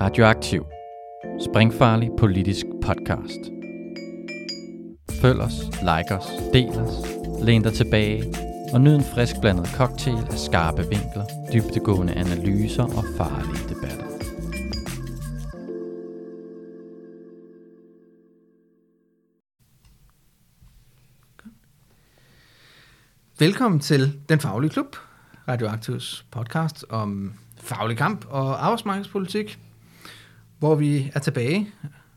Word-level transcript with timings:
Radioaktiv. 0.00 0.64
Springfarlig 1.50 2.10
politisk 2.18 2.66
podcast. 2.82 3.40
Følg 5.22 5.40
os, 5.40 5.52
like 5.80 6.14
os, 6.14 6.26
del 6.52 6.68
os, 6.68 6.94
læn 7.42 7.62
dig 7.62 7.72
tilbage 7.72 8.34
og 8.72 8.80
nyd 8.80 8.94
en 8.94 9.04
frisk 9.14 9.34
blandet 9.40 9.66
cocktail 9.66 10.26
af 10.30 10.38
skarpe 10.38 10.82
vinkler, 10.82 11.24
dybtegående 11.52 12.12
analyser 12.12 12.82
og 12.82 13.04
farlige 13.16 13.68
debatter. 13.68 14.06
Velkommen 23.38 23.80
til 23.80 24.20
Den 24.28 24.40
Faglige 24.40 24.70
Klub, 24.70 24.96
Radioaktivs 25.48 26.26
podcast 26.30 26.84
om 26.88 27.34
faglig 27.56 27.96
kamp 27.96 28.26
og 28.28 28.64
arbejdsmarkedspolitik, 28.64 29.58
hvor 30.60 30.74
vi 30.74 31.10
er 31.14 31.20
tilbage 31.20 31.68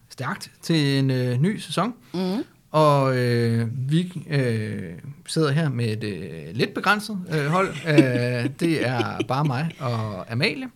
stærkt 0.10 0.52
til 0.62 1.00
en 1.00 1.12
øh, 1.12 1.42
ny 1.42 1.58
sæson. 1.58 1.94
Mm. 2.14 2.44
Og 2.72 3.18
øh, 3.18 3.68
vi 3.90 4.24
øh, 4.30 4.94
sidder 5.26 5.52
her 5.52 5.70
med 5.70 5.86
et 5.86 6.04
øh, 6.04 6.56
lidt 6.56 6.74
begrænset 6.74 7.20
øh, 7.34 7.46
hold. 7.46 7.70
Øh, 7.88 8.50
det 8.60 8.88
er 8.88 9.20
bare 9.28 9.46
mig 9.46 9.72
og 9.80 10.32
Amalie. 10.32 10.70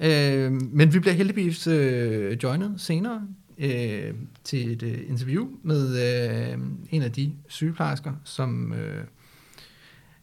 Øh, 0.00 0.52
men 0.52 0.94
vi 0.94 0.98
bliver 0.98 1.14
heldigvis 1.14 1.66
øh, 1.66 2.36
joinet 2.42 2.74
senere 2.76 3.22
øh, 3.58 4.14
til 4.44 4.72
et 4.72 4.82
øh, 4.82 4.98
interview 5.08 5.48
med 5.62 5.96
øh, 6.52 6.58
en 6.90 7.02
af 7.02 7.12
de 7.12 7.32
sygeplejersker, 7.48 8.12
som 8.24 8.72
øh, 8.72 9.04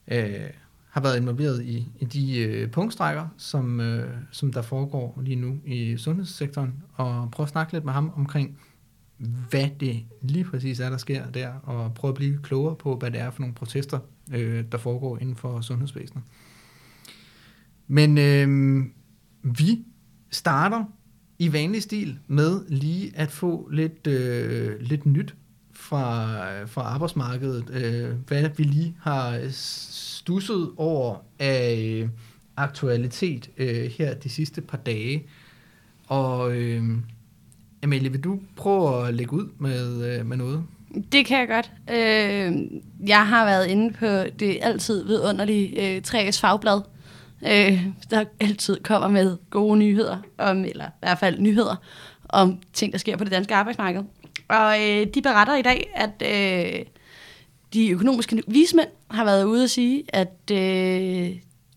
øh, 0.07 0.49
har 0.91 1.01
været 1.01 1.17
involveret 1.17 1.63
i, 1.63 1.87
i 1.99 2.05
de 2.05 2.39
øh, 2.39 2.71
punktstrækker, 2.71 3.27
som, 3.37 3.79
øh, 3.79 4.13
som 4.31 4.53
der 4.53 4.61
foregår 4.61 5.21
lige 5.23 5.35
nu 5.35 5.59
i 5.65 5.97
sundhedssektoren, 5.97 6.83
og 6.93 7.31
prøve 7.31 7.45
at 7.45 7.49
snakke 7.49 7.73
lidt 7.73 7.85
med 7.85 7.93
ham 7.93 8.11
omkring, 8.15 8.59
hvad 9.49 9.69
det 9.79 10.03
lige 10.21 10.43
præcis 10.43 10.79
er, 10.79 10.89
der 10.89 10.97
sker 10.97 11.29
der, 11.29 11.53
og 11.63 11.93
prøve 11.93 12.09
at 12.09 12.15
blive 12.15 12.39
klogere 12.43 12.75
på, 12.75 12.95
hvad 12.95 13.11
det 13.11 13.19
er 13.19 13.31
for 13.31 13.41
nogle 13.41 13.55
protester, 13.55 13.99
øh, 14.33 14.63
der 14.71 14.77
foregår 14.77 15.17
inden 15.17 15.35
for 15.35 15.61
sundhedsvæsenet. 15.61 16.23
Men 17.87 18.17
øh, 18.17 18.81
vi 19.43 19.85
starter 20.31 20.85
i 21.39 21.53
vanlig 21.53 21.83
stil 21.83 22.19
med 22.27 22.65
lige 22.67 23.11
at 23.15 23.31
få 23.31 23.69
lidt, 23.71 24.07
øh, 24.07 24.79
lidt 24.79 25.05
nyt 25.05 25.35
fra, 25.73 26.35
øh, 26.51 26.67
fra 26.69 26.81
arbejdsmarkedet, 26.81 27.69
øh, 27.69 28.15
hvad 28.27 28.49
vi 28.57 28.63
lige 28.63 28.97
har 28.99 29.49
stusset 30.21 30.71
over 30.77 31.15
af 31.39 31.99
øh, 32.03 32.09
aktualitet 32.57 33.49
øh, 33.57 33.91
her 33.97 34.13
de 34.13 34.29
sidste 34.29 34.61
par 34.61 34.77
dage. 34.77 35.23
Og 36.07 36.57
øh, 36.57 36.83
Amalie, 37.83 38.11
vil 38.11 38.23
du 38.23 38.39
prøve 38.55 39.07
at 39.07 39.13
lægge 39.13 39.33
ud 39.33 39.49
med, 39.57 40.19
øh, 40.19 40.25
med 40.25 40.37
noget? 40.37 40.63
Det 41.11 41.25
kan 41.25 41.39
jeg 41.39 41.47
godt. 41.47 41.71
Øh, 41.89 42.53
jeg 43.07 43.27
har 43.27 43.45
været 43.45 43.67
inde 43.67 43.93
på 43.93 44.05
det 44.39 44.57
altid 44.61 45.05
vidunderlige 45.05 45.95
øh, 45.95 46.01
3S 46.07 46.41
Fagblad, 46.41 46.81
øh, 47.45 47.85
der 48.09 48.23
altid 48.39 48.77
kommer 48.83 49.07
med 49.07 49.37
gode 49.49 49.77
nyheder, 49.79 50.17
om, 50.37 50.65
eller 50.65 50.85
i 50.85 50.99
hvert 50.99 51.19
fald 51.19 51.39
nyheder 51.39 51.75
om 52.29 52.59
ting, 52.73 52.93
der 52.93 52.99
sker 52.99 53.17
på 53.17 53.23
det 53.23 53.31
danske 53.31 53.55
arbejdsmarked. 53.55 54.01
Og 54.47 54.75
øh, 54.81 55.07
de 55.13 55.21
beretter 55.21 55.55
i 55.55 55.61
dag, 55.61 55.91
at 55.95 56.23
øh, 56.79 56.85
de 57.73 57.89
økonomiske 57.89 58.43
vismænd 58.47 58.89
har 59.11 59.25
været 59.25 59.43
ude 59.43 59.63
at 59.63 59.69
sige, 59.69 60.03
at 60.09 60.51
øh, 60.51 61.35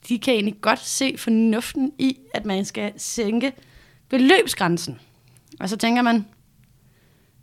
de 0.09 0.19
kan 0.19 0.35
egentlig 0.35 0.57
godt 0.61 0.81
se 0.81 1.15
fornuften 1.19 1.93
i, 1.99 2.19
at 2.35 2.45
man 2.45 2.65
skal 2.65 2.93
sænke 2.97 3.53
beløbsgrænsen. 4.09 5.01
Og 5.61 5.69
så 5.69 5.77
tænker 5.77 6.03
man, 6.03 6.27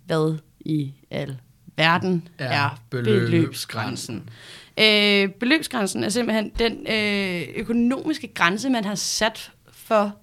hvad 0.05 0.37
i 0.59 0.93
al 1.11 1.37
verden 1.75 2.27
Er 2.37 2.45
er, 2.45 2.81
beløbsgrænsen? 2.89 3.25
beløbsgrænsen? 3.31 4.29
Øh, 4.77 5.29
beløbsgrænsen 5.39 6.03
er 6.03 6.09
simpelthen 6.09 6.51
den 6.59 6.87
øh, 6.89 7.47
økonomiske 7.55 8.27
grænse, 8.27 8.69
man 8.69 8.85
har 8.85 8.95
sat 8.95 9.51
for, 9.71 10.15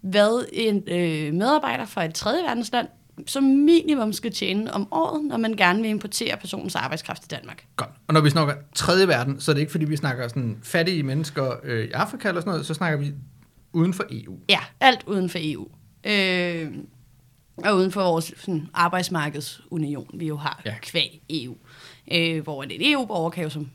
hvad 0.00 0.46
en 0.52 0.82
øh, 0.88 1.34
medarbejder 1.34 1.84
fra 1.84 2.04
et 2.04 2.14
tredje 2.14 2.42
verdensland 2.42 2.88
som 3.26 3.44
minimum 3.44 4.12
skal 4.12 4.32
tjene 4.32 4.74
om 4.74 4.88
året, 4.90 5.24
når 5.24 5.36
man 5.36 5.52
gerne 5.56 5.82
vil 5.82 5.90
importere 5.90 6.36
personens 6.36 6.74
arbejdskraft 6.74 7.22
til 7.22 7.30
Danmark. 7.30 7.64
Godt. 7.76 7.90
Og 8.08 8.14
når 8.14 8.20
vi 8.20 8.30
snakker 8.30 8.54
tredje 8.74 9.08
verden, 9.08 9.40
så 9.40 9.50
er 9.50 9.54
det 9.54 9.60
ikke 9.60 9.72
fordi, 9.72 9.84
vi 9.84 9.96
snakker 9.96 10.28
sådan 10.28 10.58
fattige 10.62 11.02
mennesker 11.02 11.52
øh, 11.64 11.84
i 11.84 11.90
Afrika 11.90 12.28
eller 12.28 12.40
sådan 12.40 12.50
noget, 12.50 12.66
så 12.66 12.74
snakker 12.74 12.98
vi 12.98 13.12
uden 13.72 13.94
for 13.94 14.04
EU. 14.10 14.38
Ja, 14.48 14.58
alt 14.80 15.00
uden 15.06 15.30
for 15.30 15.38
EU. 15.42 15.66
Øh, 16.06 16.70
og 17.56 17.76
uden 17.76 17.92
for 17.92 18.02
vores 18.02 18.32
sådan, 18.36 18.68
arbejdsmarkedsunion, 18.74 20.10
vi 20.14 20.26
jo 20.26 20.36
har 20.36 20.62
Ja. 20.66 20.74
kvæg 20.82 21.22
EU. 21.30 21.56
Øh, 22.12 22.42
hvor 22.42 22.62
et 22.62 22.92
EU-borger 22.92 23.30
kan 23.30 23.44
jo 23.44 23.50
som 23.50 23.68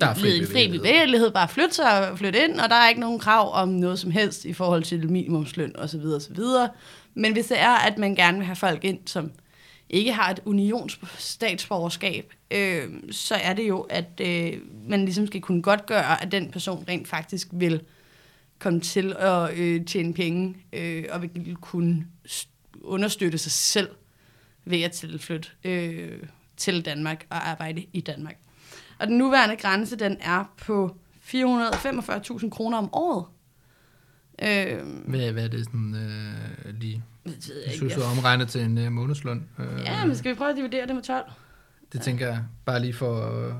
Der 0.00 0.06
er 0.06 0.14
fri 0.14 0.64
i 0.64 0.70
bevægelighed 0.70 1.30
bare 1.30 1.48
flytte 1.48 1.74
sig 1.74 2.10
og 2.10 2.18
flytte 2.18 2.44
ind, 2.44 2.60
og 2.60 2.68
der 2.70 2.74
er 2.76 2.88
ikke 2.88 3.00
nogen 3.00 3.18
krav 3.18 3.54
om 3.54 3.68
noget 3.68 3.98
som 3.98 4.10
helst 4.10 4.44
i 4.44 4.52
forhold 4.52 4.82
til 4.82 5.10
minimumsløn 5.10 5.76
osv. 5.76 6.00
osv. 6.16 6.38
Men 7.14 7.32
hvis 7.32 7.46
det 7.46 7.60
er, 7.60 7.74
at 7.74 7.98
man 7.98 8.14
gerne 8.14 8.38
vil 8.38 8.46
have 8.46 8.56
folk 8.56 8.84
ind, 8.84 8.98
som 9.06 9.32
ikke 9.88 10.12
har 10.12 10.30
et 10.30 10.40
unionsstatsborgerskab, 10.44 12.32
øh, 12.50 12.88
så 13.10 13.34
er 13.34 13.52
det 13.52 13.68
jo, 13.68 13.80
at 13.80 14.20
øh, 14.20 14.52
man 14.88 15.04
ligesom 15.04 15.26
skal 15.26 15.40
kunne 15.40 15.62
godt 15.62 15.86
gøre, 15.86 16.22
at 16.22 16.32
den 16.32 16.50
person 16.50 16.84
rent 16.88 17.08
faktisk 17.08 17.48
vil 17.52 17.82
komme 18.58 18.80
til 18.80 19.16
at 19.18 19.58
øh, 19.58 19.84
tjene 19.86 20.14
penge, 20.14 20.56
øh, 20.72 21.04
og 21.10 21.22
vil 21.22 21.56
kunne 21.60 22.06
understøtte 22.82 23.38
sig 23.38 23.52
selv 23.52 23.88
ved 24.64 24.82
at 24.82 24.92
tilflytte 24.92 25.48
øh, 25.64 26.22
til 26.56 26.84
Danmark 26.84 27.26
og 27.30 27.48
arbejde 27.48 27.84
i 27.92 28.00
Danmark. 28.00 28.36
Og 28.98 29.06
den 29.06 29.18
nuværende 29.18 29.56
grænse, 29.56 29.96
den 29.96 30.16
er 30.20 30.44
på 30.56 30.96
445.000 31.24 32.48
kroner 32.50 32.78
om 32.78 32.88
året. 32.92 33.24
Øh, 34.42 34.78
Hvad, 35.06 35.32
hvad 35.32 35.44
er 35.44 35.48
det 35.48 35.64
sådan 35.64 35.94
øh, 35.94 36.74
lige? 36.80 37.02
det 37.24 37.48
ved 37.48 37.56
jeg 37.56 37.64
ikke. 37.64 37.76
synes, 37.76 37.94
du 37.94 38.02
omregnet 38.02 38.48
til 38.48 38.60
en 38.60 38.78
øh, 38.78 38.92
månedsløn. 38.92 39.44
Øh, 39.58 39.66
Ja, 39.84 40.04
men 40.06 40.16
skal 40.16 40.30
vi 40.30 40.36
prøve 40.36 40.50
at 40.50 40.56
dividere 40.56 40.86
det 40.86 40.94
med 40.94 41.02
12? 41.02 41.24
Det 41.92 42.00
tænker 42.00 42.26
jeg 42.26 42.40
bare 42.64 42.80
lige 42.80 42.92
for... 42.94 43.38
Øh, 43.46 43.54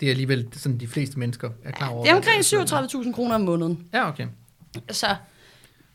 det 0.00 0.06
er 0.06 0.10
alligevel 0.10 0.48
sådan, 0.52 0.78
de 0.80 0.86
fleste 0.86 1.18
mennesker 1.18 1.50
er 1.64 1.70
klar 1.70 1.88
over. 1.88 2.02
Det 2.04 2.10
er 2.10 2.16
omkring 2.16 2.34
deres 2.34 2.52
løn 2.52 2.60
er. 2.62 3.02
37.000 3.06 3.12
kroner 3.12 3.34
om 3.34 3.40
måneden. 3.40 3.86
Ja, 3.92 4.08
okay. 4.08 4.26
Så 4.90 5.06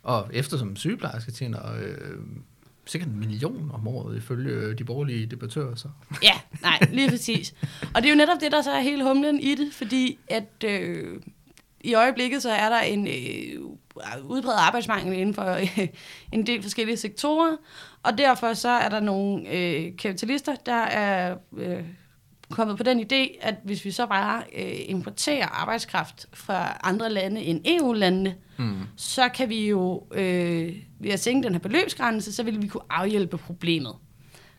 Og 0.04 0.30
eftersom 0.34 0.76
sygeplejerske 0.76 1.32
tjener 1.32 1.74
øh, 1.82 1.98
sikkert 2.86 3.10
en 3.12 3.20
million 3.20 3.72
om 3.74 3.88
året, 3.88 4.18
ifølge 4.18 4.52
øh, 4.54 4.78
de 4.78 4.84
borgerlige 4.84 5.26
debattører, 5.26 5.76
så... 5.76 5.88
Ja, 6.24 6.34
nej, 6.62 6.80
lige 6.92 7.10
præcis. 7.10 7.54
Og 7.96 8.02
det 8.02 8.06
er 8.06 8.10
jo 8.10 8.16
netop 8.18 8.38
det, 8.42 8.52
der 8.52 8.62
så 8.62 8.72
er 8.72 8.82
hele 8.82 9.04
humlen 9.04 9.40
i 9.40 9.56
det, 9.56 9.74
fordi 9.74 10.20
at 10.28 10.64
øh, 10.66 11.20
i 11.86 11.94
øjeblikket 11.94 12.42
så 12.42 12.50
er 12.52 12.70
der 12.70 12.80
en 12.80 13.08
øh, 13.08 13.62
udbredt 14.24 14.60
arbejdsmangel 14.60 15.20
inden 15.20 15.36
for 15.36 15.46
øh, 15.52 15.88
en 16.32 16.48
del 16.48 16.62
forskellige 16.62 16.98
sektorer, 16.98 17.58
og 18.04 18.18
derfor 18.18 18.54
så 18.54 18.70
er 18.70 18.90
der 18.90 19.00
nogle 19.00 19.50
øh, 19.50 19.98
kapitalister, 19.98 20.56
der 20.56 20.74
er 20.84 21.36
øh, 21.58 21.84
kommet 22.50 22.78
på 22.78 22.84
den 22.84 23.00
idé, 23.00 23.38
at 23.42 23.56
hvis 23.64 23.86
vi 23.86 23.92
så 23.92 24.06
bare 24.06 24.44
øh, 24.58 24.74
importerer 24.88 25.46
arbejdskraft 25.48 26.26
fra 26.34 26.78
andre 26.84 27.10
lande 27.10 27.42
end 27.42 27.62
EU-landene, 27.66 28.36
Mm. 28.58 28.78
så 28.98 29.30
kan 29.30 29.50
vi 29.50 29.68
jo 29.70 30.04
øh, 30.14 30.74
ved 31.00 31.12
at 31.12 31.20
sænke 31.20 31.46
den 31.46 31.54
her 31.54 31.60
beløbsgrænse, 31.60 32.34
så 32.34 32.44
vil 32.44 32.62
vi 32.62 32.68
kunne 32.68 32.84
afhjælpe 32.90 33.38
problemet. 33.38 33.94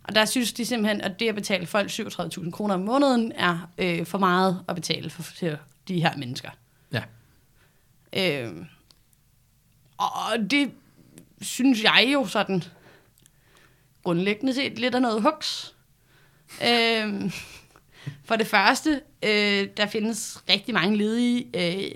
Og 0.04 0.14
der 0.14 0.24
synes 0.24 0.52
de 0.52 0.64
simpelthen, 0.66 1.00
at 1.00 1.20
det 1.20 1.28
at 1.28 1.34
betale 1.34 1.66
folk 1.66 1.90
37.000 1.90 2.50
kroner 2.50 2.74
om 2.74 2.80
måneden 2.80 3.32
er 3.32 3.68
øh, 3.78 4.06
for 4.06 4.18
meget 4.18 4.60
at 4.68 4.74
betale 4.74 5.10
for, 5.10 5.22
til 5.22 5.56
de 5.88 6.00
her 6.00 6.16
mennesker. 6.16 6.48
Øh, 8.16 8.52
og 9.98 10.50
det 10.50 10.70
synes 11.40 11.82
jeg 11.82 12.08
jo 12.12 12.26
sådan 12.26 12.62
grundlæggende 14.04 14.54
set 14.54 14.78
lidt 14.78 14.94
af 14.94 15.02
noget 15.02 15.22
huks. 15.22 15.74
Øh, 16.62 17.32
for 18.24 18.36
det 18.36 18.46
første, 18.46 19.00
øh, 19.22 19.68
der 19.76 19.86
findes 19.86 20.44
rigtig 20.50 20.74
mange 20.74 20.96
ledige, 20.96 21.46
øh, 21.54 21.90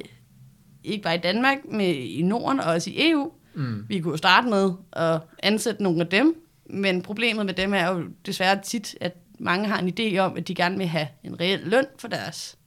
ikke 0.84 1.02
bare 1.02 1.14
i 1.14 1.19
Danmark, 1.19 1.58
men 1.64 1.94
i 1.94 2.23
Norden 2.23 2.61
og 2.61 2.73
også 2.73 2.90
i 2.90 3.11
EU. 3.11 3.32
Mm. 3.55 3.84
Vi 3.88 4.00
kunne 4.00 4.12
jo 4.12 4.16
starte 4.16 4.49
med 4.49 4.73
at 4.93 5.20
ansætte 5.43 5.82
nogle 5.82 6.00
af 6.00 6.06
dem, 6.06 6.46
men 6.66 7.02
problemet 7.02 7.46
med 7.46 7.55
dem 7.55 7.75
er 7.75 7.90
jo 7.90 8.05
desværre 8.26 8.61
tit, 8.62 8.96
at 9.00 9.16
mange 9.38 9.69
har 9.69 9.78
en 9.78 9.94
idé 9.99 10.19
om, 10.19 10.37
at 10.37 10.49
de 10.49 10.55
gerne 10.55 10.78
vil 10.78 10.87
have 10.87 11.08
en 11.25 11.40
reel 11.40 11.61
løn 11.61 11.87
for 11.99 12.08
deres 12.08 12.58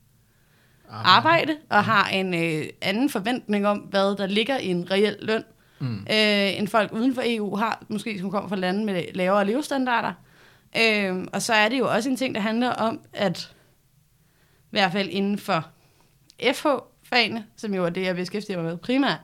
arbejde, 0.90 1.56
og 1.70 1.84
har 1.84 2.08
en 2.08 2.34
øh, 2.34 2.66
anden 2.82 3.10
forventning 3.10 3.66
om, 3.66 3.78
hvad 3.78 4.16
der 4.16 4.26
ligger 4.26 4.58
i 4.58 4.66
en 4.66 4.90
reel 4.90 5.16
løn, 5.22 5.44
Mm. 5.78 5.94
øh, 6.10 6.58
end 6.58 6.68
folk 6.68 6.92
uden 6.92 7.14
for 7.14 7.22
EU 7.24 7.56
har, 7.56 7.84
måske 7.88 8.18
som 8.18 8.30
kommer 8.30 8.48
fra 8.48 8.56
lande 8.56 8.84
med 8.84 9.02
lavere 9.14 9.46
levestandarder. 9.46 10.12
Øh, 10.82 11.26
og 11.32 11.42
så 11.42 11.52
er 11.54 11.68
det 11.68 11.78
jo 11.78 11.92
også 11.94 12.08
en 12.10 12.16
ting, 12.16 12.34
der 12.34 12.40
handler 12.40 12.70
om, 12.70 13.00
at 13.12 13.52
i 14.64 14.68
hvert 14.70 14.92
fald 14.92 15.08
inden 15.10 15.38
for 15.38 15.66
FH-fagene, 16.52 17.44
som 17.56 17.74
jo 17.74 17.84
er 17.84 17.90
det, 17.90 18.02
jeg 18.02 18.16
beskæftiger 18.16 18.58
mig 18.58 18.66
med 18.70 18.76
primært, 18.76 19.18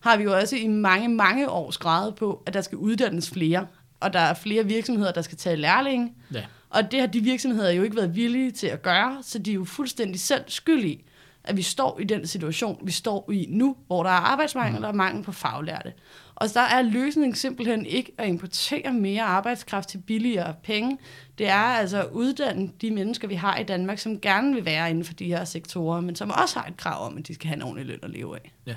har 0.00 0.16
vi 0.16 0.22
jo 0.22 0.36
også 0.36 0.56
i 0.56 0.66
mange, 0.66 1.08
mange 1.08 1.50
år 1.50 1.70
skrevet 1.70 2.14
på, 2.14 2.42
at 2.46 2.54
der 2.54 2.60
skal 2.60 2.78
uddannes 2.78 3.30
flere, 3.30 3.66
og 4.00 4.12
der 4.12 4.20
er 4.20 4.34
flere 4.34 4.64
virksomheder, 4.64 5.12
der 5.12 5.22
skal 5.22 5.38
tage 5.38 5.56
lærlinge. 5.56 6.14
Ja. 6.32 6.44
Og 6.70 6.90
det 6.90 7.00
har 7.00 7.06
de 7.06 7.20
virksomheder 7.20 7.70
jo 7.70 7.82
ikke 7.82 7.96
været 7.96 8.16
villige 8.16 8.50
til 8.50 8.66
at 8.66 8.82
gøre, 8.82 9.18
så 9.22 9.38
de 9.38 9.50
er 9.50 9.54
jo 9.54 9.64
fuldstændig 9.64 10.20
selv 10.20 10.44
skyld 10.46 10.84
i, 10.84 11.04
at 11.44 11.56
vi 11.56 11.62
står 11.62 12.00
i 12.00 12.04
den 12.04 12.26
situation, 12.26 12.80
vi 12.82 12.92
står 12.92 13.30
i 13.32 13.46
nu, 13.50 13.76
hvor 13.86 14.02
der 14.02 14.10
er 14.10 14.14
arbejdsmangel 14.14 14.84
og 14.84 14.96
mangel 14.96 15.24
på 15.24 15.32
faglærte. 15.32 15.92
Og 16.34 16.48
der 16.54 16.60
er 16.60 16.82
løsningen 16.82 17.34
simpelthen 17.34 17.86
ikke 17.86 18.12
at 18.18 18.28
importere 18.28 18.92
mere 18.92 19.22
arbejdskraft 19.22 19.88
til 19.88 19.98
billigere 19.98 20.54
penge. 20.62 20.98
Det 21.38 21.48
er 21.48 21.54
altså 21.54 22.02
at 22.02 22.08
uddanne 22.12 22.70
de 22.80 22.90
mennesker, 22.90 23.28
vi 23.28 23.34
har 23.34 23.56
i 23.58 23.64
Danmark, 23.64 23.98
som 23.98 24.20
gerne 24.20 24.54
vil 24.54 24.64
være 24.64 24.90
inden 24.90 25.04
for 25.04 25.14
de 25.14 25.24
her 25.24 25.44
sektorer, 25.44 26.00
men 26.00 26.16
som 26.16 26.30
også 26.30 26.58
har 26.58 26.66
et 26.66 26.76
krav 26.76 27.06
om, 27.06 27.18
at 27.18 27.28
de 27.28 27.34
skal 27.34 27.48
have 27.48 27.56
en 27.56 27.62
ordentlig 27.62 27.86
løn 27.86 27.98
at 28.02 28.10
leve 28.10 28.36
af. 28.36 28.52
Ja. 28.66 28.76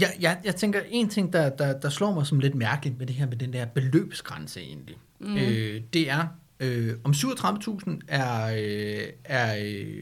Ja, 0.00 0.08
jeg, 0.20 0.38
jeg 0.44 0.56
tænker, 0.56 0.80
en 0.90 1.08
ting, 1.08 1.32
der, 1.32 1.48
der, 1.48 1.80
der 1.80 1.88
slår 1.88 2.14
mig 2.14 2.26
som 2.26 2.40
lidt 2.40 2.54
mærkeligt 2.54 2.98
med 2.98 3.06
det 3.06 3.14
her 3.14 3.26
med 3.26 3.36
den 3.36 3.52
der 3.52 3.64
beløbsgrænse 3.64 4.60
egentlig, 4.60 4.96
mm. 5.20 5.36
øh, 5.36 5.80
det 5.92 6.10
er, 6.10 6.26
øh, 6.60 6.94
om 7.04 7.10
37.000 7.12 8.00
er, 8.08 8.46
øh, 8.46 9.06
er 9.24 9.56
øh, 9.64 9.94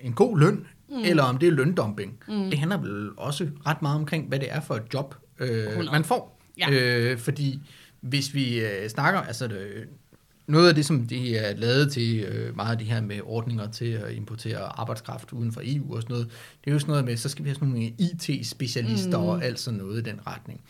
en 0.00 0.12
god 0.12 0.38
løn, 0.38 0.66
mm. 0.88 0.96
eller 1.04 1.22
om 1.22 1.38
det 1.38 1.46
er 1.46 1.52
løndumping. 1.52 2.18
Mm. 2.28 2.50
Det 2.50 2.58
handler 2.58 2.78
vel 2.78 3.10
også 3.16 3.48
ret 3.66 3.82
meget 3.82 3.96
omkring, 3.96 4.28
hvad 4.28 4.38
det 4.38 4.52
er 4.52 4.60
for 4.60 4.74
et 4.74 4.94
job, 4.94 5.14
øh, 5.38 5.66
100. 5.66 5.92
man 5.92 6.04
får. 6.04 6.40
Ja. 6.58 6.70
Øh, 6.70 7.18
fordi 7.18 7.60
hvis 8.00 8.34
vi 8.34 8.60
øh, 8.60 8.88
snakker, 8.88 9.20
altså 9.20 9.48
det, 9.48 9.88
noget 10.46 10.68
af 10.68 10.74
det, 10.74 10.86
som 10.86 11.06
de 11.06 11.36
er 11.36 11.56
lavet 11.56 11.92
til, 11.92 12.20
øh, 12.20 12.56
meget 12.56 12.72
af 12.72 12.78
det 12.78 12.86
her 12.86 13.00
med 13.00 13.20
ordninger 13.24 13.70
til 13.70 13.90
at 13.92 14.12
importere 14.12 14.78
arbejdskraft 14.80 15.32
uden 15.32 15.52
for 15.52 15.60
EU 15.64 15.96
og 15.96 16.02
sådan 16.02 16.14
noget, 16.14 16.30
det 16.64 16.70
er 16.70 16.72
jo 16.72 16.78
sådan 16.78 16.90
noget 16.90 17.04
med, 17.04 17.16
så 17.16 17.28
skal 17.28 17.44
vi 17.44 17.48
have 17.48 17.54
sådan 17.54 17.68
nogle 17.68 17.86
IT-specialister 17.86 19.18
mm. 19.18 19.24
og 19.24 19.44
alt 19.44 19.60
sådan 19.60 19.78
noget 19.78 19.98
i 19.98 20.10
den 20.10 20.20
retning. 20.26 20.60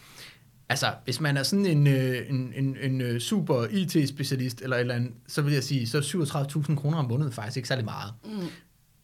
Altså, 0.68 0.86
hvis 1.04 1.20
man 1.20 1.36
er 1.36 1.42
sådan 1.42 1.66
en, 1.66 1.86
øh, 1.86 2.30
en, 2.30 2.52
en, 2.56 2.76
en 2.82 3.00
øh, 3.00 3.20
super 3.20 3.66
IT-specialist 3.70 4.62
eller 4.62 4.76
et 4.76 4.80
eller 4.80 4.94
andet, 4.94 5.12
så 5.26 5.42
vil 5.42 5.52
jeg 5.52 5.64
sige, 5.64 5.86
så 5.86 5.98
er 5.98 6.02
37.000 6.68 6.74
kroner 6.74 6.98
om 6.98 7.04
måneden 7.04 7.32
faktisk 7.32 7.56
ikke 7.56 7.68
særlig 7.68 7.84
meget. 7.84 8.12
Mm. 8.24 8.48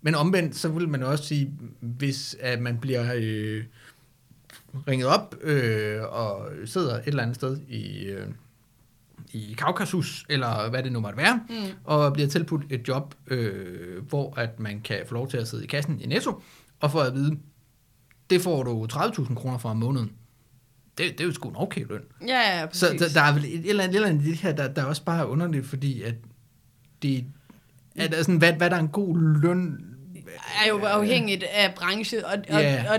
Men 0.02 0.14
omvendt, 0.14 0.56
så 0.56 0.68
vil 0.68 0.88
man 0.88 1.02
også 1.02 1.24
sige, 1.24 1.52
hvis 1.80 2.36
at 2.40 2.60
man 2.60 2.78
bliver 2.78 3.14
øh, 3.16 3.64
ringet 4.88 5.08
op 5.08 5.34
øh, 5.42 6.02
og 6.02 6.48
sidder 6.64 6.94
et 6.94 7.06
eller 7.06 7.22
andet 7.22 7.36
sted 7.36 7.58
i, 7.68 8.04
øh, 8.04 8.26
i 9.32 9.54
Kaukasus, 9.58 10.26
eller 10.28 10.70
hvad 10.70 10.82
det 10.82 10.92
nu 10.92 11.00
måtte 11.00 11.18
være, 11.18 11.40
mm. 11.48 11.56
og 11.84 12.12
bliver 12.12 12.28
tilbudt 12.28 12.62
et 12.70 12.88
job, 12.88 13.14
øh, 13.26 14.06
hvor 14.08 14.34
at 14.38 14.60
man 14.60 14.80
kan 14.80 14.98
få 15.06 15.14
lov 15.14 15.28
til 15.28 15.36
at 15.36 15.48
sidde 15.48 15.64
i 15.64 15.66
kassen 15.66 16.00
i 16.00 16.06
Netto, 16.06 16.42
og 16.80 16.90
få 16.90 16.98
at 16.98 17.14
vide, 17.14 17.38
det 18.30 18.42
får 18.42 18.62
du 18.62 18.86
30.000 18.92 19.34
kroner 19.34 19.58
for 19.58 19.68
om 19.68 19.76
måneden. 19.76 20.12
Det, 20.98 21.12
det 21.12 21.20
er 21.20 21.24
jo 21.24 21.32
sgu 21.32 21.48
en 21.48 21.54
okay 21.58 21.84
løn. 21.88 22.00
Ja, 22.28 22.58
ja, 22.60 22.66
præcis. 22.66 22.80
Så 22.80 22.86
der, 22.98 23.08
der 23.14 23.20
er 23.22 23.34
vel 23.34 23.44
et 23.44 23.68
eller 23.68 23.84
andet, 23.84 23.94
et 23.94 23.96
eller 23.96 24.08
andet 24.08 24.24
det 24.24 24.36
her, 24.36 24.52
der, 24.52 24.68
der 24.68 24.82
er 24.82 24.86
også 24.86 25.04
bare 25.04 25.28
underligt, 25.28 25.66
fordi 25.66 26.02
at 26.02 26.14
det, 27.02 27.24
at, 27.96 28.14
altså, 28.14 28.32
hvad, 28.32 28.52
hvad 28.52 28.70
der 28.70 28.76
er 28.76 28.80
en 28.80 28.88
god 28.88 29.40
løn, 29.42 29.84
er 30.64 30.68
jo 30.68 30.78
afhængigt 30.84 31.42
af 31.44 31.74
branche, 31.74 32.26
og, 32.26 32.32
og, 32.50 32.60
Ja. 32.60 32.84
og 32.92 32.98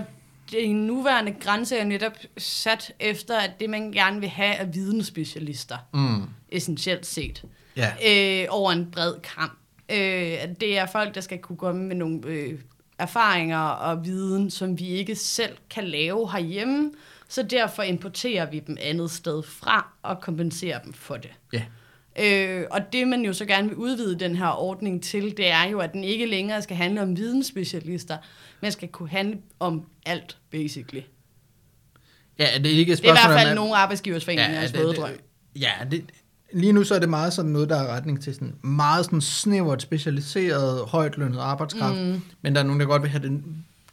den 0.51 0.75
nuværende 0.88 1.35
grænse 1.39 1.77
er 1.77 1.85
netop 1.85 2.11
sat 2.38 2.93
efter, 2.99 3.38
at 3.39 3.51
det, 3.59 3.69
man 3.69 3.91
gerne 3.91 4.19
vil 4.19 4.29
have, 4.29 4.55
er 4.55 4.65
vidensspecialister, 4.65 5.77
Mm. 5.93 6.23
essentielt 6.49 7.05
set, 7.05 7.43
Ja. 7.77 7.91
øh, 8.41 8.47
over 8.49 8.71
en 8.71 8.91
bred 8.91 9.13
kamp. 9.35 9.57
Øh, 9.91 9.97
det 10.61 10.77
er 10.77 10.85
folk, 10.91 11.15
der 11.15 11.21
skal 11.21 11.38
kunne 11.39 11.57
komme 11.57 11.83
med 11.83 11.95
nogle 11.95 12.21
øh, 12.25 12.59
erfaringer 12.99 13.59
og 13.59 14.05
viden, 14.05 14.51
som 14.51 14.79
vi 14.79 14.88
ikke 14.88 15.15
selv 15.15 15.57
kan 15.69 15.83
lave 15.83 16.31
herhjemme, 16.31 16.91
så 17.31 17.43
derfor 17.43 17.83
importerer 17.83 18.49
vi 18.51 18.59
dem 18.59 18.77
andet 18.81 19.11
sted 19.11 19.43
fra 19.43 19.93
og 20.03 20.21
kompenserer 20.21 20.79
dem 20.79 20.93
for 20.93 21.17
det. 21.17 21.31
Ja. 21.53 21.63
Øh, 22.19 22.65
og 22.71 22.79
det, 22.93 23.07
man 23.07 23.21
jo 23.21 23.33
så 23.33 23.45
gerne 23.45 23.67
vil 23.67 23.77
udvide 23.77 24.19
den 24.19 24.35
her 24.35 24.47
ordning 24.61 25.03
til, 25.03 25.37
det 25.37 25.47
er 25.51 25.63
jo, 25.63 25.79
at 25.79 25.93
den 25.93 26.03
ikke 26.03 26.25
længere 26.25 26.61
skal 26.61 26.75
handle 26.77 27.01
om 27.01 27.17
vidensspecialister, 27.17 28.17
men 28.61 28.71
skal 28.71 28.87
kunne 28.87 29.09
handle 29.09 29.37
om 29.59 29.85
alt, 30.05 30.37
basically. 30.51 31.01
Ja, 32.39 32.47
det 32.57 32.65
er 32.65 32.77
ikke 32.77 32.93
et 32.93 32.97
Det 32.97 33.07
er 33.07 33.13
i 33.13 33.15
spørgsmål 33.15 33.31
hvert 33.31 33.39
fald 33.39 33.47
om, 33.47 33.51
at- 33.51 33.55
nogle 33.55 33.75
arbejdsgiversforeningers 33.75 34.73
ja, 34.73 34.79
det, 34.79 35.19
ja, 35.55 35.71
det, 35.91 36.05
lige 36.53 36.73
nu 36.73 36.83
så 36.83 36.95
er 36.95 36.99
det 36.99 37.09
meget 37.09 37.33
sådan 37.33 37.51
noget, 37.51 37.69
der 37.69 37.75
er 37.75 37.87
retning 37.95 38.23
til 38.23 38.33
sådan 38.33 38.55
meget 38.61 39.05
sådan 39.05 39.21
snævert 39.21 39.81
specialiseret, 39.81 40.85
højtlønnet 40.87 41.39
arbejdskraft, 41.39 41.97
mm. 41.99 42.21
men 42.41 42.55
der 42.55 42.61
er 42.61 42.65
nogen, 42.65 42.79
der 42.79 42.85
godt 42.85 43.01
vil 43.01 43.11
have 43.11 43.23
det 43.23 43.43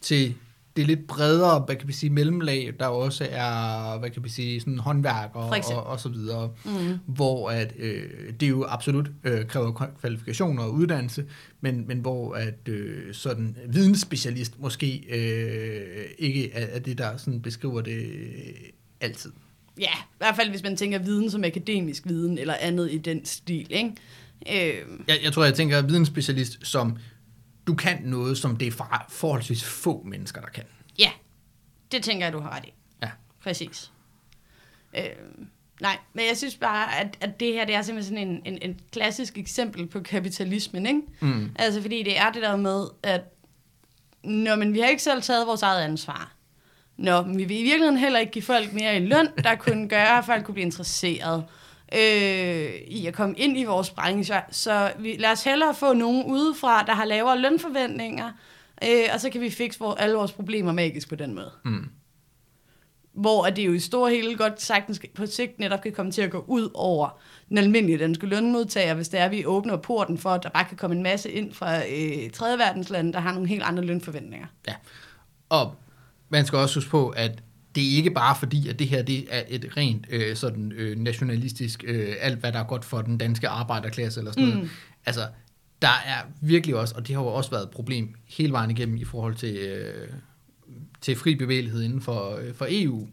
til 0.00 0.34
det 0.76 0.86
lidt 0.86 1.06
bredere, 1.06 1.60
hvad 1.66 1.76
kan 1.76 1.88
vi 1.88 1.92
sige, 1.92 2.10
mellemlag, 2.10 2.74
der 2.78 2.86
også 2.86 3.28
er, 3.30 3.98
hvad 3.98 4.10
kan 4.10 4.24
vi 4.24 4.28
sige, 4.28 4.60
sådan 4.60 4.78
håndværk 4.78 5.30
og, 5.34 5.54
og, 5.74 5.86
og 5.86 6.00
så 6.00 6.08
videre, 6.08 6.50
mm. 6.64 6.98
hvor 7.06 7.50
at, 7.50 7.74
øh, 7.78 8.02
det 8.40 8.48
jo 8.48 8.66
absolut 8.68 9.10
øh, 9.24 9.46
kræver 9.46 9.90
kvalifikationer 10.00 10.62
og 10.62 10.72
uddannelse, 10.72 11.24
men, 11.60 11.84
men 11.88 11.98
hvor 11.98 12.34
at 12.34 12.68
øh, 12.68 13.14
sådan 13.14 13.56
vidensspecialist 13.68 14.60
måske 14.60 15.04
øh, 15.10 16.04
ikke 16.18 16.52
er, 16.52 16.66
er 16.66 16.78
det, 16.78 16.98
der 16.98 17.16
sådan 17.16 17.42
beskriver 17.42 17.80
det 17.80 18.02
øh, 18.02 18.54
altid. 19.00 19.32
Ja, 19.80 19.94
i 19.98 20.16
hvert 20.18 20.36
fald 20.36 20.50
hvis 20.50 20.62
man 20.62 20.76
tænker 20.76 20.98
viden 20.98 21.30
som 21.30 21.44
akademisk 21.44 22.02
viden, 22.06 22.38
eller 22.38 22.54
andet 22.60 22.92
i 22.92 22.98
den 22.98 23.24
stil, 23.24 23.66
ikke? 23.70 23.92
Øh, 24.48 24.74
Jeg, 25.08 25.18
jeg 25.24 25.32
tror, 25.32 25.44
jeg 25.44 25.54
tænker 25.54 25.82
vidensspecialist 25.82 26.58
som, 26.62 26.96
du 27.68 27.74
kan 27.74 28.02
noget, 28.02 28.38
som 28.38 28.56
det 28.56 28.68
er 28.68 28.72
for, 28.72 29.06
forholdsvis 29.08 29.64
få 29.64 30.02
mennesker, 30.04 30.40
der 30.40 30.48
kan. 30.48 30.64
ja, 30.98 31.10
det 31.92 32.02
tænker 32.02 32.26
jeg, 32.26 32.32
du 32.32 32.40
har 32.40 32.56
ret 32.56 32.64
i. 32.64 32.72
Ja. 33.02 33.10
Præcis. 33.42 33.92
Øh, 34.96 35.04
nej, 35.80 35.98
men 36.12 36.26
jeg 36.26 36.36
synes 36.36 36.56
bare, 36.56 37.00
at, 37.00 37.16
at 37.20 37.40
det 37.40 37.52
her 37.52 37.64
det 37.64 37.74
er 37.74 37.82
simpelthen 37.82 38.16
sådan 38.16 38.28
en, 38.28 38.42
en, 38.54 38.58
en 38.62 38.80
klassisk 38.92 39.38
eksempel 39.38 39.86
på 39.86 40.00
kapitalismen, 40.00 40.86
ikke? 40.86 41.00
Mm. 41.20 41.50
Altså, 41.56 41.82
fordi 41.82 42.02
det 42.02 42.18
er 42.18 42.32
det 42.32 42.42
der 42.42 42.56
med, 42.56 42.86
at 43.02 43.20
Nå, 44.22 44.56
men 44.56 44.74
vi 44.74 44.80
har 44.80 44.88
ikke 44.88 45.02
selv 45.02 45.22
taget 45.22 45.46
vores 45.46 45.62
eget 45.62 45.84
ansvar. 45.84 46.32
Nå, 46.96 47.22
men 47.22 47.38
vi 47.38 47.44
vil 47.44 47.56
i 47.56 47.62
virkeligheden 47.62 47.96
heller 47.96 48.18
ikke 48.18 48.32
give 48.32 48.42
folk 48.42 48.72
mere 48.72 48.96
i 48.96 49.06
løn, 49.06 49.28
der 49.44 49.54
kunne 49.54 49.88
gøre, 49.88 50.18
at 50.18 50.24
folk 50.24 50.44
kunne 50.44 50.54
blive 50.54 50.64
interesseret 50.64 51.44
øh, 51.94 52.74
i 52.86 53.06
at 53.06 53.14
komme 53.14 53.34
ind 53.38 53.58
i 53.58 53.64
vores 53.64 53.90
branche. 53.90 54.34
Så 54.50 54.92
vi, 54.98 55.16
lad 55.18 55.30
os 55.30 55.44
hellere 55.44 55.74
få 55.74 55.92
nogen 55.92 56.24
udefra, 56.24 56.82
der 56.82 56.92
har 56.92 57.04
lavere 57.04 57.38
lønforventninger, 57.38 58.32
øh, 58.84 59.04
og 59.14 59.20
så 59.20 59.30
kan 59.30 59.40
vi 59.40 59.50
fikse 59.50 59.78
vores, 59.78 60.00
alle 60.00 60.16
vores 60.16 60.32
problemer 60.32 60.72
magisk 60.72 61.08
på 61.08 61.14
den 61.14 61.34
måde. 61.34 61.52
Mm. 61.64 61.88
Hvor 63.12 63.46
at 63.46 63.56
det 63.56 63.66
jo 63.66 63.72
i 63.72 63.78
store 63.78 64.10
hele 64.10 64.36
godt 64.36 64.62
sagtens 64.62 65.00
på 65.14 65.26
sigt 65.26 65.58
netop 65.58 65.82
kan 65.82 65.92
komme 65.92 66.12
til 66.12 66.22
at 66.22 66.30
gå 66.30 66.44
ud 66.46 66.70
over 66.74 67.20
den 67.48 67.58
almindelige 67.58 67.98
danske 67.98 68.26
lønmodtager, 68.26 68.94
hvis 68.94 69.08
det 69.08 69.20
er, 69.20 69.24
at 69.24 69.30
vi 69.30 69.46
åbner 69.46 69.76
porten 69.76 70.18
for, 70.18 70.30
at 70.30 70.42
der 70.42 70.48
bare 70.48 70.64
kan 70.64 70.76
komme 70.76 70.96
en 70.96 71.02
masse 71.02 71.30
ind 71.30 71.52
fra 71.52 71.76
øh, 71.76 72.30
tredje 72.30 72.58
verdenslande, 72.58 73.12
der 73.12 73.20
har 73.20 73.32
nogle 73.32 73.48
helt 73.48 73.62
andre 73.62 73.84
lønforventninger. 73.84 74.46
Ja. 74.68 74.74
Og 75.48 75.74
man 76.28 76.46
skal 76.46 76.58
også 76.58 76.74
huske 76.74 76.90
på, 76.90 77.08
at 77.08 77.42
det 77.74 77.92
er 77.92 77.96
ikke 77.96 78.10
bare 78.10 78.36
fordi, 78.38 78.68
at 78.68 78.78
det 78.78 78.88
her 78.88 79.02
det 79.02 79.26
er 79.30 79.42
et 79.48 79.72
rent 79.76 80.06
øh, 80.10 80.36
sådan 80.36 80.72
øh, 80.72 80.98
nationalistisk, 80.98 81.84
øh, 81.86 82.14
alt 82.20 82.38
hvad 82.38 82.52
der 82.52 82.58
er 82.58 82.64
godt 82.64 82.84
for 82.84 83.02
den 83.02 83.18
danske 83.18 83.48
arbejderklasse 83.48 84.20
eller 84.20 84.32
sådan 84.32 84.44
mm. 84.44 84.50
noget. 84.50 84.70
Altså, 85.06 85.26
der 85.82 86.02
er 86.06 86.18
virkelig 86.40 86.76
også, 86.76 86.94
og 86.94 87.08
det 87.08 87.16
har 87.16 87.22
jo 87.22 87.28
også 87.28 87.50
været 87.50 87.62
et 87.62 87.70
problem 87.70 88.14
hele 88.26 88.52
vejen 88.52 88.70
igennem 88.70 88.96
i 88.96 89.04
forhold 89.04 89.34
til, 89.34 89.56
øh, 89.56 90.08
til 91.00 91.16
fri 91.16 91.34
bevægelighed 91.34 91.82
inden 91.82 92.00
for, 92.00 92.36
øh, 92.36 92.54
for 92.54 92.66
EU, 92.70 93.08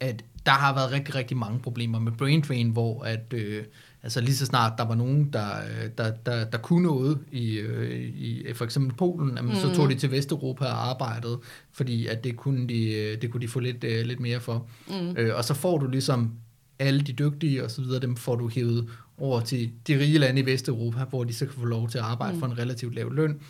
at 0.00 0.24
der 0.46 0.52
har 0.52 0.74
været 0.74 0.92
rigtig, 0.92 1.14
rigtig 1.14 1.36
mange 1.36 1.58
problemer 1.58 1.98
med 1.98 2.12
brain 2.12 2.40
drain, 2.40 2.70
hvor 2.70 3.02
at, 3.02 3.32
øh, 3.32 3.64
altså 4.06 4.20
lige 4.20 4.36
så 4.36 4.46
snart 4.46 4.72
der 4.78 4.84
var 4.84 4.94
nogen, 4.94 5.30
der, 5.32 5.48
øh, 5.58 5.90
der, 5.98 6.10
der, 6.26 6.44
der 6.44 6.58
kunne 6.58 6.82
noget 6.82 7.18
i, 7.32 7.54
øh, 7.54 8.00
i 8.00 8.44
for 8.54 8.64
eksempel 8.64 8.96
Polen, 8.96 9.36
jamen, 9.36 9.54
mm. 9.54 9.60
så 9.60 9.74
tog 9.74 9.90
de 9.90 9.94
til 9.94 10.10
Vesteuropa 10.10 10.64
og 10.64 10.88
arbejdede, 10.88 11.38
fordi 11.72 12.06
at 12.06 12.24
det 12.24 12.36
kunne 12.36 12.68
de, 12.68 12.94
øh, 12.94 13.22
det 13.22 13.30
kunne 13.30 13.40
de 13.40 13.48
få 13.48 13.60
lidt, 13.60 14.06
lidt 14.06 14.20
mere 14.20 14.40
for. 14.40 14.66
Mm. 14.88 15.16
Øh, 15.16 15.36
og 15.36 15.44
så 15.44 15.54
får 15.54 15.78
du 15.78 15.86
ligesom 15.86 16.32
alle 16.78 17.00
de 17.00 17.12
dygtige 17.12 17.64
og 17.64 17.70
så 17.70 17.82
videre, 17.82 18.00
dem 18.00 18.16
får 18.16 18.36
du 18.36 18.48
hævet 18.48 18.88
over 19.18 19.40
til 19.40 19.70
de 19.86 19.98
rige 19.98 20.18
lande 20.18 20.40
i 20.40 20.46
Vesteuropa, 20.46 21.04
hvor 21.04 21.24
de 21.24 21.34
så 21.34 21.46
kan 21.46 21.54
få 21.54 21.64
lov 21.64 21.88
til 21.88 21.98
at 21.98 22.04
arbejde 22.04 22.34
mm. 22.34 22.40
for 22.40 22.46
en 22.46 22.58
relativt 22.58 22.94
lav 22.94 23.12
løn. 23.12 23.40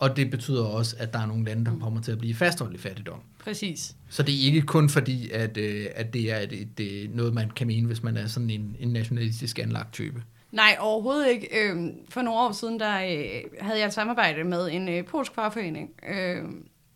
Og 0.00 0.16
det 0.16 0.30
betyder 0.30 0.64
også, 0.64 0.96
at 0.98 1.12
der 1.12 1.18
er 1.18 1.26
nogle 1.26 1.44
lande, 1.44 1.64
der 1.64 1.78
kommer 1.80 2.00
til 2.00 2.12
at 2.12 2.18
blive 2.18 2.34
fastholdt 2.34 2.74
i 2.74 2.78
fattigdom. 2.78 3.20
Præcis. 3.38 3.94
Så 4.08 4.22
det 4.22 4.34
er 4.34 4.44
ikke 4.46 4.62
kun 4.62 4.88
fordi, 4.88 5.30
at, 5.30 5.56
øh, 5.56 5.86
at 5.94 6.12
det 6.14 6.32
er 6.32 6.38
et, 6.38 6.52
et, 6.52 6.80
et, 6.80 7.10
noget, 7.14 7.34
man 7.34 7.50
kan 7.50 7.66
mene, 7.66 7.86
hvis 7.86 8.02
man 8.02 8.16
er 8.16 8.26
sådan 8.26 8.50
en, 8.50 8.76
en 8.80 8.88
nationalistisk 8.88 9.58
anlagt 9.58 9.92
type. 9.92 10.22
Nej, 10.52 10.76
overhovedet 10.80 11.28
ikke. 11.30 11.48
Øhm, 11.60 11.92
For 12.08 12.22
nogle 12.22 12.40
år 12.40 12.52
siden, 12.52 12.80
der 12.80 12.96
øh, 12.96 13.60
havde 13.60 13.78
jeg 13.78 13.86
et 13.86 13.92
samarbejde 13.92 14.44
med 14.44 14.68
en 14.72 14.88
øh, 14.88 15.04
polsk 15.04 15.34
fagforening, 15.34 15.90
øh, 16.08 16.36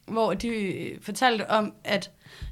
hvor 0.07 0.35
de 0.35 0.75
fortalte 1.03 1.51
om, 1.51 1.73
at 1.85 2.11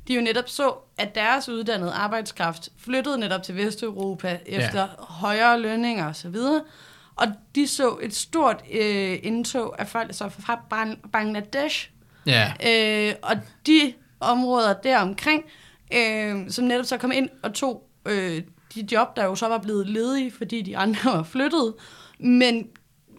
de 0.08 0.14
jo 0.14 0.20
netop 0.20 0.48
så, 0.48 0.74
at 0.98 1.14
deres 1.14 1.48
uddannede 1.48 1.92
arbejdskraft 1.92 2.68
flyttede 2.78 3.18
netop 3.18 3.42
til 3.42 3.56
Vesteuropa 3.56 4.38
efter 4.46 4.80
Ja. 4.80 4.86
højere 4.98 5.60
lønninger 5.60 6.08
osv., 6.08 6.36
og 7.16 7.26
de 7.54 7.66
så 7.66 7.98
et 8.02 8.14
stort 8.14 8.62
øh, 8.72 9.18
indtog 9.22 9.80
af 9.80 9.88
folk 9.88 10.14
så 10.14 10.28
fra 10.28 10.60
Ban- 10.74 11.10
Bangladesh, 11.12 11.90
Ja. 12.26 12.52
Øh, 12.66 13.14
og 13.22 13.36
de 13.66 13.92
områder 14.20 14.74
deromkring, 14.74 15.44
øh, 15.94 16.50
som 16.50 16.64
netop 16.64 16.84
så 16.84 16.96
kom 16.96 17.12
ind 17.12 17.28
og 17.42 17.54
tog 17.54 17.88
øh, 18.06 18.42
de 18.74 18.88
job, 18.92 19.16
der 19.16 19.24
jo 19.24 19.34
så 19.34 19.48
var 19.48 19.58
blevet 19.58 19.88
ledige, 19.88 20.30
fordi 20.30 20.62
de 20.62 20.76
andre 20.76 21.12
var 21.16 21.22
flyttet, 21.22 21.74
men 22.18 22.68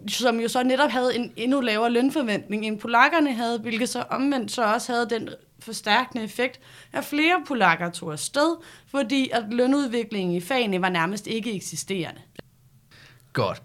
som 0.07 0.39
jo 0.39 0.47
så 0.47 0.63
netop 0.63 0.89
havde 0.89 1.15
en 1.15 1.33
endnu 1.35 1.61
lavere 1.61 1.91
lønforventning, 1.91 2.65
end 2.65 2.79
polakkerne 2.79 3.33
havde, 3.33 3.59
hvilket 3.59 3.89
så 3.89 4.03
omvendt 4.09 4.51
så 4.51 4.63
også 4.73 4.91
havde 4.91 5.09
den 5.09 5.29
forstærkende 5.59 6.23
effekt, 6.23 6.59
at 6.93 7.03
flere 7.05 7.43
polakker 7.47 7.89
tog 7.89 8.11
afsted, 8.11 8.55
fordi 8.87 9.29
at 9.33 9.43
lønudviklingen 9.51 10.35
i 10.35 10.41
fagene 10.41 10.81
var 10.81 10.89
nærmest 10.89 11.27
ikke 11.27 11.53
eksisterende. 11.55 12.21
Godt. 13.33 13.61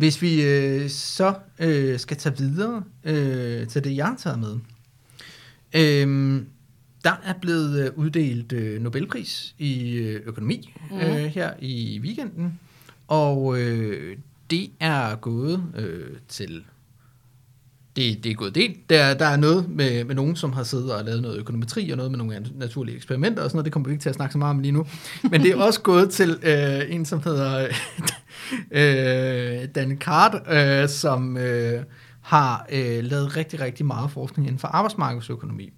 Hvis 0.00 0.22
vi 0.22 0.42
øh, 0.42 0.90
så 0.90 1.34
øh, 1.58 1.98
skal 1.98 2.16
tage 2.16 2.36
videre 2.38 2.82
øh, 3.04 3.66
til 3.66 3.84
det, 3.84 3.96
jeg 3.96 4.06
har 4.06 4.16
taget 4.16 4.38
med. 4.38 4.58
Øh, 5.74 6.42
der 7.04 7.20
er 7.24 7.34
blevet 7.40 7.86
øh, 7.86 7.98
uddelt 7.98 8.52
øh, 8.52 8.82
Nobelpris 8.82 9.54
i 9.58 9.92
øh, 9.92 10.22
økonomi 10.24 10.74
mm. 10.90 10.96
øh, 10.96 11.16
her 11.16 11.52
i 11.58 12.00
weekenden, 12.02 12.60
og 13.08 13.60
øh, 13.60 14.16
det 14.50 14.70
er 14.80 15.16
gået 15.16 15.64
øh, 15.76 16.16
til 16.28 16.64
det, 17.96 18.24
det 18.24 18.30
er 18.30 18.34
gået 18.34 18.54
delt. 18.54 18.90
Der, 18.90 19.14
der 19.14 19.26
er 19.26 19.36
noget 19.36 19.68
med, 19.68 20.04
med 20.04 20.14
nogen, 20.14 20.36
som 20.36 20.52
har 20.52 20.62
siddet 20.62 20.94
og 20.94 21.04
lavet 21.04 21.22
noget 21.22 21.38
økonometri 21.38 21.90
og 21.90 21.96
noget 21.96 22.10
med 22.12 22.18
nogle 22.18 22.46
naturlige 22.54 22.96
eksperimenter 22.96 23.42
og 23.42 23.50
sådan 23.50 23.56
noget. 23.56 23.64
Det 23.64 23.72
kommer 23.72 23.88
vi 23.88 23.92
ikke 23.92 24.02
til 24.02 24.08
at 24.08 24.14
snakke 24.14 24.32
så 24.32 24.38
meget 24.38 24.54
om 24.54 24.60
lige 24.60 24.72
nu. 24.72 24.86
Men 25.30 25.42
det 25.42 25.50
er 25.50 25.56
også 25.66 25.80
gået 25.80 26.10
til 26.10 26.38
øh, 26.42 26.94
en, 26.94 27.04
som 27.04 27.22
hedder 27.22 27.68
øh, 28.80 29.68
Dan 29.74 29.98
Card, 30.00 30.52
øh, 30.52 30.88
som 30.88 31.36
øh, 31.36 31.82
har 32.20 32.66
øh, 32.72 33.04
lavet 33.04 33.36
rigtig, 33.36 33.60
rigtig 33.60 33.86
meget 33.86 34.10
forskning 34.10 34.48
inden 34.48 34.58
for 34.58 34.68
arbejdsmarkedsøkonomi. 34.68 35.70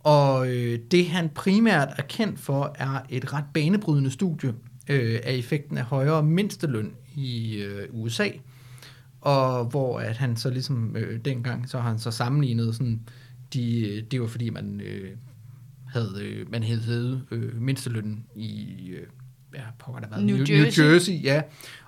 Og 0.00 0.48
øh, 0.48 0.78
det 0.90 1.06
han 1.08 1.28
primært 1.28 1.88
er 1.96 2.02
kendt 2.02 2.40
for, 2.40 2.74
er 2.78 2.98
et 3.08 3.32
ret 3.32 3.44
banebrydende 3.54 4.10
studie 4.10 4.54
øh, 4.88 5.20
af 5.24 5.32
effekten 5.32 5.78
af 5.78 5.84
højere 5.84 6.22
mindsteløn 6.22 6.92
i 7.16 7.56
øh, 7.56 7.88
USA. 7.92 8.28
Og 9.20 9.64
hvor 9.64 10.00
at 10.00 10.16
han 10.16 10.36
så 10.36 10.50
ligesom 10.50 10.96
øh, 10.96 11.20
dengang, 11.24 11.68
så 11.68 11.78
har 11.78 11.88
han 11.88 11.98
så 11.98 12.10
sammenlignet 12.10 12.74
sådan, 12.74 13.00
de, 13.54 14.04
det 14.10 14.20
var 14.20 14.26
fordi 14.26 14.50
man 14.50 14.80
øh, 14.80 15.10
havde, 15.86 16.20
øh, 16.22 16.50
man 16.52 16.62
havde 16.62 16.80
hævet 16.80 17.22
øh, 17.30 17.62
mindstelønnen 17.62 18.24
i, 18.36 18.74
øh, 18.90 19.06
ja, 19.54 19.60
pokker 19.78 20.00
der 20.00 20.08
været, 20.08 20.24
New 20.24 20.36
New, 20.36 20.46
Jersey. 20.48 20.82
New 20.82 20.92
Jersey, 20.92 21.22
ja. 21.22 21.42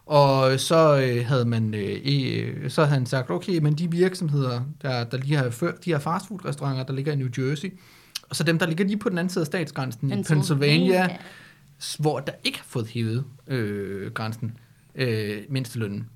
Og 0.07 0.61
så 0.61 1.01
øh, 1.01 1.27
havde 1.27 1.45
man 1.45 1.75
øh, 1.75 2.01
øh, 2.05 2.71
så 2.71 2.85
havde 2.85 2.95
han 2.95 3.07
sagt, 3.07 3.31
okay, 3.31 3.59
men 3.59 3.75
de 3.75 3.91
virksomheder, 3.91 4.61
der, 4.83 5.05
der 5.05 5.17
lige 5.17 5.37
har 5.37 5.51
ført, 5.51 5.85
de 5.85 5.91
her 5.91 5.99
fastfood-restauranter, 5.99 6.83
der 6.85 6.93
ligger 6.93 7.13
i 7.13 7.17
New 7.17 7.29
Jersey, 7.39 7.73
og 8.29 8.37
så 8.37 8.45
dem, 8.45 8.59
der 8.59 8.67
ligger 8.67 8.85
lige 8.85 8.99
på 8.99 9.09
den 9.09 9.19
anden 9.19 9.31
side 9.31 9.43
af 9.43 9.47
statsgrænsen 9.47 10.19
i 10.19 10.23
Pennsylvania, 10.23 11.19
hvor 11.99 12.21
der 12.21 12.33
ikke 12.45 12.59
har 12.59 12.67
fået 12.69 12.87
hævet 12.87 13.25
øh, 13.47 14.13
grænsen, 14.13 14.57
øh, 14.95 15.43
mindstelønnen. 15.49 16.09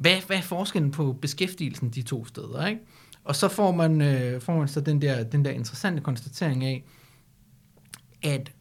Hvad, 0.00 0.26
hvad 0.26 0.36
er 0.36 0.42
forskellen 0.42 0.90
på 0.90 1.12
beskæftigelsen 1.12 1.90
de 1.90 2.02
to 2.02 2.24
steder? 2.24 2.66
Ikke? 2.66 2.80
Og 3.24 3.36
så 3.36 3.48
får 3.48 3.72
man, 3.72 4.00
øh, 4.00 4.40
får 4.40 4.58
man 4.58 4.68
så 4.68 4.80
den 4.80 5.02
der, 5.02 5.24
den 5.24 5.44
der 5.44 5.50
interessante 5.50 6.02
konstatering 6.02 6.64
af, 6.64 6.84
at 8.22 8.52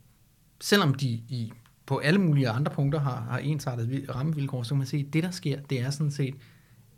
selvom 0.62 0.94
de 0.94 1.08
i, 1.08 1.52
på 1.86 1.98
alle 1.98 2.20
mulige 2.20 2.50
andre 2.50 2.72
punkter 2.72 3.00
har, 3.00 3.22
har 3.22 3.38
ensartet 3.38 3.90
vi- 3.90 4.06
rammevilkår, 4.10 4.64
så 4.64 4.70
kan 4.70 4.78
man 4.78 4.88
se, 4.88 4.98
at 5.08 5.14
det 5.14 5.24
der 5.24 5.32
sker, 5.32 5.60
det 5.62 5.80
er 5.80 5.90
sådan 5.90 6.12
set, 6.12 6.36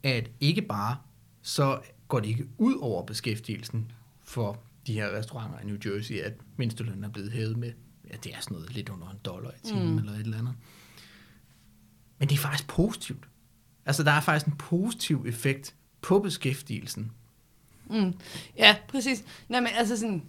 at 0.04 0.30
ikke 0.40 0.62
bare 0.62 0.98
så 1.42 1.80
går 2.08 2.20
det 2.20 2.30
ikke 2.30 2.48
ud 2.58 2.76
over 2.82 3.06
beskæftigelsen 3.06 3.92
for 4.24 4.60
de 4.88 4.94
her 4.94 5.18
restauranter 5.18 5.60
i 5.60 5.66
New 5.66 5.78
Jersey, 5.86 6.16
at 6.20 6.34
mindstelønnen 6.58 7.04
er 7.04 7.10
blevet 7.10 7.32
hævet 7.32 7.58
med, 7.58 7.72
ja, 8.12 8.16
det 8.24 8.36
er 8.36 8.40
sådan 8.40 8.56
noget 8.56 8.76
lidt 8.76 8.90
under 8.90 9.10
en 9.10 9.18
dollar 9.26 9.52
i 9.52 9.68
timen 9.68 9.92
mm. 9.92 9.98
eller 9.98 10.12
et 10.12 10.20
eller 10.20 10.38
andet. 10.38 10.54
Men 12.20 12.30
det 12.30 12.36
er 12.36 12.40
faktisk 12.40 12.68
positivt. 12.68 13.28
Altså, 13.86 14.04
der 14.04 14.12
er 14.12 14.22
faktisk 14.22 14.46
en 14.46 14.54
positiv 14.58 15.26
effekt 15.28 15.74
på 16.02 16.20
beskæftigelsen. 16.20 17.12
Mm. 17.90 18.14
Ja, 18.58 18.76
præcis. 18.88 19.24
Nej, 19.50 19.60
men 19.60 19.70
altså 19.78 19.98
sådan, 19.98 20.24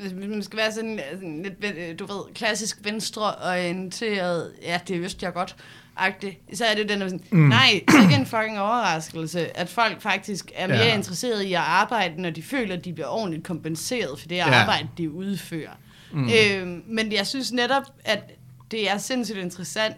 hvis 0.00 0.12
man 0.12 0.42
skal 0.42 0.56
være 0.56 0.72
sådan, 0.72 1.00
sådan 1.12 1.42
lidt, 1.42 1.76
øh, 1.78 1.98
du 1.98 2.06
ved, 2.06 2.34
klassisk 2.34 2.78
venstreorienteret, 2.84 4.52
ja, 4.62 4.80
det 4.88 5.00
vidste 5.00 5.26
jeg 5.26 5.32
godt, 5.32 5.56
agtigt, 5.96 6.38
så 6.54 6.64
er 6.64 6.74
det 6.74 6.88
den, 6.88 6.98
der 7.00 7.04
er 7.06 7.10
sådan, 7.10 7.24
mm. 7.30 7.38
nej, 7.38 7.80
så 7.90 7.96
er 7.96 8.00
det 8.00 8.08
ikke 8.10 8.20
en 8.20 8.26
fucking 8.26 8.58
overraskelse, 8.60 9.56
at 9.56 9.68
folk 9.68 10.02
faktisk 10.02 10.52
er 10.54 10.66
mere 10.66 10.76
Ja. 10.78 10.94
interesserede 10.96 11.46
i 11.48 11.52
at 11.52 11.60
arbejde, 11.60 12.22
når 12.22 12.30
de 12.30 12.42
føler, 12.42 12.76
at 12.76 12.84
de 12.84 12.92
bliver 12.92 13.08
ordentligt 13.08 13.44
kompenseret 13.44 14.20
for 14.20 14.28
det 14.28 14.36
Ja. 14.36 14.50
arbejde, 14.54 14.88
de 14.98 15.10
udfører. 15.10 15.70
Mm. 16.12 16.28
Øhm, 16.52 16.82
men 16.86 17.12
jeg 17.12 17.26
synes 17.26 17.52
netop, 17.52 17.82
at 18.04 18.22
det 18.70 18.90
er 18.90 18.98
sindssygt 18.98 19.38
interessant, 19.38 19.96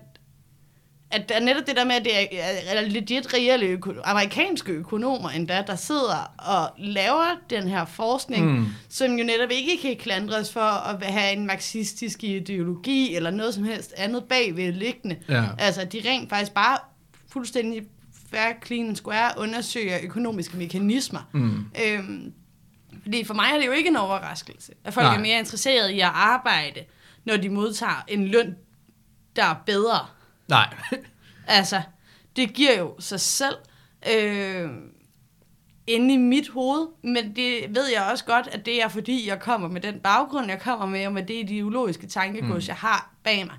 at 1.14 1.28
der 1.28 1.34
er 1.34 1.40
netop 1.40 1.66
det 1.66 1.76
der 1.76 1.84
med, 1.84 1.94
at 1.94 2.04
det 2.04 2.12
er, 2.16 2.76
er 2.78 2.80
legit 2.88 3.34
reelle 3.34 3.66
øko- 3.66 4.00
amerikanske 4.04 4.72
økonomer 4.72 5.28
endda, 5.30 5.64
der 5.66 5.76
sidder 5.76 6.32
og 6.38 6.70
laver 6.78 7.36
den 7.50 7.68
her 7.68 7.84
forskning, 7.84 8.58
mm. 8.58 8.66
som 8.88 9.12
jo 9.18 9.24
netop 9.24 9.50
ikke 9.50 9.78
kan 9.82 9.96
klandres 9.96 10.52
for 10.52 10.60
at 10.60 11.04
have 11.06 11.32
en 11.32 11.46
marxistisk 11.46 12.24
ideologi 12.24 13.16
eller 13.16 13.30
noget 13.30 13.54
som 13.54 13.64
helst 13.64 13.94
andet 13.96 14.24
bagved 14.24 14.72
liggende. 14.72 15.16
Ja. 15.28 15.44
Altså, 15.58 15.84
de 15.84 16.02
rent 16.04 16.30
faktisk 16.30 16.52
bare 16.52 16.78
fuldstændig 17.32 17.82
fair, 18.30 18.52
clean 18.66 18.88
and 18.88 18.96
square 18.96 19.30
undersøger 19.38 19.98
økonomiske 20.02 20.56
mekanismer. 20.56 21.20
Mm. 21.32 21.64
Øhm, 21.86 22.32
fordi 23.02 23.24
for 23.24 23.34
mig 23.34 23.46
er 23.54 23.58
det 23.58 23.66
jo 23.66 23.72
ikke 23.72 23.88
en 23.88 23.96
overraskelse, 23.96 24.72
at 24.84 24.94
folk 24.94 25.04
Nej. 25.06 25.16
Er 25.16 25.20
mere 25.20 25.38
interesserede 25.38 25.94
i 25.94 26.00
at 26.00 26.10
arbejde, 26.14 26.80
når 27.24 27.36
de 27.36 27.48
modtager 27.48 28.04
en 28.08 28.28
løn, 28.28 28.56
der 29.36 29.44
er 29.44 29.54
bedre. 29.66 30.06
Nej. 30.48 30.74
Altså, 31.46 31.82
det 32.36 32.54
giver 32.54 32.78
jo 32.78 32.94
sig 32.98 33.20
selv 33.20 33.54
øh, 34.12 34.70
inde 35.86 36.14
i 36.14 36.16
mit 36.16 36.48
hoved, 36.48 36.88
men 37.02 37.36
det 37.36 37.74
ved 37.74 37.86
jeg 37.94 38.08
også 38.12 38.24
godt, 38.24 38.48
at 38.52 38.66
det 38.66 38.82
er 38.82 38.88
fordi, 38.88 39.28
jeg 39.28 39.40
kommer 39.40 39.68
med 39.68 39.80
den 39.80 40.00
baggrund, 40.00 40.46
jeg 40.48 40.60
kommer 40.60 40.86
med, 40.86 41.06
og 41.06 41.12
med 41.12 41.22
det 41.22 41.34
ideologiske 41.34 42.06
tankegods, 42.06 42.64
mm. 42.64 42.68
jeg 42.68 42.76
har 42.76 43.14
bag 43.22 43.46
mig. 43.46 43.56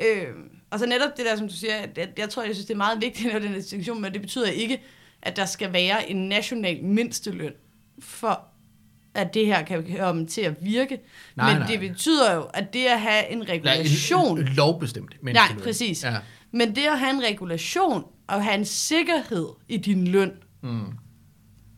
Øh, 0.00 0.34
og 0.70 0.78
så 0.78 0.86
netop 0.86 1.16
det 1.16 1.26
der, 1.26 1.36
som 1.36 1.48
du 1.48 1.54
siger, 1.54 1.76
at 1.76 1.98
jeg, 1.98 2.08
jeg 2.18 2.30
tror, 2.30 2.42
jeg 2.42 2.54
synes, 2.54 2.66
det 2.66 2.74
er 2.74 2.78
meget 2.78 3.02
vigtigt 3.02 3.26
at 3.26 3.32
lave 3.32 3.46
den 3.46 3.54
distinktion, 3.54 4.00
men 4.00 4.12
det 4.12 4.20
betyder 4.20 4.46
ikke, 4.46 4.82
at 5.22 5.36
der 5.36 5.44
skal 5.44 5.72
være 5.72 6.10
en 6.10 6.28
national 6.28 6.84
mindsteløn 6.84 7.52
for 7.98 8.44
at 9.14 9.34
det 9.34 9.46
her 9.46 9.62
kan 9.64 9.96
komme 9.98 10.26
til 10.26 10.40
at 10.40 10.54
virke. 10.60 10.98
Nej, 11.36 11.52
men 11.52 11.58
nej. 11.60 11.66
det 11.70 11.80
betyder 11.80 12.34
jo, 12.34 12.42
at 12.42 12.72
det 12.72 12.86
at 12.86 13.00
have 13.00 13.30
en 13.30 13.48
regulation... 13.48 14.38
en, 14.38 14.46
en 14.48 14.52
lovbestemt 14.54 15.10
Nej, 15.10 15.32
mindsteløn. 15.32 15.62
præcis. 15.64 16.04
Ja. 16.04 16.16
Men 16.52 16.76
det 16.76 16.82
at 16.82 16.98
have 16.98 17.10
en 17.14 17.22
regulation 17.22 18.04
og 18.26 18.44
have 18.44 18.54
en 18.54 18.64
sikkerhed 18.64 19.48
i 19.68 19.76
din 19.76 20.06
løn, 20.06 20.32
Mm. 20.62 20.80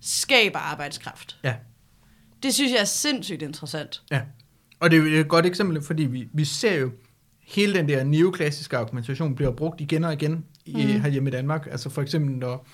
skaber 0.00 0.58
arbejdskraft. 0.58 1.38
ja. 1.44 1.54
Det 2.42 2.54
synes 2.54 2.72
jeg 2.72 2.80
er 2.80 2.84
sindssygt 2.84 3.42
interessant. 3.42 4.02
Ja, 4.10 4.20
og 4.80 4.90
det 4.90 5.16
er 5.16 5.20
et 5.20 5.28
godt 5.28 5.46
eksempel, 5.46 5.82
fordi 5.82 6.02
vi, 6.02 6.28
vi 6.32 6.44
ser 6.44 6.74
jo, 6.74 6.90
hele 7.46 7.74
den 7.74 7.88
der 7.88 8.04
neoklassiske 8.04 8.76
argumentation 8.76 9.34
bliver 9.34 9.50
brugt 9.52 9.80
igen 9.80 10.04
og 10.04 10.12
igen 10.12 10.44
i, 10.64 10.72
mm. 10.72 11.00
herhjemme 11.00 11.30
i 11.30 11.32
Danmark. 11.32 11.66
Altså 11.70 11.90
for 11.90 12.02
eksempel, 12.02 12.34
når 12.34 12.66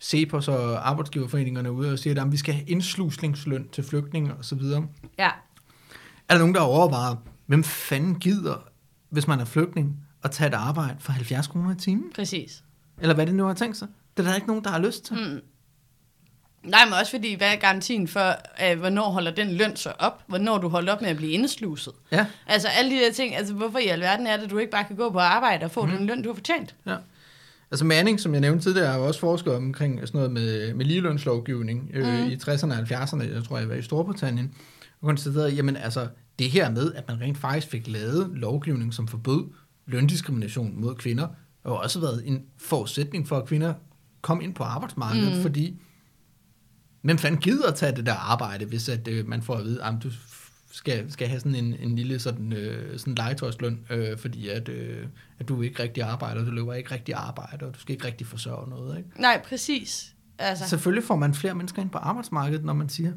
CEPOS 0.00 0.48
og 0.48 0.88
arbejdsgiverforeningerne 0.88 1.68
er 1.68 1.72
ude 1.72 1.92
og 1.92 1.98
siger, 1.98 2.24
at 2.24 2.32
vi 2.32 2.36
skal 2.36 2.54
have 2.54 2.66
indsluslingsløn 2.66 3.68
til 3.72 3.84
flygtninge 3.84 4.34
osv. 4.34 4.62
Ja. 5.18 5.30
Er 6.28 6.34
der 6.34 6.38
nogen, 6.38 6.54
der 6.54 6.60
overvejer, 6.60 7.14
hvem 7.46 7.64
fanden 7.64 8.14
gider, 8.14 8.64
hvis 9.08 9.26
man 9.26 9.40
er 9.40 9.44
flygtning, 9.44 9.96
at 10.24 10.30
tage 10.30 10.48
et 10.48 10.54
arbejde 10.54 10.96
for 11.00 11.12
70 11.12 11.46
kroner 11.46 11.74
i 11.74 11.78
timen? 11.78 12.12
Præcis. 12.14 12.62
Eller 13.00 13.14
hvad 13.14 13.26
det 13.26 13.34
nu 13.34 13.44
har 13.44 13.54
tænkt 13.54 13.76
sig? 13.76 13.88
Det 14.16 14.22
er 14.22 14.28
der 14.28 14.34
ikke 14.34 14.46
nogen, 14.46 14.64
der 14.64 14.70
har 14.70 14.78
lyst 14.78 15.04
til. 15.04 15.16
Mm. 15.16 15.40
Nej, 16.62 16.84
men 16.84 16.94
også 16.94 17.10
fordi, 17.10 17.34
hvad 17.34 17.52
er 17.52 17.56
garantien 17.56 18.08
for, 18.08 18.34
øh, 18.64 18.78
hvornår 18.78 19.10
holder 19.10 19.30
den 19.30 19.52
løn 19.52 19.76
så 19.76 19.92
op? 19.98 20.22
Hvornår 20.26 20.58
du 20.58 20.68
holder 20.68 20.92
op 20.92 21.00
med 21.00 21.08
at 21.08 21.16
blive 21.16 21.32
indsluset? 21.32 21.92
Ja. 22.12 22.26
Altså 22.46 22.68
alle 22.68 22.90
de 22.90 22.96
der 22.96 23.12
ting, 23.12 23.36
altså 23.36 23.54
hvorfor 23.54 23.78
i 23.78 23.86
alverden 23.86 24.26
er 24.26 24.36
det, 24.36 24.44
at 24.44 24.50
du 24.50 24.58
ikke 24.58 24.70
bare 24.70 24.84
kan 24.84 24.96
gå 24.96 25.10
på 25.10 25.18
arbejde 25.18 25.64
og 25.64 25.70
få 25.70 25.84
mm. 25.84 25.90
den 25.90 26.06
løn, 26.06 26.22
du 26.22 26.28
har 26.28 26.34
fortjent? 26.34 26.74
Ja. 26.86 26.96
Altså 27.70 27.84
Manning, 27.84 28.20
som 28.20 28.32
jeg 28.32 28.40
nævnte 28.40 28.64
tidligere, 28.64 28.86
har 28.92 28.98
jo 28.98 29.06
også 29.06 29.20
forsket 29.20 29.54
omkring 29.54 30.00
sådan 30.00 30.18
noget 30.18 30.32
med, 30.32 30.74
med 30.74 30.84
ligelønslovgivning 30.84 31.90
øh, 31.94 32.04
Mhm. 32.22 32.30
i 32.30 32.34
60'erne 32.34 32.72
og 32.72 32.78
70'erne, 32.78 33.34
jeg 33.34 33.44
tror 33.44 33.58
jeg 33.58 33.68
var 33.68 33.74
i 33.74 33.82
Storbritannien, 33.82 34.54
og 35.00 35.06
konstaterede, 35.06 35.50
jamen 35.50 35.76
altså, 35.76 36.08
det 36.38 36.50
her 36.50 36.70
med, 36.70 36.92
at 36.94 37.04
man 37.08 37.20
rent 37.20 37.38
faktisk 37.38 37.66
fik 37.66 37.88
lavet 37.88 38.30
lovgivning, 38.34 38.94
som 38.94 39.08
forbød 39.08 39.44
løndiskrimination 39.86 40.80
mod 40.80 40.94
kvinder, 40.94 41.28
har 41.66 41.72
også 41.72 42.00
været 42.00 42.22
en 42.26 42.42
forudsætning 42.58 43.28
for, 43.28 43.36
at 43.36 43.46
kvinder 43.46 43.74
kom 44.22 44.40
ind 44.40 44.54
på 44.54 44.62
arbejdsmarkedet, 44.62 45.36
mm. 45.36 45.42
fordi 45.42 45.80
hvem 47.02 47.18
fanden 47.18 47.40
gider 47.40 47.68
at 47.68 47.74
tage 47.74 47.96
det 47.96 48.06
der 48.06 48.14
arbejde, 48.14 48.64
hvis 48.64 48.88
at, 48.88 49.08
øh, 49.08 49.28
man 49.28 49.42
får 49.42 49.54
at 49.54 49.64
vide, 49.64 49.84
at 49.84 49.94
du 50.02 50.10
skal, 50.70 51.12
skal 51.12 51.28
have 51.28 51.40
sådan 51.40 51.54
en, 51.54 51.74
en 51.80 51.96
lille 51.96 52.18
sådan, 52.18 52.52
øh, 52.52 52.98
sådan 52.98 53.14
legetøjsløn, 53.14 53.86
øh, 53.90 54.18
fordi 54.18 54.48
at, 54.48 54.68
øh, 54.68 55.06
at 55.38 55.48
du 55.48 55.62
ikke 55.62 55.82
rigtig 55.82 56.02
arbejder, 56.02 56.44
du 56.44 56.50
løber 56.50 56.74
ikke 56.74 56.90
rigtig 56.90 57.14
arbejde, 57.14 57.66
og 57.66 57.74
du 57.74 57.80
skal 57.80 57.92
ikke 57.92 58.06
rigtig 58.06 58.26
forsørge 58.26 58.70
noget. 58.70 58.98
Ikke? 58.98 59.08
Nej, 59.20 59.42
præcis. 59.44 60.14
Altså, 60.38 60.68
Selvfølgelig 60.68 61.04
får 61.04 61.16
man 61.16 61.34
flere 61.34 61.54
mennesker 61.54 61.82
ind 61.82 61.90
på 61.90 61.98
arbejdsmarkedet, 61.98 62.64
når 62.64 62.72
man 62.72 62.88
siger, 62.88 63.12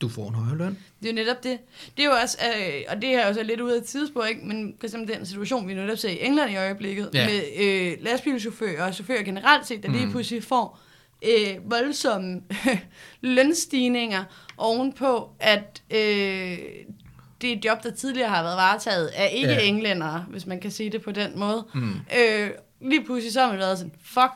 du 0.00 0.08
får 0.08 0.28
en 0.28 0.34
højere 0.34 0.56
løn. 0.58 0.78
Det 1.02 1.08
er 1.08 1.12
jo 1.12 1.14
netop 1.14 1.42
det. 1.42 1.58
Det 1.96 2.02
er 2.04 2.08
jo 2.08 2.14
også, 2.22 2.38
øh, 2.58 2.82
og 2.88 3.02
det 3.02 3.10
er 3.14 3.28
jo 3.28 3.34
så 3.34 3.42
lidt 3.42 3.60
ude 3.60 3.76
af 3.76 3.82
tidsspor, 3.82 4.24
ikke? 4.24 4.46
men 4.46 4.74
for 4.80 4.86
eksempel 4.86 5.14
den 5.16 5.26
situation, 5.26 5.68
vi 5.68 5.74
netop 5.74 5.98
ser 5.98 6.08
i 6.10 6.18
England 6.20 6.50
i 6.52 6.56
øjeblikket, 6.56 7.10
Ja. 7.14 7.26
med 7.28 7.42
øh, 7.64 8.04
lastbilchauffører 8.04 8.86
og 8.86 8.94
chauffører 8.94 9.22
generelt 9.22 9.66
set, 9.66 9.82
der 9.82 9.90
lige 9.92 10.10
pludselig 10.10 10.42
får 10.44 10.80
øh, 11.26 11.70
voldsomme 11.70 12.40
lønstigninger 13.20 14.24
ovenpå, 14.56 15.30
at 15.40 15.82
øh, 15.90 16.58
det 17.40 17.52
er 17.52 17.56
et 17.56 17.64
job, 17.64 17.82
der 17.82 17.90
tidligere 17.90 18.28
har 18.28 18.42
været 18.42 18.56
varetaget 18.56 19.06
af 19.06 19.30
ikke 19.34 19.48
Ja. 19.48 19.54
ja. 19.54 19.60
englændere, 19.60 20.26
hvis 20.28 20.46
man 20.46 20.60
kan 20.60 20.70
sige 20.70 20.90
det 20.90 21.02
på 21.02 21.12
den 21.12 21.38
måde. 21.38 21.66
Mm. 21.74 21.94
Øh, 22.18 22.50
lige 22.80 23.04
pludselig 23.04 23.32
så 23.32 23.40
har 23.40 23.48
man 23.48 23.58
været 23.58 23.78
sådan, 23.78 23.92
fuck, 24.04 24.30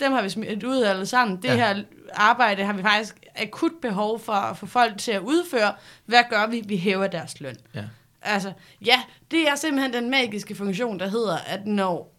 dem 0.00 0.12
har 0.12 0.22
vi 0.22 0.28
smidt 0.28 0.64
ud 0.64 0.82
alle 0.82 1.06
sammen. 1.06 1.36
Det 1.36 1.44
Ja. 1.48 1.54
her 1.56 1.82
arbejde 2.14 2.64
har 2.64 2.72
vi 2.72 2.82
faktisk 2.82 3.16
akut 3.36 3.72
behov 3.82 4.18
for 4.20 4.32
at 4.32 4.56
få 4.58 4.66
folk 4.66 4.98
til 4.98 5.12
at 5.12 5.20
udføre. 5.20 5.74
Hvad 6.06 6.22
gør 6.30 6.46
vi? 6.46 6.62
Vi 6.66 6.76
hæver 6.76 7.06
deres 7.06 7.40
løn. 7.40 7.56
Ja. 7.74 7.84
Altså, 8.22 8.52
ja, 8.86 9.02
det 9.30 9.48
er 9.48 9.54
simpelthen 9.54 9.92
den 9.92 10.10
magiske 10.10 10.54
funktion, 10.54 10.98
der 10.98 11.08
hedder, 11.08 11.36
at 11.36 11.66
når 11.66 12.14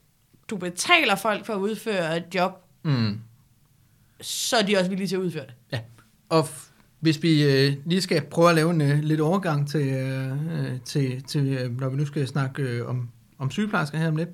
du 0.50 0.58
betaler 0.58 1.15
folk 1.15 1.46
for 1.46 1.54
at 1.54 1.58
udføre 1.60 2.18
et 2.18 2.25
job, 2.36 2.62
Mm. 2.84 3.20
så 4.22 4.58
er 4.58 4.62
de 4.62 4.77
også 4.77 4.89
villige 4.89 5.08
til 5.08 5.15
at 5.15 5.20
udføre 5.22 5.46
det. 5.46 5.54
Ja, 5.72 5.80
og 6.30 6.48
hvis 7.05 7.24
vi 7.24 7.43
øh, 7.43 7.74
lige 7.85 8.01
skal 8.01 8.21
prøve 8.21 8.50
at 8.50 8.55
lave 8.55 8.71
en 8.71 8.81
øh, 8.81 9.00
lidt 9.00 9.21
overgang 9.21 9.67
til, 9.69 9.88
øh, 9.88 10.79
til, 10.85 11.24
til 11.24 11.47
øh, 11.47 11.79
når 11.79 11.89
vi 11.89 11.97
nu 11.97 12.05
skal 12.05 12.27
snakke 12.27 12.63
øh, 12.63 12.89
om, 12.89 13.09
om 13.38 13.51
sygeplejersker 13.51 13.97
her 13.97 14.07
om 14.07 14.15
lidt. 14.15 14.29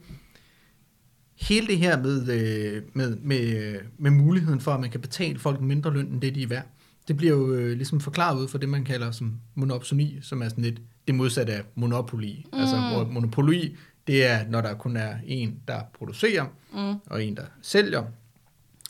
Hele 1.41 1.67
det 1.67 1.77
her 1.77 2.01
med, 2.01 2.29
øh, 2.29 2.81
med, 2.93 3.15
med, 3.15 3.57
øh, 3.57 3.81
med 3.97 4.11
muligheden 4.11 4.59
for, 4.59 4.71
at 4.71 4.79
man 4.79 4.89
kan 4.89 4.99
betale 4.99 5.39
folk 5.39 5.61
mindre 5.61 5.93
løn, 5.93 6.05
end 6.05 6.21
det 6.21 6.35
de 6.35 6.43
er 6.43 6.47
værd, 6.47 6.65
det 7.07 7.17
bliver 7.17 7.33
jo 7.33 7.53
øh, 7.53 7.75
ligesom 7.75 7.99
forklaret 7.99 8.39
ud 8.39 8.47
for 8.47 8.57
det, 8.57 8.69
man 8.69 8.83
kalder 8.83 9.11
som 9.11 9.33
monopsoni, 9.55 10.19
som 10.21 10.41
er 10.41 10.49
sådan 10.49 10.63
lidt 10.63 10.81
det 11.07 11.15
modsatte 11.15 11.53
af 11.53 11.61
monopoli. 11.75 12.45
Mm. 12.53 12.59
Altså, 12.59 12.75
hvor 12.75 13.05
monopoli, 13.11 13.77
det 14.07 14.25
er, 14.25 14.47
når 14.49 14.61
der 14.61 14.73
kun 14.73 14.97
er 14.97 15.15
en, 15.25 15.59
der 15.67 15.81
producerer, 15.93 16.45
mm. 16.73 16.99
og 17.05 17.23
en, 17.23 17.35
der 17.35 17.45
sælger. 17.61 18.03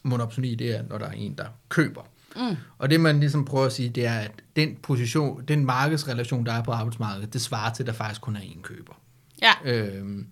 Monopsoni, 0.04 0.56
det 0.56 0.78
er, 0.78 0.84
når 0.90 0.98
der 0.98 1.06
er 1.06 1.12
en, 1.12 1.34
der 1.38 1.46
køber. 1.70 2.02
Mm. 2.36 2.56
Og 2.78 2.90
det, 2.90 3.00
man 3.00 3.20
ligesom 3.20 3.46
prøver 3.46 3.66
at 3.66 3.74
sige, 3.74 3.90
det 3.90 4.06
er, 4.06 4.14
at 4.14 4.32
den 4.56 4.76
position, 4.84 5.44
den 5.48 5.66
markedsrelation, 5.66 6.46
der 6.46 6.54
er 6.54 6.64
på 6.64 6.72
arbejdsmarkedet, 6.72 7.34
det 7.34 7.42
svarer 7.42 7.74
til, 7.74 7.84
at 7.84 7.88
der 7.88 7.94
faktisk 7.94 8.22
kun 8.22 8.36
er 8.36 8.40
én 8.40 8.62
køber. 8.62 8.94
Ja, 9.42 9.52
Øhm, 9.66 10.28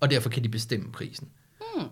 og 0.00 0.10
derfor 0.10 0.28
kan 0.28 0.44
de 0.44 0.48
bestemme 0.48 0.92
prisen. 0.92 1.28
Mm. 1.60 1.82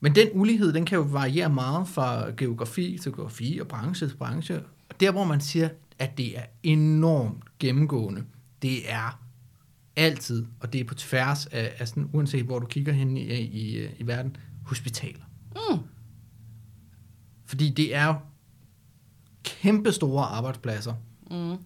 Men 0.00 0.14
den 0.14 0.28
ulighed, 0.32 0.72
den 0.72 0.84
kan 0.84 0.98
jo 0.98 1.02
variere 1.02 1.50
meget 1.50 1.88
fra 1.88 2.30
geografi 2.36 2.98
til 3.02 3.12
geografi 3.12 3.58
og 3.60 3.68
branche 3.68 4.08
til 4.08 4.16
branche. 4.16 4.56
Og 4.88 5.00
der, 5.00 5.10
hvor 5.10 5.24
man 5.24 5.40
siger, 5.40 5.68
at 5.98 6.18
det 6.18 6.38
er 6.38 6.42
enormt 6.62 7.58
gennemgående, 7.58 8.24
det 8.62 8.92
er 8.92 9.20
altid, 9.96 10.46
og 10.60 10.72
det 10.72 10.80
er 10.80 10.84
på 10.84 10.94
tværs 10.94 11.46
af, 11.46 11.74
af 11.78 11.88
sådan, 11.88 12.10
uanset 12.12 12.44
hvor 12.44 12.58
du 12.58 12.66
kigger 12.66 12.92
hen 12.92 13.16
i, 13.16 13.20
i, 13.32 13.86
i 13.98 14.06
verden, 14.06 14.36
hospitaler. 14.64 15.24
Mm. 15.54 15.78
Fordi 17.46 17.70
det 17.70 17.94
er 17.94 18.14
kæmpe 19.46 19.92
store 19.92 20.24
arbejdspladser. 20.24 20.94
Mm. 21.30 21.56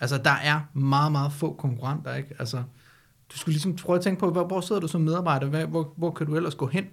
Altså, 0.00 0.18
der 0.18 0.30
er 0.30 0.60
meget, 0.74 1.12
meget 1.12 1.32
få 1.32 1.54
konkurrenter, 1.54 2.14
ikke? 2.14 2.34
Altså, 2.38 2.62
du 3.32 3.38
skulle 3.38 3.52
ligesom 3.52 3.76
prøve 3.76 3.96
at 3.96 4.02
tænke 4.04 4.20
på, 4.20 4.30
hvor, 4.30 4.46
hvor 4.46 4.60
sidder 4.60 4.80
du 4.80 4.88
som 4.88 5.00
medarbejder? 5.00 5.46
Hvad, 5.46 5.66
hvor, 5.66 5.94
hvor 5.96 6.10
kan 6.10 6.26
du 6.26 6.36
ellers 6.36 6.54
gå 6.54 6.66
hen? 6.66 6.84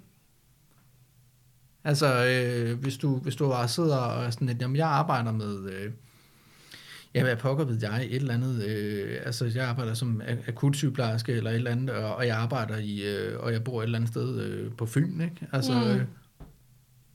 Altså, 1.84 2.26
øh, 2.26 2.80
hvis, 2.80 2.98
du, 2.98 3.18
hvis 3.18 3.36
du 3.36 3.50
bare 3.50 3.68
sidder 3.68 3.98
og 3.98 4.26
er 4.26 4.30
sådan 4.30 4.48
lidt, 4.48 4.62
jamen, 4.62 4.76
jeg 4.76 4.88
arbejder 4.88 5.32
med, 5.32 5.70
øh, 5.70 5.92
ja, 7.14 7.24
hvad 7.24 7.36
pokker 7.36 7.66
ved 7.66 7.80
jeg, 7.82 8.06
et 8.10 8.16
eller 8.16 8.34
andet, 8.34 8.64
øh, 8.66 9.18
altså, 9.26 9.52
jeg 9.56 9.66
arbejder 9.66 9.94
som 9.94 10.22
akutsygeplejerske 10.48 11.34
eller 11.34 11.50
et 11.50 11.56
eller 11.56 11.72
andet, 11.72 11.90
og, 11.96 12.16
og 12.16 12.28
jeg 12.28 12.38
arbejder 12.38 12.78
i, 12.78 13.16
øh, 13.16 13.40
og 13.40 13.54
jeg 13.54 13.64
bor 13.64 13.80
et 13.80 13.84
eller 13.84 13.98
andet 13.98 14.10
sted 14.10 14.40
øh, 14.40 14.72
på 14.72 14.86
Fyn, 14.86 15.22
ikke? 15.22 15.48
Altså, 15.52 15.74
Mm. 15.74 16.06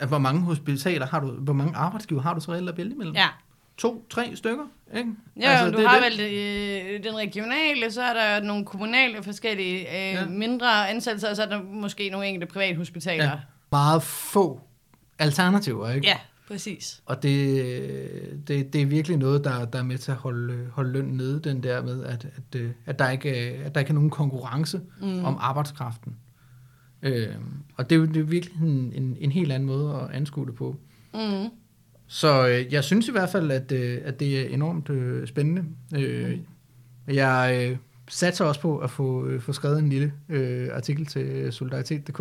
At 0.02 0.08
hvor 0.08 0.18
mange 0.18 0.40
hospitaler 0.40 1.06
har 1.06 1.20
du, 1.20 1.30
hvor 1.32 1.52
mange 1.52 1.76
arbejdsgiver 1.76 2.22
har 2.22 2.34
du 2.34 2.40
så 2.40 2.52
reelt 2.52 2.68
at 2.68 2.76
vælge 2.76 2.92
imellem? 2.94 3.14
ja. 3.14 3.28
To, 3.76 4.06
tre 4.10 4.36
stykker, 4.36 4.64
ikke? 4.96 5.10
Ja, 5.40 5.48
altså, 5.50 5.70
du 5.70 5.78
det 5.82 5.88
har 5.88 6.00
det. 6.00 6.18
vel 6.18 6.96
øh, 6.96 7.04
den 7.04 7.16
regionale, 7.16 7.90
så 7.92 8.02
er 8.02 8.14
der 8.14 8.46
nogle 8.46 8.64
kommunale 8.64 9.22
forskellige 9.22 9.78
øh, 9.80 10.12
Ja. 10.14 10.26
mindre 10.26 10.88
ansættelser, 10.90 11.30
og 11.30 11.36
så 11.36 11.42
er 11.42 11.46
der 11.48 11.62
måske 11.62 12.08
nogle 12.10 12.26
enkelte 12.26 12.46
privathospitaler. 12.52 13.24
Ja. 13.24 13.30
Meget 13.72 14.02
få 14.02 14.60
alternativer, 15.18 15.90
ikke? 15.90 16.06
ja 16.06 16.16
præcis. 16.48 17.02
Og 17.06 17.22
det, 17.22 18.48
det, 18.48 18.72
det 18.72 18.82
er 18.82 18.86
virkelig 18.86 19.16
noget, 19.16 19.44
der, 19.44 19.64
der 19.64 19.78
er 19.78 19.82
med 19.82 19.98
til 19.98 20.10
at 20.10 20.16
holde, 20.16 20.66
holde 20.72 20.92
løn 20.92 21.04
nede, 21.04 21.40
den 21.40 21.62
der 21.62 21.82
med, 21.82 22.04
at, 22.04 22.24
at, 22.36 22.60
øh, 22.60 22.70
at, 22.86 22.98
der, 22.98 23.10
ikke, 23.10 23.36
er- 23.36 23.66
at 23.66 23.74
der 23.74 23.80
ikke 23.80 23.90
er 23.90 23.94
nogen 23.94 24.10
konkurrence 24.10 24.80
mm. 25.00 25.24
om 25.24 25.36
arbejdskraften. 25.40 26.16
Øh, 27.02 27.28
og 27.76 27.90
det 27.90 27.96
er 27.96 28.00
jo 28.00 28.06
det 28.06 28.16
er 28.16 28.22
virkelig 28.22 28.56
en, 28.62 28.92
en, 28.94 29.16
en 29.20 29.32
helt 29.32 29.52
anden 29.52 29.66
måde 29.66 29.94
at 29.94 30.16
anskue 30.16 30.46
det 30.46 30.54
på. 30.54 30.76
Mm. 31.14 31.48
Så 32.06 32.48
øh, 32.48 32.72
jeg 32.72 32.84
synes 32.84 33.08
i 33.08 33.12
hvert 33.12 33.28
fald, 33.28 33.50
at, 33.50 33.72
øh, 33.72 33.98
at 34.04 34.20
det 34.20 34.40
er 34.40 34.48
enormt 34.54 34.90
øh, 34.90 35.26
spændende. 35.26 35.64
Øh, 35.96 36.38
jeg 37.08 37.68
øh, 37.70 37.76
satser 38.08 38.44
også 38.44 38.60
på 38.60 38.78
at 38.78 38.90
få, 38.90 39.26
øh, 39.26 39.40
få 39.40 39.52
skrevet 39.52 39.78
en 39.78 39.88
lille 39.88 40.12
øh, 40.28 40.68
artikel 40.72 41.06
til 41.06 41.52
solidaritet.dk, 41.52 42.20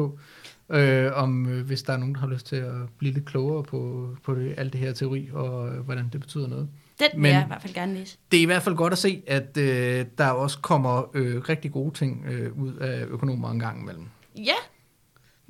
øh, 0.70 1.12
om 1.14 1.50
øh, 1.50 1.66
hvis 1.66 1.84
der 1.84 1.94
er 1.94 1.98
nogen, 1.98 2.14
der 2.16 2.20
har 2.22 2.28
lyst 2.28 2.46
til 2.46 2.56
at 2.56 2.74
blive 2.98 3.14
lidt 3.14 3.26
klogere 3.26 3.64
på, 3.64 4.10
på 4.24 4.36
det, 4.36 4.54
alt 4.58 4.74
det 4.74 4.82
her 4.82 4.94
teori, 4.94 5.30
og 5.34 5.68
øh, 5.76 5.80
hvordan 5.80 6.10
det 6.14 6.22
betyder 6.22 6.48
noget. 6.48 6.68
Den 7.00 7.08
vil 7.14 7.22
Men- 7.22 7.32
jeg 7.32 7.44
i 7.44 7.48
hvert 7.48 7.62
fald 7.62 7.74
gerne 7.74 7.94
læse. 7.94 8.18
Det 8.32 8.38
er 8.38 8.42
i 8.42 8.46
hvert 8.46 8.64
fald 8.64 8.76
godt 8.76 8.94
at 8.94 9.00
se, 9.00 9.24
at 9.28 9.58
øh, 9.58 10.06
der 10.18 10.28
også 10.30 10.60
kommer 10.60 11.10
øh, 11.14 11.42
rigtig 11.50 11.72
gode 11.72 11.94
ting 11.94 12.26
øh, 12.32 12.58
ud 12.58 12.74
af 12.76 13.06
økonomer 13.06 13.52
en 13.52 13.60
gang 13.60 13.82
imellem. 13.82 14.06
Ja, 14.38 14.54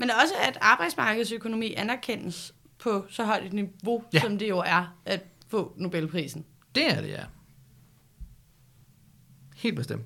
men 0.02 0.10
også 0.22 0.34
at 0.48 0.58
arbejdsmarkedsøkonomi 0.62 1.74
anerkendes 1.74 2.54
på 2.80 3.06
så 3.10 3.24
højt 3.26 3.46
et 3.46 3.54
niveau, 3.54 4.04
Ja. 4.14 4.20
som 4.22 4.38
det 4.38 4.50
jo 4.50 4.58
er 4.58 4.96
at 5.06 5.22
få 5.48 5.74
Nobelprisen. 5.78 6.46
Det 6.76 6.92
er 6.92 7.02
det, 7.02 7.10
ja. 7.10 7.24
Helt 9.56 9.76
bestemt. 9.76 10.02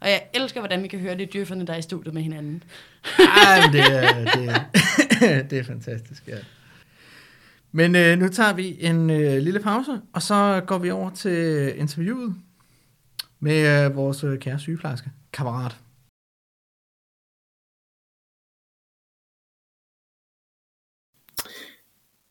Og 0.00 0.08
jeg 0.08 0.22
elsker, 0.34 0.60
hvordan 0.60 0.82
vi 0.82 0.88
kan 0.88 0.98
høre 0.98 1.18
det 1.18 1.32
dyrferne, 1.32 1.66
der 1.66 1.72
er 1.72 1.76
i 1.78 1.82
studiet 1.82 2.14
med 2.14 2.22
hinanden. 2.22 2.62
Ej, 3.18 3.60
det 3.72 3.80
er, 3.80 4.24
det, 4.34 4.48
er, 4.48 5.42
det 5.50 5.58
er 5.58 5.64
fantastisk, 5.64 6.28
ja. 6.28 6.36
Men 7.72 7.96
øh, 7.96 8.18
nu 8.18 8.28
tager 8.28 8.52
vi 8.52 8.76
en 8.80 9.10
øh, 9.10 9.42
lille 9.42 9.60
pause, 9.60 10.00
og 10.12 10.22
så 10.22 10.62
går 10.66 10.78
vi 10.78 10.90
over 10.90 11.10
til 11.10 11.72
interviewet 11.78 12.34
med 13.40 13.84
øh, 13.86 13.96
vores 13.96 14.24
øh, 14.24 14.38
kære 14.38 14.58
sygeplejerske, 14.58 15.10
kammerat. 15.32 15.76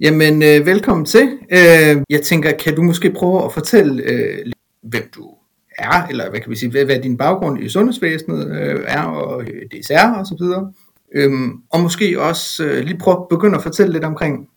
Jamen, 0.04 0.44
øh, 0.44 0.66
velkommen 0.66 1.06
til. 1.06 1.40
Øh, 1.52 2.04
jeg 2.10 2.22
tænker, 2.24 2.58
kan 2.58 2.76
du 2.76 2.82
måske 2.82 3.12
prøve 3.12 3.46
at 3.46 3.54
fortælle, 3.54 4.04
øh, 4.04 4.52
hvem 4.82 5.10
du 5.16 5.36
er, 5.78 6.08
eller 6.08 6.30
hvad 6.30 6.40
kan 6.40 6.50
vi 6.50 6.56
sige, 6.56 6.72
hvad, 6.72 6.86
hvad 6.86 7.00
din 7.00 7.18
baggrund 7.18 7.64
i 7.64 7.70
sundhedsvæsenet 7.70 8.48
øh, 8.52 8.86
er, 8.88 9.02
og 9.04 9.42
øh, 9.42 9.66
DSR 9.72 10.20
og 10.20 10.26
så 10.26 10.36
videre. 10.40 10.74
Øhm, 11.16 11.52
og 11.70 11.82
måske 11.82 12.22
også 12.22 12.66
øh, 12.66 12.84
lige 12.84 12.98
prøve 12.98 13.18
at 13.18 13.28
begynde 13.30 13.58
at 13.58 13.64
fortælle 13.64 13.94
lidt 13.94 14.04
omkring, 14.04 14.50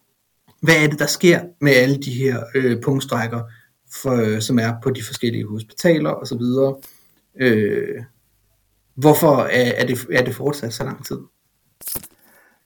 hvad 0.63 0.75
er 0.85 0.87
det, 0.87 0.99
der 0.99 1.07
sker 1.07 1.41
med 1.61 1.73
alle 1.73 1.97
de 1.97 2.11
her 2.11 2.43
øh, 2.55 2.83
punktstrækker, 2.83 3.41
for, 4.03 4.13
øh, 4.13 4.41
som 4.41 4.59
er 4.59 4.73
på 4.83 4.91
de 4.91 5.03
forskellige 5.03 5.47
hospitaler 5.47 6.11
og 6.11 6.27
så 6.27 6.39
videre. 6.39 6.77
Øh, 7.41 8.03
hvorfor 8.95 9.37
er, 9.37 9.73
er, 9.77 9.87
det, 9.87 10.07
er 10.13 10.25
det 10.25 10.35
fortsat 10.35 10.75
så 10.75 10.85
lang 10.85 11.07
tid? 11.07 11.19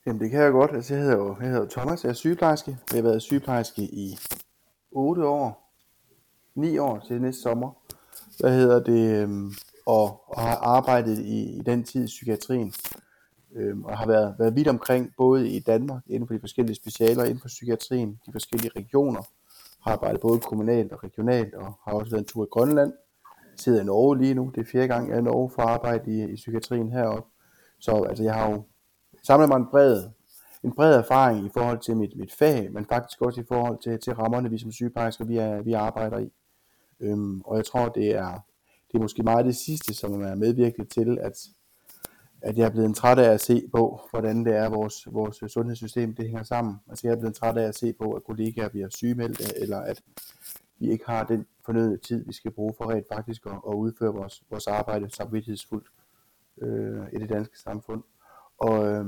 Jamen 0.06 0.20
det 0.20 0.30
kan 0.30 0.40
jeg 0.40 0.52
godt. 0.52 0.70
Altså, 0.74 0.94
jeg 0.94 1.02
hedder 1.02 1.16
jo 1.16 1.36
jeg 1.40 1.50
hedder 1.50 1.68
Thomas, 1.68 2.04
jeg 2.04 2.10
er 2.10 2.14
sygeplejerske. 2.14 2.78
Jeg 2.92 2.96
har 2.98 3.02
været 3.02 3.22
sygeplejerske 3.22 3.82
i 3.82 4.18
8 4.92 5.26
år, 5.26 5.72
9 6.54 6.78
år 6.78 6.98
til 7.08 7.22
næste 7.22 7.42
sommer. 7.42 7.70
Hvad 8.40 8.52
hedder 8.54 8.82
det? 8.82 9.22
øhm, 9.22 9.52
Og, 9.86 10.22
og 10.26 10.40
har 10.40 10.56
arbejdet 10.56 11.18
i, 11.18 11.42
i 11.56 11.60
den 11.66 11.84
tid 11.84 12.04
i 12.04 12.06
psykiatrien. 12.06 12.72
Øhm, 13.56 13.84
og 13.84 13.98
har 13.98 14.06
været, 14.06 14.34
været 14.38 14.56
vidt 14.56 14.68
omkring, 14.68 15.12
både 15.16 15.48
i 15.48 15.60
Danmark, 15.60 16.02
inden 16.06 16.26
for 16.26 16.34
de 16.34 16.40
forskellige 16.40 16.76
specialer, 16.76 17.24
inden 17.24 17.40
for 17.40 17.48
psykiatrien, 17.48 18.20
de 18.26 18.32
forskellige 18.32 18.70
regioner. 18.76 19.22
Har 19.84 19.92
arbejdet 19.92 20.20
både 20.20 20.40
kommunalt 20.40 20.92
og 20.92 21.04
regionalt, 21.04 21.54
og 21.54 21.64
har 21.84 21.92
også 21.92 22.10
været 22.10 22.22
en 22.22 22.26
tur 22.28 22.44
i 22.44 22.48
Grønland. 22.50 22.92
Sidder 23.56 23.80
i 23.80 23.84
Norge 23.84 24.18
lige 24.18 24.34
nu. 24.34 24.52
Det 24.54 24.60
er 24.60 24.70
fjerde 24.72 24.88
gang, 24.88 25.08
jeg 25.08 25.14
er 25.14 25.20
i 25.20 25.22
Norge 25.22 25.50
for 25.54 25.62
at 25.62 25.68
arbejde 25.68 26.12
i, 26.12 26.32
i 26.32 26.34
psykiatrien 26.34 26.92
heroppe. 26.92 27.30
Så 27.80 28.02
altså, 28.08 28.24
jeg 28.24 28.34
har 28.34 28.50
jo 28.50 28.62
samlet 29.30 29.48
mig 29.48 29.56
en 29.56 29.66
bred, 29.70 30.08
en 30.62 30.72
bred 30.72 30.94
erfaring 30.94 31.46
i 31.46 31.50
forhold 31.52 31.78
til 31.78 31.96
mit, 31.96 32.16
mit 32.16 32.32
fag, 32.32 32.72
men 32.72 32.86
faktisk 32.86 33.22
også 33.22 33.40
i 33.40 33.44
forhold 33.48 33.78
til, 33.82 34.00
til 34.00 34.12
rammerne, 34.14 34.50
vi 34.50 34.58
som 34.58 34.72
sygeplejersker 34.72 35.24
vi, 35.24 35.36
er, 35.36 35.62
vi 35.62 35.72
arbejder 35.72 36.18
i. 36.18 36.32
Øhm, 37.00 37.40
og 37.40 37.56
jeg 37.56 37.64
tror, 37.64 37.88
det 37.88 38.16
er, 38.16 38.32
det 38.88 38.94
er 38.94 38.98
måske 38.98 39.22
meget 39.22 39.46
det 39.46 39.56
sidste, 39.56 39.94
som 39.94 40.22
er 40.22 40.34
medvirket 40.34 40.88
til, 40.88 41.18
at, 41.20 41.32
at 42.40 42.58
jeg 42.58 42.66
er 42.66 42.70
blevet 42.70 42.96
træt 42.96 43.18
af 43.18 43.32
at 43.32 43.40
se 43.40 43.62
på, 43.72 44.00
hvordan 44.10 44.44
det 44.44 44.56
er, 44.56 44.68
vores, 44.68 45.08
vores 45.12 45.52
sundhedssystem 45.52 46.14
det 46.14 46.24
hænger 46.24 46.42
sammen. 46.42 46.76
Altså 46.88 47.06
jeg 47.06 47.12
er 47.12 47.18
blevet 47.18 47.36
træt 47.36 47.56
af 47.56 47.68
at 47.68 47.74
se 47.74 47.92
på, 47.92 48.12
at 48.12 48.24
kollegaer 48.24 48.68
bliver 48.68 48.88
sygemeldt, 48.88 49.52
eller 49.56 49.78
at 49.78 50.02
vi 50.78 50.90
ikke 50.90 51.04
har 51.06 51.24
den 51.24 51.46
fornødne 51.64 51.96
tid, 51.96 52.24
vi 52.26 52.32
skal 52.32 52.50
bruge 52.50 52.74
for 52.78 52.90
rent 52.90 53.06
faktisk 53.12 53.46
at, 53.46 53.52
at 53.68 53.74
udføre 53.74 54.12
vores, 54.12 54.42
vores 54.50 54.66
arbejde 54.66 55.10
samvittighedsfuldt 55.10 55.86
øh, 56.62 57.06
i 57.12 57.18
det 57.18 57.28
danske 57.28 57.58
samfund. 57.58 58.02
Og, 58.60 58.88
øh, 58.88 59.04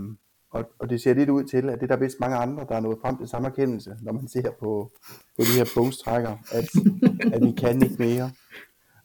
og, 0.51 0.65
og 0.79 0.91
det 0.91 1.03
ser 1.03 1.15
lidt 1.15 1.31
ud 1.31 1.45
til, 1.45 1.71
at 1.71 1.81
det 1.81 1.89
der 1.89 1.97
vist 1.97 2.21
mange 2.21 2.37
andre, 2.37 2.67
der 2.69 2.77
er 2.77 2.81
nået 2.81 2.99
frem 3.03 3.19
til 3.19 3.29
samme 3.29 3.49
erkendelse, 3.49 3.97
når 4.03 4.13
man 4.13 4.29
ser 4.29 4.51
på, 4.51 4.91
på 5.37 5.43
de 5.43 5.59
her 5.59 5.73
bogstrækker, 5.75 6.37
at, 6.53 6.65
at 7.33 7.43
vi 7.47 7.53
kan 7.53 7.83
ikke 7.83 7.97
mere. 7.99 8.31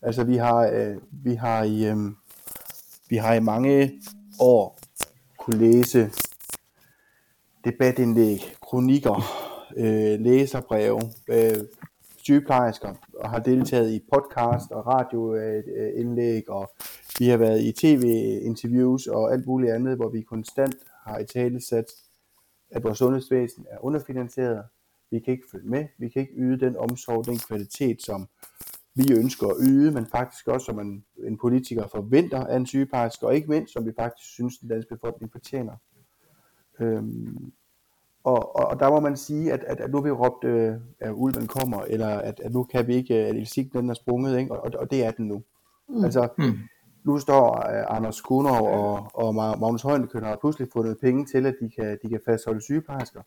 Altså 0.01 0.23
vi 0.23 0.36
har, 0.36 0.69
øh, 0.73 0.95
vi 1.12 1.36
har 1.36 1.63
i, 1.63 1.86
øh, 1.86 1.97
vi 3.10 3.15
har 3.15 3.33
i 3.33 3.39
mange 3.39 3.91
år 4.39 4.79
kunne 5.38 5.57
læse 5.57 6.12
debatindlæg, 7.65 8.55
kronikker, 8.62 9.23
øh, 9.77 10.19
læserbreve, 10.19 11.01
øh, 11.27 11.57
sygeplejersker, 12.17 12.93
og 13.19 13.29
har 13.29 13.39
deltaget 13.39 13.91
i 13.91 14.01
podcast 14.13 14.71
og 14.71 14.88
radioindlæg, 14.88 16.49
og 16.49 16.71
vi 17.19 17.27
har 17.27 17.38
været 17.38 17.62
i 17.63 17.71
tv-interviews 17.71 19.08
og 19.08 19.34
alt 19.34 19.45
muligt 19.45 19.71
andet, 19.71 19.95
hvor 19.95 20.10
vi 20.10 20.21
konstant 20.21 20.75
har 21.06 21.19
i 21.19 21.25
tale 21.25 21.62
sat, 21.62 21.86
at 22.71 22.84
vores 22.84 22.97
sundhedsvæsen 22.97 23.65
er 23.69 23.77
underfinansieret. 23.82 24.63
Vi 25.12 25.19
kan 25.19 25.32
ikke 25.32 25.47
følge 25.51 25.69
med, 25.69 25.86
vi 25.97 26.10
kan 26.10 26.21
ikke 26.21 26.34
yde 26.38 26.65
den 26.65 26.77
omsorg, 26.77 27.25
den 27.25 27.38
kvalitet, 27.38 28.03
som 28.03 28.27
vi 28.95 29.13
ønsker 29.13 29.47
at 29.47 29.56
yde, 29.62 29.91
men 29.91 30.06
faktisk 30.06 30.47
også 30.47 30.65
som 30.65 30.80
en, 30.80 31.06
en 31.17 31.38
politiker 31.38 31.88
forventer 31.88 32.45
af 32.45 32.56
en 32.56 32.65
sygeplejerske, 32.65 33.27
og 33.27 33.36
ikke 33.36 33.49
mindst 33.49 33.73
som 33.73 33.86
vi 33.86 33.91
faktisk 33.99 34.30
synes, 34.30 34.58
den 34.58 34.69
danske 34.69 34.95
befolkning 34.95 35.32
fortjener. 35.32 35.73
Øhm, 36.80 37.51
og, 38.23 38.56
og, 38.56 38.65
og 38.67 38.80
der 38.80 38.89
må 38.89 38.99
man 38.99 39.17
sige, 39.17 39.53
at, 39.53 39.63
at, 39.63 39.80
at 39.80 39.91
nu 39.91 39.97
har 39.97 40.03
vi 40.03 40.12
råbt, 40.12 40.43
øh, 40.43 40.75
at 40.99 41.12
ulven 41.13 41.47
kommer, 41.47 41.82
eller 41.82 42.08
at, 42.08 42.39
at 42.39 42.53
nu 42.53 42.63
kan 42.63 42.88
vi 42.88 42.95
ikke, 42.95 43.15
at 43.15 43.36
elsigten 43.36 43.82
den 43.82 43.89
er 43.89 43.93
sprunget, 43.93 44.39
ikke? 44.39 44.51
Og, 44.51 44.71
og 44.80 44.91
det 44.91 45.06
er 45.06 45.12
den 45.12 45.27
nu. 45.27 45.43
Mm. 45.89 46.03
Altså, 46.03 46.27
mm. 46.38 46.53
Nu 47.07 47.19
står 47.19 47.43
uh, 47.49 47.95
Anders 47.95 48.21
Kuhnov 48.21 48.67
og, 48.67 49.09
og 49.13 49.35
Magnus 49.35 49.81
Højnekøn 49.81 50.23
har 50.23 50.35
pludselig 50.35 50.67
fundet 50.73 50.97
penge 51.01 51.25
til, 51.25 51.45
at 51.45 51.55
de 51.61 51.69
kan, 51.69 51.97
de 52.03 52.09
kan 52.09 52.21
fastholde 52.25 52.61
sygeplejersker. 52.61 53.21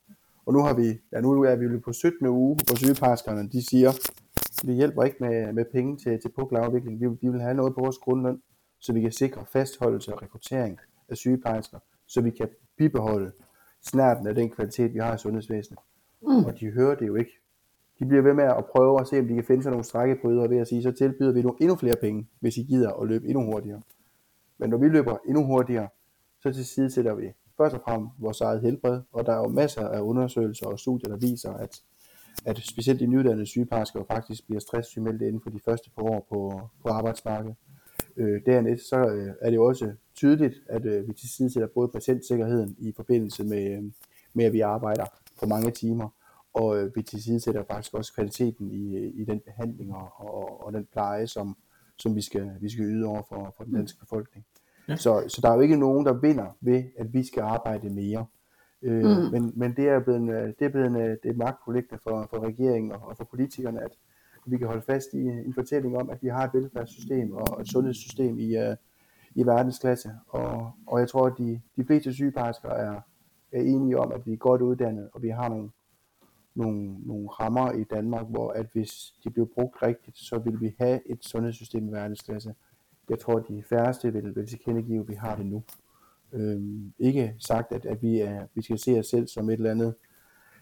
Og 0.46 0.52
nu 0.52 0.60
har 0.62 0.74
vi, 0.74 1.00
ja, 1.12 1.20
nu 1.20 1.42
er 1.42 1.56
vi 1.56 1.78
på 1.78 1.92
17. 1.92 2.26
uge, 2.26 2.58
hvor 2.66 2.76
sygeplejerskerne, 2.76 3.48
de 3.48 3.66
siger, 3.70 3.90
vi 4.66 4.72
hjælper 4.72 5.02
ikke 5.02 5.16
med, 5.20 5.52
med 5.52 5.64
penge 5.72 5.96
til, 5.96 6.20
til 6.20 6.28
pukkelafvikling. 6.28 7.00
Vi, 7.00 7.06
vi 7.20 7.28
vil 7.28 7.40
have 7.40 7.54
noget 7.54 7.74
på 7.74 7.80
vores 7.80 7.98
grundløn, 7.98 8.42
så 8.80 8.92
vi 8.92 9.00
kan 9.00 9.12
sikre 9.12 9.44
fastholdelse 9.52 10.14
og 10.14 10.22
rekruttering 10.22 10.78
af 11.08 11.16
sygeplejersker, 11.16 11.78
så 12.06 12.20
vi 12.20 12.30
kan 12.30 12.48
bibeholde 12.78 13.32
snærten 13.82 14.26
af 14.26 14.34
den 14.34 14.50
kvalitet, 14.50 14.94
vi 14.94 14.98
har 14.98 15.14
i 15.14 15.18
sundhedsvæsenet. 15.18 15.78
Mm. 16.22 16.44
Og 16.44 16.60
de 16.60 16.70
hører 16.70 16.94
det 16.94 17.06
jo 17.06 17.14
ikke. 17.14 17.39
De 18.00 18.06
bliver 18.06 18.22
ved 18.22 18.34
med 18.34 18.44
at 18.44 18.64
prøve 18.64 19.00
at 19.00 19.08
se, 19.08 19.18
om 19.18 19.28
de 19.28 19.34
kan 19.34 19.44
finde 19.44 19.62
sig 19.62 19.70
nogle 19.70 19.84
strækkebrydere 19.84 20.50
ved 20.50 20.58
at 20.58 20.68
sige, 20.68 20.82
så 20.82 20.92
tilbyder 20.92 21.32
vi 21.32 21.42
nu 21.42 21.56
endnu 21.60 21.76
flere 21.76 21.96
penge, 22.00 22.28
hvis 22.40 22.56
I 22.56 22.62
gider 22.62 22.92
at 22.92 23.08
løbe 23.08 23.26
endnu 23.26 23.44
hurtigere. 23.44 23.82
Men 24.58 24.70
når 24.70 24.76
vi 24.76 24.88
løber 24.88 25.16
endnu 25.28 25.44
hurtigere, 25.44 25.88
så 26.42 26.52
til 26.52 26.66
side 26.66 26.90
sætter 26.90 27.14
vi 27.14 27.32
først 27.56 27.74
og 27.74 27.80
fremmest 27.84 28.12
vores 28.18 28.40
eget 28.40 28.60
helbred, 28.60 29.00
og 29.12 29.26
der 29.26 29.32
er 29.32 29.36
jo 29.36 29.48
masser 29.48 29.88
af 29.88 30.00
undersøgelser 30.00 30.66
og 30.66 30.78
studier, 30.78 31.08
der 31.08 31.16
viser, 31.16 31.52
at, 31.52 31.82
at 32.44 32.58
specielt 32.58 33.00
de 33.00 33.06
nyuddannede 33.06 33.46
sygeplejersker 33.46 34.04
faktisk 34.10 34.46
bliver 34.46 34.60
stresssygemeldte 34.60 35.26
inden 35.26 35.40
for 35.42 35.50
de 35.50 35.60
første 35.64 35.90
par 35.90 36.02
år 36.02 36.26
på, 36.28 36.60
på 36.82 36.88
arbejdsmarkedet. 36.88 37.56
Øh, 38.16 38.40
dernæst 38.46 38.88
så 38.88 38.96
øh, 38.96 39.32
er 39.40 39.50
det 39.50 39.56
jo 39.56 39.64
også 39.64 39.92
tydeligt, 40.14 40.54
at 40.68 40.84
øh, 40.84 41.08
vi 41.08 41.12
tilsidesætter 41.12 41.68
både 41.74 41.88
patientsikkerheden 41.88 42.76
i 42.78 42.92
forbindelse 42.96 43.44
med, 43.44 43.72
øh, 43.72 43.82
med, 44.34 44.44
at 44.44 44.52
vi 44.52 44.60
arbejder 44.60 45.04
for 45.38 45.46
mange 45.46 45.70
timer, 45.70 46.08
og 46.54 46.78
øh, 46.78 46.96
vi 46.96 47.02
tilsidesætter 47.02 47.64
faktisk 47.64 47.94
også 47.94 48.14
kvaliteten 48.14 48.70
i, 48.70 48.96
i 48.96 49.24
den 49.24 49.40
behandling 49.40 49.94
og, 49.94 50.12
og, 50.16 50.66
og 50.66 50.72
den 50.72 50.86
pleje, 50.92 51.26
som, 51.26 51.56
som 51.98 52.16
vi, 52.16 52.20
skal, 52.20 52.50
vi 52.60 52.68
skal 52.68 52.84
yde 52.84 53.06
over 53.06 53.22
for, 53.28 53.54
for 53.56 53.64
den 53.64 53.74
danske 53.74 53.98
befolkning. 53.98 54.46
Ja. 54.88 54.96
Så, 54.96 55.24
så 55.28 55.40
der 55.42 55.50
er 55.50 55.54
jo 55.54 55.60
ikke 55.60 55.76
nogen, 55.76 56.06
der 56.06 56.12
vinder 56.12 56.56
ved, 56.60 56.84
at 56.98 57.14
vi 57.14 57.24
skal 57.24 57.42
arbejde 57.42 57.90
mere. 57.90 58.26
Øh, 58.82 59.04
mm. 59.04 59.30
men, 59.32 59.52
men 59.56 59.76
det 59.76 59.88
er 59.88 60.00
blevet, 60.00 60.30
øh, 60.30 60.52
det 60.58 60.64
er 60.64 60.68
blevet 60.68 60.96
øh, 60.96 61.16
det 61.22 61.30
er 61.30 61.34
magtprojekter 61.34 61.96
for, 62.02 62.26
for 62.30 62.38
regeringen 62.44 62.92
og, 62.92 63.02
og 63.02 63.16
for 63.16 63.24
politikerne, 63.24 63.82
at 63.82 63.90
vi 64.46 64.58
kan 64.58 64.66
holde 64.66 64.82
fast 64.82 65.08
i 65.12 65.18
en 65.18 65.54
fortælling 65.54 65.96
om, 65.96 66.10
at 66.10 66.22
vi 66.22 66.28
har 66.28 66.44
et 66.44 66.54
velfærdssystem 66.54 67.32
og 67.32 67.60
et 67.60 67.68
sundhedssystem 67.68 68.38
i, 68.38 68.56
uh, 68.56 68.76
i 69.34 69.46
verdensklasse. 69.46 70.10
Og, 70.28 70.72
og 70.86 71.00
jeg 71.00 71.08
tror, 71.08 71.26
at 71.26 71.32
de, 71.38 71.60
de 71.76 71.84
fleste 71.84 72.12
sygeplejersker 72.12 72.68
er, 72.68 73.00
er 73.52 73.60
enige 73.60 73.98
om, 73.98 74.12
at 74.12 74.26
vi 74.26 74.32
er 74.32 74.36
godt 74.36 74.62
uddannet, 74.62 75.10
og 75.12 75.22
vi 75.22 75.28
har 75.28 75.48
nogle, 75.48 75.70
nogle, 76.60 76.96
nogle 77.06 77.28
rammer 77.28 77.72
i 77.72 77.84
Danmark, 77.84 78.26
hvor 78.28 78.50
at 78.50 78.66
hvis 78.72 79.14
de 79.24 79.30
bliver 79.30 79.46
brugt 79.46 79.82
rigtigt, 79.82 80.18
så 80.18 80.38
vil 80.38 80.60
vi 80.60 80.74
have 80.78 81.00
et 81.06 81.24
sundhedssystem 81.24 81.88
i 81.88 81.92
verdensklasse. 81.92 82.54
Jeg 83.08 83.18
tror, 83.18 83.36
at 83.36 83.44
de 83.48 83.62
færreste 83.62 84.12
vil, 84.12 84.36
vil 84.36 84.46
tilkendegive, 84.46 85.00
at 85.00 85.08
vi 85.08 85.14
har 85.14 85.36
det 85.36 85.46
nu. 85.46 85.62
Øhm, 86.32 86.92
ikke 86.98 87.34
sagt, 87.38 87.72
at, 87.72 87.86
at 87.86 88.02
vi, 88.02 88.20
er, 88.20 88.46
vi 88.54 88.62
skal 88.62 88.78
se 88.78 88.98
os 88.98 89.06
selv 89.06 89.26
som 89.26 89.50
et 89.50 89.52
eller 89.52 89.70
andet 89.70 89.94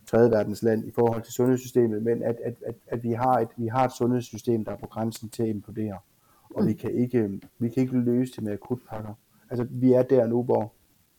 tredje 0.07 0.31
verdens 0.31 0.63
land 0.63 0.89
i 0.89 0.91
forhold 0.91 1.23
til 1.23 1.33
sundhedssystemet, 1.33 2.03
men 2.03 2.23
at, 2.23 2.37
at, 2.45 2.55
at, 2.67 2.75
at 2.87 3.03
vi, 3.03 3.13
har 3.13 3.39
et, 3.39 3.49
vi 3.57 3.67
har 3.67 3.85
et 3.85 3.93
sundhedssystem, 3.93 4.65
der 4.65 4.73
er 4.73 4.77
på 4.77 4.87
grænsen 4.87 5.29
til 5.29 5.43
at 5.43 5.49
implodere. 5.49 5.99
Og 6.55 6.63
mm. 6.63 6.69
vi, 6.69 6.73
kan 6.73 6.95
ikke, 6.95 7.41
vi 7.59 7.69
kan 7.69 7.83
ikke 7.83 7.99
løse 7.99 8.33
det 8.37 8.43
med 8.43 8.53
akutpakker. 8.53 9.15
Altså, 9.51 9.67
vi 9.71 9.93
er 9.93 10.03
der 10.03 10.27
nu, 10.27 10.43
hvor, 10.43 10.73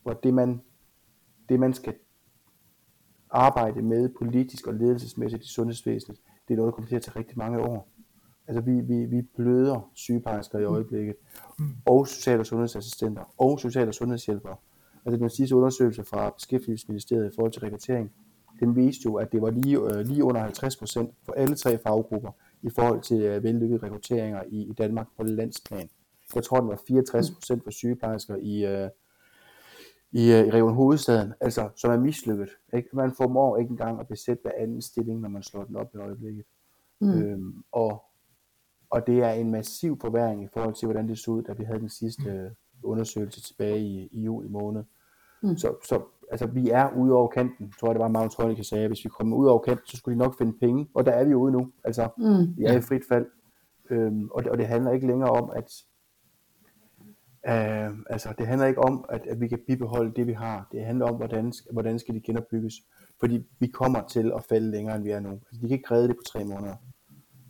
hvor 0.04 0.13
det, 0.13 0.34
man, 0.34 0.62
det, 1.50 1.60
man 1.60 1.74
skal 1.74 1.94
arbejde 3.32 3.82
med 3.82 4.10
politisk 4.20 4.68
og 4.68 4.74
ledelsesmæssigt 4.74 5.44
i 5.44 5.48
sundhedsvæsenet, 5.48 6.20
det 6.48 6.54
er 6.54 6.58
noget, 6.58 6.72
der 6.72 6.76
kommer 6.76 6.89
til 6.89 6.96
at 6.96 7.02
tage 7.02 7.20
rigtig 7.20 7.38
mange 7.38 7.60
år. 7.60 7.89
Altså, 8.48 8.62
vi, 8.62 8.82
vi, 8.82 9.06
vi 9.06 9.22
bløder 9.22 9.89
sygeplejersker 9.94 10.60
i 10.60 10.62
mm. 10.62 10.74
øjeblikket, 10.74 11.15
mm. 11.60 11.65
og 11.86 12.08
social- 12.08 12.39
og 12.39 12.46
sundhedsassistenter, 12.46 13.34
og 13.38 13.60
social- 13.60 13.88
og 13.88 13.94
sundhedshjælpere. 13.94 14.56
Altså, 15.06 15.20
den 15.20 15.30
sidste 15.30 15.56
undersøgelse 15.56 16.04
fra 16.04 16.30
Beskæftigelsesministeriet 16.30 17.32
i 17.32 17.36
forhold 17.36 17.52
til 17.52 17.62
rekruttering, 17.62 18.12
den 18.60 18.76
viste 18.76 19.02
jo, 19.06 19.15
at 19.15 19.32
det 19.32 19.42
var 19.42 19.50
lige, 19.50 19.78
øh, 19.80 20.08
lige 20.08 20.24
under 20.24 20.42
50 20.42 20.78
procent 20.78 21.10
for 21.26 21.34
alle 21.34 21.56
tre 21.56 21.78
faggrupper 21.78 22.32
i 22.62 22.70
forhold 22.70 23.02
til 23.02 23.22
øh, 23.22 23.44
vellykkede 23.44 23.84
rekrutteringer 23.84 24.44
i, 24.48 24.62
i 24.62 24.74
Danmark 24.74 25.08
på 25.18 25.24
landsplan. 25.24 25.89
Jeg 26.36 26.44
tror, 26.44 26.60
den 26.60 26.70
var 26.70 26.80
64 26.88 27.32
procent 27.32 27.63
for 27.63 27.72
sygeplejersker 27.72 28.36
i, 28.36 28.65
øh, 28.65 28.89
i, 30.12 30.32
øh, 30.32 30.48
i 30.48 30.52
Region 30.52 30.74
Hovedstaden, 30.74 31.34
altså 31.41 31.69
som 31.76 31.91
er 31.91 31.98
mislykket. 31.98 32.50
Ikke? 32.74 32.89
Man 32.93 33.12
formår 33.17 33.58
ikke 33.58 33.72
engang 33.72 34.00
at 34.00 34.08
besætte 34.08 34.41
hver 34.41 34.52
anden 34.58 34.82
stilling, 34.82 35.22
når 35.22 35.30
man 35.30 35.43
slår 35.43 35.63
den 35.63 35.76
op 35.76 35.95
i 35.95 35.98
øjeblikket. 35.98 36.45
Mm. 37.02 37.22
Øhm, 37.22 37.63
og, 37.72 38.04
og 38.89 39.08
det 39.08 39.24
er 39.24 39.32
en 39.32 39.52
massiv 39.52 40.00
forværing 40.02 40.43
i 40.43 40.48
forhold 40.54 40.74
til, 40.74 40.86
hvordan 40.86 41.08
det 41.08 41.19
så 41.19 41.32
ud, 41.32 41.43
da 41.43 41.54
vi 41.54 41.63
havde 41.63 41.80
den 41.80 41.89
sidste 41.89 42.30
øh, 42.30 42.52
undersøgelse 42.84 43.41
tilbage 43.41 43.80
i, 43.80 44.10
i 44.12 44.22
juli 44.22 44.48
måned. 44.48 44.84
Mm. 45.43 45.58
Så, 45.58 45.76
så 45.86 46.02
altså, 46.32 46.48
vi 46.48 46.69
er 46.69 46.89
ude 46.98 47.13
over 47.13 47.28
kanten, 47.28 47.74
tror 47.80 47.88
jeg, 47.88 47.95
det 47.95 48.02
var 48.02 48.08
Magnus 48.08 48.36
Heunicke 48.36 48.63
sagde, 48.63 48.88
hvis 48.88 49.06
vi 49.06 49.10
kommer 49.10 49.38
ud 49.38 49.48
over 49.48 49.60
kanten, 49.60 49.88
så 49.88 49.98
skulle 49.98 50.15
de 50.15 50.24
nok 50.24 50.38
finde 50.38 50.54
penge, 50.60 50.89
og 50.93 51.06
der 51.06 51.12
er 51.12 51.26
vi 51.26 51.34
ude 51.34 51.52
nu, 51.52 51.72
altså, 51.84 52.10
mm. 52.17 52.58
vi 52.58 52.63
er 52.63 52.78
i 52.78 52.82
frit 52.82 53.04
fald, 53.10 53.26
øhm, 53.89 54.30
og, 54.32 54.43
det, 54.43 54.52
og 54.52 54.58
det 54.58 54.67
handler 54.67 54.91
ikke 54.91 55.08
længere 55.08 55.30
om, 55.30 55.52
at 55.56 55.72
øh, 57.47 57.89
altså, 58.10 58.30
det 58.38 58.47
handler 58.47 58.67
ikke 58.67 58.84
om, 58.84 59.06
at, 59.10 59.21
at 59.28 59.41
vi 59.41 59.47
kan 59.47 59.60
bibeholde 59.67 60.12
det, 60.15 60.28
vi 60.28 60.34
har, 60.34 60.67
det 60.71 60.86
handler 60.86 61.06
om, 61.06 61.15
hvordan, 61.15 61.54
hvordan 61.71 61.99
skal 61.99 62.13
det 62.13 62.23
genopbygges, 62.23 62.73
fordi 63.19 63.45
vi 63.60 63.67
kommer 63.67 64.08
til 64.08 64.32
at 64.36 64.43
falde 64.43 64.71
længere, 64.71 64.95
end 64.95 65.04
vi 65.04 65.12
er 65.12 65.19
nu, 65.19 65.30
altså, 65.30 65.62
de 65.62 65.67
kan 65.67 65.78
ikke 65.78 65.91
redde 65.91 66.08
det 66.08 66.15
på 66.15 66.23
tre 66.34 66.43
måneder, 66.43 66.75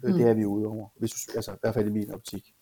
øh, 0.04 0.12
mm. 0.12 0.18
det 0.18 0.30
er 0.30 0.34
vi 0.34 0.46
ude 0.46 0.68
over, 0.68 0.88
hvis, 1.00 1.28
altså, 1.36 1.52
i 1.52 1.58
hvert 1.62 1.74
fald 1.74 1.88
i 1.88 1.92
min 1.92 2.14
optik. 2.14 2.54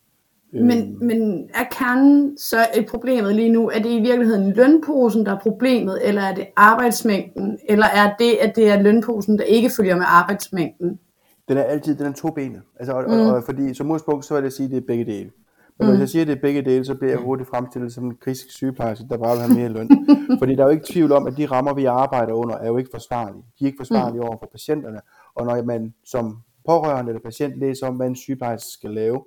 Men, 0.53 0.71
øhm. 0.71 1.05
men 1.05 1.49
er 1.53 1.63
kernen 1.71 2.37
så 2.37 2.57
et 2.75 2.85
problemet 2.85 3.35
lige 3.35 3.49
nu? 3.49 3.69
Er 3.69 3.79
det 3.79 3.89
i 3.89 3.99
virkeligheden 3.99 4.51
lønposen, 4.51 5.25
der 5.25 5.35
er 5.35 5.39
problemet, 5.39 6.07
eller 6.07 6.21
er 6.21 6.35
det 6.35 6.47
arbejdsmængden, 6.55 7.59
eller 7.69 7.85
er 7.85 8.15
det, 8.19 8.31
at 8.41 8.55
det 8.55 8.69
er 8.69 8.81
lønposen, 8.81 9.37
der 9.37 9.43
ikke 9.43 9.69
følger 9.77 9.95
med 9.95 10.05
arbejdsmængden? 10.07 10.99
Den 11.47 11.57
er 11.57 11.63
altid 11.63 11.95
den 11.95 12.05
er 12.05 12.11
to 12.11 12.29
benet. 12.29 12.61
Altså, 12.79 12.93
og, 12.93 13.03
mm. 13.07 13.13
og, 13.13 13.35
og, 13.35 13.43
fordi 13.43 13.73
som 13.73 13.91
udspunkt, 13.91 14.25
så 14.25 14.33
vil 14.33 14.43
jeg 14.43 14.51
sige, 14.51 14.65
at 14.65 14.71
det 14.71 14.77
er 14.77 14.87
begge 14.87 15.05
dele. 15.05 15.31
Men 15.79 15.87
mm. 15.87 15.91
hvis 15.91 15.99
jeg 15.99 16.09
siger, 16.09 16.21
at 16.21 16.27
det 16.27 16.35
er 16.35 16.41
begge 16.41 16.61
dele, 16.61 16.85
så 16.85 16.95
bliver 16.95 17.11
jeg 17.11 17.19
hurtigt 17.19 17.49
fremstillet 17.49 17.93
som 17.93 18.05
en 18.05 18.17
kritisk 18.21 18.51
sygeplejerske, 18.51 19.05
der 19.09 19.17
bare 19.17 19.35
vil 19.37 19.45
have 19.45 19.59
mere 19.59 19.69
løn. 19.69 19.89
fordi 20.39 20.55
der 20.55 20.61
er 20.61 20.67
jo 20.67 20.71
ikke 20.71 20.93
tvivl 20.93 21.11
om, 21.11 21.27
at 21.27 21.37
de 21.37 21.45
rammer, 21.45 21.73
vi 21.73 21.85
arbejder 21.85 22.33
under, 22.33 22.55
er 22.55 22.67
jo 22.67 22.77
ikke 22.77 22.89
forsvarlige. 22.93 23.43
De 23.59 23.63
er 23.63 23.67
ikke 23.67 23.79
forsvarlige 23.79 24.21
mm. 24.21 24.27
over 24.27 24.37
for 24.39 24.49
patienterne. 24.51 24.99
Og 25.35 25.45
når 25.45 25.63
man 25.63 25.93
som 26.05 26.37
pårørende 26.65 27.09
eller 27.09 27.21
patient 27.21 27.59
læser 27.59 27.87
om, 27.87 27.95
hvad 27.95 28.07
en 28.07 28.15
sygeplejerske 28.15 28.69
skal 28.71 28.91
lave, 28.91 29.23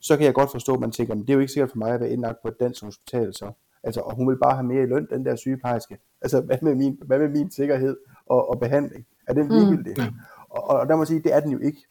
så 0.00 0.16
kan 0.16 0.26
jeg 0.26 0.34
godt 0.34 0.50
forstå, 0.50 0.74
at 0.74 0.80
man 0.80 0.90
tænker, 0.90 1.14
men 1.14 1.22
det 1.22 1.30
er 1.30 1.34
jo 1.34 1.40
ikke 1.40 1.52
sikkert 1.52 1.70
for 1.70 1.78
mig 1.78 1.90
at 1.90 2.00
være 2.00 2.10
indlagt 2.10 2.42
på 2.42 2.48
et 2.48 2.60
dansk 2.60 2.84
hospital 2.84 3.34
så. 3.34 3.52
Altså, 3.82 4.00
og 4.00 4.14
hun 4.14 4.28
vil 4.28 4.38
bare 4.38 4.54
have 4.54 4.66
mere 4.66 4.82
i 4.82 4.86
løn, 4.86 5.06
den 5.10 5.24
der 5.24 5.36
sygeplejerske. 5.36 5.98
Altså, 6.22 6.40
hvad 6.40 6.58
med 6.62 6.74
min, 6.74 6.98
hvad 7.06 7.18
med 7.18 7.28
min 7.28 7.50
sikkerhed 7.50 7.96
og, 8.26 8.50
og 8.50 8.60
behandling? 8.60 9.06
Er 9.28 9.34
den 9.34 9.48
ligegyldig? 9.48 9.94
Mm. 9.98 10.16
Og, 10.50 10.64
og, 10.64 10.88
der 10.88 10.96
må 10.96 11.02
jeg 11.02 11.08
sige, 11.08 11.22
det 11.22 11.34
er 11.34 11.40
den 11.40 11.50
jo 11.52 11.58
ikke. 11.58 11.86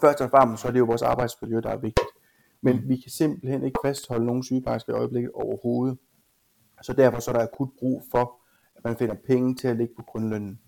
Først 0.00 0.20
og 0.20 0.30
fremmest, 0.30 0.62
så 0.62 0.68
er 0.68 0.72
det 0.72 0.78
jo 0.78 0.84
vores 0.84 1.02
arbejdsmiljø, 1.02 1.60
der 1.60 1.70
er 1.70 1.76
vigtigt. 1.76 2.06
Men 2.66 2.88
vi 2.88 2.96
kan 2.96 3.10
simpelthen 3.10 3.64
ikke 3.64 3.78
fastholde 3.84 4.26
nogen 4.26 4.42
sygeplejersker 4.42 4.92
i 4.92 4.96
øjeblikket 4.96 5.30
overhovedet. 5.34 5.98
Så 6.82 6.92
derfor 6.92 7.20
så 7.20 7.30
er 7.30 7.34
der 7.34 7.42
akut 7.42 7.68
brug 7.78 8.02
for, 8.10 8.40
at 8.76 8.84
man 8.84 8.96
finder 8.96 9.14
penge 9.26 9.54
til 9.54 9.68
at 9.68 9.76
lægge 9.76 9.94
på 9.96 10.02
grundlønnen. 10.02 10.60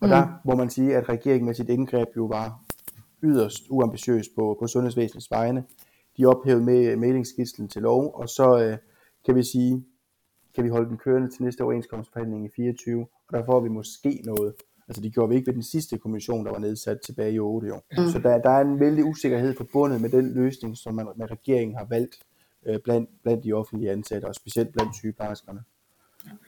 Og 0.00 0.06
mm. 0.06 0.08
der 0.08 0.28
må 0.44 0.54
man 0.54 0.70
sige, 0.70 0.96
at 0.96 1.08
regeringen 1.08 1.46
med 1.46 1.54
sit 1.54 1.68
indgreb 1.68 2.08
jo 2.16 2.24
var 2.24 2.60
yderst 3.22 3.62
uambitiøst 3.70 4.30
på, 4.36 4.56
på 4.60 4.66
sundhedsvæsenets 4.66 5.30
vegne. 5.30 5.64
De 6.16 6.26
ophævede 6.26 6.64
med 6.64 6.96
mailingsskitslen 6.96 7.68
til 7.68 7.82
lov, 7.82 8.14
og 8.14 8.28
så 8.28 8.58
øh, 8.62 8.78
kan 9.24 9.34
vi 9.34 9.42
sige, 9.42 9.84
kan 10.54 10.64
vi 10.64 10.68
holde 10.68 10.88
den 10.88 10.98
kørende 10.98 11.28
til 11.28 11.42
næste 11.42 11.64
overenskomstforhandling 11.64 12.44
i 12.44 12.48
24, 12.56 13.06
og 13.28 13.38
der 13.38 13.44
får 13.44 13.60
vi 13.60 13.68
måske 13.68 14.22
noget. 14.24 14.54
Altså 14.92 15.02
det 15.02 15.14
gjorde 15.14 15.28
vi 15.28 15.36
ikke 15.36 15.46
ved 15.46 15.54
den 15.54 15.62
sidste 15.62 15.98
kommission, 15.98 16.46
der 16.46 16.52
var 16.52 16.58
nedsat 16.58 16.98
tilbage 17.04 17.32
i 17.32 17.38
8 17.38 17.74
år. 17.74 17.84
Mm. 17.98 18.08
Så 18.08 18.18
der, 18.18 18.38
der 18.38 18.50
er 18.50 18.60
en 18.60 18.80
vældig 18.80 19.04
usikkerhed 19.04 19.54
forbundet 19.56 20.00
med 20.00 20.10
den 20.10 20.34
løsning, 20.34 20.76
som 20.76 20.94
man 20.94 21.06
med 21.16 21.30
regeringen 21.30 21.76
har 21.76 21.86
valgt 21.90 22.18
øh, 22.66 22.78
blandt, 22.84 23.10
blandt 23.22 23.44
de 23.44 23.52
offentlige 23.52 23.90
ansatte, 23.90 24.26
og 24.26 24.34
specielt 24.34 24.72
blandt 24.72 24.96
sygeplejerskerne. 24.96 25.60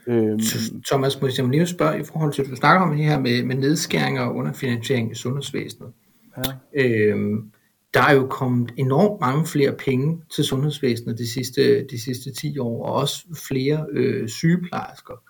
Øhm, 0.06 0.40
Thomas, 0.86 1.20
må 1.20 1.28
jeg 1.38 1.48
lige 1.48 1.66
spørge 1.66 2.00
i 2.00 2.04
forhold 2.04 2.32
til, 2.32 2.42
at 2.42 2.48
du 2.50 2.56
snakker 2.56 2.86
om 2.86 2.96
det 2.96 3.04
her 3.04 3.20
med, 3.20 3.44
med 3.44 3.56
nedskæringer 3.56 4.22
og 4.22 4.34
underfinansiering 4.34 5.12
i 5.12 5.14
sundhedsvæsenet. 5.14 5.92
Ja. 6.36 6.82
Øhm, 6.82 7.52
der 7.94 8.02
er 8.02 8.14
jo 8.14 8.26
kommet 8.26 8.72
enormt 8.76 9.20
mange 9.20 9.46
flere 9.46 9.72
penge 9.72 10.22
til 10.34 10.44
sundhedsvæsenet 10.44 11.18
de 11.18 11.28
sidste, 11.28 11.86
de 11.86 12.02
sidste 12.02 12.32
10 12.32 12.58
år, 12.58 12.86
og 12.86 12.94
også 12.94 13.24
flere 13.48 13.86
øh, 13.90 14.28
sygeplejersker. 14.28 15.22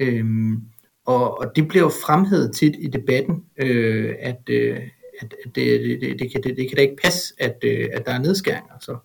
Øhm, 0.00 0.62
og, 1.08 1.38
og 1.38 1.56
det 1.56 1.68
bliver 1.68 1.84
jo 1.84 1.88
fremhævet 1.88 2.54
tit 2.54 2.74
i 2.78 2.86
debatten, 2.86 3.44
øh, 3.56 4.14
at, 4.20 4.40
øh, 4.50 4.80
at, 5.20 5.34
det, 5.44 5.54
det, 5.54 6.00
det, 6.00 6.18
det, 6.18 6.32
kan, 6.32 6.42
det, 6.42 6.56
det 6.56 6.68
kan 6.68 6.76
da 6.76 6.82
ikke 6.82 6.96
passe, 7.02 7.34
at, 7.38 7.56
øh, 7.64 7.88
at 7.92 8.06
der 8.06 8.12
er 8.12 8.18
nedskæringer. 8.18 8.74
Så. 8.80 8.96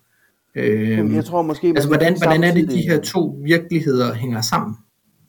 Øh, 0.54 0.90
Jamen, 0.90 1.14
jeg 1.14 1.24
tror 1.24 1.42
måske, 1.42 1.66
altså, 1.66 1.88
hvordan, 1.88 2.16
hvordan 2.22 2.44
er 2.44 2.54
det, 2.54 2.70
de 2.70 2.82
her 2.88 3.00
to 3.00 3.38
virkeligheder 3.44 4.14
hænger 4.14 4.40
sammen? 4.40 4.76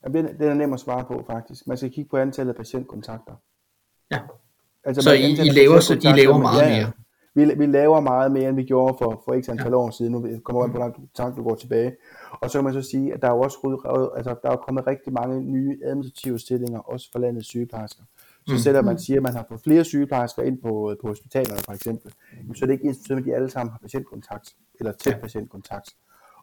Jamen, 0.03 0.25
den 0.39 0.49
er 0.49 0.53
nem 0.53 0.73
at 0.73 0.79
svare 0.79 1.05
på, 1.07 1.25
faktisk. 1.31 1.67
Man 1.67 1.77
skal 1.77 1.91
kigge 1.91 2.09
på 2.09 2.17
antallet 2.17 2.53
af 2.53 2.57
patientkontakter. 2.57 3.33
Ja. 4.11 4.19
Altså, 4.83 5.01
så 5.01 5.13
I, 5.13 5.31
I, 5.31 5.49
laver, 5.49 5.79
så 5.79 5.93
I 5.93 6.19
laver 6.19 6.38
meget 6.38 6.61
ja, 6.61 6.77
mere? 6.77 6.91
Vi, 7.35 7.53
vi 7.57 7.65
laver 7.65 7.99
meget 7.99 8.31
mere, 8.31 8.49
end 8.49 8.55
vi 8.55 8.63
gjorde 8.63 8.95
for, 9.01 9.21
for 9.25 9.33
ikke 9.33 9.51
antal 9.51 9.71
ja. 9.71 9.75
år 9.75 9.89
siden. 9.89 10.11
Nu 10.11 10.39
kommer 10.43 10.61
man 10.61 10.71
på 10.71 10.77
langt 10.77 10.97
tanke, 11.15 11.38
du 11.38 11.43
går 11.43 11.55
tilbage. 11.55 11.91
Og 12.41 12.49
så 12.49 12.57
kan 12.57 12.63
man 12.63 12.73
så 12.73 12.81
sige, 12.81 13.13
at 13.13 13.21
der 13.21 13.27
er 13.27 13.31
jo 13.31 13.41
også 13.41 14.11
altså, 14.17 14.35
der 14.43 14.49
er 14.51 14.55
kommet 14.55 14.87
rigtig 14.87 15.13
mange 15.13 15.41
nye 15.41 15.79
administrative 15.83 16.39
stillinger, 16.39 16.79
også 16.79 17.11
for 17.11 17.19
landets 17.19 17.47
sygeplejersker. 17.47 18.03
Så 18.47 18.53
mm. 18.53 18.59
selvom 18.59 18.85
man 18.85 18.99
siger, 18.99 19.17
at 19.17 19.23
man 19.23 19.33
har 19.33 19.45
fået 19.47 19.61
flere 19.61 19.83
sygeplejersker 19.83 20.43
ind 20.43 20.61
på, 20.61 20.95
på 21.01 21.07
hospitalerne 21.07 21.61
for 21.65 21.73
eksempel, 21.73 22.11
så 22.55 22.65
er 22.65 22.67
det 22.67 22.73
ikke 22.73 22.87
ens 22.87 23.11
at 23.11 23.25
de 23.25 23.35
alle 23.35 23.49
sammen 23.49 23.71
har 23.71 23.79
patientkontakt, 23.79 24.55
eller 24.79 24.91
tæt 24.91 25.13
ja. 25.13 25.17
patientkontakt. 25.17 25.95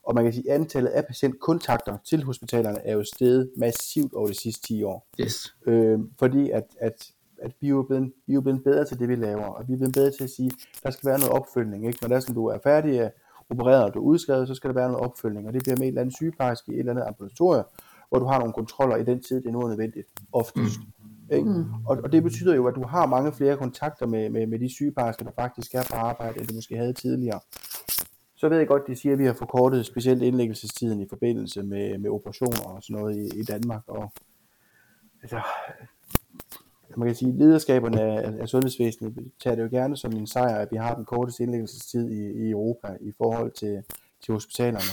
Og 0.05 0.15
man 0.15 0.25
kan 0.25 0.33
sige, 0.33 0.51
at 0.51 0.55
antallet 0.55 0.91
af 0.91 1.07
patientkontakter 1.07 1.97
til 2.05 2.23
hospitalerne 2.23 2.87
er 2.87 2.93
jo 2.93 3.05
steget 3.05 3.51
massivt 3.57 4.13
over 4.15 4.27
de 4.27 4.35
sidste 4.35 4.67
10 4.67 4.83
år. 4.83 5.07
Yes. 5.21 5.57
Øh, 5.67 5.99
fordi 6.19 6.51
at, 6.51 6.65
at, 6.81 7.11
at 7.43 7.53
vi, 7.61 7.67
er 7.67 7.71
jo 7.71 7.83
blevet, 7.83 8.13
vi 8.27 8.35
er 8.35 8.41
blevet 8.41 8.65
bedre 8.65 8.85
til 8.85 8.99
det, 8.99 9.09
vi 9.09 9.15
laver, 9.15 9.45
og 9.45 9.69
vi 9.69 9.73
er 9.73 9.77
blevet 9.77 9.95
bedre 9.95 10.11
til 10.11 10.25
at 10.25 10.31
sige, 10.31 10.51
at 10.77 10.83
der 10.83 10.91
skal 10.91 11.09
være 11.09 11.19
noget 11.19 11.33
opfølgning. 11.33 11.87
Ikke? 11.87 11.99
Når 12.03 12.09
det 12.09 12.17
er 12.17 12.21
sådan, 12.21 12.35
du 12.35 12.47
er 12.47 12.59
færdig 12.65 13.11
opereret 13.51 13.85
og 13.85 13.95
du 13.95 13.99
er 13.99 14.05
udskrevet, 14.05 14.49
så 14.49 14.55
skal 14.55 14.69
der 14.69 14.75
være 14.75 14.89
noget 14.89 15.05
opfølgning, 15.05 15.47
og 15.47 15.53
det 15.53 15.63
bliver 15.63 15.77
med 15.77 15.83
en 15.83 15.89
eller 15.89 16.01
anden 16.01 16.15
sygeplejerske 16.15 16.73
i 16.73 16.75
et 16.75 16.79
eller 16.79 16.93
andet 16.93 17.05
ambulatorium, 17.07 17.65
hvor 18.09 18.19
du 18.19 18.25
har 18.25 18.39
nogle 18.39 18.53
kontroller 18.53 18.97
i 18.97 19.05
den 19.05 19.23
tid, 19.23 19.37
det 19.37 19.47
er 19.47 19.53
nu 19.53 19.69
nødvendigt, 19.69 20.09
oftest. 20.33 20.81
Mm. 20.81 21.37
Ikke? 21.37 21.49
Mm. 21.51 21.65
Og, 21.87 21.99
og 22.05 22.13
det 22.13 22.23
betyder 22.23 22.55
jo, 22.55 22.67
at 22.67 22.75
du 22.75 22.83
har 22.87 23.07
mange 23.07 23.33
flere 23.33 23.57
kontakter 23.57 24.07
med, 24.07 24.31
med, 24.31 24.47
med 24.47 24.59
de 24.59 24.69
sygeplejersker, 24.69 25.25
der 25.25 25.33
faktisk 25.41 25.75
er 25.75 25.83
på 25.91 25.97
arbejde, 25.97 26.39
end 26.41 26.49
du 26.49 26.55
måske 26.55 26.77
havde 26.77 26.93
tidligere. 26.93 27.41
Så 28.37 28.49
ved 28.49 28.59
jeg 28.59 28.67
godt, 28.67 28.83
de 28.87 28.97
siger, 28.97 29.13
at 29.13 29.19
vi 29.19 29.27
har 29.27 29.33
forkortet 29.33 29.87
specielt 29.87 30.23
indlæggelsestiden 30.23 31.01
i 31.01 31.07
forbindelse 31.09 31.63
med, 31.63 31.99
med 31.99 32.11
operationer 32.11 32.61
og 32.61 32.83
sådan 32.83 33.01
noget 33.01 33.17
i, 33.17 33.41
i 33.41 33.43
Danmark. 33.43 33.83
Og, 33.87 34.13
altså, 35.23 35.41
man 36.97 37.09
kan 37.09 37.15
sige, 37.15 37.39
lederskaberne 37.39 38.01
af, 38.01 38.41
af 38.41 38.49
sundhedsvæsenet 38.49 39.33
tager 39.43 39.57
det 39.57 39.63
jo 39.63 39.69
gerne 39.71 39.97
som 39.97 40.13
en 40.13 40.27
sejr, 40.27 40.57
at 40.57 40.69
vi 40.71 40.77
har 40.77 40.95
den 40.95 41.05
korteste 41.05 41.43
indlæggelsestid 41.43 42.11
i, 42.11 42.47
i 42.47 42.51
Europa 42.51 42.97
i 43.01 43.13
forhold 43.19 43.51
til, 43.51 43.83
til 44.25 44.33
hospitalerne. 44.35 44.93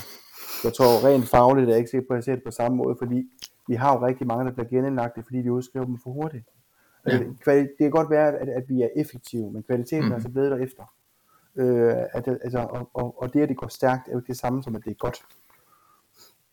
Jeg 0.64 0.72
tror 0.74 1.08
rent 1.08 1.28
fagligt, 1.28 1.64
at 1.64 1.70
jeg 1.70 1.78
ikke 1.78 1.90
sikker 1.90 2.06
på, 2.08 2.14
at 2.14 2.16
jeg 2.16 2.24
ser 2.24 2.34
det 2.34 2.44
på 2.44 2.50
samme 2.50 2.76
måde, 2.76 2.96
fordi 2.98 3.24
vi 3.68 3.74
har 3.74 3.98
jo 3.98 4.06
rigtig 4.06 4.26
mange, 4.26 4.44
der 4.44 4.52
bliver 4.52 4.68
genindlagt, 4.68 5.24
fordi 5.24 5.38
vi 5.38 5.50
udskriver 5.50 5.86
dem 5.86 5.98
for 5.98 6.10
hurtigt. 6.10 6.44
Ja. 7.06 7.18
Det, 7.18 7.36
det 7.46 7.68
kan 7.78 7.90
godt 7.90 8.10
være, 8.10 8.38
at, 8.38 8.48
at 8.48 8.64
vi 8.68 8.82
er 8.82 8.88
effektive, 8.96 9.52
men 9.52 9.62
kvaliteten 9.62 10.04
mm. 10.04 10.10
er 10.10 10.14
altså 10.14 10.28
blevet 10.28 10.50
derefter. 10.50 10.84
Øh, 11.56 11.94
at, 12.12 12.28
altså, 12.28 12.58
og, 12.58 12.90
og, 12.94 13.22
og 13.22 13.34
det, 13.34 13.40
at 13.40 13.48
det 13.48 13.56
går 13.56 13.68
stærkt, 13.68 14.08
er 14.08 14.12
jo 14.12 14.18
ikke 14.18 14.28
det 14.28 14.38
samme 14.38 14.62
som, 14.62 14.76
at 14.76 14.84
det 14.84 14.90
er 14.90 14.94
godt. 14.94 15.22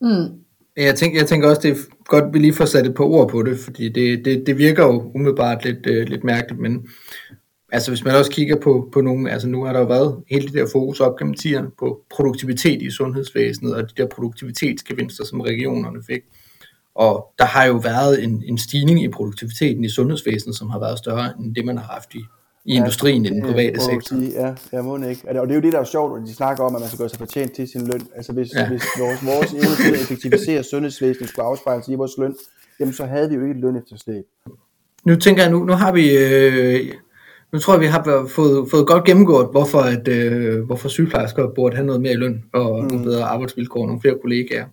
Mm. 0.00 0.44
Jeg 0.76 0.94
tænker, 0.94 1.20
jeg 1.20 1.28
tænker 1.28 1.48
også, 1.48 1.62
det 1.62 1.70
er 1.70 1.76
godt, 2.04 2.24
at 2.24 2.34
vi 2.34 2.38
lige 2.38 2.54
får 2.54 2.64
sat 2.64 2.86
et 2.86 2.94
par 2.94 3.04
ord 3.04 3.28
på 3.28 3.42
det, 3.42 3.58
fordi 3.58 3.88
det, 3.88 4.24
det, 4.24 4.46
det 4.46 4.58
virker 4.58 4.84
jo 4.84 5.12
umiddelbart 5.14 5.64
lidt, 5.64 5.86
øh, 5.86 6.08
lidt 6.08 6.24
mærkeligt, 6.24 6.60
men 6.60 6.88
altså 7.72 7.90
hvis 7.90 8.04
man 8.04 8.14
også 8.14 8.30
kigger 8.30 8.56
på, 8.60 8.90
på 8.92 9.00
nogle, 9.00 9.30
altså 9.30 9.48
nu 9.48 9.64
har 9.64 9.72
der 9.72 9.80
jo 9.80 9.86
været 9.86 10.22
hele 10.30 10.46
det 10.46 10.54
der 10.54 10.66
fokus 10.72 11.00
op 11.00 11.16
gennem 11.18 11.34
tiden 11.34 11.66
på 11.78 12.00
produktivitet 12.10 12.82
i 12.82 12.90
sundhedsvæsenet, 12.90 13.74
og 13.74 13.82
de 13.82 14.02
der 14.02 14.06
produktivitetsgevinster, 14.06 15.24
som 15.24 15.40
regionerne 15.40 16.02
fik. 16.06 16.20
Og 16.94 17.34
der 17.38 17.44
har 17.44 17.64
jo 17.64 17.76
været 17.76 18.24
en, 18.24 18.42
en 18.46 18.58
stigning 18.58 19.02
i 19.02 19.08
produktiviteten 19.08 19.84
i 19.84 19.88
sundhedsvæsenet, 19.88 20.56
som 20.56 20.70
har 20.70 20.78
været 20.78 20.98
større 20.98 21.32
end 21.38 21.54
det, 21.54 21.64
man 21.64 21.78
har 21.78 21.92
haft 21.94 22.14
i, 22.14 22.24
i 22.68 22.72
ja, 22.72 22.78
industrien 22.78 23.24
i 23.24 23.28
den 23.28 23.42
private 23.42 23.80
sektor. 23.80 24.16
Sige, 24.16 24.30
ja, 24.30 24.54
jeg 24.72 24.84
må 24.84 24.96
ikke. 24.96 25.28
Og 25.28 25.46
det 25.46 25.50
er 25.50 25.54
jo 25.54 25.60
det, 25.60 25.72
der 25.72 25.80
er 25.80 25.84
sjovt, 25.84 26.20
at 26.20 26.28
de 26.28 26.34
snakker 26.34 26.64
om, 26.64 26.74
at 26.74 26.80
man 26.80 26.88
skal 26.88 26.98
gøre 26.98 27.08
sig 27.08 27.18
fortjent 27.18 27.52
til 27.52 27.68
sin 27.68 27.86
løn. 27.86 28.02
Altså 28.16 28.32
hvis, 28.32 28.48
ja. 28.54 28.68
hvis 28.68 28.82
vores, 28.98 29.26
vores 29.26 29.52
evne 29.52 29.76
til 29.76 29.94
at 29.94 30.00
effektivisere 30.00 30.62
sundhedsvæsenet 30.62 31.28
skulle 31.28 31.46
afspejle 31.46 31.82
sig 31.84 31.92
i 31.92 31.96
vores 31.96 32.12
løn, 32.18 32.34
jamen 32.80 32.94
så 32.94 33.06
havde 33.06 33.28
vi 33.28 33.34
jo 33.34 33.40
ikke 33.40 33.54
et 33.54 33.60
løn 33.60 33.76
efterslæb. 33.76 34.24
Nu 35.04 35.16
tænker 35.16 35.42
jeg, 35.42 35.52
nu, 35.52 35.64
nu 35.64 35.72
har 35.72 35.92
vi... 35.92 36.16
Øh, 36.16 36.92
nu 37.52 37.58
tror 37.58 37.74
jeg, 37.74 37.80
vi 37.80 37.86
har 37.86 38.26
fået, 38.28 38.70
fået 38.70 38.86
godt 38.86 39.04
gennemgået, 39.04 39.48
hvorfor, 39.50 39.78
at, 39.78 40.08
øh, 40.08 40.64
hvorfor 40.66 40.88
sygeplejersker 40.88 41.48
burde 41.54 41.76
have 41.76 41.86
noget 41.86 42.00
mere 42.00 42.12
i 42.12 42.16
løn, 42.16 42.44
og 42.52 42.82
mm. 42.82 42.88
nogle 42.88 43.04
bedre 43.04 43.24
arbejdsvilkår, 43.24 43.80
og 43.80 43.86
nogle 43.86 44.00
flere 44.00 44.18
kollegaer. 44.22 44.66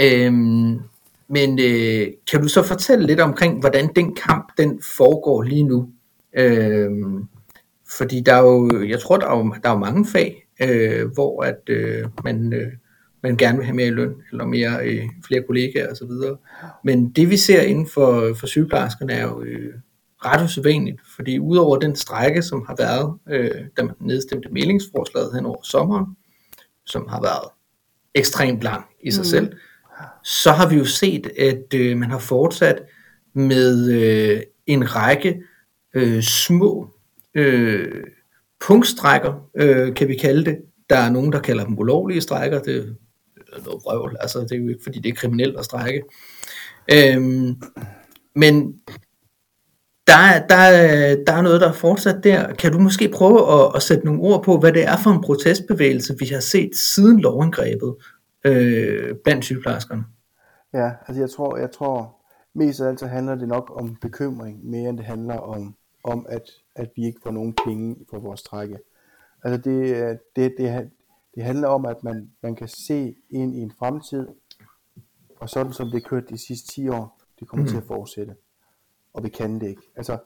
Øhm, 0.00 0.80
men 1.28 1.58
øh, 1.58 2.06
kan 2.30 2.42
du 2.42 2.48
så 2.48 2.62
fortælle 2.62 3.06
lidt 3.06 3.20
omkring, 3.20 3.60
hvordan 3.60 3.90
den 3.96 4.14
kamp 4.14 4.52
den 4.58 4.80
foregår 4.96 5.42
lige 5.42 5.64
nu? 5.64 5.88
Øh, 6.38 6.90
fordi 7.98 8.20
der 8.20 8.34
er 8.34 8.42
jo, 8.42 8.82
jeg 8.82 9.00
tror, 9.00 9.16
der 9.16 9.26
er 9.26 9.36
jo, 9.36 9.54
der 9.62 9.68
er 9.68 9.72
jo 9.72 9.78
mange 9.78 10.06
fag, 10.06 10.46
øh, 10.62 11.12
hvor 11.14 11.42
at 11.42 11.60
øh, 11.68 12.04
man, 12.24 12.52
øh, 12.52 12.72
man 13.22 13.36
gerne 13.36 13.58
vil 13.58 13.66
have 13.66 13.76
mere 13.76 13.86
i 13.86 13.90
løn, 13.90 14.14
eller 14.30 14.44
mere, 14.44 14.78
øh, 14.84 15.04
flere 15.26 15.42
kollegaer 15.46 15.90
osv. 15.90 16.10
Men 16.84 17.10
det 17.10 17.30
vi 17.30 17.36
ser 17.36 17.60
inden 17.60 17.86
for, 17.94 18.34
for 18.34 18.46
sygeplejerskerne 18.46 19.12
er 19.12 19.22
jo 19.22 19.42
øh, 19.42 19.74
ret 20.24 20.44
usædvanligt, 20.44 21.00
fordi 21.16 21.38
udover 21.38 21.78
den 21.78 21.96
strække, 21.96 22.42
som 22.42 22.64
har 22.66 22.76
været, 22.78 23.18
øh, 23.30 23.64
da 23.76 23.82
man 23.82 23.94
nedstemte 24.00 24.48
mailingsforslaget 24.52 25.34
hen 25.34 25.46
over 25.46 25.62
sommeren, 25.62 26.06
som 26.86 27.08
har 27.08 27.20
været 27.22 27.48
ekstremt 28.14 28.62
lang 28.62 28.84
i 29.02 29.10
sig 29.10 29.20
mm. 29.20 29.24
selv, 29.24 29.52
så 30.24 30.52
har 30.52 30.68
vi 30.68 30.76
jo 30.76 30.84
set, 30.84 31.26
at 31.38 31.74
øh, 31.74 31.96
man 31.96 32.10
har 32.10 32.18
fortsat 32.18 32.82
med 33.34 33.90
øh, 33.90 34.40
en 34.66 34.96
række 34.96 35.42
øh, 35.94 36.22
små 36.22 36.88
øh, 37.34 38.04
punktstrækker, 38.66 39.48
øh, 39.56 39.94
kan 39.94 40.08
vi 40.08 40.16
kalde 40.16 40.44
det. 40.44 40.58
Der 40.90 40.96
er 40.96 41.10
nogen, 41.10 41.32
der 41.32 41.40
kalder 41.40 41.64
dem 41.64 41.78
ulovlige 41.78 42.20
strækker. 42.20 42.62
Det 42.62 42.76
er 42.76 43.58
noget 43.64 43.82
vrøvl. 43.84 44.16
Altså, 44.20 44.40
det 44.40 44.52
er 44.52 44.56
jo 44.56 44.68
ikke, 44.68 44.80
fordi 44.84 45.00
det 45.00 45.08
er 45.08 45.14
kriminelt 45.14 45.58
at 45.58 45.64
strække. 45.64 46.02
Øhm, 46.92 47.62
men 48.36 48.74
der, 50.06 50.46
der, 50.48 51.24
der 51.26 51.32
er 51.32 51.42
noget, 51.42 51.60
der 51.60 51.68
er 51.68 51.72
fortsat 51.72 52.24
der. 52.24 52.54
Kan 52.54 52.72
du 52.72 52.78
måske 52.78 53.08
prøve 53.08 53.52
at, 53.52 53.72
at 53.74 53.82
sætte 53.82 54.04
nogle 54.04 54.20
ord 54.20 54.44
på, 54.44 54.58
hvad 54.58 54.72
det 54.72 54.84
er 54.84 54.96
for 54.96 55.10
en 55.10 55.20
protestbevægelse, 55.20 56.16
vi 56.18 56.26
har 56.26 56.40
set 56.40 56.76
siden 56.76 57.20
lovangrebet 57.20 57.94
øh, 58.44 59.14
blandt 59.24 59.44
sygeplejerskerne? 59.44 60.04
Ja, 60.74 60.90
altså 61.08 61.22
jeg 61.22 61.30
tror, 61.30 61.56
jeg 61.56 61.70
tror 61.70 62.16
mest 62.54 62.80
af 62.80 62.88
alt 62.88 63.00
så 63.00 63.06
handler 63.06 63.34
det 63.34 63.48
nok 63.48 63.72
om 63.76 63.96
bekymring, 64.00 64.70
mere 64.70 64.88
end 64.88 64.98
det 64.98 65.06
handler 65.06 65.36
om 65.36 65.74
om, 66.04 66.26
at, 66.28 66.50
at 66.74 66.90
vi 66.96 67.06
ikke 67.06 67.20
får 67.22 67.30
nogen 67.30 67.54
penge 67.64 67.96
for 68.10 68.18
vores 68.18 68.42
trække. 68.42 68.78
Altså 69.44 69.70
det, 69.70 70.18
det, 70.36 70.54
det, 70.58 70.90
det 71.34 71.44
handler 71.44 71.68
om, 71.68 71.84
at 71.84 72.04
man, 72.04 72.30
man 72.42 72.54
kan 72.54 72.68
se 72.68 73.16
ind 73.30 73.56
i 73.56 73.58
en 73.58 73.72
fremtid, 73.78 74.28
og 75.36 75.48
sådan 75.48 75.72
som 75.72 75.90
det 75.90 76.04
kørt 76.04 76.30
de 76.30 76.38
sidste 76.38 76.72
10 76.72 76.88
år, 76.88 77.20
det 77.40 77.48
kommer 77.48 77.64
mm. 77.64 77.70
til 77.70 77.76
at 77.76 77.84
fortsætte. 77.84 78.34
Og 79.12 79.24
vi 79.24 79.28
kan 79.28 79.60
det 79.60 79.68
ikke. 79.68 79.82
Altså, 79.96 80.18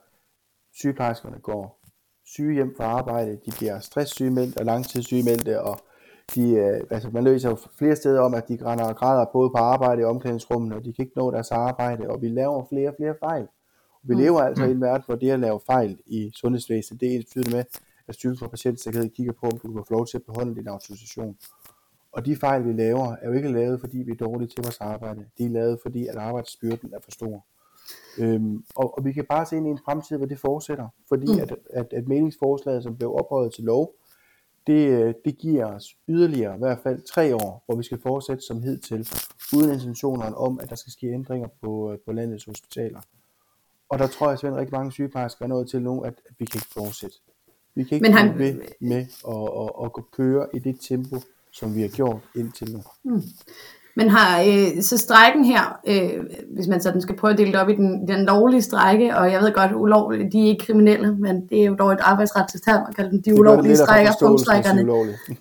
sygeplejerskerne 0.73 1.39
går 1.39 1.81
syge 2.25 2.55
hjem 2.55 2.75
fra 2.77 2.85
arbejde, 2.85 3.33
de 3.47 3.53
bliver 3.59 3.81
stresssygemeldte 3.81 4.59
og 4.59 4.65
langtidssygemeldte, 4.65 5.63
og 5.63 5.79
de, 6.35 6.51
øh, 6.51 6.81
altså 6.91 7.11
man 7.11 7.25
løser 7.25 7.51
jo 7.51 7.57
flere 7.79 7.97
steder 7.97 8.21
om, 8.21 8.35
at 8.35 8.49
de 8.49 8.59
grænder 8.59 8.85
og 8.85 8.97
græder 8.97 9.25
både 9.33 9.51
på 9.51 9.57
arbejde 9.57 10.03
i 10.03 10.05
omklædningsrummet, 10.05 10.77
og 10.77 10.85
de 10.85 10.93
kan 10.93 11.03
ikke 11.05 11.19
nå 11.19 11.31
deres 11.31 11.51
arbejde, 11.51 12.11
og 12.11 12.23
vi 12.23 12.29
laver 12.29 12.67
flere 12.69 12.89
og 12.89 12.95
flere 12.99 13.15
fejl. 13.21 13.49
Vi 14.07 14.15
mm. 14.15 14.21
lever 14.21 14.41
altså 14.41 14.65
mm. 14.65 14.71
i 14.71 14.73
en 14.73 14.81
verden, 14.81 15.03
hvor 15.07 15.15
det 15.15 15.31
at 15.31 15.41
lave 15.41 15.61
fejl 15.67 15.99
i 16.07 16.31
sundhedsvæsenet, 16.35 17.01
det 17.01 17.09
er 17.09 17.17
ens 17.17 17.53
med, 17.53 17.65
at 18.09 18.15
Styrelsen 18.15 18.45
for 18.45 18.51
Patientsikkerhed 18.51 19.11
kigger 19.11 19.33
på, 19.33 19.47
om 19.47 19.59
du 19.59 19.73
kan 19.73 19.85
få 19.89 19.95
lov 19.95 20.07
til 20.07 20.19
at 20.19 20.23
beholde 20.23 20.55
din 20.55 20.69
autorisation. 20.69 21.37
Og 22.13 22.27
de 22.27 22.37
fejl, 22.37 22.67
vi 22.67 22.73
laver, 22.73 23.17
er 23.23 23.27
jo 23.29 23.33
ikke 23.33 23.53
lavet, 23.53 23.81
fordi 23.81 23.99
vi 23.99 24.11
er 24.11 24.17
dårlige 24.17 24.49
til 24.49 24.63
vores 24.63 24.81
arbejde. 24.81 25.25
De 25.39 25.45
er 25.45 25.49
lavet, 25.49 25.79
fordi 25.83 26.07
at 26.07 26.17
arbejdsbyrden 26.17 26.95
er 26.95 26.99
for 27.05 27.11
stor. 27.11 27.45
Øhm, 28.19 28.65
og, 28.75 28.99
og 28.99 29.05
vi 29.05 29.13
kan 29.13 29.25
bare 29.25 29.47
se 29.47 29.57
ind 29.57 29.67
i 29.67 29.71
en 29.71 29.79
fremtid, 29.85 30.17
hvor 30.17 30.27
det 30.27 30.39
fortsætter, 30.39 30.89
fordi 31.09 31.33
mm. 31.33 31.41
at, 31.41 31.57
at, 31.71 31.93
at 31.93 32.09
meningsforslaget, 32.09 32.83
som 32.83 32.97
blev 32.97 33.15
ophøjet 33.15 33.53
til 33.55 33.65
lov, 33.65 33.95
det, 34.67 34.89
øh, 34.89 35.15
det 35.25 35.39
giver 35.39 35.67
os 35.67 35.97
yderligere 36.09 36.55
i 36.55 36.59
hvert 36.59 36.79
fald 36.83 37.03
tre 37.03 37.35
år, 37.35 37.63
hvor 37.67 37.77
vi 37.77 37.83
skal 37.83 38.01
fortsætte 38.01 38.43
som 38.43 38.63
hidtil, 38.63 39.09
uden 39.57 39.73
intentionerne 39.73 40.37
om, 40.37 40.61
at 40.63 40.71
der 40.71 40.77
skal 40.77 40.93
ske 40.93 41.07
ændringer 41.07 41.49
på, 41.63 41.93
øh, 41.93 41.99
på 42.07 42.13
landets 42.13 42.45
hospitaler. 42.45 43.01
Og 43.89 43.99
der 43.99 44.07
tror 44.07 44.31
jeg, 44.31 44.45
at 44.45 44.57
rigtig 44.57 44.75
mange 44.75 44.93
sygeplejersker 44.93 45.45
er 45.45 45.49
nået 45.49 45.71
til 45.71 45.83
nu, 45.83 46.01
at, 46.01 46.15
at 46.29 46.35
vi 46.39 46.45
kan 46.45 46.59
ikke 46.59 46.69
fortsætte. 46.73 47.17
Vi 47.75 47.85
kan 47.85 47.95
ikke 47.97 48.03
Men 48.05 48.13
han- 48.13 48.29
han... 48.29 48.39
ved 48.39 48.61
med 48.81 49.07
at, 49.29 49.85
at, 49.85 49.91
at 49.99 50.11
køre 50.11 50.47
i 50.55 50.59
det 50.59 50.81
tempo, 50.81 51.17
som 51.53 51.75
vi 51.75 51.81
har 51.81 51.89
gjort 51.89 52.21
indtil 52.37 52.73
nu. 52.73 52.83
Men 53.97 54.09
har 54.09 54.41
øh, 54.41 54.83
så 54.83 54.99
strækken 54.99 55.45
her, 55.45 55.79
øh, 55.87 56.11
hvis 56.55 56.67
man 56.69 56.81
sådan 56.81 57.01
skal 57.01 57.17
prøve 57.17 57.33
at 57.33 57.39
dele 57.39 57.53
det 57.53 57.61
op 57.61 57.69
i 57.69 57.75
den, 57.75 58.09
den 58.09 58.25
lovlige 58.25 58.63
strække, 58.63 59.17
og 59.17 59.33
jeg 59.33 59.41
ved 59.41 59.53
godt, 59.53 59.73
ulovlige, 59.75 60.31
de 60.33 60.45
er 60.45 60.49
ikke 60.49 60.67
kriminelle, 60.67 61.17
men 61.17 61.47
det 61.49 61.61
er 61.61 61.65
jo 61.65 61.75
dog 61.75 61.93
et 61.93 61.99
arbejdsretligt 62.01 62.65
term 62.65 62.83
at 62.89 62.97
kalde 62.97 63.11
dem 63.11 63.23
de 63.23 63.41
ulovlige 63.41 63.77
strækker, 63.77 64.13
punktstrækkerne. 64.21 64.93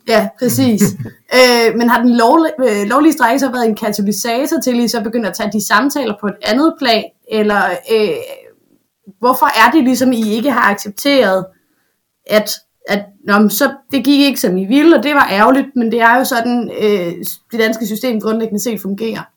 Ja, 0.07 0.29
præcis. 0.39 0.81
øh, 1.37 1.77
men 1.77 1.89
har 1.89 2.01
den 2.01 2.17
lovlige, 2.17 2.53
øh, 2.59 2.87
lovlige 2.87 3.13
strække 3.13 3.39
så 3.39 3.51
været 3.51 3.65
en 3.65 3.75
katalysator 3.75 4.59
til, 4.63 4.71
at 4.71 4.77
I 4.77 4.87
så 4.87 5.01
begynder 5.01 5.29
at 5.29 5.35
tage 5.35 5.51
de 5.51 5.65
samtaler 5.65 6.13
på 6.21 6.27
et 6.27 6.35
andet 6.41 6.73
plan, 6.79 7.03
eller 7.31 7.61
øh, 7.91 8.15
hvorfor 9.19 9.45
er 9.45 9.71
det 9.71 9.83
ligesom, 9.83 10.11
I 10.11 10.33
ikke 10.33 10.51
har 10.51 10.71
accepteret, 10.71 11.45
at, 12.27 12.51
at 12.87 13.05
nå, 13.23 13.49
så, 13.49 13.75
det 13.91 14.05
gik 14.05 14.19
ikke 14.19 14.39
som 14.39 14.57
I 14.57 14.65
ville, 14.65 14.97
og 14.97 15.03
det 15.03 15.15
var 15.15 15.27
ærgerligt, 15.31 15.75
men 15.75 15.91
det 15.91 16.01
er 16.01 16.17
jo 16.17 16.23
sådan, 16.23 16.71
øh, 16.81 17.13
det 17.51 17.59
danske 17.59 17.85
system 17.85 18.21
grundlæggende 18.21 18.63
set 18.63 18.81
fungerer. 18.81 19.31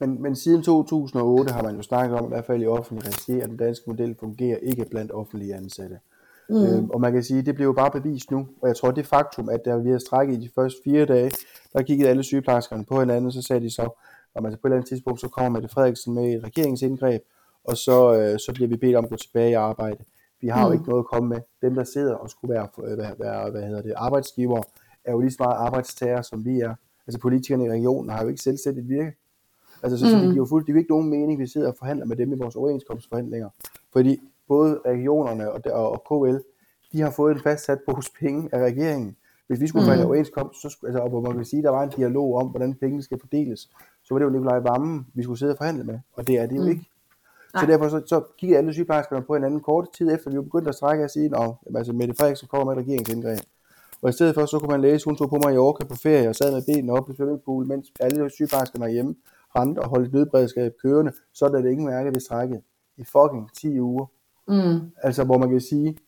Men, 0.00 0.22
men 0.22 0.36
siden 0.36 0.62
2008 0.62 1.52
har 1.52 1.62
man 1.62 1.76
jo 1.76 1.82
snakket 1.82 2.18
om, 2.18 2.24
i 2.24 2.28
hvert 2.28 2.46
fald 2.46 2.62
i 2.62 2.66
offentlig 2.66 3.06
regi, 3.06 3.40
at 3.40 3.48
den 3.48 3.56
danske 3.56 3.84
model 3.86 4.16
fungerer 4.20 4.56
ikke 4.62 4.86
blandt 4.90 5.12
offentlige 5.12 5.54
ansatte. 5.54 5.98
Mm. 6.48 6.64
Øhm, 6.64 6.90
og 6.90 7.00
man 7.00 7.12
kan 7.12 7.22
sige, 7.24 7.38
at 7.38 7.46
det 7.46 7.54
bliver 7.54 7.66
jo 7.66 7.72
bare 7.72 7.90
bevist 7.90 8.30
nu. 8.30 8.46
Og 8.62 8.68
jeg 8.68 8.76
tror, 8.76 8.90
det 8.90 9.06
faktum, 9.06 9.48
at 9.48 9.60
der 9.64 9.78
vi 9.78 9.90
har 9.90 9.98
strækket 9.98 10.34
i 10.34 10.40
de 10.40 10.50
første 10.54 10.78
fire 10.84 11.04
dage, 11.06 11.30
der 11.72 11.82
kiggede 11.82 12.08
alle 12.10 12.22
sygeplejerskerne 12.22 12.84
på 12.84 13.00
hinanden, 13.00 13.26
og 13.26 13.32
så 13.32 13.42
sagde 13.42 13.64
de 13.64 13.70
så, 13.70 14.00
at 14.34 14.42
man 14.42 14.52
på 14.52 14.58
et 14.58 14.60
eller 14.64 14.76
andet 14.76 14.88
tidspunkt, 14.88 15.20
så 15.20 15.28
kommer 15.28 15.50
Mette 15.50 15.68
Frederiksen 15.68 16.14
med 16.14 16.34
et 16.34 16.44
regeringsindgreb, 16.44 17.22
og 17.64 17.76
så, 17.76 18.14
øh, 18.14 18.38
så 18.38 18.52
bliver 18.54 18.68
vi 18.68 18.76
bedt 18.76 18.96
om 18.96 19.04
at 19.04 19.10
gå 19.10 19.16
tilbage 19.16 19.50
i 19.50 19.54
arbejde. 19.54 20.04
Vi 20.40 20.48
har 20.48 20.60
mm. 20.60 20.66
jo 20.66 20.72
ikke 20.72 20.88
noget 20.88 21.02
at 21.02 21.06
komme 21.06 21.28
med. 21.28 21.40
Dem, 21.62 21.74
der 21.74 21.84
sidder 21.84 22.14
og 22.14 22.30
skulle 22.30 22.54
være, 22.54 22.68
øh, 22.84 22.98
være, 22.98 23.14
være 23.18 23.50
hvad 23.50 23.62
hedder 23.62 23.82
det, 23.82 23.92
arbejdsgiver, 23.96 24.62
er 25.04 25.12
jo 25.12 25.20
lige 25.20 25.30
så 25.30 25.36
meget 25.40 25.56
arbejdstager, 25.56 26.22
som 26.22 26.44
vi 26.44 26.60
er. 26.60 26.74
Altså 27.06 27.20
politikerne 27.20 27.64
i 27.64 27.70
regionen 27.70 28.10
har 28.10 28.22
jo 28.22 28.28
ikke 28.28 28.42
selvstændigt 28.42 28.88
virke. 28.88 29.12
Altså, 29.82 29.98
så, 29.98 30.04
mm. 30.04 30.10
så 30.10 30.16
det 30.16 30.24
giver 30.24 30.36
jo 30.36 30.46
fuldt, 30.46 30.66
det 30.66 30.72
giver 30.72 30.82
ikke 30.82 30.92
nogen 30.92 31.10
mening, 31.10 31.40
vi 31.40 31.46
sidder 31.46 31.68
og 31.68 31.76
forhandler 31.78 32.06
med 32.06 32.16
dem 32.16 32.32
i 32.32 32.36
vores 32.36 32.56
overenskomstforhandlinger. 32.56 33.48
Fordi 33.92 34.20
både 34.48 34.80
regionerne 34.86 35.52
og, 35.52 35.60
og, 35.66 35.92
og 35.92 36.02
KL, 36.08 36.38
de 36.92 37.00
har 37.00 37.10
fået 37.10 37.34
en 37.34 37.42
fastsat 37.42 37.78
pose 37.88 38.10
penge 38.20 38.48
af 38.52 38.58
regeringen. 38.58 39.16
Hvis 39.46 39.60
vi 39.60 39.66
skulle 39.66 39.84
forhandle 39.84 40.06
overenskomst, 40.06 40.62
så 40.62 40.68
skulle, 40.68 40.88
altså, 40.88 41.02
og 41.02 41.08
hvor 41.08 41.20
man 41.20 41.36
kan 41.36 41.44
sige, 41.44 41.62
der 41.62 41.70
var 41.70 41.82
en 41.82 41.90
dialog 41.96 42.34
om, 42.34 42.46
hvordan 42.46 42.74
pengene 42.74 43.02
skal 43.02 43.20
fordeles, 43.20 43.60
så 44.02 44.14
var 44.14 44.18
det 44.18 44.24
jo 44.24 44.30
Nikolaj 44.30 44.58
Vammen, 44.58 45.06
vi 45.14 45.22
skulle 45.22 45.38
sidde 45.38 45.52
og 45.52 45.56
forhandle 45.56 45.84
med, 45.84 45.98
og 46.12 46.26
det 46.26 46.38
er 46.38 46.46
det 46.46 46.56
jo 46.56 46.64
ikke. 46.64 46.89
Så 47.58 47.66
derfor 47.66 47.88
så, 47.88 48.02
så 48.06 48.22
kiggede 48.38 48.58
alle 48.58 48.72
sygeplejerskerne 48.72 49.22
på 49.22 49.34
hinanden 49.34 49.60
kort 49.60 49.86
tid 49.92 50.14
efter, 50.14 50.30
vi 50.30 50.36
var 50.36 50.42
begyndt 50.42 50.68
at 50.68 50.74
strække 50.74 51.04
og 51.04 51.10
sige, 51.10 51.30
at 51.36 51.52
altså, 51.76 51.92
Mette 51.92 52.14
Frederiksen 52.14 52.48
kommer 52.48 52.74
med 52.74 52.82
et 52.82 52.86
regeringsindgreb. 52.86 53.38
Og 54.02 54.08
i 54.08 54.12
stedet 54.12 54.34
for, 54.34 54.46
så 54.46 54.58
kunne 54.58 54.70
man 54.70 54.80
læse, 54.80 55.04
hun 55.04 55.16
tog 55.16 55.30
på 55.30 55.38
Mallorca 55.44 55.84
på 55.84 55.94
ferie 55.94 56.28
og 56.28 56.36
sad 56.36 56.52
med 56.52 56.62
benene 56.66 56.92
op 56.92 57.10
i 57.10 57.14
swimmingpool, 57.14 57.66
mens 57.66 57.92
alle 58.00 58.30
sygeplejerskerne 58.30 58.82
var 58.82 58.88
hjemme, 58.88 59.14
rendte 59.56 59.78
og 59.80 59.88
holdt 59.88 60.06
et 60.06 60.12
nødberedskab 60.12 60.72
kørende, 60.82 61.12
så 61.32 61.44
er 61.44 61.48
det 61.48 61.70
ingen 61.70 61.86
mærke 61.86 62.10
ved 62.10 62.20
strækket 62.20 62.60
i 62.96 63.04
fucking 63.04 63.50
10 63.54 63.80
uger. 63.80 64.06
Mm. 64.48 64.90
Altså, 65.02 65.24
hvor 65.24 65.38
man 65.38 65.50
kan 65.50 65.60
sige, 65.60 65.98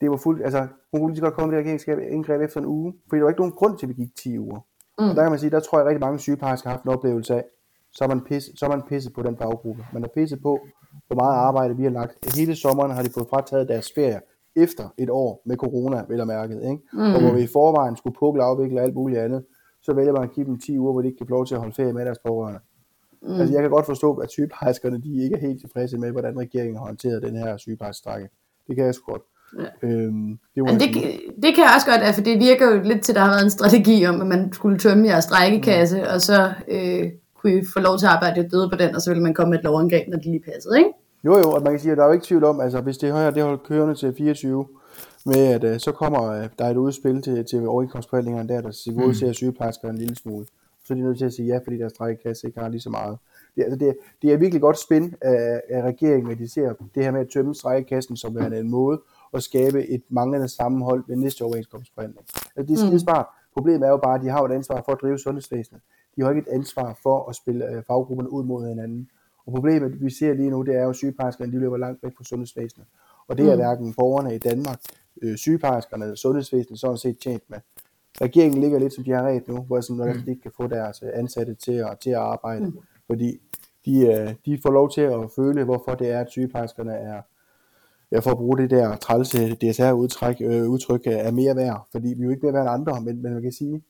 det 0.00 0.10
var 0.10 0.16
fuldt, 0.16 0.44
altså, 0.44 0.66
hun 0.90 1.00
kunne 1.00 1.10
lige 1.10 1.16
så 1.16 1.22
godt 1.22 1.34
komme 1.34 1.50
med 1.50 1.58
det 1.58 1.64
regeringsindgreb 1.64 2.40
efter 2.40 2.60
en 2.60 2.66
uge, 2.66 2.94
fordi 3.08 3.18
der 3.18 3.22
var 3.22 3.30
ikke 3.30 3.40
nogen 3.40 3.54
grund 3.54 3.78
til, 3.78 3.86
at 3.86 3.88
vi 3.88 4.02
gik 4.02 4.16
10 4.16 4.38
uger. 4.38 4.60
Mm. 4.98 5.08
Og 5.08 5.16
der 5.16 5.22
kan 5.22 5.30
man 5.30 5.38
sige, 5.38 5.50
der 5.50 5.60
tror 5.60 5.78
jeg 5.78 5.86
rigtig 5.86 6.00
mange 6.00 6.18
sygeplejersker 6.18 6.68
har 6.68 6.76
haft 6.76 6.84
en 6.84 6.90
oplevelse 6.90 7.34
af, 7.34 7.44
så 7.92 8.04
er 8.04 8.08
man, 8.08 8.20
pisse, 8.20 8.52
så 8.56 8.66
er 8.66 8.70
man 8.70 8.82
pisset 8.88 9.12
på 9.12 9.22
den 9.22 9.36
faggruppe. 9.36 9.86
Man 9.92 10.02
har 10.02 10.10
pisset 10.16 10.42
på, 10.42 10.60
hvor 11.06 11.16
meget 11.16 11.34
arbejde 11.34 11.76
vi 11.76 11.82
har 11.82 11.90
lagt. 11.90 12.36
Hele 12.36 12.56
sommeren 12.56 12.90
har 12.90 13.02
de 13.02 13.10
fået 13.14 13.26
frataget 13.30 13.68
deres 13.68 13.92
ferie 13.94 14.20
efter 14.56 14.94
et 14.98 15.10
år 15.10 15.42
med 15.46 15.56
corona, 15.56 16.04
vel 16.08 16.20
og 16.20 16.26
mærket. 16.26 16.62
Ikke? 16.62 16.82
Mm. 16.92 17.14
Og 17.14 17.20
hvor 17.20 17.32
vi 17.32 17.42
i 17.42 17.46
forvejen 17.46 17.96
skulle 17.96 18.16
pukle 18.18 18.42
afvikle 18.42 18.80
og 18.80 18.84
alt 18.84 18.94
muligt 18.94 19.20
andet, 19.20 19.44
så 19.82 19.92
vælger 19.92 20.12
man 20.12 20.22
at 20.22 20.32
give 20.32 20.46
dem 20.46 20.58
10 20.58 20.78
uger, 20.78 20.92
hvor 20.92 21.00
de 21.02 21.08
ikke 21.08 21.18
kan 21.18 21.26
få 21.26 21.30
lov 21.30 21.46
til 21.46 21.54
at 21.54 21.60
holde 21.60 21.74
ferie 21.74 21.92
med 21.92 22.04
deres 22.04 22.18
pårørende. 22.26 22.60
Mm. 23.22 23.40
Altså 23.40 23.54
jeg 23.54 23.62
kan 23.62 23.70
godt 23.70 23.86
forstå, 23.86 24.14
at 24.14 24.30
sygeplejerskerne 24.30 25.02
de 25.02 25.24
ikke 25.24 25.36
er 25.36 25.40
helt 25.40 25.60
tilfredse 25.60 25.98
med, 25.98 26.10
hvordan 26.10 26.38
regeringen 26.38 26.76
har 26.76 26.84
håndteret 26.84 27.22
den 27.22 27.36
her 27.36 27.56
sygeplejerskestrække. 27.56 28.28
Det 28.66 28.76
kan 28.76 28.84
jeg 28.84 28.94
sgu 28.94 29.12
godt. 29.12 29.22
Ja. 29.58 29.88
Øhm, 29.88 30.38
det, 30.54 30.64
Men 30.64 30.74
det, 30.80 30.88
det 31.42 31.54
kan 31.54 31.64
jeg 31.64 31.72
også 31.76 31.86
godt, 31.86 32.14
for 32.14 32.22
det 32.22 32.38
virker 32.38 32.70
jo 32.70 32.82
lidt 32.82 33.02
til, 33.02 33.12
at 33.12 33.16
der 33.16 33.22
har 33.22 33.30
været 33.30 33.44
en 33.44 33.50
strategi 33.50 34.06
om, 34.06 34.20
at 34.20 34.26
man 34.26 34.52
skulle 34.52 34.78
tømme 34.78 35.06
jeres 35.06 35.24
strækkekasse, 35.24 35.96
mm. 35.96 36.06
og 36.14 36.20
så 36.20 36.52
øh, 36.68 37.10
kunne 37.40 37.54
I 37.54 37.62
få 37.72 37.80
lov 37.80 37.98
til 37.98 38.06
at 38.06 38.12
arbejde 38.12 38.40
lidt 38.40 38.52
døde 38.52 38.68
på 38.72 38.76
den, 38.76 38.94
og 38.94 39.00
så 39.00 39.10
ville 39.10 39.22
man 39.22 39.34
komme 39.34 39.50
med 39.50 39.58
et 39.58 39.64
lovangreb, 39.64 40.08
når 40.08 40.16
det 40.16 40.26
lige 40.26 40.42
passede, 40.52 40.78
ikke? 40.78 40.90
Jo 41.24 41.38
jo, 41.38 41.50
og 41.50 41.62
man 41.62 41.72
kan 41.72 41.80
sige, 41.80 41.92
at 41.92 41.98
der 41.98 42.04
er 42.04 42.08
jo 42.08 42.12
ikke 42.12 42.26
tvivl 42.26 42.44
om, 42.44 42.60
altså 42.60 42.80
hvis 42.80 42.98
det 42.98 43.12
her 43.12 43.30
det 43.30 43.42
holder 43.42 43.58
kørende 43.58 43.94
til 43.94 44.14
24, 44.14 44.66
med 45.26 45.46
at 45.46 45.64
uh, 45.64 45.78
så 45.78 45.92
kommer 45.92 46.20
uh, 46.20 46.44
der 46.58 46.64
er 46.64 46.70
et 46.70 46.76
udspil 46.76 47.22
til, 47.22 47.44
til 47.44 47.68
overenskomstforhandlingerne 47.68 48.48
der, 48.48 48.60
der 48.60 48.70
til 48.70 48.94
gode 48.94 49.14
ser 49.14 49.26
mm. 49.26 49.34
sygeplejersker 49.34 49.90
en 49.90 49.98
lille 49.98 50.16
smule. 50.16 50.46
Så 50.84 50.94
er 50.94 50.96
de 50.96 51.02
nødt 51.02 51.18
til 51.18 51.24
at 51.24 51.32
sige 51.32 51.46
ja, 51.46 51.58
fordi 51.64 51.78
deres 51.78 51.92
strækkekasse 51.92 52.46
ikke 52.46 52.60
har 52.60 52.68
lige 52.68 52.80
så 52.80 52.90
meget. 52.90 53.18
Det, 53.56 53.62
altså 53.62 53.78
det, 53.78 53.96
det 54.22 54.32
er 54.32 54.36
virkelig 54.36 54.60
godt 54.60 54.78
spin 54.78 55.14
af, 55.20 55.62
af 55.70 55.82
regeringen, 55.82 56.32
at 56.32 56.38
de 56.38 56.48
ser 56.52 56.72
det 56.94 57.04
her 57.04 57.10
med 57.10 57.20
at 57.20 57.28
tømme 57.28 57.54
strækkekassen 57.54 58.16
som 58.16 58.36
er 58.36 58.46
en 58.46 58.70
måde 58.70 59.00
at 59.34 59.42
skabe 59.42 59.88
et 59.88 60.02
manglende 60.08 60.48
sammenhold 60.48 61.04
ved 61.08 61.16
næste 61.16 61.42
overenskomstforhandling. 61.42 62.26
Altså 62.56 62.68
det 62.68 62.70
er 62.70 62.86
skide 62.86 63.00
smart. 63.00 63.26
Problemet 63.54 63.86
er 63.86 63.90
jo 63.90 63.96
bare, 63.96 64.14
at 64.14 64.22
de 64.22 64.28
har 64.28 64.42
et 64.42 64.52
ansvar 64.52 64.82
for 64.84 64.92
at 64.92 64.98
drive 65.02 65.18
sundhedsvæsenet. 65.18 65.82
De 66.20 66.24
har 66.24 66.30
ikke 66.30 66.50
et 66.50 66.54
ansvar 66.54 66.98
for 67.02 67.28
at 67.28 67.36
spille 67.36 67.64
uh, 67.64 67.82
faggrupperne 67.86 68.32
ud 68.32 68.44
mod 68.44 68.68
hinanden. 68.68 69.08
Og 69.46 69.52
problemet, 69.52 70.02
vi 70.02 70.10
ser 70.10 70.34
lige 70.34 70.50
nu, 70.50 70.62
det 70.62 70.76
er 70.76 70.82
jo, 70.82 70.88
at 70.90 70.96
sygeplejerskerne 70.96 71.52
de 71.52 71.58
løber 71.58 71.76
langt 71.76 72.02
væk 72.02 72.12
fra 72.16 72.24
sundhedsvæsenet. 72.24 72.86
Og 73.28 73.38
det 73.38 73.46
er 73.46 73.50
Mm. 73.50 73.56
hverken 73.60 73.94
borgerne 73.94 74.34
i 74.34 74.38
Danmark, 74.38 74.80
øh, 75.22 75.36
sygeplejerskerne 75.36 76.04
eller 76.04 76.16
sundhedsvæsenet 76.16 76.80
sådan 76.80 76.96
set 76.96 77.18
tjent 77.18 77.42
med. 77.48 77.58
Regeringen 78.20 78.60
ligger 78.60 78.78
lidt 78.78 78.94
som 78.94 79.04
de 79.04 79.10
har 79.10 79.22
ret 79.22 79.48
nu, 79.48 79.60
hvor 79.62 79.80
sådan, 79.80 79.96
hvordan 79.96 80.16
de 80.24 80.30
ikke 80.30 80.42
kan 80.42 80.50
få 80.56 80.66
deres 80.66 81.02
øh, 81.02 81.08
ansatte 81.14 81.54
til 81.54 81.72
at, 81.72 81.98
til 82.02 82.10
at 82.10 82.16
arbejde. 82.16 82.64
Mm. 82.66 82.78
Fordi 83.06 83.40
de, 83.84 84.06
øh, 84.06 84.34
de 84.46 84.58
får 84.62 84.70
lov 84.70 84.90
til 84.90 85.00
at 85.00 85.30
føle, 85.36 85.64
hvorfor 85.64 85.94
det 85.94 86.10
er, 86.10 86.20
at 86.20 86.30
sygeplejerskerne 86.30 86.92
er, 86.92 87.22
ja, 88.12 88.18
for 88.18 88.30
at 88.30 88.36
bruge 88.36 88.58
det 88.58 88.70
der 88.70 88.96
trælse 88.96 89.54
DSR-udtryk, 89.54 90.36
øh, 90.40 90.68
udtryk, 90.68 91.02
øh, 91.06 91.12
er 91.12 91.30
mere 91.30 91.56
værd. 91.56 91.88
Fordi 91.92 92.08
vi 92.08 92.20
er 92.20 92.24
jo 92.24 92.30
ikke 92.30 92.42
mere 92.46 92.52
værd 92.52 92.62
end 92.62 92.70
andre, 92.70 93.00
men, 93.00 93.22
men 93.22 93.32
man 93.32 93.42
kan 93.42 93.52
sige, 93.52 93.82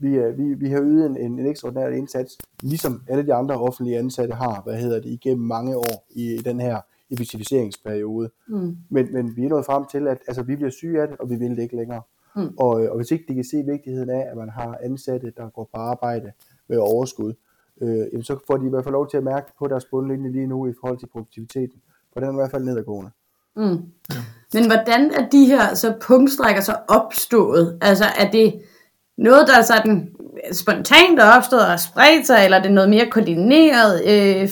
vi, 0.00 0.14
øh, 0.14 0.38
vi, 0.38 0.54
vi 0.54 0.70
har 0.70 0.80
ydet 0.82 1.06
en, 1.06 1.16
en, 1.16 1.38
en 1.38 1.46
ekstraordinær 1.46 1.88
indsats, 1.88 2.38
ligesom 2.62 3.02
alle 3.08 3.26
de 3.26 3.34
andre 3.34 3.54
offentlige 3.54 3.98
ansatte 3.98 4.34
har, 4.34 4.62
hvad 4.62 4.76
hedder 4.76 5.00
det, 5.00 5.10
igennem 5.10 5.46
mange 5.46 5.76
år 5.76 6.06
i, 6.10 6.34
i 6.34 6.38
den 6.38 6.60
her 6.60 6.80
effektiviseringsperiode. 7.10 8.30
Mm. 8.48 8.76
Men, 8.90 9.12
men 9.12 9.36
vi 9.36 9.44
er 9.44 9.48
nået 9.48 9.66
frem 9.66 9.84
til, 9.90 10.08
at 10.08 10.18
altså, 10.28 10.42
vi 10.42 10.56
bliver 10.56 10.70
syge 10.70 11.02
af 11.02 11.08
det, 11.08 11.16
og 11.16 11.30
vi 11.30 11.36
vil 11.36 11.50
det 11.50 11.62
ikke 11.62 11.76
længere. 11.76 12.02
Mm. 12.36 12.54
Og, 12.58 12.84
øh, 12.84 12.90
og 12.90 12.96
hvis 12.96 13.10
ikke 13.10 13.24
de 13.28 13.34
kan 13.34 13.44
se 13.44 13.64
vigtigheden 13.66 14.10
af, 14.10 14.26
at 14.30 14.36
man 14.36 14.48
har 14.48 14.78
ansatte, 14.82 15.32
der 15.36 15.50
går 15.50 15.68
på 15.74 15.80
arbejde 15.80 16.32
med 16.68 16.78
overskud, 16.78 17.32
øh, 17.80 18.06
jamen, 18.12 18.22
så 18.22 18.38
får 18.46 18.56
de 18.56 18.66
i 18.66 18.70
hvert 18.70 18.84
fald 18.84 18.92
lov 18.92 19.10
til 19.10 19.16
at 19.16 19.24
mærke 19.24 19.52
på 19.58 19.68
deres 19.68 19.84
bundlinje 19.84 20.32
lige 20.32 20.46
nu 20.46 20.66
i 20.66 20.72
forhold 20.80 20.98
til 20.98 21.06
produktiviteten. 21.06 21.82
For 22.12 22.20
den 22.20 22.28
er 22.28 22.32
i 22.32 22.36
hvert 22.36 22.50
fald 22.50 22.64
nedadgående. 22.64 23.10
Mm. 23.56 23.78
Men 24.54 24.66
hvordan 24.66 25.10
er 25.10 25.28
de 25.28 25.44
her 25.44 25.74
så 25.74 25.94
punktstrækker 26.02 26.62
så 26.62 26.76
opstået? 26.88 27.78
Altså 27.80 28.04
er 28.18 28.30
det 28.30 28.62
noget, 29.20 29.48
der 29.48 29.58
er 29.58 29.62
sådan 29.62 30.08
spontant 30.52 31.18
er 31.18 31.36
opstået 31.36 31.66
og 31.66 31.80
spredt 31.80 32.26
sig, 32.26 32.44
eller 32.44 32.58
er 32.58 32.62
det 32.62 32.72
noget 32.72 32.90
mere 32.90 33.10
koordineret 33.10 34.02
øh, 34.06 34.48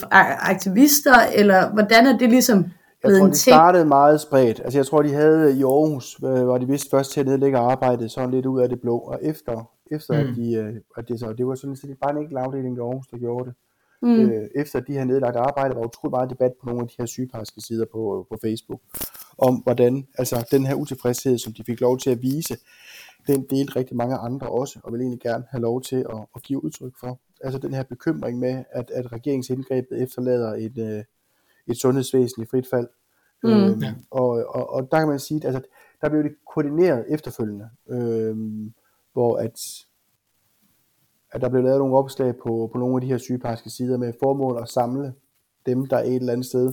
aktivister, 0.52 1.14
eller 1.34 1.72
hvordan 1.72 2.06
er 2.06 2.18
det 2.18 2.30
ligesom 2.30 2.64
Jeg 3.04 3.18
tror, 3.18 3.26
de 3.26 3.34
startede 3.34 3.84
meget 3.84 4.20
spredt. 4.20 4.60
Altså, 4.64 4.78
jeg 4.78 4.86
tror, 4.86 5.02
de 5.02 5.12
havde 5.12 5.58
i 5.58 5.62
Aarhus, 5.62 6.16
øh, 6.24 6.48
var 6.48 6.58
de 6.58 6.66
vist 6.66 6.90
først 6.90 7.12
til 7.12 7.20
at 7.20 7.26
nedlægge 7.26 7.58
arbejdet 7.58 8.10
sådan 8.10 8.30
lidt 8.30 8.46
ud 8.46 8.60
af 8.60 8.68
det 8.68 8.80
blå. 8.80 8.98
Og 8.98 9.18
efter, 9.22 9.70
efter 9.90 10.14
mm. 10.14 10.28
at, 10.28 10.36
de, 10.36 10.54
øh, 10.54 10.74
at 10.96 11.08
det, 11.08 11.20
så, 11.20 11.32
det 11.38 11.46
var 11.46 11.54
sådan 11.54 11.76
set 11.76 11.96
bare 12.02 12.10
en 12.10 12.18
enkelt 12.18 12.38
afdeling 12.38 12.76
i 12.76 12.80
Aarhus, 12.80 13.06
der 13.06 13.18
gjorde 13.18 13.44
det. 13.44 13.54
Mm. 14.02 14.20
Øh, 14.20 14.48
efter 14.54 14.80
de 14.80 14.92
her 14.92 15.04
nedlagt 15.04 15.36
arbejde, 15.36 15.74
var 15.74 15.86
utrolig 15.86 16.10
meget 16.10 16.30
debat 16.30 16.52
på 16.60 16.66
nogle 16.66 16.82
af 16.82 16.88
de 16.88 16.94
her 16.98 17.06
sygeplejerske 17.06 17.60
sider 17.60 17.84
på, 17.92 18.26
på 18.30 18.38
Facebook, 18.44 18.80
om 19.38 19.54
hvordan, 19.54 20.06
altså 20.18 20.48
den 20.50 20.66
her 20.66 20.74
utilfredshed, 20.74 21.38
som 21.38 21.52
de 21.52 21.64
fik 21.64 21.80
lov 21.80 21.98
til 21.98 22.10
at 22.10 22.22
vise, 22.22 22.56
den 23.28 23.46
delte 23.50 23.76
rigtig 23.76 23.96
mange 23.96 24.16
andre 24.16 24.46
også, 24.48 24.80
og 24.84 24.92
vil 24.92 25.00
egentlig 25.00 25.20
gerne 25.20 25.44
have 25.50 25.60
lov 25.60 25.82
til 25.82 25.96
at, 25.96 26.26
at 26.34 26.42
give 26.42 26.64
udtryk 26.64 26.92
for. 27.00 27.20
Altså 27.40 27.58
den 27.58 27.74
her 27.74 27.82
bekymring 27.82 28.38
med, 28.38 28.64
at, 28.70 28.90
at 28.90 29.12
regeringsindgrebet 29.12 30.02
efterlader 30.02 30.54
et, 30.54 30.78
øh, 30.78 31.04
et 31.66 31.76
sundhedsvæsen 31.76 32.42
i 32.42 32.46
frit 32.46 32.66
fald. 32.70 32.88
Mm. 33.42 33.50
Øhm, 33.50 33.82
Ja. 33.82 33.94
og, 34.10 34.28
og, 34.28 34.72
og 34.72 34.88
der 34.90 34.98
kan 34.98 35.08
man 35.08 35.18
sige, 35.18 35.38
at 35.38 35.44
altså, 35.44 35.70
der 36.00 36.08
blev 36.08 36.22
det 36.22 36.32
koordineret 36.54 37.04
efterfølgende, 37.08 37.68
øhm, 37.90 38.72
hvor 39.12 39.36
at, 39.36 39.60
at 41.32 41.40
der 41.40 41.48
blev 41.48 41.62
lavet 41.62 41.78
nogle 41.78 41.96
opslag 41.96 42.36
på, 42.36 42.70
på 42.72 42.78
nogle 42.78 42.96
af 42.96 43.00
de 43.00 43.06
her 43.06 43.18
sygeplejerske 43.18 43.70
sider 43.70 43.96
med 43.98 44.12
formål 44.22 44.58
at 44.62 44.68
samle 44.68 45.14
dem, 45.66 45.86
der 45.86 45.98
et 45.98 46.14
eller 46.14 46.32
andet 46.32 46.46
sted 46.46 46.72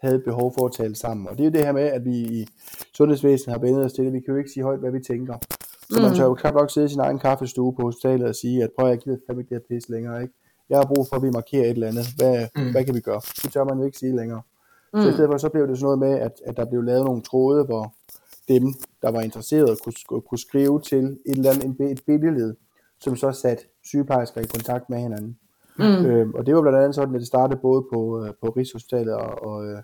havde 0.00 0.18
behov 0.18 0.52
for 0.58 0.66
at 0.66 0.72
tale 0.72 0.94
sammen. 0.94 1.28
Og 1.28 1.38
det 1.38 1.40
er 1.40 1.44
jo 1.44 1.52
det 1.52 1.64
her 1.64 1.72
med, 1.72 1.82
at 1.82 2.04
vi 2.04 2.16
i 2.16 2.46
sundhedsvæsenet 2.94 3.52
har 3.54 3.60
vendt 3.60 3.78
os 3.78 3.92
til 3.92 4.04
det. 4.04 4.12
Vi 4.12 4.20
kan 4.20 4.32
jo 4.34 4.38
ikke 4.38 4.50
sige 4.50 4.64
højt, 4.64 4.80
hvad 4.80 4.90
vi 4.90 5.00
tænker. 5.00 5.38
Så 5.90 6.00
man 6.02 6.14
tør 6.14 6.24
jo 6.24 6.34
knap 6.34 6.54
nok 6.54 6.70
sidde 6.70 6.86
i 6.86 6.88
sin 6.88 7.00
egen 7.00 7.18
kaffestue 7.18 7.74
på 7.74 7.82
hospitalet 7.82 8.28
og 8.28 8.34
sige, 8.34 8.62
at 8.62 8.70
prøv 8.78 8.86
at 8.86 8.90
jeg 8.90 8.98
gider 8.98 9.16
fandme 9.26 9.40
ikke 9.42 9.54
det 9.54 9.62
her 9.70 9.76
pis 9.76 9.88
længere, 9.88 10.22
ikke? 10.22 10.34
Jeg 10.68 10.78
har 10.78 10.86
brug 10.94 11.06
for, 11.08 11.16
at 11.16 11.22
vi 11.22 11.30
markerer 11.30 11.64
et 11.64 11.70
eller 11.70 11.88
andet. 11.88 12.06
Hvad, 12.16 12.46
mm. 12.56 12.70
hvad 12.70 12.84
kan 12.84 12.94
vi 12.94 13.00
gøre? 13.00 13.20
Det 13.42 13.52
tør 13.52 13.64
man 13.64 13.78
jo 13.78 13.84
ikke 13.84 13.98
sige 13.98 14.16
længere. 14.16 14.42
Mm. 14.94 15.02
Så 15.02 15.08
i 15.08 15.12
stedet 15.12 15.30
for, 15.30 15.38
så 15.38 15.48
blev 15.48 15.68
det 15.68 15.78
sådan 15.78 15.84
noget 15.84 15.98
med, 15.98 16.14
at, 16.26 16.32
at 16.46 16.56
der 16.56 16.64
blev 16.64 16.82
lavet 16.82 17.04
nogle 17.04 17.22
tråde, 17.22 17.64
hvor 17.64 17.94
dem, 18.48 18.74
der 19.02 19.10
var 19.10 19.20
interesserede, 19.20 19.76
kunne, 19.84 20.20
kunne 20.20 20.38
skrive 20.38 20.80
til 20.80 21.04
et 21.26 21.36
eller 21.36 21.50
andet 21.50 21.90
et 21.90 22.00
billede, 22.06 22.56
som 23.00 23.16
så 23.16 23.32
satte 23.32 23.64
sygeplejersker 23.84 24.40
i 24.40 24.46
kontakt 24.46 24.90
med 24.90 24.98
hinanden. 24.98 25.38
Mm. 25.78 26.06
Øhm, 26.06 26.34
og 26.34 26.46
det 26.46 26.54
var 26.54 26.60
blandt 26.60 26.78
andet 26.78 26.94
sådan, 26.94 27.14
at 27.14 27.18
det 27.20 27.28
startede 27.28 27.60
både 27.60 27.84
på, 27.92 28.24
øh, 28.24 28.32
på 28.42 28.48
Rigshospitalet 28.48 29.14
og, 29.14 29.42
og, 29.42 29.66
øh, 29.66 29.82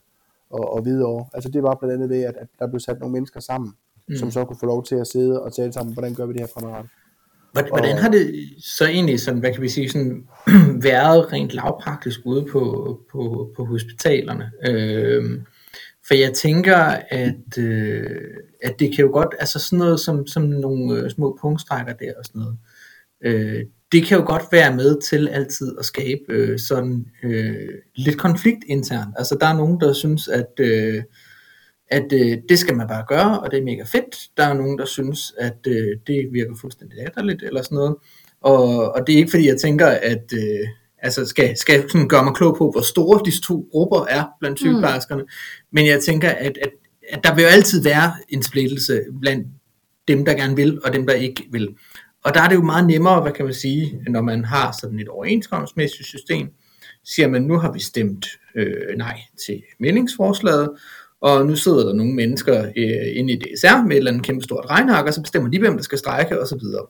og, 0.51 0.73
og 0.73 0.85
videre. 0.85 1.27
Altså 1.35 1.51
det 1.51 1.63
var 1.63 1.75
blandt 1.75 1.95
andet 1.95 2.11
ved, 2.11 2.23
at, 2.23 2.37
at 2.37 2.49
der 2.59 2.67
blev 2.67 2.81
sat 2.81 3.01
nogle 3.01 3.13
mennesker 3.13 3.41
sammen, 3.41 3.73
mm. 4.13 4.19
som 4.19 4.31
så 4.31 4.45
kunne 4.45 4.59
få 4.61 4.67
lov 4.67 4.85
til 4.85 4.95
at 4.95 5.07
sidde 5.07 5.43
og 5.43 5.55
tale 5.55 5.73
sammen, 5.73 5.93
hvordan 5.93 6.15
gør 6.15 6.27
vi 6.27 6.33
det 6.33 6.41
her 6.41 6.49
fremadrettet. 6.55 6.91
Hvordan 7.53 7.99
har 7.99 8.11
det 8.11 8.35
så 8.59 8.87
egentlig 8.87 9.21
sådan, 9.21 9.41
hvad 9.41 9.53
kan 9.53 9.63
vi 9.63 9.69
sige, 9.69 9.91
sådan, 9.91 10.29
været 10.89 11.33
rent 11.33 11.51
lavpraktisk 11.51 12.21
ude 12.25 12.47
på, 12.53 12.99
på, 13.13 13.51
på 13.57 13.65
hospitalerne? 13.65 14.51
Øh, 14.69 15.41
for 16.07 16.15
jeg 16.15 16.33
tænker, 16.33 16.77
at, 17.09 17.59
øh, 17.59 18.21
at 18.63 18.75
det 18.79 18.95
kan 18.95 19.05
jo 19.05 19.11
godt, 19.13 19.35
altså 19.39 19.59
sådan 19.59 19.79
noget 19.79 20.01
som, 20.01 20.27
som 20.27 20.43
nogle 20.43 20.97
øh, 20.97 21.11
små 21.11 21.39
punktstrækker 21.41 21.93
der 21.93 22.13
og 22.19 22.25
sådan 22.25 22.41
noget, 22.41 22.57
øh, 23.25 23.65
det 23.93 24.07
kan 24.07 24.19
jo 24.19 24.25
godt 24.27 24.43
være 24.53 24.77
med 24.77 25.01
til 25.01 25.29
altid 25.29 25.79
at 25.79 25.85
skabe 25.85 26.23
øh, 26.29 26.59
sådan 26.59 27.07
øh, 27.23 27.69
lidt 27.95 28.19
konflikt 28.19 28.65
internt. 28.67 29.15
Altså 29.19 29.37
der 29.41 29.47
er 29.47 29.57
nogen, 29.57 29.81
der 29.81 29.93
synes, 29.93 30.29
at, 30.29 30.61
øh, 30.61 31.03
at 31.93 32.13
øh, 32.13 32.39
det 32.49 32.59
skal 32.59 32.77
man 32.77 32.89
bare 32.89 33.05
gøre, 33.09 33.41
og 33.41 33.51
det 33.51 33.59
er 33.59 33.65
mega 33.65 33.83
fedt. 33.83 34.17
Der 34.37 34.47
er 34.47 34.55
nogen, 34.55 34.79
der 34.79 34.85
synes, 34.85 35.33
at 35.39 35.59
øh, 35.67 35.97
det 36.07 36.29
virker 36.33 36.55
fuldstændig 36.61 36.99
latterligt, 36.99 37.43
eller 37.43 37.63
sådan 37.63 37.77
noget. 37.77 37.97
Og, 38.41 38.95
og 38.95 39.07
det 39.07 39.13
er 39.13 39.17
ikke 39.17 39.31
fordi, 39.31 39.49
jeg 39.49 39.61
tænker, 39.61 39.87
at... 39.87 40.33
Øh, 40.33 40.69
altså 41.03 41.27
skal, 41.27 41.57
skal 41.57 41.91
sådan 41.91 42.09
gøre 42.09 42.25
mig 42.25 42.35
klog 42.35 42.57
på, 42.59 42.71
hvor 42.71 42.81
store 42.81 43.21
disse 43.25 43.43
to 43.43 43.69
grupper 43.71 44.07
er 44.11 44.25
blandt 44.41 44.55
mm. 44.55 44.57
sygeplejerskerne. 44.57 45.23
Mm. 45.23 45.29
Men 45.73 45.87
jeg 45.87 46.01
tænker, 46.01 46.31
at, 46.31 46.59
at, 46.63 46.71
at 47.09 47.25
der 47.25 47.35
vil 47.35 47.43
jo 47.43 47.49
altid 47.49 47.83
være 47.83 48.13
en 48.29 48.43
splittelse 48.43 49.03
blandt 49.21 49.47
dem, 50.09 50.25
der 50.25 50.35
gerne 50.35 50.57
vil, 50.57 50.81
og 50.85 50.93
dem, 50.93 51.07
der 51.07 51.15
ikke 51.15 51.49
vil. 51.51 51.69
Og 52.25 52.35
der 52.35 52.41
er 52.41 52.49
det 52.49 52.55
jo 52.55 52.63
meget 52.63 52.87
nemmere, 52.87 53.23
hvad 53.23 53.33
kan 53.33 53.45
man 53.45 53.55
sige, 53.55 54.01
når 54.09 54.21
man 54.21 54.45
har 54.45 54.77
sådan 54.81 55.01
et 55.01 55.09
overenskomstmæssigt 55.09 56.09
system, 56.09 56.49
siger 57.05 57.29
man, 57.29 57.43
nu 57.43 57.59
har 57.59 57.73
vi 57.73 57.81
stemt 57.81 58.27
øh, 58.55 58.97
nej 58.97 59.21
til 59.47 59.63
meldingsforslaget, 59.81 60.71
og 61.23 61.47
nu 61.47 61.57
sidder 61.57 61.87
der 61.87 61.93
nogle 61.93 62.15
mennesker 62.15 62.65
øh, 62.77 63.17
inde 63.17 63.33
i 63.33 63.37
DSR 63.37 63.83
med 63.83 63.91
et 63.93 63.97
eller 63.97 64.11
andet 64.11 64.27
kæmpe 64.27 64.45
stort 64.45 64.67
regnark, 64.71 65.07
og 65.07 65.15
så 65.15 65.23
bestemmer 65.23 65.51
de, 65.51 65.59
hvem 65.59 65.77
der 65.77 65.83
skal 65.83 65.99
strække, 65.99 66.41
og 66.41 66.47
så 66.47 66.57
videre. 66.57 66.87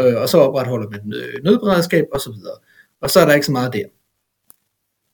Øh, 0.00 0.22
og 0.22 0.28
så 0.28 0.38
opretholder 0.38 0.88
man 0.90 1.12
øh, 1.14 1.44
nødberedskab, 1.44 2.04
og 2.12 2.20
så 2.20 2.32
videre. 2.32 2.54
Og 3.00 3.10
så 3.10 3.20
er 3.20 3.26
der 3.26 3.34
ikke 3.34 3.46
så 3.46 3.52
meget 3.52 3.72
der. 3.72 3.84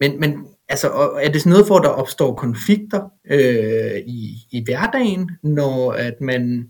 Men, 0.01 0.21
men 0.21 0.47
altså, 0.69 0.89
er 1.23 1.33
det 1.33 1.41
sådan 1.41 1.51
noget 1.51 1.67
for, 1.67 1.77
at 1.77 1.83
der 1.85 1.89
opstår 1.89 2.35
konflikter 2.35 3.01
øh, 3.31 3.97
i, 4.07 4.37
i 4.51 4.65
hverdagen, 4.65 5.31
når 5.43 5.93
at 5.93 6.21
man 6.21 6.69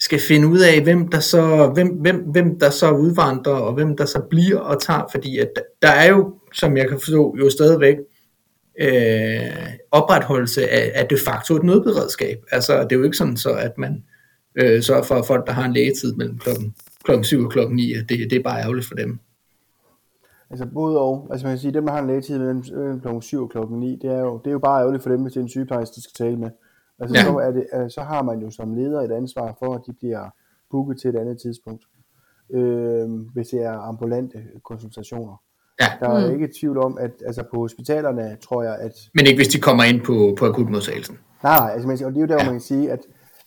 skal 0.00 0.20
finde 0.20 0.48
ud 0.48 0.60
af, 0.60 0.82
hvem 0.82 1.08
der 1.08 1.20
så, 1.20 1.70
hvem, 1.74 1.88
hvem, 1.88 2.16
hvem 2.16 2.58
der 2.58 2.70
så 2.70 2.90
udvandrer, 2.90 3.52
og 3.52 3.74
hvem 3.74 3.96
der 3.96 4.04
så 4.04 4.22
bliver 4.30 4.58
og 4.58 4.82
tager, 4.82 5.08
fordi 5.10 5.38
at 5.38 5.50
der 5.82 5.90
er 5.90 6.08
jo, 6.08 6.34
som 6.52 6.76
jeg 6.76 6.88
kan 6.88 7.00
forstå, 7.00 7.36
jo 7.38 7.50
stadigvæk 7.50 7.96
øh, 8.80 9.68
opretholdelse 9.90 10.68
af, 10.68 10.92
af 10.94 11.08
de 11.08 11.16
facto 11.26 11.56
et 11.56 11.62
nødberedskab. 11.62 12.44
Altså, 12.50 12.82
det 12.82 12.92
er 12.92 12.96
jo 12.96 13.02
ikke 13.02 13.16
sådan 13.16 13.36
så, 13.36 13.52
at 13.52 13.78
man 13.78 14.04
øh, 14.54 14.82
sørger 14.82 15.02
for, 15.02 15.14
at 15.14 15.26
folk, 15.26 15.46
der 15.46 15.52
har 15.52 15.64
en 15.64 15.72
lægetid 15.72 16.14
mellem 16.14 16.38
klokken, 16.38 16.74
klokken 17.04 17.24
7 17.24 17.44
og 17.44 17.50
klokken 17.50 17.76
9, 17.76 17.92
at 17.92 18.08
det, 18.08 18.30
det 18.30 18.38
er 18.38 18.42
bare 18.42 18.60
ærgerligt 18.60 18.86
for 18.86 18.94
dem. 18.94 19.18
Altså 20.50 20.66
både 20.66 21.00
og. 21.00 21.28
Altså 21.30 21.46
man 21.46 21.52
kan 21.52 21.60
sige, 21.60 21.74
dem 21.74 21.86
der 21.86 21.92
har 21.92 22.00
en 22.00 22.06
lægetid 22.06 22.38
mellem 22.38 22.62
klokken 23.00 23.22
7 23.22 23.42
og 23.42 23.50
klokken 23.50 23.80
9, 23.80 23.98
det 24.02 24.10
er 24.10 24.20
jo, 24.20 24.38
det 24.38 24.46
er 24.46 24.52
jo 24.52 24.58
bare 24.58 24.80
ærgerligt 24.80 25.02
for 25.02 25.10
dem, 25.10 25.22
hvis 25.22 25.32
det 25.32 25.40
er 25.40 25.42
en 25.42 25.48
sygeplejerske, 25.48 25.94
de 25.94 26.02
skal 26.02 26.24
tale 26.26 26.36
med. 26.36 26.50
Altså 26.98 27.16
ja. 27.16 27.24
så, 27.24 27.36
er 27.38 27.50
det, 27.50 27.92
så 27.92 28.00
har 28.00 28.22
man 28.22 28.40
jo 28.40 28.50
som 28.50 28.74
leder 28.74 29.00
et 29.00 29.12
ansvar 29.12 29.56
for, 29.58 29.74
at 29.74 29.80
de 29.86 29.92
bliver 29.92 30.30
booket 30.70 31.00
til 31.00 31.10
et 31.10 31.16
andet 31.16 31.40
tidspunkt. 31.40 31.84
Øh, 32.50 33.10
hvis 33.34 33.48
det 33.48 33.62
er 33.62 33.72
ambulante 33.72 34.42
konsultationer. 34.64 35.42
Ja. 35.82 36.06
Der 36.06 36.12
er 36.12 36.26
mm. 36.26 36.32
ikke 36.34 36.48
tvivl 36.60 36.78
om, 36.78 36.98
at 37.00 37.10
altså 37.26 37.42
på 37.50 37.56
hospitalerne 37.56 38.36
tror 38.42 38.62
jeg, 38.62 38.76
at... 38.80 38.92
Men 39.14 39.26
ikke 39.26 39.38
hvis 39.38 39.48
de 39.48 39.60
kommer 39.60 39.84
ind 39.84 40.00
på, 40.00 40.34
på 40.38 40.46
akutmodtagelsen. 40.46 41.18
Nej, 41.42 41.58
nej, 41.58 41.70
altså, 41.70 42.06
og 42.06 42.12
det 42.12 42.16
er 42.16 42.20
jo 42.20 42.26
der, 42.26 42.34
ja. 42.34 42.42
hvor 42.42 42.52
man 42.52 42.54
kan 42.54 42.60
sige, 42.60 42.90
at 42.90 43.00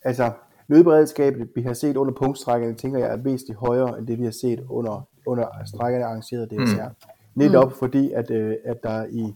altså, 0.04 0.32
nødberedskabet, 0.68 1.48
vi 1.56 1.62
har 1.62 1.74
set 1.74 1.98
under 1.98 2.14
punktstrækkerne, 2.14 2.76
tænker 2.76 3.00
jeg, 3.00 3.12
er 3.12 3.18
væsentligt 3.18 3.60
højere, 3.60 4.00
end 4.00 4.08
det 4.08 4.20
vi 4.20 4.24
har 4.24 4.32
set 4.32 4.64
under, 4.70 5.08
under 5.26 5.46
strækkerne 5.66 6.06
arrangeret 6.06 6.50
DSR. 6.50 6.88
Mm. 6.88 6.96
Netop 7.36 7.72
mm. 7.72 7.78
fordi, 7.80 8.12
at, 8.12 8.32
øh, 8.32 8.56
at 8.64 8.84
der 8.84 9.06
i, 9.10 9.36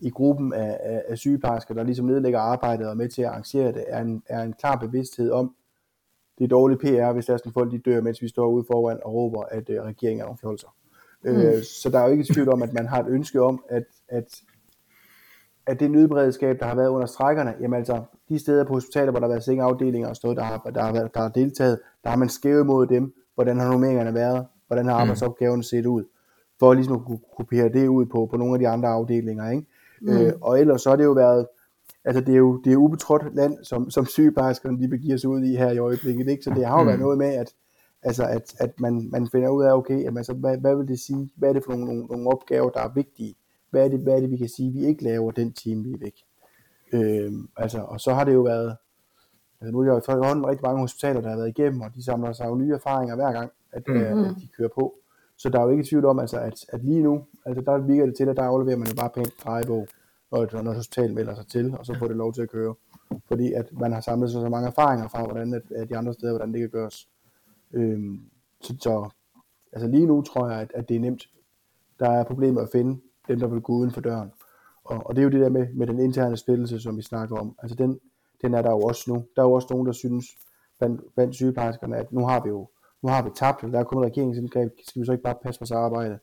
i 0.00 0.10
gruppen 0.10 0.52
af, 0.52 0.78
af, 0.82 1.02
af 1.08 1.18
sygeplejersker, 1.18 1.74
der 1.74 1.82
ligesom 1.82 2.06
nedlægger 2.06 2.40
arbejdet 2.40 2.86
og 2.86 2.92
er 2.92 2.96
med 2.96 3.08
til 3.08 3.22
at 3.22 3.28
arrangere 3.28 3.72
det, 3.72 3.84
er 3.88 4.00
en, 4.00 4.22
er 4.28 4.42
en 4.42 4.52
klar 4.52 4.76
bevidsthed 4.76 5.30
om, 5.30 5.54
det 6.38 6.44
er 6.44 6.48
dårlig 6.48 6.78
PR, 6.78 7.12
hvis 7.12 7.26
der 7.26 7.32
er 7.32 7.36
sådan 7.36 7.52
folk, 7.52 7.72
de 7.72 7.78
dør, 7.78 8.00
mens 8.00 8.22
vi 8.22 8.28
står 8.28 8.48
ude 8.48 8.64
foran 8.70 8.98
og 9.04 9.14
råber, 9.14 9.42
at 9.42 9.70
øh, 9.70 9.82
regeringen 9.82 10.20
er 10.20 10.24
nogle 10.24 10.38
fjolser. 10.38 10.68
Mm. 11.24 11.30
Øh, 11.30 11.62
så 11.62 11.90
der 11.90 11.98
er 11.98 12.04
jo 12.04 12.12
ikke 12.12 12.32
tvivl 12.34 12.48
om, 12.48 12.62
at 12.62 12.72
man 12.72 12.86
har 12.86 13.02
et 13.02 13.08
ønske 13.08 13.42
om, 13.42 13.64
at, 13.68 13.84
at, 14.08 14.40
at 15.66 15.80
det 15.80 15.90
nødberedskab, 15.90 16.60
der 16.60 16.66
har 16.66 16.74
været 16.74 16.88
under 16.88 17.06
strækkerne, 17.06 17.54
jamen 17.60 17.78
altså, 17.78 18.02
de 18.28 18.38
steder 18.38 18.64
på 18.64 18.72
hospitaler, 18.72 19.10
hvor 19.10 19.20
der 19.20 19.26
har 19.26 19.32
været 19.32 19.44
sengeafdelinger 19.44 20.08
og 20.08 20.16
stået, 20.16 20.36
der 20.36 20.42
har, 20.42 20.58
der 20.74 20.82
har, 20.82 20.92
været, 20.92 21.14
der 21.14 21.20
har 21.20 21.28
deltaget, 21.28 21.80
der 22.04 22.10
har 22.10 22.16
man 22.16 22.28
skævet 22.28 22.66
mod 22.66 22.86
dem, 22.86 23.14
hvordan 23.34 23.60
har 23.60 23.70
nummeringerne 23.70 24.14
været, 24.14 24.46
hvordan 24.66 24.86
har 24.86 24.94
mm. 24.94 25.00
arbejdsopgaven 25.00 25.62
set 25.62 25.86
ud, 25.86 26.04
for 26.58 26.74
ligesom 26.74 26.96
at 26.96 27.04
kunne 27.06 27.20
kopiere 27.36 27.68
det 27.68 27.88
ud 27.88 28.06
på, 28.06 28.26
på 28.30 28.36
nogle 28.36 28.54
af 28.54 28.58
de 28.58 28.68
andre 28.68 28.88
afdelinger. 28.88 29.50
Ikke? 29.50 29.66
Mm. 30.00 30.08
Øh, 30.08 30.32
og 30.40 30.60
ellers 30.60 30.82
så 30.82 30.88
har 30.88 30.96
det 30.96 31.04
jo 31.04 31.12
været, 31.12 31.46
altså 32.04 32.20
det 32.20 32.32
er 32.32 32.38
jo, 32.38 32.60
det 32.64 32.72
er 32.72 32.76
ubetrådt 32.76 33.34
land, 33.34 33.64
som, 33.64 33.90
som 33.90 34.06
sygeplejerskerne 34.06 34.82
de 34.82 34.88
begiver 34.88 35.16
sig 35.16 35.30
ud 35.30 35.42
i 35.42 35.56
her 35.56 35.70
i 35.70 35.78
øjeblikket, 35.78 36.28
ikke? 36.28 36.42
så 36.42 36.50
det 36.50 36.66
har 36.66 36.76
jo 36.76 36.82
mm. 36.82 36.86
været 36.86 37.00
noget 37.00 37.18
med, 37.18 37.34
at 37.34 37.52
Altså 38.06 38.24
at, 38.24 38.54
at 38.58 38.80
man, 38.80 39.08
man 39.12 39.28
finder 39.32 39.48
ud 39.48 39.64
af, 39.64 39.72
okay, 39.72 40.02
jamen, 40.02 40.16
altså, 40.16 40.34
hvad, 40.34 40.58
hvad 40.58 40.76
vil 40.76 40.88
det 40.88 41.00
sige? 41.00 41.30
Hvad 41.36 41.48
er 41.48 41.52
det 41.52 41.64
for 41.64 41.72
nogle, 41.72 41.86
nogle, 41.86 42.06
nogle 42.06 42.28
opgaver, 42.28 42.70
der 42.70 42.80
er 42.80 42.88
vigtige? 42.94 43.34
Hvad 43.70 43.84
er, 43.84 43.88
det, 43.88 44.00
hvad 44.00 44.14
er 44.14 44.20
det, 44.20 44.30
vi 44.30 44.36
kan 44.36 44.48
sige, 44.48 44.72
vi 44.72 44.86
ikke 44.86 45.04
laver 45.04 45.30
den 45.30 45.52
time, 45.52 45.84
vi 45.84 45.92
er 45.92 45.98
væk? 45.98 46.14
Øhm, 46.92 47.48
altså, 47.56 47.78
og 47.78 48.00
så 48.00 48.14
har 48.14 48.24
det 48.24 48.34
jo 48.34 48.40
været, 48.40 48.76
altså 49.60 49.72
nu 49.72 49.80
er 49.80 49.84
der 49.84 50.14
jo 50.14 50.22
hånden 50.22 50.46
rigtig 50.46 50.64
mange 50.64 50.80
hospitaler, 50.80 51.20
der 51.20 51.28
har 51.28 51.36
været 51.36 51.48
igennem, 51.48 51.80
og 51.80 51.94
de 51.94 52.04
samler 52.04 52.32
sig 52.32 52.46
jo 52.46 52.54
nye 52.54 52.74
erfaringer 52.74 53.14
hver 53.14 53.32
gang, 53.32 53.50
at, 53.72 53.82
mm. 53.88 53.96
at, 53.96 54.26
at 54.26 54.34
de 54.40 54.48
kører 54.56 54.68
på. 54.74 54.94
Så 55.38 55.48
der 55.48 55.60
er 55.60 55.64
jo 55.64 55.70
ikke 55.70 55.84
tvivl 55.84 56.04
om, 56.04 56.18
altså, 56.18 56.38
at, 56.38 56.64
at 56.68 56.84
lige 56.84 57.02
nu, 57.02 57.24
altså 57.46 57.62
der 57.66 57.78
virker 57.78 58.06
det 58.06 58.16
til, 58.16 58.28
at 58.28 58.36
der 58.36 58.42
afleverer 58.42 58.76
man 58.76 58.88
jo 58.88 58.94
bare 58.94 59.10
pænt 59.14 59.34
drejebog, 59.44 59.86
når, 60.32 60.62
når 60.62 60.72
hospitalet 60.72 61.14
melder 61.14 61.34
sig 61.34 61.46
til, 61.46 61.74
og 61.78 61.86
så 61.86 61.94
får 61.98 62.06
det 62.06 62.16
lov 62.16 62.32
til 62.32 62.42
at 62.42 62.50
køre. 62.50 62.74
Fordi 63.28 63.52
at 63.52 63.66
man 63.72 63.92
har 63.92 64.00
samlet 64.00 64.30
sig 64.30 64.40
så 64.40 64.48
mange 64.48 64.68
erfaringer 64.68 65.08
fra, 65.08 65.24
hvordan 65.24 65.54
at, 65.54 65.62
at 65.70 65.88
de 65.88 65.96
andre 65.96 66.12
steder, 66.12 66.32
hvordan 66.32 66.52
det 66.52 66.60
kan 66.60 66.70
gøres. 66.70 67.08
Øhm, 67.72 68.20
så, 68.60 68.76
så 68.80 69.10
altså 69.72 69.88
lige 69.88 70.06
nu 70.06 70.22
tror 70.22 70.48
jeg, 70.48 70.60
at, 70.60 70.72
at 70.74 70.88
det 70.88 70.96
er 70.96 71.00
nemt. 71.00 71.30
Der 71.98 72.10
er 72.10 72.24
problemer 72.24 72.60
at 72.60 72.68
finde 72.72 73.00
dem, 73.28 73.40
der 73.40 73.46
vil 73.46 73.60
gå 73.60 73.72
uden 73.72 73.90
for 73.90 74.00
døren. 74.00 74.32
Og, 74.84 75.06
og 75.06 75.16
det 75.16 75.22
er 75.22 75.24
jo 75.24 75.30
det 75.30 75.40
der 75.40 75.48
med, 75.48 75.66
med 75.74 75.86
den 75.86 75.98
interne 75.98 76.36
splittelse, 76.36 76.80
som 76.80 76.96
vi 76.96 77.02
snakker 77.02 77.36
om. 77.36 77.54
Altså 77.62 77.74
den, 77.74 78.00
den 78.42 78.54
er 78.54 78.62
der 78.62 78.70
jo 78.70 78.80
også 78.80 79.12
nu. 79.12 79.24
Der 79.36 79.42
er 79.42 79.46
jo 79.46 79.52
også 79.52 79.68
nogen, 79.70 79.86
der 79.86 79.92
synes 79.92 80.26
blandt, 80.78 81.00
blandt 81.14 81.34
sygeplejerskerne, 81.34 81.96
at 81.96 82.12
nu 82.12 82.26
har 82.26 82.42
vi 82.42 82.48
jo 82.48 82.68
nu 83.02 83.08
har 83.08 83.22
vi 83.22 83.30
tabt, 83.36 83.62
eller 83.62 83.72
der 83.72 83.78
er 83.78 83.84
kommet 83.84 84.06
regeringsindgreb, 84.06 84.72
skal 84.88 85.00
vi 85.00 85.06
så 85.06 85.12
ikke 85.12 85.24
bare 85.24 85.34
passe 85.42 85.60
vores 85.60 85.70
arbejde? 85.70 86.18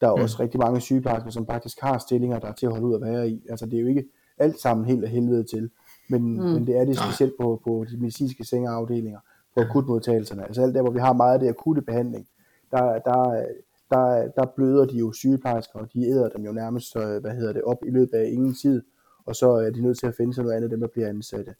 Der 0.00 0.08
er 0.08 0.16
mm. 0.16 0.22
også 0.22 0.36
rigtig 0.40 0.60
mange 0.60 0.80
sygeplejersker, 0.80 1.30
som 1.30 1.46
faktisk 1.46 1.80
har 1.80 1.98
stillinger, 1.98 2.38
der 2.38 2.48
er 2.48 2.52
til 2.52 2.66
at 2.66 2.72
holde 2.72 2.86
ud 2.86 2.94
at 2.94 3.00
være 3.00 3.28
i. 3.28 3.46
Altså 3.50 3.66
det 3.66 3.74
er 3.74 3.80
jo 3.80 3.86
ikke 3.86 4.04
alt 4.38 4.60
sammen 4.60 4.86
helt 4.86 5.04
af 5.04 5.10
helvede 5.10 5.44
til, 5.44 5.70
men, 6.08 6.22
mm. 6.22 6.44
men 6.44 6.66
det 6.66 6.76
er 6.76 6.84
det 6.84 6.98
specielt 6.98 7.32
på, 7.40 7.60
på 7.64 7.84
de 7.90 7.96
medicinske 7.96 8.44
sengeafdelinger 8.44 9.20
på 9.54 9.60
akutmodtagelserne. 9.60 10.44
Altså 10.44 10.62
alt 10.62 10.74
der, 10.74 10.82
hvor 10.82 10.90
vi 10.90 10.98
har 10.98 11.12
meget 11.12 11.34
af 11.34 11.40
det 11.40 11.48
akutte 11.48 11.82
behandling, 11.82 12.26
der, 12.70 12.98
der, 12.98 13.44
der, 13.90 14.28
der 14.36 14.46
bløder 14.56 14.84
de 14.84 14.98
jo 14.98 15.12
sygeplejersker, 15.12 15.78
og 15.78 15.88
de 15.94 16.06
æder 16.06 16.28
dem 16.28 16.44
jo 16.44 16.52
nærmest, 16.52 16.96
hvad 16.96 17.30
hedder 17.30 17.52
det, 17.52 17.62
op 17.62 17.78
i 17.86 17.90
løbet 17.90 18.14
af 18.14 18.30
ingen 18.32 18.54
tid, 18.54 18.82
og 19.26 19.36
så 19.36 19.50
er 19.50 19.70
de 19.70 19.82
nødt 19.82 19.98
til 19.98 20.06
at 20.06 20.14
finde 20.16 20.34
sig 20.34 20.44
noget 20.44 20.56
andet, 20.56 20.70
dem 20.70 20.80
der 20.80 20.88
bliver 20.88 21.08
ansatte. 21.08 21.54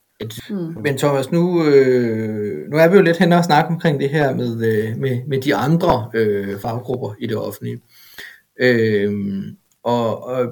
Mm. 0.51 0.83
Men 0.83 0.99
Thomas, 0.99 1.33
nu, 1.33 1.65
øh, 1.65 2.71
nu 2.71 2.77
er 2.77 2.89
vi 2.89 2.97
jo 2.97 3.03
lidt 3.03 3.19
hen 3.19 3.33
og 3.33 3.45
snakke 3.45 3.69
omkring 3.69 4.01
det 4.01 4.09
her 4.09 4.35
med, 4.35 4.67
øh, 4.67 4.99
med, 4.99 5.27
med 5.27 5.41
de 5.41 5.55
andre 5.55 6.11
øh, 6.15 6.59
faggrupper 6.59 7.15
i 7.19 7.27
det 7.27 7.37
offentlige. 7.37 7.81
Øh, 8.61 9.13
og, 9.83 10.25
og 10.25 10.47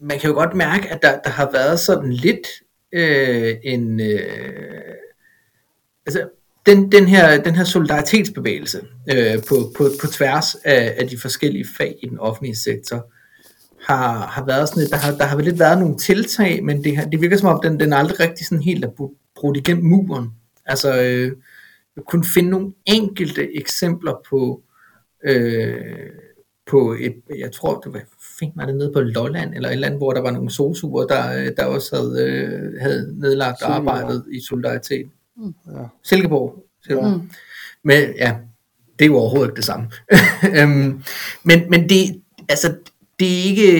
man 0.00 0.18
kan 0.18 0.30
jo 0.30 0.36
godt 0.36 0.54
mærke, 0.54 0.88
at 0.88 1.02
der, 1.02 1.18
der 1.18 1.30
har 1.30 1.50
været 1.52 1.80
sådan 1.80 2.12
lidt 2.12 2.46
øh, 2.92 3.54
en... 3.62 4.00
Øh, 4.00 4.96
altså, 6.06 6.28
den, 6.66 6.92
den, 6.92 7.08
her, 7.08 7.42
den 7.42 7.54
her 7.54 7.64
solidaritetsbevægelse 7.64 8.80
øh, 9.14 9.42
på, 9.48 9.54
på, 9.76 9.84
på 10.00 10.06
tværs 10.06 10.54
af, 10.64 10.94
af 10.98 11.08
de 11.08 11.18
forskellige 11.18 11.66
fag 11.76 11.98
i 12.02 12.08
den 12.08 12.18
offentlige 12.18 12.56
sektor, 12.56 13.12
har, 13.86 14.26
har 14.26 14.46
været 14.46 14.68
sådan 14.68 14.82
et, 14.82 14.90
der 14.90 14.96
har, 14.96 15.16
der 15.16 15.24
har 15.24 15.38
lidt 15.38 15.58
været 15.58 15.78
nogle 15.78 15.98
tiltag, 15.98 16.64
men 16.64 16.84
det, 16.84 16.96
har, 16.96 17.04
det 17.04 17.20
virker 17.20 17.36
som 17.36 17.48
om, 17.48 17.60
den, 17.62 17.80
den 17.80 17.92
aldrig 17.92 18.20
rigtig 18.20 18.46
sådan 18.46 18.62
helt 18.62 18.84
er 18.84 19.10
brudt 19.36 19.56
igennem 19.56 19.84
muren. 19.84 20.30
Altså, 20.66 21.02
øh, 21.02 21.32
jeg 21.96 22.04
kunne 22.08 22.24
finde 22.34 22.50
nogle 22.50 22.72
enkelte 22.86 23.56
eksempler 23.56 24.14
på, 24.30 24.62
øh, 25.24 25.76
på 26.66 26.96
et, 27.00 27.14
jeg 27.38 27.52
tror, 27.52 27.80
det 27.80 27.92
var, 27.92 28.02
fik 28.38 28.48
mig 28.56 28.66
det 28.66 28.76
nede 28.76 28.92
på 28.92 29.00
Lolland, 29.00 29.54
eller 29.54 29.68
et 29.68 29.72
eller 29.72 29.86
andet, 29.86 30.00
hvor 30.00 30.12
der 30.12 30.20
var 30.20 30.30
nogle 30.30 30.50
solsuger, 30.50 31.06
der, 31.06 31.50
der 31.50 31.64
også 31.64 31.96
havde, 31.96 32.30
øh, 32.30 32.80
havde 32.80 33.20
nedlagt 33.20 33.62
arbejdet 33.62 34.24
i 34.32 34.40
solidaritet. 34.48 35.06
Mm. 35.36 35.54
Ja. 35.72 35.82
Silkeborg. 36.02 36.64
Silkeborg. 36.84 37.16
Mm. 37.16 37.30
Men 37.84 38.14
ja, 38.18 38.36
det 38.98 39.04
er 39.04 39.06
jo 39.06 39.16
overhovedet 39.16 39.48
ikke 39.48 39.56
det 39.56 39.64
samme. 39.64 39.90
øhm, 40.58 41.02
men, 41.44 41.70
men 41.70 41.88
det, 41.88 42.22
altså, 42.48 42.74
det 43.20 43.28
er 43.28 43.44
ikke, 43.44 43.70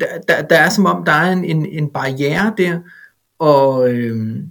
der, 0.00 0.06
der, 0.28 0.42
der 0.42 0.56
er 0.56 0.70
som 0.70 0.86
om, 0.86 1.04
der 1.04 1.12
er 1.12 1.32
en, 1.32 1.44
en, 1.44 1.66
en 1.66 1.90
barriere 1.90 2.54
der, 2.58 2.80
og, 3.38 3.90
øhm, 3.90 4.50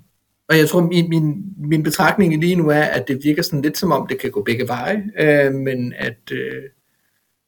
og 0.50 0.58
jeg 0.58 0.70
tror, 0.70 0.82
min, 0.82 1.10
min, 1.10 1.44
min 1.58 1.84
betragtning 1.84 2.40
lige 2.40 2.56
nu 2.56 2.70
er, 2.70 2.84
at 2.84 3.08
det 3.08 3.20
virker 3.24 3.42
sådan 3.42 3.62
lidt 3.62 3.78
som 3.78 3.92
om, 3.92 4.08
det 4.08 4.20
kan 4.20 4.32
gå 4.32 4.44
begge 4.44 4.68
veje, 4.68 5.04
øh, 5.20 5.54
men 5.54 5.94
at, 5.98 6.32
øh, 6.32 6.64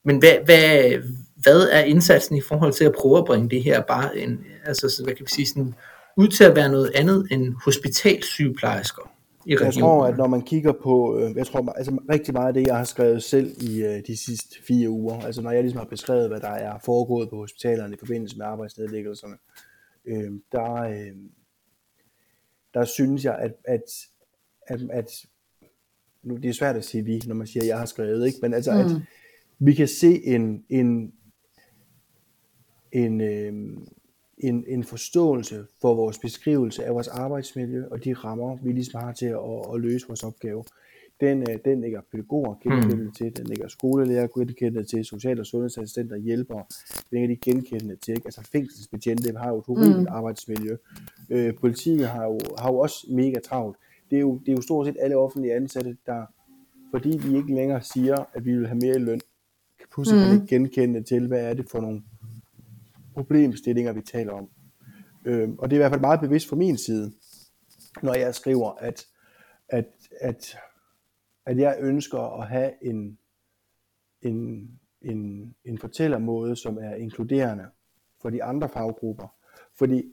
men 0.06 0.18
hvad, 0.18 0.34
hvad, 0.46 0.92
hvad 1.36 1.68
er 1.72 1.80
indsatsen 1.80 2.38
i 2.38 2.42
forhold 2.42 2.74
til 2.74 2.86
at 2.86 2.96
prøve 2.98 3.18
at 3.18 3.26
bringe 3.26 3.50
det 3.50 3.64
her 3.64 3.82
bare 3.82 4.18
en, 4.18 4.40
altså, 4.66 5.02
hvad 5.04 5.14
kan 5.14 5.26
vi 5.26 5.32
sige, 5.32 5.48
sådan, 5.48 5.76
ud 6.18 6.28
til 6.28 6.44
at 6.44 6.56
være 6.56 6.70
noget 6.70 6.92
andet 6.96 7.28
end 7.32 7.56
hospitalsygeplejersker? 7.66 9.18
i 9.48 9.56
regionen? 9.56 9.74
Jeg 9.74 9.82
tror, 9.82 10.06
at 10.06 10.18
når 10.18 10.28
man 10.28 10.42
kigger 10.42 10.74
på, 10.84 11.20
øh, 11.20 11.36
jeg 11.36 11.48
tror 11.48 11.72
altså 11.72 11.98
rigtig 12.10 12.34
meget 12.34 12.48
af 12.48 12.54
det, 12.54 12.68
jeg 12.68 12.78
har 12.78 12.84
skrevet 12.84 13.24
selv 13.24 13.56
i 13.62 13.84
øh, 13.84 14.02
de 14.08 14.18
sidste 14.18 14.64
fire 14.64 14.90
uger, 14.90 15.20
altså 15.20 15.42
når 15.42 15.52
jeg 15.52 15.64
ligesom 15.64 15.78
har 15.78 15.86
beskrevet, 15.86 16.30
hvad 16.30 16.40
der 16.40 16.50
er 16.50 16.80
foregået 16.86 17.30
på 17.30 17.36
hospitalerne 17.36 17.96
i 17.96 17.98
forbindelse 18.00 18.38
med 18.38 18.46
arbejdsnedlæggelserne, 18.46 19.36
øh, 20.06 20.32
der, 20.52 20.74
øh, 20.74 21.16
der 22.74 22.86
synes 22.86 23.26
jeg, 23.26 23.36
at, 23.36 23.54
at, 23.66 23.84
at, 24.68 24.82
at 24.92 25.26
nu 26.24 26.38
det 26.38 26.50
er 26.50 26.54
svært 26.54 26.76
at 26.76 26.86
sige 26.86 27.04
vi, 27.04 27.22
når 27.28 27.36
man 27.36 27.48
siger, 27.48 27.64
at 27.64 27.68
jeg 27.68 27.80
har 27.80 27.86
skrevet, 27.86 28.28
ikke? 28.28 28.40
men 28.42 28.54
altså, 28.54 28.72
mm. 28.74 28.80
at 28.80 28.92
vi 29.60 29.74
kan 29.74 29.88
se 29.88 30.26
en, 30.26 30.64
en, 30.70 31.14
en, 32.92 33.22
øh, 33.22 33.54
en, 34.38 34.64
en 34.68 34.84
forståelse 34.84 35.66
for 35.82 35.96
vores 35.96 36.20
beskrivelse 36.20 36.86
af 36.86 36.94
vores 36.94 37.08
arbejdsmiljø 37.08 37.86
og 37.92 38.04
de 38.04 38.14
rammer, 38.14 38.58
vi 38.64 38.72
ligesom 38.72 39.02
har 39.02 39.12
til 39.12 39.26
at, 39.26 39.74
at 39.74 39.82
løse 39.82 40.08
vores 40.08 40.24
opgave. 40.24 40.64
Den, 41.20 41.42
øh, 41.42 41.58
den 41.66 41.82
ligger 41.82 42.02
pædagoger 42.12 42.56
genkendende 42.64 43.04
mm. 43.04 43.12
til, 43.12 43.38
den 43.38 43.46
ligger 43.46 43.68
skolelærer 43.68 44.28
genkendende 44.28 44.88
til, 44.88 45.06
social- 45.06 45.40
og 45.40 45.46
sundhedsassistenter, 45.46 46.18
hjælpere, 46.18 46.64
den 47.10 47.20
ligger 47.20 47.28
de 47.28 47.52
genkendende 47.52 47.96
til. 47.96 48.12
Ikke? 48.12 48.28
Altså 48.28 48.42
fængselsbetjente 48.52 49.38
har 49.38 49.50
jo 49.50 49.58
et 49.60 49.66
horribelt 49.68 50.00
mm. 50.00 50.08
arbejdsmiljø. 50.10 50.78
Øh, 51.30 51.54
politiet 51.56 52.08
har 52.08 52.24
jo, 52.26 52.40
har 52.58 52.72
jo 52.72 52.78
også 52.78 53.08
mega 53.10 53.40
travlt. 53.40 53.78
Det 54.10 54.16
er, 54.16 54.22
jo, 54.22 54.38
det 54.38 54.50
er 54.50 54.56
jo 54.56 54.62
stort 54.62 54.88
set 54.88 54.98
alle 55.00 55.18
offentlige 55.18 55.56
ansatte, 55.56 55.98
der, 56.06 56.26
fordi 56.92 57.20
vi 57.24 57.38
ikke 57.38 57.56
længere 57.56 57.82
siger, 57.82 58.26
at 58.34 58.46
vi 58.46 58.58
vil 58.58 58.68
have 58.68 58.80
mere 58.80 58.96
i 58.96 59.00
løn, 59.00 59.22
pludselig 59.94 60.34
mm. 60.34 60.48
kan 60.48 60.48
genkende 60.48 61.04
til, 61.04 61.28
hvad 61.28 61.40
er 61.40 61.54
det 61.54 61.70
for 61.72 61.82
nogle 61.82 62.02
problemstillinger, 63.18 63.94
vi 63.94 64.02
taler 64.02 64.34
om. 64.34 64.50
Øh, 65.26 65.50
og 65.60 65.70
det 65.70 65.76
er 65.76 65.80
i 65.80 65.82
hvert 65.82 65.92
fald 65.92 66.02
meget 66.02 66.20
bevidst 66.20 66.50
fra 66.50 66.56
min 66.56 66.78
side, 66.78 67.12
når 68.04 68.14
jeg 68.14 68.36
skriver, 68.36 68.72
at, 68.72 69.06
at, 69.70 69.86
at, 70.22 70.58
at 71.46 71.58
jeg 71.58 71.78
ønsker 71.80 72.42
at 72.42 72.48
have 72.48 72.72
en, 72.82 73.18
en, 74.22 74.70
en, 75.02 75.54
en 75.66 75.78
fortællermåde, 75.78 76.56
som 76.56 76.78
er 76.78 76.96
inkluderende 76.96 77.66
for 78.22 78.30
de 78.30 78.44
andre 78.44 78.70
faggrupper. 78.70 79.28
Fordi 79.78 80.04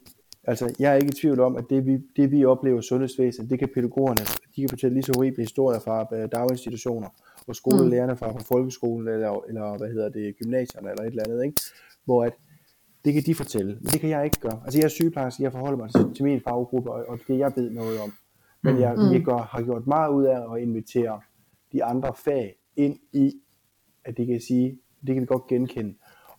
altså, 0.45 0.77
jeg 0.79 0.93
er 0.93 0.97
ikke 0.97 1.09
i 1.09 1.21
tvivl 1.21 1.41
om, 1.41 1.57
at 1.57 1.65
det 1.71 1.87
vi, 1.87 1.99
det 2.17 2.31
vi 2.31 2.45
oplever 2.45 2.79
i 2.79 2.83
sundhedsvæsenet, 2.83 3.51
det 3.51 3.59
kan 3.59 3.69
pædagogerne, 3.75 4.25
de 4.57 4.61
kan 4.61 4.69
fortælle 4.69 4.95
lige 4.95 5.05
så 5.05 5.13
horrible 5.17 5.43
historier 5.43 5.81
fra 5.81 6.09
øh, 6.13 6.29
daginstitutioner, 6.33 7.09
og 7.47 7.57
skolelærerne 7.57 8.17
fra, 8.17 8.33
fra 8.33 8.43
folkeskolen, 8.43 9.09
eller, 9.09 9.45
eller 9.49 9.79
hvad 9.79 9.89
hedder 9.89 10.09
det, 10.09 10.37
gymnasierne, 10.39 10.91
eller 10.91 11.03
et 11.03 11.07
eller 11.07 11.25
andet, 11.27 11.45
ikke? 11.45 11.61
hvor 12.05 12.25
at 12.25 12.33
det 13.05 13.15
kan 13.15 13.23
de 13.23 13.35
fortælle, 13.35 13.75
men 13.75 13.87
det 13.87 14.01
kan 14.01 14.11
jeg 14.11 14.25
ikke 14.25 14.41
gøre. 14.41 14.61
Altså 14.65 14.79
jeg 14.79 14.85
er 14.85 14.89
sygeplejerske, 14.89 15.43
jeg 15.43 15.53
forholder 15.53 15.79
mig 15.79 15.91
til, 15.91 16.15
til 16.15 16.25
min 16.25 16.41
faggruppe, 16.41 16.91
og, 16.91 17.05
og 17.09 17.19
det 17.29 17.39
jeg 17.39 17.53
ved 17.57 17.71
noget 17.71 18.01
om. 18.01 18.13
Men 18.63 18.81
jeg, 18.81 18.95
mm. 18.95 19.13
jeg 19.13 19.23
gør, 19.23 19.39
har 19.39 19.63
gjort 19.63 19.87
meget 19.87 20.13
ud 20.13 20.25
af 20.25 20.55
at 20.55 20.63
invitere 20.63 21.21
de 21.73 21.85
andre 21.85 22.15
fag 22.25 22.57
ind 22.77 22.99
i, 23.13 23.33
at 24.05 24.17
det 24.17 24.27
kan 24.27 24.41
sige, 24.41 24.79
det 25.07 25.15
kan 25.15 25.21
vi 25.21 25.27
godt 25.27 25.47
genkende. 25.47 25.95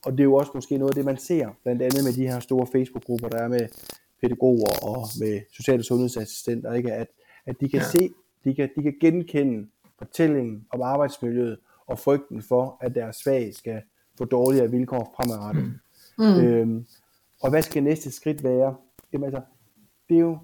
Og 0.05 0.11
det 0.11 0.20
er 0.20 0.24
jo 0.24 0.36
også 0.36 0.51
måske 0.55 0.78
noget 0.78 0.91
af 0.91 0.95
det, 0.95 1.05
man 1.05 1.18
ser, 1.18 1.49
blandt 1.63 1.82
andet 1.82 2.03
med 2.03 2.13
de 2.13 2.28
her 2.28 2.39
store 2.39 2.68
Facebook-grupper, 2.72 3.30
der 3.30 3.38
er 3.38 3.47
med 3.47 3.68
pædagoger 4.22 4.84
og 4.84 5.07
med 5.20 5.41
sociale 5.57 5.84
sundhedsassistenter, 5.84 6.74
ikke? 6.74 6.93
At, 6.93 7.07
at 7.45 7.55
de 7.61 7.70
kan 7.70 7.80
ja. 7.80 7.86
se, 7.86 8.09
de 8.43 8.55
kan, 8.55 8.70
de 8.76 8.84
kan 8.84 8.93
genkende 9.01 9.68
fortællingen 9.97 10.66
om 10.72 10.82
arbejdsmiljøet 10.82 11.57
og 11.88 11.99
frygten 11.99 12.41
for, 12.41 12.78
at 12.82 12.95
deres 12.95 13.18
fag 13.24 13.55
skal 13.55 13.82
få 14.18 14.26
dårligere 14.26 14.72
vilkår 14.72 15.13
fremadrettet. 15.16 15.63
Mm. 15.63 15.74
Mm. 16.18 16.26
Øhm, 16.26 16.86
og 17.41 17.49
hvad 17.49 17.61
skal 17.61 17.84
næste 17.84 18.11
skridt 18.11 18.43
være? 18.43 18.76
Jamen 19.13 19.26
altså, 19.26 19.41
det 20.09 20.16
er 20.16 20.22
jo, 20.22 20.38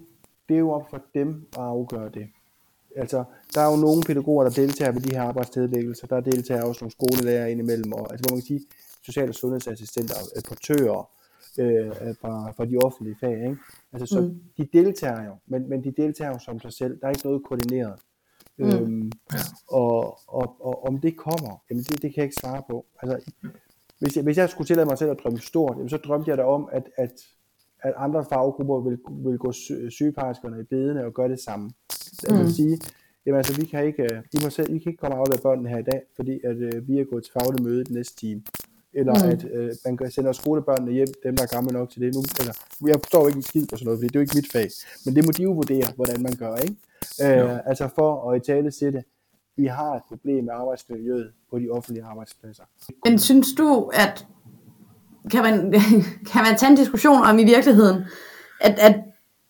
det 0.48 0.54
er 0.54 0.58
jo 0.58 0.70
op 0.70 0.90
for 0.90 1.02
dem 1.14 1.48
at 1.52 1.62
afgøre 1.62 2.08
det. 2.08 2.28
Altså, 2.96 3.24
der 3.54 3.60
er 3.60 3.70
jo 3.70 3.76
nogle 3.76 4.02
pædagoger, 4.02 4.44
der 4.44 4.50
deltager 4.50 4.92
ved 4.92 5.00
de 5.00 5.14
her 5.14 5.22
arbejdsnedlæggelser. 5.22 6.06
Der 6.06 6.20
deltager 6.20 6.62
også 6.62 6.84
nogle 6.84 6.92
skolelærer 6.92 7.46
indimellem, 7.46 7.92
og 7.92 8.12
altså, 8.12 8.22
hvor 8.22 8.34
man 8.34 8.40
kan 8.40 8.46
sige, 8.46 8.60
social- 9.02 9.28
og 9.28 9.34
sundhedsassistenter, 9.34 10.14
portører 10.48 11.10
øh, 11.58 11.90
fra, 12.20 12.50
fra 12.50 12.64
de 12.64 12.76
offentlige 12.76 13.16
fag. 13.20 13.44
Ikke? 13.44 13.56
Altså, 13.92 14.06
så 14.14 14.20
mm. 14.20 14.42
de 14.56 14.68
deltager 14.72 15.24
jo, 15.24 15.36
men, 15.46 15.68
men 15.68 15.84
de 15.84 15.90
deltager 15.90 16.32
jo 16.32 16.38
som 16.38 16.60
sig 16.60 16.72
selv. 16.72 17.00
Der 17.00 17.06
er 17.06 17.10
ikke 17.10 17.26
noget 17.26 17.42
koordineret. 17.44 18.00
Mm. 18.56 18.66
Øhm, 18.66 19.12
ja. 19.32 19.38
og, 19.68 20.18
og, 20.26 20.56
og 20.60 20.84
om 20.86 21.00
det 21.00 21.16
kommer, 21.16 21.62
jamen 21.70 21.84
det, 21.84 22.02
det 22.02 22.14
kan 22.14 22.16
jeg 22.16 22.24
ikke 22.24 22.40
svare 22.40 22.62
på. 22.70 22.86
Altså, 23.02 23.32
hvis 24.02 24.16
jeg, 24.16 24.24
hvis 24.24 24.36
jeg 24.36 24.48
skulle 24.50 24.66
tillade 24.66 24.86
mig 24.86 24.98
selv 24.98 25.10
at 25.10 25.20
drømme 25.22 25.38
stort, 25.38 25.76
jamen 25.76 25.88
så 25.88 25.96
drømte 25.96 26.30
jeg 26.30 26.38
da 26.38 26.42
om, 26.42 26.68
at, 26.72 26.82
at, 26.96 27.12
at 27.82 27.92
andre 27.96 28.24
faggrupper 28.24 28.80
vil, 28.80 28.98
vil 29.10 29.38
gå 29.38 29.52
sygeplejerskerne 29.90 30.60
i 30.60 30.62
bedene 30.62 31.04
og 31.04 31.14
gøre 31.14 31.28
det 31.28 31.40
samme. 31.40 31.70
Jeg 32.28 32.36
vil 32.38 32.44
mm. 32.44 32.50
sige, 32.50 32.80
jamen 33.26 33.36
altså, 33.36 33.60
vi 33.60 33.66
kan 33.66 33.86
ikke, 33.86 34.22
I, 34.32 34.38
må 34.42 34.50
selv, 34.50 34.74
I 34.74 34.78
kan 34.78 34.90
ikke 34.90 35.00
komme 35.00 35.16
og 35.16 35.20
aflevere 35.20 35.42
børnene 35.42 35.68
her 35.68 35.78
i 35.78 35.82
dag, 35.82 36.00
fordi 36.16 36.40
at, 36.44 36.56
uh, 36.56 36.88
vi 36.88 37.00
er 37.00 37.04
gået 37.04 37.24
til 37.24 37.32
faglig 37.32 37.62
møde 37.62 37.84
den 37.84 37.94
næste 37.94 38.16
time. 38.16 38.42
Eller 38.92 39.14
mm. 39.24 39.30
at 39.30 39.44
uh, 39.44 39.70
man 39.84 39.96
kan 39.96 40.10
sende 40.10 40.34
skolebørnene 40.34 40.92
hjem, 40.92 41.08
dem 41.24 41.36
der 41.36 41.42
er 41.42 41.54
gamle 41.56 41.72
nok 41.72 41.90
til 41.90 42.00
det. 42.02 42.14
Nu, 42.14 42.22
eller, 42.40 42.54
jeg 42.86 42.98
forstår 43.02 43.26
ikke 43.28 43.36
en 43.36 43.42
skid 43.42 43.66
på 43.66 43.76
sådan 43.76 43.84
noget, 43.84 43.98
fordi 43.98 44.08
det 44.08 44.16
er 44.16 44.20
jo 44.20 44.26
ikke 44.26 44.38
mit 44.40 44.52
fag. 44.52 44.68
Men 45.04 45.16
det 45.16 45.24
må 45.26 45.30
de 45.36 45.42
jo 45.42 45.52
vurdere, 45.52 45.88
hvordan 45.96 46.22
man 46.22 46.34
gør, 46.42 46.54
ikke? 46.66 46.76
Uh, 47.24 47.68
altså 47.70 47.88
for 47.98 48.10
at 48.30 48.36
i 48.40 48.40
tale 48.50 48.70
sætte, 48.70 49.04
vi 49.56 49.66
har 49.66 49.94
et 49.94 50.02
problem 50.08 50.44
med 50.44 50.52
arbejdsmiljøet 50.52 51.32
på 51.50 51.58
de 51.58 51.68
offentlige 51.70 52.04
arbejdspladser. 52.04 52.64
Men 53.04 53.18
synes 53.18 53.48
du, 53.58 53.90
at 53.94 54.26
kan 55.30 55.42
man, 55.42 55.72
kan 56.32 56.42
man 56.42 56.58
tage 56.58 56.70
en 56.70 56.76
diskussion 56.76 57.22
om 57.22 57.38
i 57.38 57.44
virkeligheden, 57.44 58.04
at, 58.60 58.78
at 58.78 58.96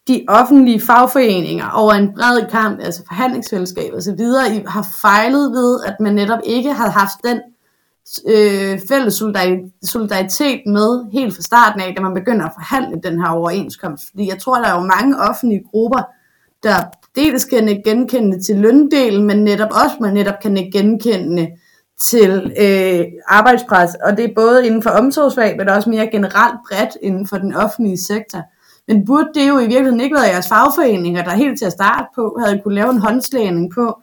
de 0.08 0.24
offentlige 0.28 0.80
fagforeninger 0.80 1.70
over 1.70 1.92
en 1.92 2.14
bred 2.14 2.50
kamp, 2.50 2.80
altså 2.80 3.02
forhandlingsfællesskab 3.06 3.92
og 3.94 4.02
så 4.02 4.14
videre, 4.14 4.64
har 4.66 4.86
fejlet 5.00 5.52
ved, 5.52 5.80
at 5.86 5.96
man 6.00 6.14
netop 6.14 6.40
ikke 6.44 6.72
har 6.72 6.90
haft 6.90 7.24
den 7.24 7.40
øh, 8.28 8.80
fælles 8.88 9.14
solidaritet 9.82 10.60
med 10.66 11.12
helt 11.12 11.34
fra 11.34 11.42
starten 11.42 11.80
af, 11.80 11.94
da 11.96 12.02
man 12.02 12.14
begynder 12.14 12.46
at 12.46 12.52
forhandle 12.54 13.00
den 13.02 13.20
her 13.20 13.28
overenskomst. 13.28 14.10
Fordi 14.10 14.28
jeg 14.28 14.38
tror, 14.38 14.56
der 14.56 14.68
er 14.68 14.74
jo 14.74 14.86
mange 14.96 15.18
offentlige 15.18 15.64
grupper, 15.70 16.02
der 16.62 16.76
dels 17.16 17.44
kan 17.44 17.82
genkende 17.84 18.42
til 18.42 18.56
løndelen, 18.56 19.26
men 19.26 19.44
netop 19.44 19.70
også, 19.70 19.96
man 20.00 20.14
netop 20.14 20.34
kan 20.42 20.54
genkende 20.72 21.48
til 22.00 22.52
øh, 22.60 23.04
arbejdspres, 23.28 23.90
og 24.04 24.16
det 24.16 24.24
er 24.24 24.34
både 24.36 24.66
inden 24.66 24.82
for 24.82 24.90
omsorgsfag, 24.90 25.56
men 25.56 25.68
også 25.68 25.90
mere 25.90 26.08
generelt 26.12 26.58
bredt 26.68 26.96
inden 27.02 27.26
for 27.26 27.36
den 27.36 27.54
offentlige 27.54 27.98
sektor. 27.98 28.40
Men 28.88 29.06
burde 29.06 29.28
det 29.34 29.48
jo 29.48 29.58
i 29.58 29.66
virkeligheden 29.66 30.00
ikke 30.00 30.14
være 30.14 30.32
jeres 30.32 30.48
fagforeninger, 30.48 31.24
der 31.24 31.30
helt 31.30 31.58
til 31.58 31.64
at 31.64 31.72
starte 31.72 32.06
på, 32.14 32.38
havde 32.44 32.60
kunne 32.62 32.74
lave 32.74 32.90
en 32.90 32.98
håndslagning 32.98 33.72
på, 33.74 33.94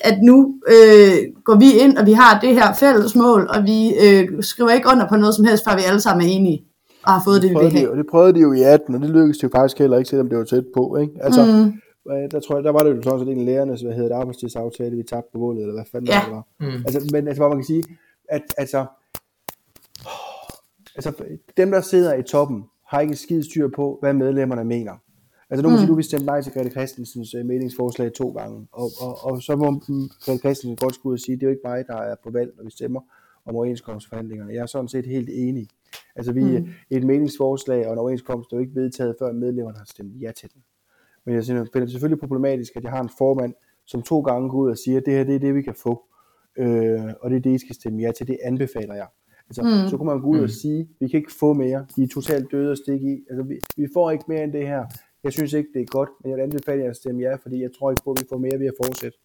at 0.00 0.18
nu 0.22 0.54
øh, 0.68 1.16
går 1.44 1.56
vi 1.58 1.72
ind, 1.72 1.98
og 1.98 2.06
vi 2.06 2.12
har 2.12 2.40
det 2.40 2.54
her 2.54 2.74
fælles 2.74 3.14
mål, 3.16 3.48
og 3.50 3.64
vi 3.64 3.94
øh, 4.04 4.42
skriver 4.42 4.70
ikke 4.70 4.88
under 4.92 5.08
på 5.08 5.16
noget 5.16 5.34
som 5.34 5.44
helst, 5.44 5.64
før 5.68 5.76
vi 5.76 5.82
alle 5.82 6.00
sammen 6.00 6.26
er 6.26 6.30
enige 6.30 6.64
og 7.06 7.12
har 7.12 7.22
fået 7.24 7.42
det, 7.42 7.50
det 7.50 7.58
vi 7.58 7.64
vil 7.64 7.72
have. 7.72 7.92
De, 7.92 7.98
det 7.98 8.06
prøvede 8.10 8.34
de 8.34 8.40
jo 8.40 8.52
i 8.52 8.62
18, 8.62 8.94
og 8.94 9.00
det 9.00 9.10
lykkedes 9.10 9.42
jo 9.42 9.48
faktisk 9.54 9.78
heller 9.78 9.98
ikke, 9.98 10.10
selvom 10.10 10.28
det 10.28 10.38
var 10.38 10.44
tæt 10.44 10.64
på. 10.76 10.96
Ikke? 10.96 11.12
Altså, 11.20 11.44
mm 11.44 11.72
der 12.08 12.40
tror 12.40 12.54
jeg, 12.54 12.64
der 12.64 12.70
var 12.70 12.82
det 12.82 12.96
jo 12.96 13.02
sådan 13.02 13.28
en 13.28 13.38
af 13.38 13.44
lærernes, 13.44 13.80
hvad 13.80 13.92
hedder 13.92 14.08
det, 14.08 14.14
arbejdstidsaftale, 14.14 14.96
vi 14.96 15.02
tabte 15.02 15.30
på 15.32 15.38
målet, 15.38 15.60
eller 15.60 15.74
hvad 15.74 15.84
fanden 15.92 16.08
ja. 16.08 16.20
det 16.24 16.34
var. 16.34 16.46
Mm. 16.60 16.84
Altså, 16.86 17.10
men 17.12 17.28
altså, 17.28 17.42
hvor 17.42 17.48
man 17.48 17.58
kan 17.58 17.64
sige, 17.64 17.84
at 18.28 18.42
altså, 18.56 18.86
altså, 20.96 21.24
dem 21.56 21.70
der 21.70 21.80
sidder 21.80 22.14
i 22.14 22.22
toppen, 22.22 22.64
har 22.86 23.00
ikke 23.00 23.16
skide 23.16 23.44
styr 23.50 23.68
på, 23.76 23.98
hvad 24.00 24.12
medlemmerne 24.12 24.64
mener. 24.64 24.92
Altså 25.50 25.62
nu 25.62 25.68
må 25.68 25.74
mm. 25.74 25.78
sige, 25.78 25.88
nu 25.88 25.94
vi 25.94 26.02
stemt 26.02 26.24
nej 26.24 26.42
til 26.42 26.52
Grete 26.52 26.70
Christensens 26.70 27.34
uh, 27.34 27.46
meningsforslag 27.46 28.12
to 28.12 28.30
gange, 28.30 28.66
og, 28.72 28.90
og, 29.00 29.24
og 29.24 29.42
så 29.42 29.56
må 29.56 29.82
Grete 30.24 30.38
Christensen 30.38 30.76
godt 30.76 30.94
skulle 30.94 31.10
ud 31.10 31.14
og 31.14 31.20
sige, 31.20 31.36
det 31.36 31.42
er 31.42 31.46
jo 31.46 31.50
ikke 31.50 31.62
mig, 31.64 31.86
der 31.86 31.96
er 31.96 32.16
på 32.24 32.30
valg, 32.30 32.52
når 32.56 32.64
vi 32.64 32.70
stemmer 32.70 33.00
om 33.46 33.56
overenskomstforhandlingerne. 33.56 34.52
Jeg 34.52 34.62
er 34.62 34.66
sådan 34.66 34.88
set 34.88 35.06
helt 35.06 35.28
enig. 35.32 35.68
Altså 36.16 36.32
vi, 36.32 36.58
mm. 36.58 36.68
et 36.90 37.04
meningsforslag 37.04 37.86
og 37.86 37.92
en 37.92 37.98
overenskomst 37.98 38.52
er 38.52 38.56
jo 38.56 38.60
ikke 38.60 38.74
vedtaget, 38.74 39.16
før 39.18 39.32
medlemmerne 39.32 39.78
har 39.78 39.84
stemt 39.84 40.22
ja 40.22 40.32
til 40.32 40.52
den. 40.54 40.62
Men 41.28 41.34
jeg 41.34 41.44
synes, 41.44 41.70
finder 41.72 41.86
det 41.86 41.92
selvfølgelig 41.92 42.20
problematisk, 42.20 42.76
at 42.76 42.84
jeg 42.84 42.90
har 42.90 43.02
en 43.02 43.10
formand, 43.18 43.54
som 43.86 44.02
to 44.02 44.20
gange 44.20 44.50
går 44.50 44.58
ud 44.58 44.70
og 44.70 44.78
siger, 44.78 44.98
at 45.00 45.06
det 45.06 45.14
her 45.14 45.24
det 45.24 45.34
er 45.34 45.38
det, 45.38 45.54
vi 45.54 45.62
kan 45.62 45.74
få, 45.74 46.04
øh, 46.58 47.00
og 47.20 47.30
det 47.30 47.36
er 47.36 47.40
det, 47.40 47.54
I 47.54 47.58
skal 47.58 47.74
stemme 47.74 48.02
ja 48.02 48.12
til, 48.12 48.26
det 48.28 48.38
anbefaler 48.44 48.94
jeg. 48.94 49.06
Altså, 49.48 49.62
mm. 49.62 49.90
Så 49.90 49.96
kunne 49.96 50.06
man 50.06 50.20
gå 50.20 50.28
ud 50.28 50.36
mm. 50.36 50.42
og 50.42 50.50
sige, 50.50 50.88
vi 51.00 51.08
kan 51.08 51.18
ikke 51.18 51.32
få 51.40 51.52
mere, 51.52 51.86
de 51.96 52.02
er 52.02 52.08
totalt 52.08 52.52
døde 52.52 52.70
at 52.72 52.78
stikke 52.78 53.06
i, 53.12 53.16
altså 53.30 53.42
vi, 53.42 53.54
vi 53.76 53.88
får 53.94 54.10
ikke 54.10 54.24
mere 54.28 54.44
end 54.44 54.52
det 54.52 54.66
her, 54.66 54.84
jeg 55.24 55.32
synes 55.32 55.52
ikke, 55.52 55.68
det 55.74 55.82
er 55.82 55.86
godt, 55.86 56.08
men 56.20 56.30
jeg 56.30 56.36
vil 56.36 56.42
anbefale 56.42 56.82
jer 56.82 56.90
at 56.90 56.96
stemme 56.96 57.22
ja, 57.22 57.34
fordi 57.34 57.62
jeg 57.62 57.70
tror 57.78 57.90
ikke 57.90 58.02
på, 58.04 58.10
at 58.10 58.20
vi 58.20 58.26
får 58.32 58.38
mere 58.38 58.58
ved 58.58 58.66
at 58.66 58.74
fortsætte. 58.84 59.18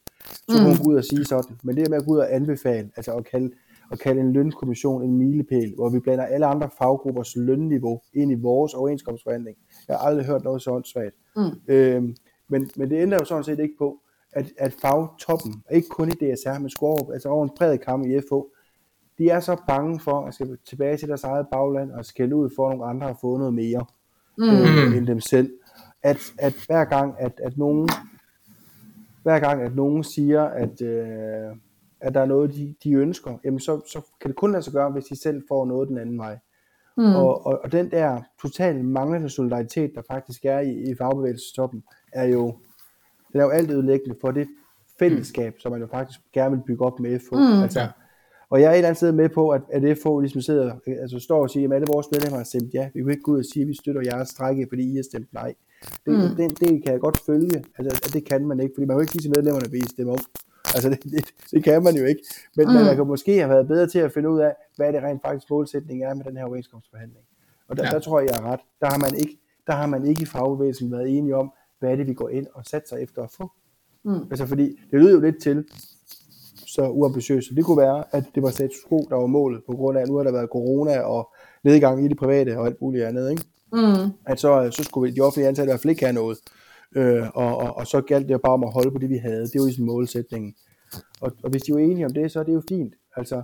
Så 0.50 0.56
kunne 0.58 0.60
mm. 0.60 0.76
hun 0.76 0.78
gå 0.86 0.90
ud 0.92 0.96
og 0.96 1.04
sige 1.04 1.26
sådan. 1.26 1.56
Men 1.64 1.76
det 1.78 1.90
med 1.90 1.98
at 1.98 2.06
gå 2.06 2.14
ud 2.14 2.18
og 2.18 2.36
anbefale, 2.36 2.90
altså 2.96 3.12
at 3.14 3.26
kalde, 3.26 3.52
at 3.92 4.00
kalde 4.00 4.22
en 4.22 4.34
lønkommission 4.34 5.04
en 5.04 5.18
milepæl, 5.18 5.74
hvor 5.76 5.90
vi 5.90 6.00
blander 6.00 6.26
alle 6.26 6.46
andre 6.46 6.70
faggruppers 6.78 7.36
lønniveau 7.36 8.02
ind 8.14 8.32
i 8.32 8.36
vores 8.36 8.74
overenskomstforhandling. 8.74 9.58
Jeg 9.88 9.98
har 9.98 10.06
aldrig 10.06 10.26
hørt 10.26 10.44
noget 10.44 10.62
så 10.62 10.72
åndssvagt. 10.72 11.16
Mm. 11.36 11.44
Øhm, 11.68 12.16
men, 12.48 12.70
men 12.76 12.90
det 12.90 13.02
ændrer 13.02 13.18
jo 13.20 13.26
sådan 13.26 13.44
set 13.44 13.60
ikke 13.60 13.76
på, 13.78 14.00
at, 14.32 14.46
at 14.58 14.74
fagtoppen, 14.82 15.64
ikke 15.72 15.88
kun 15.88 16.10
i 16.10 16.12
DSR, 16.12 16.60
men 16.60 16.70
Skorup, 16.70 17.12
altså 17.14 17.30
over 17.30 17.44
en 17.44 17.52
bred 17.58 17.78
kamp 17.78 18.06
i 18.06 18.20
FH, 18.20 18.34
de 19.18 19.30
er 19.30 19.40
så 19.40 19.62
bange 19.68 20.00
for 20.00 20.26
at 20.28 20.34
skal 20.34 20.58
tilbage 20.66 20.98
til 20.98 21.08
deres 21.08 21.24
eget 21.24 21.48
bagland 21.52 21.92
og 21.92 22.06
skælde 22.06 22.36
ud 22.36 22.50
for, 22.56 22.70
at 22.70 22.78
nogle 22.78 22.90
andre 22.90 23.08
har 23.08 23.18
fået 23.22 23.40
noget 23.40 23.54
mere 23.54 23.86
mm. 24.38 24.44
øh, 24.44 24.98
end 24.98 25.08
dem 25.08 25.20
selv 25.20 25.50
at, 26.04 26.34
at 26.40 26.54
hver 26.68 26.86
gang, 26.86 27.16
at, 27.20 27.40
at 27.44 27.58
nogen, 27.58 27.90
hver 29.24 29.40
gang, 29.40 29.62
at 29.62 29.76
nogen 29.76 30.04
siger, 30.04 30.44
at, 30.44 30.82
øh, 30.82 31.56
at 32.00 32.14
der 32.14 32.22
er 32.22 32.26
noget, 32.26 32.54
de, 32.54 32.76
de 32.84 32.94
ønsker, 32.94 33.38
jamen 33.44 33.60
så, 33.60 33.82
så 33.88 34.02
kan 34.22 34.30
det 34.30 34.38
kun 34.38 34.52
lade 34.52 34.64
sig 34.64 34.74
gøre, 34.74 34.92
hvis 34.92 35.06
de 35.06 35.22
selv 35.22 35.44
får 35.48 35.66
noget 35.66 35.90
den 35.90 35.98
anden 35.98 36.18
vej. 36.18 36.40
Mm. 36.98 37.16
Og, 37.16 37.46
og, 37.46 37.60
og 37.64 37.72
den 37.72 37.92
der 37.92 38.22
totalt 38.42 38.86
manglende 38.86 39.30
solidaritet, 39.30 39.92
der 39.96 40.02
faktisk 40.12 40.46
er 40.46 40.60
i, 40.60 40.92
i 40.92 40.96
fagbevægelsestoppen, 40.98 41.84
er 42.14 42.26
jo, 42.26 42.58
den 43.32 43.40
er 43.40 43.44
jo 43.44 43.50
alt 43.50 43.72
ødelæggende 43.72 44.16
for 44.22 44.32
det 44.32 44.48
fællesskab, 45.00 45.54
mm. 45.54 45.60
som 45.60 45.72
man 45.72 45.82
jo 45.82 45.88
faktisk 45.88 46.20
gerne 46.34 46.56
vil 46.56 46.64
bygge 46.68 46.86
op 46.86 47.00
med 47.00 47.20
FH. 47.20 47.36
Mm. 47.36 47.64
Altså, 47.64 47.80
ja. 47.80 47.88
Og 48.50 48.62
jeg 48.62 48.68
er 48.68 48.72
et 48.72 48.78
eller 48.78 48.88
andet 48.88 48.98
sted 48.98 49.12
med 49.12 49.30
på, 49.30 49.50
at, 49.50 49.62
at 49.72 49.98
FH 49.98 50.20
ligesom 50.22 50.42
sidder, 50.42 50.76
altså 50.88 51.20
står 51.20 51.42
og 51.42 51.50
siger, 51.50 51.70
at 51.70 51.76
alle 51.76 51.88
vores 51.88 52.08
medlemmer 52.12 52.38
har 52.38 52.44
stemt 52.44 52.74
ja. 52.74 52.90
Vi 52.94 53.02
kan 53.02 53.10
ikke 53.10 53.22
gå 53.22 53.32
ud 53.32 53.40
og 53.40 53.46
sige, 53.54 53.62
at 53.62 53.68
vi 53.68 53.76
støtter 53.76 54.02
jeres 54.02 54.30
strække, 54.30 54.66
fordi 54.70 54.92
I 54.92 54.96
har 54.96 55.04
stemt 55.04 55.34
nej. 55.34 55.56
Det, 56.06 56.14
mm. 56.14 56.36
den 56.36 56.50
del 56.50 56.82
kan 56.84 56.92
jeg 56.94 57.00
godt 57.00 57.18
følge, 57.18 57.64
altså, 57.78 58.02
at 58.06 58.14
det 58.14 58.26
kan 58.26 58.48
man 58.48 58.60
ikke, 58.60 58.74
fordi 58.76 58.86
man 58.86 58.94
kan 58.94 59.00
jo 59.00 59.02
ikke 59.02 59.12
sige 59.12 59.22
til 59.22 59.34
medlemmerne, 59.36 59.66
at 59.66 59.72
vi 59.72 59.82
stemme 59.82 60.12
om. 60.12 60.20
Altså 60.76 60.90
det, 60.90 61.04
det, 61.04 61.26
det, 61.52 61.64
kan 61.64 61.84
man 61.84 61.96
jo 61.96 62.06
ikke. 62.06 62.22
Men 62.56 62.68
mm. 62.68 62.74
man 62.74 62.96
kan 62.96 63.08
måske 63.08 63.38
have 63.38 63.50
været 63.50 63.68
bedre 63.68 63.88
til 63.88 64.00
at 64.00 64.12
finde 64.12 64.30
ud 64.30 64.40
af, 64.40 64.56
hvad 64.76 64.94
det 64.94 65.04
rent 65.04 65.22
faktisk 65.22 65.50
målsætning 65.50 66.04
er 66.04 66.14
med 66.14 66.26
den 66.26 66.38
her 66.38 66.46
overenskomstforhandling. 66.46 67.26
Og 67.68 67.78
der, 67.78 67.84
ja. 67.84 67.90
der 67.90 68.00
tror 68.00 68.20
jeg, 68.20 68.30
jeg 68.30 68.38
er 68.38 68.52
ret. 68.52 68.60
Der 68.82 68.88
har 68.88 68.98
man 68.98 69.16
ikke, 69.16 69.38
der 69.68 69.74
har 69.74 69.88
man 69.88 70.06
ikke 70.06 70.22
i 70.22 70.26
fagbevægelsen 70.26 70.92
været 70.92 71.18
enige 71.18 71.36
om, 71.36 71.52
hvad 71.80 71.92
er 71.92 71.96
det, 71.96 72.08
vi 72.08 72.14
går 72.14 72.30
ind 72.30 72.48
og 72.54 72.66
satser 72.66 72.98
efter 72.98 73.24
at 73.24 73.32
få. 73.32 73.52
Mm. 74.04 74.28
Altså 74.32 74.46
fordi, 74.46 74.80
det 74.92 75.00
lyder 75.00 75.12
jo 75.12 75.20
lidt 75.20 75.42
til, 75.42 75.66
så 76.68 76.90
uambitiøst, 76.90 77.50
det 77.56 77.66
kunne 77.66 77.78
være, 77.78 78.04
at 78.12 78.24
det 78.36 78.44
var 78.44 78.50
status 78.50 78.86
quo, 78.90 79.08
der 79.10 79.16
var 79.16 79.26
målet, 79.26 79.62
på 79.66 79.76
grund 79.76 79.98
af, 79.98 80.02
at 80.02 80.08
nu 80.08 80.16
har 80.16 80.24
der 80.24 80.32
været 80.32 80.50
corona 80.50 81.00
og 81.00 81.34
nedgang 81.64 82.06
i 82.06 82.08
det 82.08 82.18
private 82.18 82.58
og 82.58 82.66
alt 82.66 82.82
muligt 82.82 83.06
andet, 83.06 83.32
ikke? 83.32 83.44
Mm. 83.74 84.12
at 84.26 84.40
så, 84.40 84.70
så 84.72 84.84
skulle 84.84 85.16
de 85.16 85.22
offentlige 85.22 85.48
ansatte 85.48 85.70
i 85.70 85.72
hvert 85.72 85.82
fald 85.82 85.92
ikke 85.92 86.06
have 86.06 86.14
noget. 86.14 86.38
Øh, 86.96 87.28
og, 87.34 87.58
og, 87.58 87.78
og 87.78 87.88
så 87.88 88.02
galt 88.02 88.30
det 88.30 88.42
bare 88.42 88.54
om 88.54 88.64
at 88.64 88.74
holde 88.74 88.92
på 88.92 88.98
det, 88.98 89.10
vi 89.10 89.18
havde. 89.18 89.42
Det 89.42 89.60
var 89.60 89.66
ligesom 89.66 89.86
målsætningen. 89.86 90.56
Og, 91.22 91.32
og 91.44 91.50
hvis 91.50 91.62
de 91.62 91.72
er 91.72 91.78
enige 91.78 92.06
om 92.06 92.14
det, 92.14 92.32
så 92.32 92.40
er 92.40 92.44
det 92.44 92.54
jo 92.54 92.62
fint. 92.70 92.94
Altså, 93.16 93.44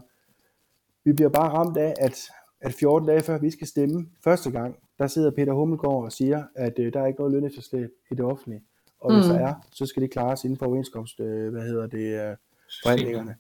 vi 1.06 1.14
bliver 1.14 1.30
bare 1.30 1.50
ramt 1.50 1.78
af, 1.78 1.94
at, 2.00 2.20
at 2.62 2.74
14 2.74 3.08
dage 3.08 3.22
før 3.22 3.38
vi 3.38 3.52
skal 3.52 3.68
stemme 3.68 4.06
første 4.24 4.52
gang, 4.52 4.76
der 5.00 5.08
sidder 5.08 5.32
Peter 5.32 5.54
Hummelgaard 5.54 6.04
og 6.04 6.12
siger, 6.12 6.44
at 6.56 6.80
øh, 6.80 6.94
der 6.94 7.02
er 7.02 7.06
ikke 7.08 7.20
noget 7.20 7.34
lønefterslæb 7.34 7.90
i 8.12 8.16
det 8.16 8.26
offentlige. 8.26 8.62
Og 9.02 9.16
hvis 9.16 9.28
mm. 9.28 9.34
der 9.34 9.48
er, 9.48 9.54
så 9.72 9.86
skal 9.86 10.02
det 10.04 10.12
klares 10.12 10.44
inden 10.44 10.58
for 10.58 10.66
overenskomst, 10.66 11.20
øh, 11.20 11.52
hvad 11.52 11.62
hedder 11.62 11.88
det, 11.88 12.30
øh, 12.30 12.36
forhandlingerne. 12.84 13.36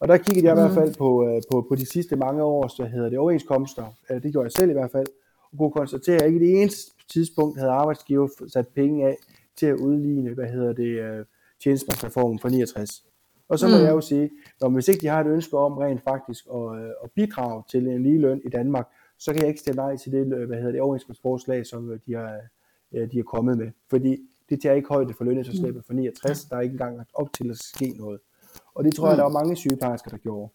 Og 0.00 0.08
der 0.08 0.16
kiggede 0.16 0.46
jeg 0.46 0.52
i 0.52 0.60
hvert 0.60 0.70
mm. 0.70 0.76
fald 0.76 0.94
på, 0.94 1.26
øh, 1.28 1.42
på, 1.50 1.66
på 1.68 1.74
de 1.74 1.86
sidste 1.86 2.16
mange 2.16 2.42
års, 2.42 2.76
hvad 2.76 2.88
hedder 2.88 3.08
det, 3.08 3.18
overenskomster. 3.18 3.86
Øh, 4.10 4.22
det 4.22 4.32
gjorde 4.32 4.44
jeg 4.44 4.52
selv 4.52 4.70
i 4.70 4.72
hvert 4.72 4.90
fald 4.90 5.06
og 5.52 5.58
kunne 5.58 5.70
konstatere, 5.70 6.22
at 6.22 6.26
ikke 6.26 6.40
det 6.40 6.60
eneste 6.62 6.92
tidspunkt 7.08 7.58
havde 7.58 7.70
arbejdsgiver 7.70 8.28
sat 8.48 8.68
penge 8.68 9.06
af 9.06 9.16
til 9.56 9.66
at 9.66 9.76
udligne, 9.76 10.34
hvad 10.34 10.46
hedder 10.46 10.72
det, 10.72 11.18
uh, 11.20 11.26
tjenestemandsreformen 11.62 12.38
fra 12.38 12.48
69. 12.48 13.04
Og 13.48 13.58
så 13.58 13.68
må 13.68 13.76
mm. 13.76 13.82
jeg 13.82 13.90
jo 13.90 14.00
sige, 14.00 14.30
når 14.60 14.68
hvis 14.68 14.88
ikke 14.88 15.00
de 15.00 15.06
har 15.06 15.20
et 15.20 15.26
ønske 15.26 15.58
om 15.58 15.72
rent 15.72 16.02
faktisk 16.02 16.46
at, 16.54 16.76
øh, 16.78 16.90
at 17.04 17.10
bidrage 17.14 17.62
til 17.70 17.86
en 17.86 18.02
lige 18.02 18.20
løn 18.20 18.40
i 18.44 18.48
Danmark, 18.48 18.88
så 19.18 19.32
kan 19.32 19.40
jeg 19.40 19.48
ikke 19.48 19.60
stemme 19.60 19.82
nej 19.82 19.96
til 19.96 20.12
det, 20.12 20.26
hvad 20.26 20.56
hedder 20.56 20.72
det 20.72 20.80
overenskomstforslag, 20.80 21.66
som 21.66 22.00
de 22.06 22.14
har, 22.14 22.40
de 22.92 23.16
har 23.16 23.22
kommet 23.22 23.58
med. 23.58 23.70
Fordi 23.90 24.16
det 24.50 24.62
tager 24.62 24.74
ikke 24.74 24.88
højde 24.88 25.14
for 25.14 25.24
lønnedslæbet 25.24 25.84
for 25.86 25.92
69, 25.92 26.44
der 26.44 26.56
er 26.56 26.60
ikke 26.60 26.72
engang 26.72 27.00
op 27.14 27.32
til 27.32 27.50
at 27.50 27.56
ske 27.56 27.94
noget. 27.98 28.20
Og 28.74 28.84
det 28.84 28.94
tror 28.94 29.06
jeg, 29.06 29.14
mm. 29.14 29.16
der 29.16 29.24
var 29.24 29.40
mange 29.40 29.56
sygeplejersker, 29.56 30.10
der 30.10 30.16
gjorde. 30.16 30.52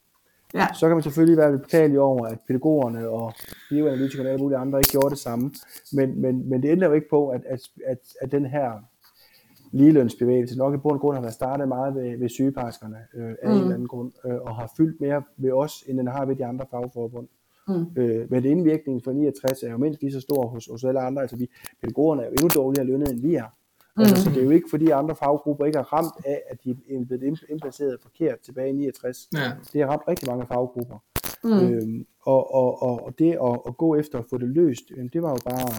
Ja. 0.53 0.67
Så 0.73 0.87
kan 0.87 0.95
man 0.95 1.03
selvfølgelig 1.03 1.37
være 1.37 1.57
betalt 1.57 1.97
over, 1.97 2.25
at 2.25 2.37
pædagogerne 2.47 3.09
og 3.09 3.33
bioanalytikerne 3.69 4.29
og 4.29 4.33
alle 4.33 4.43
mulige 4.43 4.57
andre 4.57 4.79
ikke 4.79 4.91
gjorde 4.91 5.09
det 5.09 5.17
samme. 5.17 5.51
Men, 5.93 6.21
men, 6.21 6.49
men 6.49 6.63
det 6.63 6.69
ændrer 6.69 6.87
jo 6.87 6.93
ikke 6.93 7.09
på, 7.09 7.29
at, 7.29 7.41
at, 7.45 7.61
at, 7.85 7.97
at 8.21 8.31
den 8.31 8.45
her 8.45 8.71
ligelønsbevægelse 9.71 10.57
nok 10.57 10.73
i 10.73 10.77
bund 10.77 10.93
og 10.93 10.99
grund 10.99 11.15
har 11.15 11.21
været 11.21 11.33
startet 11.33 11.67
meget 11.67 11.95
ved, 11.95 12.17
ved 12.17 12.29
sygeplejerskerne 12.29 12.97
øh, 13.15 13.35
af 13.41 13.49
mm. 13.49 13.51
en 13.51 13.61
eller 13.61 13.73
anden 13.73 13.87
grund, 13.87 14.11
øh, 14.25 14.35
og 14.41 14.55
har 14.55 14.71
fyldt 14.77 15.01
mere 15.01 15.23
ved 15.37 15.51
os, 15.51 15.83
end 15.87 15.97
den 15.97 16.07
har 16.07 16.25
ved 16.25 16.35
de 16.35 16.45
andre 16.45 16.65
fagforbund. 16.71 17.27
Mm. 17.67 17.85
Øh, 17.95 18.31
men 18.31 18.45
indvirkningen 18.45 19.01
for 19.03 19.11
69 19.11 19.63
er 19.63 19.71
jo 19.71 19.77
mindst 19.77 20.01
lige 20.01 20.11
så 20.11 20.21
stor 20.21 20.47
hos, 20.47 20.67
hos 20.71 20.83
alle 20.83 20.99
andre. 20.99 21.21
Altså 21.21 21.37
vi, 21.37 21.49
pædagogerne 21.81 22.21
er 22.21 22.25
jo 22.25 22.31
endnu 22.31 22.47
dårligere 22.47 22.85
lønnet, 22.85 23.11
end 23.11 23.21
vi 23.21 23.35
er. 23.35 23.45
Mm. 23.97 24.01
Altså, 24.01 24.23
så 24.23 24.29
det 24.29 24.39
er 24.39 24.43
jo 24.43 24.49
ikke 24.49 24.67
fordi 24.69 24.89
andre 24.89 25.15
faggrupper 25.15 25.65
ikke 25.65 25.77
har 25.77 25.93
ramt 25.93 26.25
af, 26.25 26.41
at 26.49 26.63
de 26.63 26.69
er 26.71 27.05
blevet 27.05 27.23
indplaceret 27.49 27.97
forkert 28.01 28.39
tilbage 28.39 28.69
i 28.69 28.73
69. 28.73 29.29
Ja. 29.33 29.51
Det 29.73 29.81
har 29.81 29.87
ramt 29.91 30.03
rigtig 30.07 30.29
mange 30.29 30.45
faggrupper. 30.47 30.97
Mm. 31.43 31.51
Øhm, 31.51 32.05
og, 32.21 32.53
og, 32.53 32.81
og, 32.81 33.05
og 33.05 33.19
det 33.19 33.31
at, 33.31 33.59
at 33.67 33.77
gå 33.77 33.95
efter 33.95 34.19
at 34.19 34.25
få 34.29 34.37
det 34.37 34.49
løst, 34.49 34.83
det 35.13 35.21
var 35.21 35.29
jo 35.29 35.39
bare... 35.49 35.69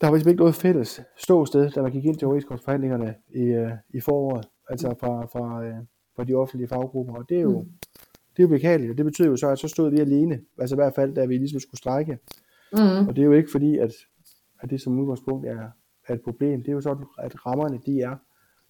Der 0.00 0.06
var 0.08 0.14
ligesom 0.14 0.30
ikke 0.30 0.40
noget 0.40 0.54
fælles 0.54 1.00
ståsted, 1.16 1.70
da 1.70 1.82
man 1.82 1.92
gik 1.92 2.04
ind 2.04 2.18
til 2.18 2.26
overenskomstforhandlingerne 2.26 3.14
i, 3.34 3.56
uh, 3.56 3.70
i 3.90 4.00
foråret, 4.00 4.48
altså 4.68 4.94
fra, 5.00 5.26
fra, 5.26 5.68
uh, 5.68 5.74
fra 6.16 6.24
de 6.24 6.34
offentlige 6.34 6.68
faggrupper. 6.68 7.14
Og 7.14 7.28
det 7.28 7.36
er 7.36 7.42
jo, 7.42 7.60
mm. 7.60 7.68
det 8.36 8.38
er 8.38 8.42
jo 8.42 8.48
beklageligt, 8.48 8.90
og 8.90 8.96
det 8.96 9.04
betyder 9.04 9.28
jo 9.28 9.36
så, 9.36 9.48
at 9.48 9.58
så 9.58 9.68
stod 9.68 9.90
vi 9.90 10.00
alene, 10.00 10.40
altså 10.58 10.74
i 10.74 10.78
hvert 10.78 10.94
fald, 10.94 11.14
da 11.14 11.24
vi 11.24 11.36
ligesom 11.36 11.60
skulle 11.60 11.78
strække. 11.78 12.18
Mm. 12.72 13.08
Og 13.08 13.16
det 13.16 13.22
er 13.22 13.26
jo 13.26 13.32
ikke 13.32 13.50
fordi, 13.50 13.78
at, 13.78 13.92
at 14.60 14.70
det 14.70 14.80
som 14.80 14.98
udgangspunkt 14.98 15.46
er, 15.46 15.70
er 16.08 16.14
et 16.14 16.22
problem. 16.22 16.62
Det 16.62 16.68
er 16.68 16.72
jo 16.72 16.80
sådan, 16.80 17.04
at 17.18 17.46
rammerne 17.46 17.80
de 17.86 18.00
er. 18.00 18.16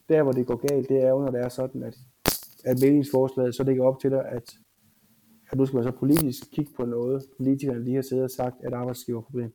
Der 0.08 0.22
hvor 0.22 0.32
det 0.32 0.46
går 0.46 0.66
galt, 0.68 0.88
det 0.88 1.02
er 1.02 1.08
jo, 1.08 1.20
når 1.20 1.30
det 1.30 1.40
er 1.40 1.48
sådan, 1.48 1.82
at, 1.82 1.98
at 2.64 2.80
meningsforslaget 2.80 3.54
så 3.54 3.64
ligger 3.64 3.84
op 3.84 4.00
til 4.00 4.10
dig, 4.10 4.28
at, 4.28 4.54
at 5.50 5.58
nu 5.58 5.66
skal 5.66 5.76
man 5.76 5.84
så 5.84 5.90
politisk 5.90 6.50
kigge 6.52 6.72
på 6.76 6.84
noget, 6.84 7.24
politikerne 7.36 7.84
lige 7.84 7.94
har 7.94 8.02
siddet 8.02 8.24
og 8.24 8.30
sagt, 8.30 8.56
at 8.64 8.72
arbejdsgiverproblem. 8.72 9.52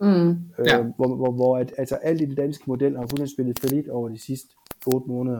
Mm. 0.00 0.30
Øh, 0.30 0.66
ja. 0.66 0.82
Hvor, 0.82 1.16
hvor, 1.16 1.32
hvor 1.32 1.58
at, 1.58 1.74
altså 1.78 1.94
alt 1.94 2.20
i 2.20 2.24
den 2.24 2.34
danske 2.34 2.64
model 2.66 2.96
har 2.96 3.06
fuldstændig 3.06 3.34
spillet 3.34 3.58
for 3.58 3.68
lidt 3.68 3.88
over 3.88 4.08
de 4.08 4.18
sidste 4.18 4.48
8 4.86 5.08
måneder. 5.08 5.38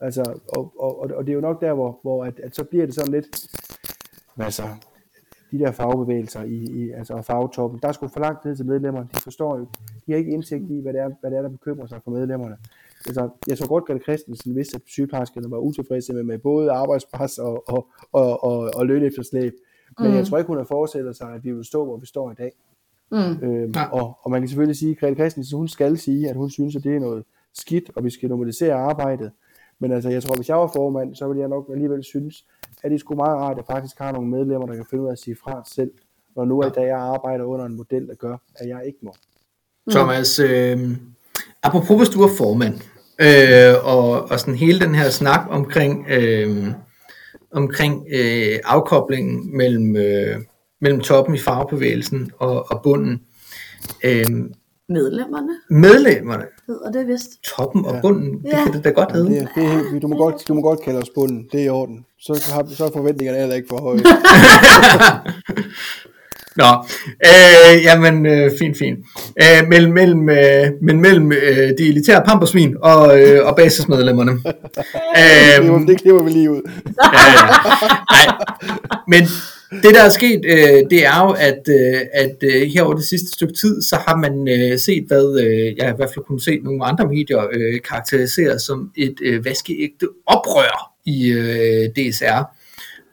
Altså, 0.00 0.40
og, 0.56 0.72
og, 0.78 0.98
og, 0.98 1.26
det 1.26 1.32
er 1.32 1.34
jo 1.34 1.40
nok 1.40 1.60
der, 1.60 1.74
hvor, 1.74 1.98
hvor 2.02 2.24
at, 2.24 2.40
at 2.40 2.56
så 2.56 2.64
bliver 2.64 2.86
det 2.86 2.94
sådan 2.94 3.12
lidt, 3.12 3.26
altså, 4.36 4.62
de 5.50 5.58
der 5.58 5.72
fagbevægelser 5.72 6.42
i, 6.42 6.54
i 6.54 6.90
altså, 6.90 7.22
fagtoppen, 7.22 7.80
der 7.82 7.92
skulle 7.92 8.12
for 8.12 8.20
langt 8.20 8.44
ned 8.44 8.56
til 8.56 8.66
medlemmerne, 8.66 9.08
de 9.14 9.20
forstår 9.20 9.58
jo, 9.58 9.66
de 10.06 10.12
har 10.12 10.18
ikke 10.18 10.30
indsigt 10.30 10.70
i, 10.70 10.80
hvad 10.80 10.92
det 10.92 11.00
er, 11.00 11.10
hvad 11.20 11.30
det 11.30 11.38
er 11.38 11.42
der 11.42 11.48
bekymrer 11.48 11.86
sig 11.86 12.00
for 12.04 12.10
medlemmerne. 12.10 12.56
Altså, 13.06 13.28
jeg 13.46 13.58
så 13.58 13.68
godt, 13.68 13.84
Grete 13.84 14.00
Christensen 14.00 14.56
vidste, 14.56 14.76
at 14.76 14.82
sygeplejerskerne 14.86 15.50
var 15.50 15.58
utilfredse 15.58 16.12
med, 16.12 16.22
med 16.22 16.38
både 16.38 16.70
arbejdspres 16.70 17.38
og, 17.38 17.68
og, 17.68 17.88
og, 18.12 18.44
og, 18.44 18.70
og 18.74 18.86
løn 18.86 19.02
efterslæb. 19.02 19.52
Men 19.98 20.10
mm. 20.10 20.16
jeg 20.16 20.26
tror 20.26 20.38
ikke, 20.38 20.48
hun 20.48 20.56
har 20.56 20.64
forestillet 20.64 21.16
sig, 21.16 21.34
at 21.34 21.44
vi 21.44 21.52
vil 21.52 21.64
stå, 21.64 21.84
hvor 21.84 21.96
vi 21.96 22.06
står 22.06 22.30
i 22.30 22.34
dag. 22.34 22.52
Mm. 23.10 23.48
Øhm, 23.48 23.72
ja. 23.76 23.84
og, 23.92 24.18
og 24.22 24.30
man 24.30 24.40
kan 24.40 24.48
selvfølgelig 24.48 24.76
sige, 24.76 24.90
at 24.90 24.98
Grete 24.98 25.14
Christensen, 25.14 25.58
hun 25.58 25.68
skal 25.68 25.98
sige, 25.98 26.30
at 26.30 26.36
hun 26.36 26.50
synes, 26.50 26.76
at 26.76 26.84
det 26.84 26.96
er 26.96 27.00
noget 27.00 27.24
skidt, 27.54 27.90
og 27.96 28.04
vi 28.04 28.10
skal 28.10 28.28
normalisere 28.28 28.74
arbejdet. 28.74 29.30
Men 29.78 29.92
altså, 29.92 30.10
jeg 30.10 30.22
tror, 30.22 30.36
hvis 30.36 30.48
jeg 30.48 30.56
var 30.56 30.70
formand, 30.74 31.14
så 31.14 31.28
ville 31.28 31.40
jeg 31.40 31.48
nok 31.48 31.70
alligevel 31.72 32.04
synes, 32.04 32.44
at 32.82 32.90
det 32.90 33.00
skulle 33.00 33.16
meget 33.16 33.36
rart, 33.38 33.52
at 33.52 33.56
jeg 33.56 33.74
faktisk 33.74 33.98
har 33.98 34.12
nogle 34.12 34.28
medlemmer, 34.28 34.66
der 34.66 34.74
kan 34.74 34.86
finde 34.90 35.02
ud 35.04 35.08
af 35.08 35.12
at 35.12 35.18
sige 35.18 35.36
fra 35.44 35.62
selv, 35.74 35.90
når 36.36 36.44
nu 36.44 36.60
er 36.60 36.68
det, 36.68 36.82
jeg 36.82 36.98
arbejder 36.98 37.44
under 37.44 37.64
en 37.64 37.76
model, 37.76 38.06
der 38.06 38.14
gør, 38.14 38.36
at 38.54 38.68
jeg 38.68 38.82
ikke 38.86 38.98
må. 39.02 39.14
Mm. 39.86 39.92
Thomas, 39.92 40.38
øh, 40.38 40.96
apropos 41.62 41.96
hvis 41.96 42.08
du 42.08 42.22
er 42.22 42.28
formand, 42.38 42.74
øh, 43.18 43.74
og, 43.84 44.30
og 44.30 44.40
sådan 44.40 44.54
hele 44.54 44.80
den 44.80 44.94
her 44.94 45.10
snak 45.10 45.46
omkring, 45.50 46.06
øh, 46.10 46.66
omkring 47.50 48.06
øh, 48.14 48.58
afkoblingen 48.64 49.56
mellem, 49.56 49.96
øh, 49.96 50.36
mellem 50.80 51.00
toppen 51.00 51.34
i 51.34 51.38
fagbevægelsen 51.38 52.30
og, 52.38 52.70
og 52.70 52.82
bunden. 52.82 53.22
Øh, 54.04 54.24
Medlemmerne. 54.88 55.52
Medlemmerne. 55.70 56.44
Hedder 56.68 56.90
det 56.92 57.06
vist. 57.06 57.30
Toppen 57.44 57.84
og 57.84 57.94
bunden, 58.02 58.40
ja. 58.44 58.50
det 58.50 58.64
kan 58.64 58.72
det 58.72 58.84
da 58.84 58.90
godt 58.90 59.12
hedde. 59.12 59.32
Ja, 59.32 59.40
det, 59.40 59.48
det 59.54 59.64
er 59.64 59.68
helt, 59.68 60.02
du, 60.02 60.08
må 60.08 60.16
godt, 60.16 60.48
du 60.48 60.54
må 60.54 60.60
godt 60.60 60.80
kalde 60.80 60.98
os 60.98 61.10
bunden, 61.14 61.46
det 61.52 61.60
er 61.60 61.64
i 61.64 61.68
orden. 61.68 62.04
Så, 62.20 62.50
har, 62.52 62.66
så 62.68 62.84
er 62.84 62.90
forventningerne 62.92 63.38
heller 63.38 63.56
ikke 63.56 63.68
for 63.68 63.80
høje. 63.80 63.98
Nå, 66.60 66.64
øh, 67.26 67.82
jamen, 67.84 68.26
øh, 68.26 68.50
fint, 68.58 68.78
fint. 68.78 68.98
Øh, 69.42 69.68
mellem, 69.68 69.92
mellem, 69.92 70.28
øh, 70.28 70.66
men 70.82 71.00
mellem 71.00 71.32
øh, 71.32 71.68
de 71.78 71.88
elitære 71.88 72.22
pampersvin 72.26 72.76
og, 72.82 73.20
øh, 73.20 73.46
og 73.46 73.56
basismedlemmerne. 73.56 74.32
Det 74.42 75.68
var, 75.68 75.80
øh, 75.80 75.86
det 75.86 76.00
klipper 76.00 76.22
vi 76.22 76.30
lige 76.30 76.50
ud. 76.50 76.62
ja, 77.14 77.26
ja. 77.36 77.46
Nej, 78.10 78.26
men 79.12 79.22
det 79.70 79.94
der 79.94 80.02
er 80.02 80.08
sket, 80.08 80.40
øh, 80.44 80.90
det 80.90 81.06
er 81.06 81.24
jo, 81.24 81.30
at, 81.30 81.68
øh, 81.68 82.00
at 82.12 82.36
øh, 82.42 82.62
her 82.62 82.82
over 82.82 82.94
det 82.94 83.04
sidste 83.04 83.28
stykke 83.28 83.54
tid, 83.54 83.82
så 83.82 83.96
har 83.96 84.16
man 84.16 84.48
øh, 84.48 84.78
set, 84.78 85.04
hvad 85.06 85.40
øh, 85.40 85.76
jeg 85.76 85.90
i 85.90 85.96
hvert 85.96 86.10
fald 86.14 86.24
kunne 86.24 86.40
se 86.40 86.58
nogle 86.62 86.84
andre 86.84 87.06
medier 87.08 87.46
øh, 87.52 87.80
karakterisere 87.80 88.58
som 88.58 88.92
et 88.96 89.14
øh, 89.22 89.44
vaskeægte 89.44 90.08
oprør 90.26 90.92
i 91.04 91.28
øh, 91.28 91.88
DSR. 91.88 92.44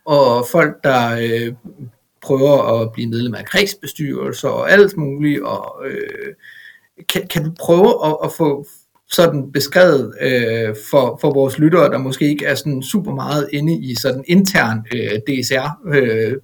Og 0.06 0.48
folk, 0.48 0.84
der 0.84 1.18
øh, 1.22 1.54
prøver 2.22 2.82
at 2.82 2.92
blive 2.94 3.10
medlem 3.10 3.36
af 3.36 3.46
kredsbestyrelser 3.46 4.50
og 4.50 4.72
alt 4.72 4.98
muligt, 4.98 5.42
og 5.42 5.86
øh, 5.88 6.34
kan, 7.10 7.28
kan 7.28 7.44
du 7.44 7.52
prøve 7.60 8.08
at, 8.08 8.18
at 8.24 8.32
få 8.38 8.68
sådan 9.12 9.52
beskrevet 9.52 10.14
øh, 10.22 10.76
for, 10.92 11.18
for 11.22 11.34
vores 11.34 11.60
lyttere, 11.60 11.90
der 11.90 11.98
måske 11.98 12.26
ikke 12.26 12.46
er 12.46 12.56
sådan 12.56 12.84
super 12.84 13.12
meget 13.12 13.50
inde 13.54 13.78
i 13.78 13.96
sådan 13.96 14.24
intern 14.28 14.86
øh, 14.96 15.20
DSR 15.28 15.82
øh, 15.86 16.38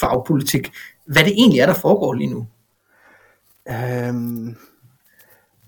fagpolitik, 0.00 0.72
hvad 1.06 1.24
det 1.24 1.32
egentlig 1.32 1.60
er, 1.60 1.66
der 1.66 1.74
foregår 1.74 2.12
lige 2.12 2.30
nu? 2.30 2.46
Øhm, 3.68 4.56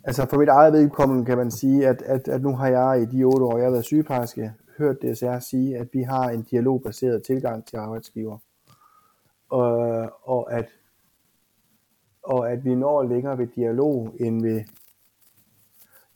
altså 0.05 0.27
for 0.31 0.39
mit 0.39 0.49
eget 0.49 0.73
vedkommende 0.73 1.25
kan 1.25 1.39
man 1.39 1.51
sige, 1.51 1.89
at, 1.89 2.03
at, 2.03 2.29
at 2.29 2.43
nu 2.43 2.57
har 2.57 2.69
jeg 2.69 3.03
i 3.03 3.17
de 3.17 3.25
otte 3.25 3.45
år, 3.45 3.59
jeg 3.59 3.67
har 3.67 3.71
været 3.73 3.85
sygeplejerske, 3.85 4.53
hørt 4.79 4.97
DSR 5.03 5.39
sige, 5.39 5.79
at 5.79 5.89
vi 5.93 6.03
har 6.03 6.31
en 6.31 6.43
dialogbaseret 6.43 7.23
tilgang 7.23 7.67
til 7.67 7.77
arbejdsgiver. 7.77 8.39
Og, 9.51 9.69
og, 10.23 10.53
at, 10.53 10.67
og 12.23 12.53
at 12.53 12.65
vi 12.65 12.75
når 12.75 13.03
længere 13.03 13.39
ved 13.39 13.47
dialog 13.57 14.15
end 14.21 14.43
ved, 14.43 14.65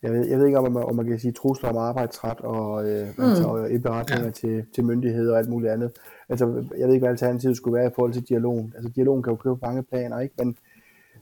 jeg 0.03 0.13
ved, 0.13 0.27
jeg 0.27 0.39
ved 0.39 0.47
ikke 0.47 0.59
om 0.59 0.73
man, 0.73 0.83
om 0.83 0.97
man 0.97 1.07
kan 1.07 1.19
sige 1.19 1.33
trusler 1.33 1.71
om 1.71 1.77
arbejdsret 1.77 2.41
og, 2.41 2.91
øh, 2.91 3.09
mm. 3.19 3.25
altså, 3.25 3.65
indberetninger 3.65 4.25
ja. 4.25 4.31
til, 4.31 4.65
til 4.75 4.85
myndigheder 4.85 5.33
og 5.33 5.39
alt 5.39 5.49
muligt 5.49 5.73
andet. 5.73 5.91
Altså, 6.29 6.65
jeg 6.79 6.87
ved 6.87 6.95
ikke, 6.95 7.05
hvad 7.05 7.11
alternativet 7.11 7.57
skulle 7.57 7.79
være 7.79 7.87
i 7.87 7.93
forhold 7.95 8.13
til 8.13 8.29
dialogen. 8.29 8.73
Altså, 8.77 8.93
dialogen 8.97 9.23
kan 9.23 9.31
jo 9.31 9.37
køre 9.37 9.57
på 9.57 9.67
mange 9.67 9.83
planer, 9.83 10.19
ikke? 10.21 10.35
Men, 10.39 10.57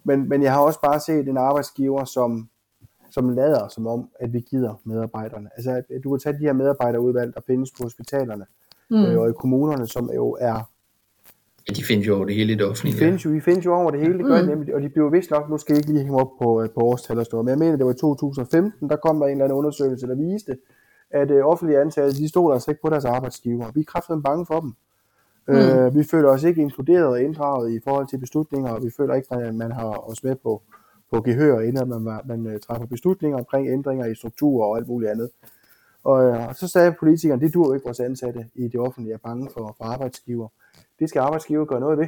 men, 0.05 0.29
men 0.29 0.43
jeg 0.43 0.53
har 0.53 0.61
også 0.61 0.81
bare 0.81 1.01
set 1.01 1.29
en 1.29 1.37
arbejdsgiver, 1.37 2.05
som, 2.05 2.49
som 3.11 3.29
lader 3.29 3.69
som 3.69 3.87
om, 3.87 4.09
at 4.21 4.33
vi 4.33 4.41
gider 4.41 4.81
medarbejderne. 4.85 5.51
Altså, 5.57 5.83
du 6.05 6.11
kan 6.11 6.19
tage 6.19 6.39
de 6.39 6.45
her 6.45 6.53
medarbejderudvalg, 6.53 7.35
der 7.35 7.41
findes 7.47 7.71
på 7.71 7.83
hospitalerne 7.83 8.47
mm. 8.91 9.05
øh, 9.05 9.19
og 9.21 9.31
i 9.31 9.33
kommunerne, 9.33 9.87
som 9.87 10.11
jo 10.15 10.37
er 10.41 10.70
Ja, 11.69 11.75
de 11.75 11.85
findes 11.85 12.07
jo 12.07 12.17
over 12.17 12.25
det 12.25 12.35
hele 12.35 12.53
i 12.53 12.55
det 12.55 12.61
de 12.61 12.71
offentlige. 12.71 12.99
findes 12.99 13.25
jo, 13.25 13.35
de 13.35 13.41
findes 13.41 13.65
jo 13.67 13.75
over 13.75 13.91
det 13.91 14.01
hele, 14.01 14.19
det 14.19 14.27
gør 14.27 14.43
mm. 14.43 14.49
nemlig, 14.49 14.75
og 14.75 14.83
de 14.83 14.89
bliver 14.89 15.11
vist 15.11 15.31
nok, 15.31 15.51
nu 15.51 15.59
skal 15.59 15.73
jeg 15.73 15.79
ikke 15.79 15.93
lige 15.93 16.03
hænge 16.03 16.21
op 16.21 16.31
på, 16.43 16.63
øh, 16.63 16.69
på 16.71 16.81
årstal 16.81 17.19
og 17.19 17.27
stå, 17.27 17.43
men 17.43 17.49
jeg 17.49 17.59
mener, 17.59 17.77
det 17.77 17.87
var 17.87 17.93
i 17.93 17.97
2015, 17.97 18.89
der 18.89 18.97
kom 18.97 19.21
der 19.21 19.27
en 19.27 19.33
eller 19.33 19.45
anden 19.45 19.59
undersøgelse, 19.59 20.07
der 20.07 20.15
viste, 20.15 20.57
at 21.11 21.31
øh, 21.31 21.47
offentlige 21.47 21.81
ansatte, 21.81 22.13
de 22.13 22.29
stod 22.29 22.53
altså 22.53 22.71
ikke 22.71 22.83
på 22.83 22.91
deres 22.91 23.05
arbejdsgiver. 23.05 23.71
Vi 23.75 23.81
er 23.81 23.85
kraftigt 23.85 24.23
bange 24.25 24.47
for 24.47 24.61
dem. 24.61 24.73
Mm. 25.49 25.55
Øh, 25.55 25.95
vi 25.95 26.05
føler 26.05 26.29
os 26.29 26.45
ikke 26.45 26.63
inkluderet 26.63 27.07
og 27.07 27.23
inddraget 27.23 27.73
i 27.73 27.81
forhold 27.85 28.07
til 28.07 28.19
beslutninger, 28.19 28.71
og 28.71 28.83
vi 28.85 28.91
føler 28.97 29.15
ikke, 29.15 29.35
at 29.35 29.55
man 29.55 29.73
har 29.73 30.11
os 30.11 30.25
med 30.25 30.37
på, 30.43 30.63
på 31.13 31.21
gehør, 31.21 31.61
inden 31.61 31.89
man, 31.89 32.03
man, 32.03 32.21
man 32.25 32.47
øh, 32.47 32.61
træffer 32.61 32.87
beslutninger 32.87 33.39
omkring 33.39 33.69
ændringer 33.69 34.07
i 34.07 34.15
strukturer 34.15 34.67
og 34.67 34.77
alt 34.77 34.89
muligt 34.89 35.11
andet. 35.11 35.31
Og, 36.05 36.25
øh, 36.25 36.49
og 36.49 36.57
så 36.57 36.69
sagde 36.69 36.95
politikerne, 37.01 37.41
det 37.41 37.55
dur 37.55 37.75
ikke 37.75 37.85
vores 37.85 38.01
ansatte 38.01 38.47
i 38.55 38.69
det 38.69 38.81
offentlige 38.81 39.15
er 39.15 39.19
bange 39.19 39.49
for, 39.55 39.75
for 39.79 39.85
arbejdsgiver. 39.85 40.49
Det 41.01 41.09
skal 41.09 41.21
arbejdsgiver 41.21 41.65
gøre 41.65 41.81
noget 41.81 41.99
ved. 41.99 42.07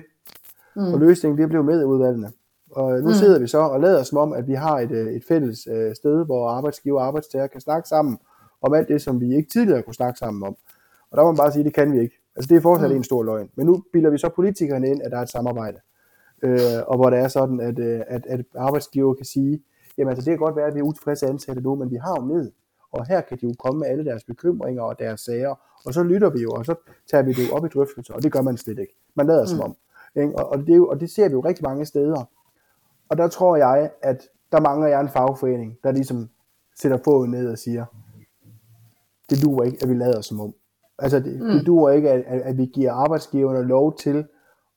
Mm. 0.77 0.93
Og 0.93 0.99
løsningen 1.01 1.39
det 1.39 1.49
blev 1.49 1.65
med 1.65 1.81
i 1.81 1.85
udvalgene. 1.85 2.33
Og 2.71 3.01
nu 3.01 3.09
mm. 3.09 3.13
sidder 3.13 3.39
vi 3.39 3.47
så 3.47 3.59
og 3.59 3.81
lader 3.81 4.03
som 4.03 4.19
om, 4.19 4.33
at 4.33 4.49
vi 4.49 4.55
har 4.55 4.79
et, 4.79 4.91
øh, 4.91 5.13
et 5.13 5.25
fælles 5.29 5.67
øh, 5.67 5.95
sted, 5.95 6.25
hvor 6.25 6.49
arbejdsgiver 6.49 7.01
og 7.01 7.07
arbejdstager 7.07 7.47
kan 7.47 7.61
snakke 7.61 7.89
sammen 7.89 8.19
om 8.63 8.75
alt 8.75 8.89
det, 8.89 9.03
som 9.03 9.21
vi 9.21 9.37
ikke 9.37 9.51
tidligere 9.51 9.83
kunne 9.83 9.95
snakke 9.95 10.19
sammen 10.19 10.43
om. 10.43 10.57
Og 11.11 11.17
der 11.17 11.23
må 11.23 11.31
man 11.31 11.37
bare 11.37 11.53
sige, 11.53 11.61
at 11.61 11.65
det 11.65 11.75
kan 11.75 11.93
vi 11.93 12.01
ikke. 12.01 12.19
Altså 12.37 12.49
det 12.49 12.57
er 12.57 12.61
fortsat 12.61 12.91
mm. 12.91 12.97
en 12.97 13.05
stor 13.05 13.23
løgn. 13.23 13.51
Men 13.57 13.67
nu 13.67 13.85
bilder 13.93 14.11
vi 14.11 14.19
så 14.19 14.29
politikerne 14.29 14.89
ind, 14.89 15.03
at 15.03 15.11
der 15.11 15.19
er 15.19 15.23
et 15.23 15.31
samarbejde. 15.31 15.79
Øh, 16.43 16.59
og 16.87 16.97
hvor 16.97 17.11
det 17.11 17.19
er 17.19 17.29
sådan, 17.29 17.61
at, 17.61 17.79
øh, 17.79 18.01
at, 18.07 18.27
at 18.27 18.41
arbejdsgiver 18.57 19.15
kan 19.15 19.27
sige, 19.27 19.63
jamen 19.99 20.09
altså 20.11 20.25
det 20.25 20.31
kan 20.31 20.39
godt 20.39 20.57
være, 20.57 20.67
at 20.67 20.75
vi 20.75 20.79
er 20.81 20.85
utilfredse 20.85 21.27
ansatte 21.27 21.63
nu, 21.63 21.75
men 21.75 21.91
vi 21.91 21.97
har 21.97 22.17
jo 22.21 22.25
med. 22.25 22.51
Og 22.93 23.07
her 23.07 23.21
kan 23.21 23.39
de 23.41 23.47
jo 23.47 23.55
komme 23.59 23.79
med 23.81 23.89
alle 23.89 24.05
deres 24.05 24.25
bekymringer 24.25 24.83
og 24.83 24.99
deres 24.99 25.21
sager, 25.21 25.55
og 25.87 25.95
så 25.95 26.03
lytter 26.03 26.31
vi 26.31 26.41
jo, 26.43 26.51
og 26.51 26.65
så 26.67 26.75
tager 27.11 27.23
vi 27.23 27.33
det 27.33 27.49
jo 27.49 27.55
op 27.55 27.65
i 27.65 27.69
drøftelser, 27.69 28.15
og 28.15 28.23
det 28.23 28.33
gør 28.33 28.43
man 28.43 28.57
slet 28.57 28.79
ikke. 28.79 28.97
Man 29.15 29.27
lader 29.27 29.47
som 29.47 29.61
om. 29.61 29.77
Ikke? 30.17 30.39
Og, 30.39 30.49
og, 30.51 30.59
det 30.59 30.69
er 30.73 30.77
jo, 30.77 30.89
og 30.89 31.01
det 31.01 31.11
ser 31.11 31.29
vi 31.29 31.33
jo 31.33 31.41
rigtig 31.41 31.65
mange 31.65 31.85
steder. 31.85 32.25
Og 33.09 33.19
der 33.19 33.29
tror 33.29 33.57
jeg, 33.57 33.91
at 34.03 34.29
der 34.53 34.61
mangler 34.61 34.89
jeg 34.89 35.01
en 35.01 35.09
fagforening, 35.09 35.79
der 35.83 35.93
ligesom 35.93 36.29
sætter 36.81 36.99
foden 37.05 37.31
ned 37.31 37.49
og 37.49 37.59
siger, 37.59 37.85
det 39.31 39.43
duer 39.43 39.65
ikke, 39.65 39.79
at 39.83 39.89
vi 39.89 39.95
lader 39.95 40.21
som 40.21 40.41
om. 40.41 40.55
Altså, 40.99 41.21
det, 41.21 41.41
mm. 41.41 41.49
det 41.49 41.67
duer 41.67 41.91
ikke, 41.91 42.11
at, 42.11 42.41
at, 42.43 42.59
vi 42.59 42.67
giver 42.67 42.93
arbejdsgiverne 42.93 43.69
lov 43.69 43.97
til 43.97 44.27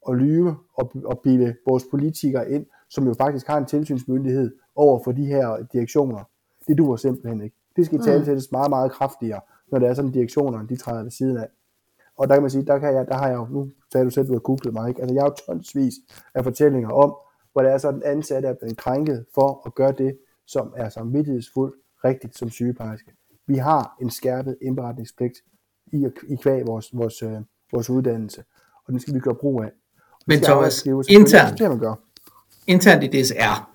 at 0.09 0.15
lyve 0.15 0.55
og, 0.73 0.91
og 1.05 1.19
bilde 1.19 1.55
vores 1.67 1.83
politikere 1.91 2.51
ind, 2.51 2.65
som 2.89 3.07
jo 3.07 3.13
faktisk 3.13 3.47
har 3.47 3.57
en 3.57 3.65
tilsynsmyndighed 3.65 4.55
over 4.75 4.99
for 5.03 5.11
de 5.11 5.25
her 5.25 5.65
direktioner. 5.73 6.23
Det 6.67 6.77
duer 6.77 6.95
simpelthen 6.95 7.41
ikke. 7.41 7.55
Det 7.75 7.85
skal 7.85 8.01
talsættes 8.01 8.51
meget, 8.51 8.69
meget 8.69 8.91
kraftigere, 8.91 9.41
når 9.71 9.79
det 9.79 9.87
er 9.87 9.93
sådan, 9.93 10.11
direktionerne 10.11 10.67
de 10.67 10.75
træder 10.75 11.03
ved 11.03 11.11
siden 11.11 11.37
af. 11.37 11.47
Og 12.17 12.27
der 12.27 12.35
kan 12.35 12.41
man 12.41 12.51
sige, 12.51 12.65
der, 12.65 12.79
kan 12.79 12.93
jeg, 12.93 13.07
der 13.07 13.17
har 13.17 13.27
jeg 13.27 13.35
jo, 13.35 13.47
nu 13.51 13.71
sagde 13.91 14.05
du 14.05 14.09
selv, 14.09 14.27
du 14.27 14.33
har 14.33 14.39
googlet 14.39 14.73
mig, 14.73 14.89
ikke? 14.89 15.01
Altså 15.01 15.13
jeg 15.13 15.23
har 15.23 15.29
jo 15.29 15.53
tonsvis 15.53 15.93
af 16.33 16.43
fortællinger 16.43 16.89
om, 16.89 17.15
hvor 17.53 17.61
det 17.61 17.71
er 17.71 17.77
sådan, 17.77 18.01
ansatte 18.05 18.47
er 18.47 18.53
blevet 18.53 18.77
krænket 18.77 19.25
for 19.35 19.61
at 19.65 19.75
gøre 19.75 19.91
det, 19.91 20.17
som 20.47 20.73
er 20.77 20.89
samvittighedsfuldt 20.89 21.75
rigtigt 22.03 22.37
som 22.37 22.49
sygeplejerske. 22.49 23.11
Vi 23.47 23.55
har 23.55 23.97
en 24.01 24.09
skærpet 24.09 24.57
indberetningspligt 24.61 25.33
i, 25.93 26.07
i 26.27 26.35
kvæg 26.35 26.67
vores, 26.67 26.89
vores, 26.93 27.23
øh, 27.23 27.37
vores 27.71 27.89
uddannelse, 27.89 28.43
og 28.85 28.91
den 28.91 28.99
skal 28.99 29.13
vi 29.13 29.19
gøre 29.19 29.35
brug 29.35 29.63
af. 29.63 29.71
Men 30.27 30.41
Thomas, 30.41 30.85
internt. 30.85 31.59
Det 31.59 31.69
man 31.69 31.79
gøre. 31.79 31.95
Internt 32.67 33.03
i 33.03 33.07
DSR, 33.07 33.69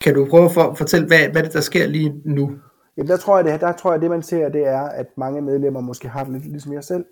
kan 0.00 0.14
du 0.14 0.26
prøve 0.30 0.44
at 0.44 0.52
for, 0.52 0.74
fortælle, 0.74 1.06
hvad, 1.06 1.28
hvad 1.28 1.42
det 1.42 1.52
der 1.52 1.60
sker 1.60 1.86
lige 1.86 2.22
nu? 2.24 2.58
Jamen, 2.96 3.08
der 3.08 3.16
tror 3.16 3.36
jeg, 3.36 3.44
det, 3.44 3.60
der 3.60 3.72
tror 3.72 3.92
jeg, 3.92 4.00
det 4.00 4.10
man 4.10 4.22
ser, 4.22 4.48
det 4.48 4.66
er, 4.66 4.82
at 4.82 5.06
mange 5.16 5.42
medlemmer 5.42 5.80
måske 5.80 6.08
har 6.08 6.24
det 6.24 6.32
lidt 6.32 6.44
ligesom 6.44 6.72
jeg 6.72 6.84
selv, 6.84 7.04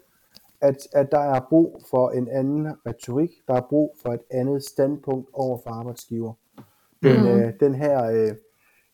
at, 0.60 0.76
at 0.92 1.12
der 1.12 1.18
er 1.18 1.40
brug 1.48 1.82
for 1.90 2.10
en 2.10 2.28
anden 2.28 2.66
retorik, 2.86 3.30
der 3.48 3.54
er 3.54 3.66
brug 3.68 3.96
for 4.02 4.12
et 4.12 4.20
andet 4.30 4.64
standpunkt 4.64 5.28
over 5.32 5.58
for 5.62 5.70
arbejdsgiver. 5.70 6.32
Den, 7.02 7.20
mm. 7.20 7.28
øh, 7.28 7.52
den 7.60 7.74
her 7.74 8.04
øh, 8.04 8.34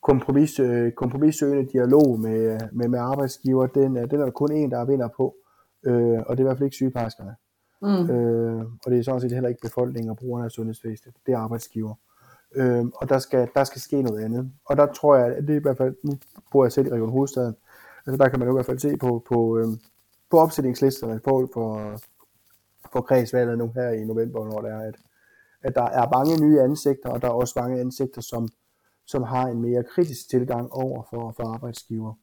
kompromis, 0.02 0.60
øh, 0.60 0.92
kompromissøgende 0.92 1.72
dialog 1.72 2.20
med, 2.20 2.58
med, 2.72 2.88
med 2.88 2.98
arbejdsgiver, 2.98 3.66
den, 3.66 3.96
øh, 3.96 4.10
den 4.10 4.20
er 4.20 4.24
der 4.24 4.30
kun 4.30 4.52
en, 4.52 4.70
der 4.70 4.84
vinder 4.84 5.08
på, 5.16 5.34
øh, 5.86 6.18
og 6.26 6.36
det 6.36 6.38
er 6.38 6.44
i 6.44 6.48
hvert 6.48 6.56
fald 6.56 6.66
ikke 6.66 6.74
sygeplejerskerne. 6.74 7.34
Mm. 7.82 8.10
Øh, 8.10 8.64
og 8.84 8.90
det 8.90 8.98
er 8.98 9.02
sådan 9.02 9.20
set 9.20 9.32
heller 9.32 9.48
ikke 9.48 9.60
befolkningen 9.62 10.10
og 10.10 10.16
brugerne 10.16 10.44
af 10.44 10.50
sundhedsvæsenet, 10.50 11.14
det 11.26 11.34
er 11.34 11.38
arbejdsgiver. 11.38 11.94
Øh, 12.56 12.84
og 12.94 13.08
der 13.08 13.18
skal, 13.18 13.48
der 13.54 13.64
skal 13.64 13.80
ske 13.80 14.02
noget 14.02 14.24
andet. 14.24 14.52
Og 14.64 14.76
der 14.76 14.86
tror 14.86 15.16
jeg, 15.16 15.36
at 15.36 15.42
det 15.42 15.50
er 15.50 15.60
i 15.60 15.62
hvert 15.62 15.76
fald, 15.76 15.96
nu 16.04 16.18
bor 16.52 16.64
jeg 16.64 16.72
selv 16.72 16.86
i 16.86 16.90
Region 16.90 17.10
Hovedstaden, 17.10 17.56
altså 18.06 18.24
der 18.24 18.28
kan 18.28 18.38
man 18.38 18.48
jo 18.48 18.54
i 18.54 18.56
hvert 18.56 18.66
fald 18.66 18.78
se 18.78 18.96
på, 18.96 19.24
på, 19.28 19.58
øh, 19.58 19.66
på 20.30 20.38
opsætningslisterne 20.38 21.20
på, 21.24 21.48
for, 21.54 21.98
for 22.92 23.00
kredsvalget 23.00 23.58
nu 23.58 23.72
her 23.74 23.90
i 23.90 24.04
november, 24.04 24.44
når 24.44 24.60
det 24.60 24.70
er, 24.70 24.80
at, 24.80 24.94
at 25.62 25.74
der 25.74 25.82
er 25.82 26.10
mange 26.18 26.46
nye 26.46 26.60
ansigter, 26.60 27.08
og 27.08 27.22
der 27.22 27.28
er 27.28 27.32
også 27.32 27.54
mange 27.56 27.80
ansigter, 27.80 28.20
som, 28.20 28.48
som 29.06 29.22
har 29.22 29.46
en 29.46 29.62
mere 29.62 29.84
kritisk 29.84 30.28
tilgang 30.30 30.72
over 30.72 31.02
for, 31.10 31.34
for 31.36 31.54
arbejdsgiver. 31.54 32.14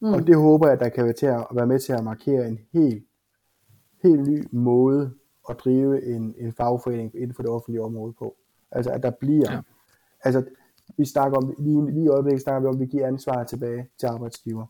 Mm. 0.00 0.12
Og 0.12 0.26
det 0.26 0.36
håber 0.36 0.66
jeg, 0.66 0.72
at 0.74 0.80
der 0.80 0.88
kan 0.88 1.04
være, 1.04 1.12
til 1.12 1.26
at 1.26 1.46
være 1.52 1.66
med 1.66 1.78
til 1.78 1.92
at 1.92 2.04
markere 2.04 2.48
en 2.48 2.58
helt, 2.72 3.04
helt 4.02 4.28
ny 4.28 4.46
måde 4.52 5.14
at 5.48 5.56
drive 5.64 6.04
en, 6.04 6.34
en 6.38 6.52
fagforening 6.52 7.14
inden 7.14 7.34
for 7.34 7.42
det 7.42 7.50
offentlige 7.50 7.82
område 7.82 8.12
på. 8.12 8.36
Altså 8.70 8.90
at 8.90 9.02
der 9.02 9.10
bliver, 9.10 9.52
Ja. 9.52 9.60
Altså 10.24 10.44
vi 10.96 11.04
snakker 11.04 11.38
om, 11.38 11.54
lige, 11.58 11.90
lige 11.90 12.04
i 12.04 12.08
øjeblikket 12.08 12.42
snakker 12.42 12.60
vi 12.60 12.66
om, 12.66 12.74
at 12.74 12.80
vi 12.80 12.86
giver 12.86 13.06
ansvaret 13.06 13.46
tilbage 13.48 13.88
til 13.98 14.06
arbejdsgiver. 14.06 14.66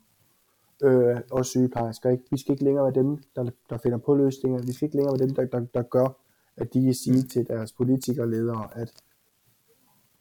Øh, 0.84 1.16
og 1.30 1.46
sygeplejersker. 1.46 2.10
Ikke? 2.10 2.24
Vi 2.30 2.38
skal 2.38 2.52
ikke 2.52 2.64
længere 2.64 2.84
være 2.84 2.94
dem, 2.94 3.18
der, 3.36 3.50
der 3.70 3.78
finder 3.78 3.98
på 3.98 4.14
løsninger. 4.14 4.62
Vi 4.62 4.72
skal 4.72 4.86
ikke 4.86 4.96
længere 4.96 5.18
være 5.18 5.26
dem, 5.28 5.34
der, 5.34 5.44
der, 5.44 5.66
der 5.74 5.82
gør, 5.82 6.08
at 6.56 6.74
de 6.74 6.84
kan 6.84 6.94
sige 6.94 7.22
til 7.22 7.48
deres 7.48 7.72
politikere 7.72 8.24
og 8.24 8.28
ledere, 8.28 8.68
at 8.72 8.92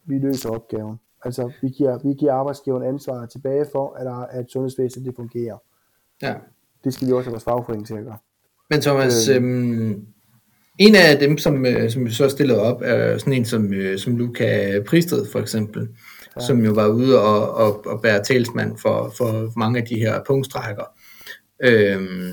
vi 0.05 0.19
løser 0.19 0.49
opgaven. 0.49 0.99
Altså, 1.25 1.51
vi 1.61 1.69
giver, 1.69 1.99
vi 2.03 2.13
giver 2.13 2.33
arbejdsgiveren 2.33 2.83
ansvaret 2.83 3.29
tilbage 3.29 3.65
for, 3.71 3.93
at, 3.93 4.27
at 4.39 4.51
sundhedsvæsenet 4.51 5.05
det 5.05 5.15
fungerer. 5.15 5.57
Ja. 6.21 6.35
Det 6.83 6.93
skal 6.93 7.07
vi 7.07 7.13
også 7.13 7.29
have 7.29 7.33
vores 7.33 7.43
fagforening 7.43 7.87
til 7.87 7.95
at 7.95 8.03
gøre. 8.03 8.17
Men 8.69 8.81
Thomas, 8.81 9.29
øh. 9.29 9.35
øhm, 9.35 10.07
en 10.81 10.95
af 10.95 11.19
dem, 11.19 11.37
som, 11.37 11.65
øh, 11.65 11.91
som 11.91 12.05
vi 12.05 12.11
så 12.11 12.29
stillede 12.29 12.61
op, 12.61 12.81
er 12.85 13.17
sådan 13.17 13.33
en 13.33 13.45
som, 13.45 13.73
øh, 13.73 13.99
som 13.99 14.17
Luca 14.17 14.79
Pristed 14.87 15.25
for 15.31 15.39
eksempel, 15.39 15.87
ja. 16.35 16.45
som 16.45 16.65
jo 16.65 16.71
var 16.71 16.87
ude 16.87 17.21
og, 17.21 17.53
og, 17.53 17.85
og 17.85 18.01
bære 18.01 18.23
talsmand 18.23 18.77
for, 18.77 19.13
for 19.17 19.59
mange 19.59 19.79
af 19.79 19.85
de 19.85 19.95
her 19.95 20.19
punktstrækker. 20.27 20.83
Øhm, 21.63 22.31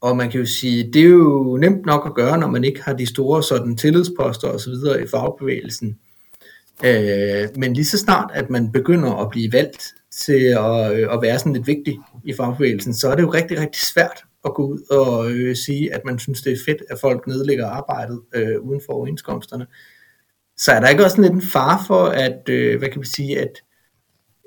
og 0.00 0.16
man 0.16 0.30
kan 0.30 0.40
jo 0.40 0.46
sige, 0.46 0.92
det 0.92 1.02
er 1.02 1.08
jo 1.08 1.56
nemt 1.60 1.86
nok 1.86 2.06
at 2.06 2.14
gøre, 2.14 2.38
når 2.38 2.46
man 2.46 2.64
ikke 2.64 2.82
har 2.82 2.92
de 2.92 3.06
store 3.06 3.42
sådan 3.42 3.76
tillidsposter 3.76 4.48
og 4.48 4.60
så 4.60 4.70
videre 4.70 5.02
i 5.02 5.06
fagbevægelsen. 5.06 5.98
Øh, 6.84 7.48
men 7.56 7.74
lige 7.74 7.84
så 7.84 7.98
snart, 7.98 8.30
at 8.34 8.50
man 8.50 8.72
begynder 8.72 9.12
at 9.12 9.30
blive 9.30 9.52
valgt 9.52 9.84
til 10.26 10.42
at, 10.42 10.92
øh, 10.92 11.14
at 11.14 11.22
være 11.22 11.38
sådan 11.38 11.52
lidt 11.52 11.66
vigtig 11.66 11.98
i 12.24 12.32
fagbevægelsen, 12.32 12.94
så 12.94 13.08
er 13.08 13.14
det 13.14 13.22
jo 13.22 13.32
rigtig, 13.32 13.60
rigtig 13.60 13.80
svært 13.80 14.24
at 14.44 14.54
gå 14.54 14.66
ud 14.66 14.80
og 14.90 15.30
øh, 15.30 15.56
sige, 15.56 15.94
at 15.94 16.04
man 16.04 16.18
synes, 16.18 16.42
det 16.42 16.52
er 16.52 16.64
fedt, 16.66 16.82
at 16.90 17.00
folk 17.00 17.26
nedlægger 17.26 17.66
arbejdet 17.66 18.22
øh, 18.34 18.60
uden 18.60 18.80
for 18.86 18.92
overenskomsterne. 18.92 19.66
Så 20.56 20.72
er 20.72 20.80
der 20.80 20.88
ikke 20.88 21.04
også 21.04 21.20
lidt 21.20 21.32
en 21.32 21.42
far 21.42 21.84
for, 21.86 22.04
at, 22.06 22.48
øh, 22.48 22.78
hvad 22.78 22.88
kan 22.88 22.98
man 22.98 23.06
sige, 23.06 23.40
at, 23.40 23.62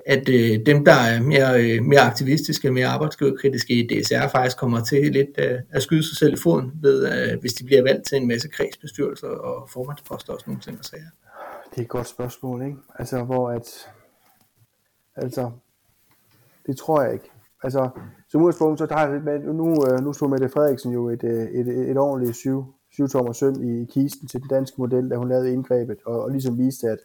at 0.06 0.28
øh, 0.28 0.66
dem, 0.66 0.84
der 0.84 0.92
er 0.92 1.20
mere, 1.22 1.64
øh, 1.64 1.82
mere 1.82 2.00
aktivistiske, 2.00 2.72
mere 2.72 2.86
arbejdsgiverkritiske 2.86 3.74
i 3.74 3.86
DSR, 3.86 4.28
faktisk 4.28 4.56
kommer 4.56 4.84
til 4.84 5.12
lidt 5.12 5.30
øh, 5.38 5.58
at 5.70 5.82
skyde 5.82 6.08
sig 6.08 6.16
selv 6.16 6.32
i 6.32 6.36
foden, 6.42 6.72
ved, 6.82 7.30
øh, 7.32 7.40
hvis 7.40 7.52
de 7.52 7.64
bliver 7.64 7.82
valgt 7.82 8.06
til 8.06 8.16
en 8.16 8.28
masse 8.28 8.48
kredsbestyrelser 8.48 9.28
og 9.28 9.70
formandsposter 9.70 10.32
og 10.32 10.40
sådan 10.40 10.50
nogle 10.50 10.62
ting 10.62 10.78
og 10.78 10.84
sager. 10.84 11.10
Det 11.70 11.78
er 11.78 11.82
et 11.82 11.88
godt 11.88 12.08
spørgsmål, 12.08 12.62
ikke? 12.62 12.76
Altså, 12.98 13.24
hvor 13.24 13.50
at... 13.50 13.64
Altså, 15.16 15.50
det 16.66 16.76
tror 16.76 17.02
jeg 17.02 17.12
ikke. 17.12 17.30
Altså, 17.66 17.88
som 18.28 18.40
udgangspunkt, 18.40 18.78
så 18.78 18.86
tager 18.86 19.08
jeg 19.08 19.38
nu, 19.38 19.68
øh, 19.86 20.04
nu 20.04 20.12
stod 20.12 20.28
Mette 20.28 20.48
Frederiksen 20.48 20.92
jo 20.92 21.08
et, 21.08 21.24
øh, 21.24 21.42
et, 21.58 21.68
et, 21.68 21.90
et 21.90 21.98
ordentligt 21.98 22.36
syv, 22.36 22.64
syvtommer 22.92 23.32
søm 23.32 23.62
i 23.62 23.84
kisten 23.84 24.28
til 24.28 24.40
den 24.40 24.48
danske 24.48 24.74
model, 24.78 25.10
da 25.10 25.16
hun 25.16 25.28
lavede 25.28 25.52
indgrebet, 25.52 25.98
og, 26.06 26.22
og 26.22 26.30
ligesom 26.30 26.58
viste, 26.58 26.88
at 26.88 26.98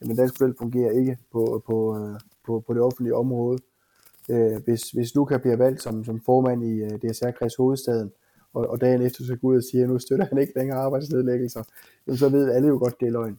jamen, 0.00 0.10
den 0.10 0.16
danske 0.16 0.36
model 0.40 0.56
fungerer 0.58 0.90
ikke 0.90 1.18
på, 1.32 1.62
på, 1.66 1.98
øh, 1.98 2.20
på, 2.46 2.64
på 2.66 2.74
det 2.74 2.82
offentlige 2.82 3.14
område. 3.14 3.58
Øh, 4.30 4.56
hvis, 4.64 4.90
hvis 4.90 5.14
Luca 5.14 5.38
bliver 5.38 5.56
valgt 5.56 5.82
som, 5.82 6.04
som 6.04 6.20
formand 6.20 6.64
i 6.64 6.82
uh, 6.82 6.88
DSR-kreds 6.88 7.56
hovedstaden, 7.56 8.12
og, 8.54 8.66
og 8.70 8.80
dagen 8.80 9.02
efter 9.02 9.24
så 9.24 9.36
går 9.36 9.48
ud 9.48 9.56
og 9.56 9.62
siger, 9.70 9.84
at 9.84 9.90
nu 9.90 9.98
støtter 9.98 10.26
han 10.26 10.38
ikke 10.38 10.52
længere 10.56 10.78
arbejdsnedlæggelser, 10.78 11.62
jamen, 12.06 12.18
så 12.18 12.28
ved 12.28 12.50
alle 12.50 12.68
jo 12.68 12.78
godt, 12.78 13.00
det 13.00 13.06
er 13.06 13.12
løgn. 13.12 13.38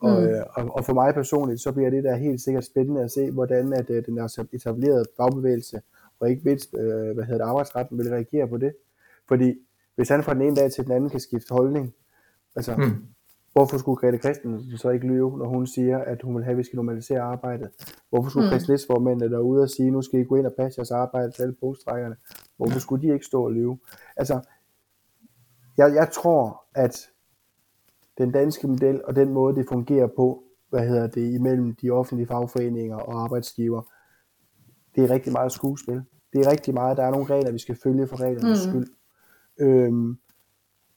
Og, 0.00 0.20
mm. 0.20 0.26
øh, 0.26 0.42
og, 0.56 0.76
og 0.76 0.84
for 0.84 0.94
mig 0.94 1.14
personligt, 1.14 1.60
så 1.60 1.72
bliver 1.72 1.90
det 1.90 2.04
der 2.04 2.16
helt 2.16 2.40
sikkert 2.40 2.64
spændende 2.64 3.02
at 3.02 3.10
se, 3.10 3.30
hvordan 3.30 3.72
at, 3.72 3.90
øh, 3.90 4.06
den 4.06 4.18
er 4.18 4.46
etablerede 4.52 5.04
fagbevægelse, 5.16 5.80
og 6.20 6.30
ikke 6.30 6.42
mindst, 6.44 6.74
øh, 6.78 7.14
hvad 7.14 7.24
hedder 7.24 7.44
det, 7.44 7.50
arbejdsretten, 7.50 7.98
vil 7.98 8.08
reagere 8.08 8.48
på 8.48 8.56
det. 8.56 8.74
Fordi 9.28 9.54
hvis 9.94 10.08
han 10.08 10.22
fra 10.22 10.34
den 10.34 10.42
ene 10.42 10.56
dag 10.56 10.72
til 10.72 10.84
den 10.84 10.92
anden 10.92 11.10
kan 11.10 11.20
skifte 11.20 11.54
holdning, 11.54 11.94
altså, 12.56 12.76
mm. 12.76 13.06
hvorfor 13.52 13.78
skulle 13.78 13.96
Grete 13.96 14.18
Christensen 14.18 14.78
så 14.78 14.90
ikke 14.90 15.06
lyve, 15.06 15.38
når 15.38 15.46
hun 15.46 15.66
siger, 15.66 15.98
at 15.98 16.22
hun 16.22 16.36
vil 16.36 16.44
have, 16.44 16.52
at 16.52 16.58
vi 16.58 16.62
skal 16.62 16.76
normalisere 16.76 17.20
arbejdet? 17.20 17.70
Hvorfor 18.10 18.30
skulle 18.30 18.46
mm. 18.46 18.60
Christensen 18.60 19.20
der 19.20 19.38
ude 19.38 19.62
og 19.62 19.70
sige, 19.70 19.90
nu 19.90 20.02
skal 20.02 20.20
I 20.20 20.24
gå 20.24 20.36
ind 20.36 20.46
og 20.46 20.52
passe 20.58 20.78
jeres 20.78 20.90
arbejde 20.90 21.30
til 21.30 21.42
alle 21.42 21.54
postrækkerne? 21.60 22.16
Hvorfor 22.56 22.78
skulle 22.78 23.08
de 23.08 23.12
ikke 23.12 23.26
stå 23.26 23.44
og 23.44 23.52
lyve? 23.52 23.78
Altså, 24.16 24.40
jeg, 25.76 25.94
jeg 25.94 26.08
tror, 26.12 26.64
at 26.74 27.08
den 28.18 28.32
danske 28.32 28.68
model 28.68 29.04
og 29.04 29.16
den 29.16 29.32
måde, 29.32 29.56
det 29.56 29.66
fungerer 29.68 30.06
på, 30.06 30.42
hvad 30.70 30.88
hedder 30.88 31.06
det, 31.06 31.34
imellem 31.34 31.74
de 31.74 31.90
offentlige 31.90 32.26
fagforeninger 32.26 32.96
og 32.96 33.22
arbejdsgiver, 33.22 33.82
det 34.96 35.04
er 35.04 35.10
rigtig 35.10 35.32
meget 35.32 35.52
skuespil. 35.52 36.02
Det 36.32 36.46
er 36.46 36.50
rigtig 36.50 36.74
meget, 36.74 36.96
der 36.96 37.02
er 37.04 37.10
nogle 37.10 37.34
regler, 37.34 37.52
vi 37.52 37.58
skal 37.58 37.76
følge 37.82 38.06
for 38.06 38.20
reglernes 38.20 38.66
mm. 38.66 38.72
skyld. 38.72 38.88
Øhm, 39.60 40.18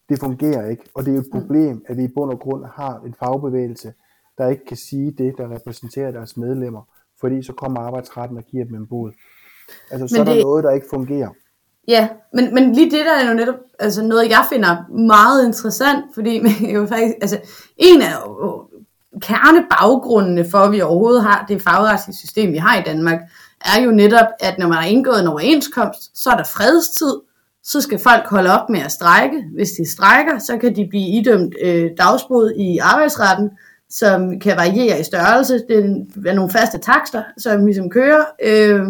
det 0.09 0.19
fungerer 0.19 0.69
ikke, 0.69 0.83
og 0.93 1.05
det 1.05 1.11
er 1.11 1.15
jo 1.15 1.21
et 1.21 1.31
problem, 1.31 1.83
at 1.87 1.97
vi 1.97 2.03
i 2.03 2.13
bund 2.15 2.31
og 2.31 2.39
grund 2.39 2.65
har 2.75 3.01
en 3.05 3.15
fagbevægelse, 3.19 3.93
der 4.37 4.47
ikke 4.47 4.65
kan 4.65 4.77
sige 4.77 5.11
det, 5.11 5.33
der 5.37 5.55
repræsenterer 5.55 6.11
deres 6.11 6.37
medlemmer, 6.37 6.81
fordi 7.19 7.43
så 7.43 7.53
kommer 7.53 7.79
arbejdsretten 7.79 8.37
og 8.37 8.43
giver 8.43 8.65
dem 8.65 8.75
en 8.75 8.87
bod. 8.87 9.11
Altså, 9.91 10.07
så 10.07 10.23
det... 10.23 10.29
er 10.29 10.35
der 10.35 10.41
noget, 10.41 10.63
der 10.63 10.71
ikke 10.71 10.87
fungerer. 10.89 11.29
Ja, 11.87 12.09
men, 12.33 12.53
men 12.53 12.73
lige 12.73 12.91
det 12.91 13.05
der 13.05 13.13
er 13.13 13.29
jo 13.29 13.33
netop 13.33 13.55
altså 13.79 14.03
noget, 14.03 14.29
jeg 14.29 14.45
finder 14.49 14.89
meget 15.07 15.45
interessant, 15.45 16.05
fordi 16.13 16.39
man 16.45 16.71
jo 16.73 16.85
faktisk, 16.85 17.15
altså, 17.21 17.39
en 17.77 18.01
af 18.01 18.13
kernebagrundene 19.21 20.45
for, 20.51 20.57
at 20.57 20.71
vi 20.71 20.81
overhovedet 20.81 21.23
har 21.23 21.45
det 21.47 21.61
fagretlige 21.61 22.15
system, 22.15 22.51
vi 22.51 22.57
har 22.57 22.79
i 22.79 22.83
Danmark, 22.83 23.19
er 23.65 23.81
jo 23.81 23.91
netop, 23.91 24.27
at 24.39 24.59
når 24.59 24.67
man 24.67 24.77
har 24.77 24.85
indgået 24.85 25.21
en 25.21 25.27
overenskomst, 25.27 26.21
så 26.23 26.29
er 26.29 26.35
der 26.37 26.43
fredstid, 26.43 27.13
så 27.63 27.81
skal 27.81 27.99
folk 27.99 28.27
holde 28.27 28.59
op 28.59 28.69
med 28.69 28.79
at 28.79 28.91
strække. 28.91 29.43
Hvis 29.55 29.69
de 29.69 29.91
strækker, 29.91 30.39
så 30.39 30.57
kan 30.57 30.75
de 30.75 30.87
blive 30.89 31.07
idømt 31.19 31.55
øh, 31.61 31.91
dagsbrud 31.97 32.51
i 32.51 32.77
arbejdsretten, 32.77 33.49
som 33.89 34.39
kan 34.39 34.57
variere 34.57 34.99
i 34.99 35.03
størrelse. 35.03 35.53
Det 35.53 36.07
er 36.27 36.33
nogle 36.33 36.51
faste 36.51 36.77
takster, 36.77 37.23
som 37.37 37.65
ligesom 37.65 37.89
kører. 37.89 38.25
Øh, 38.43 38.81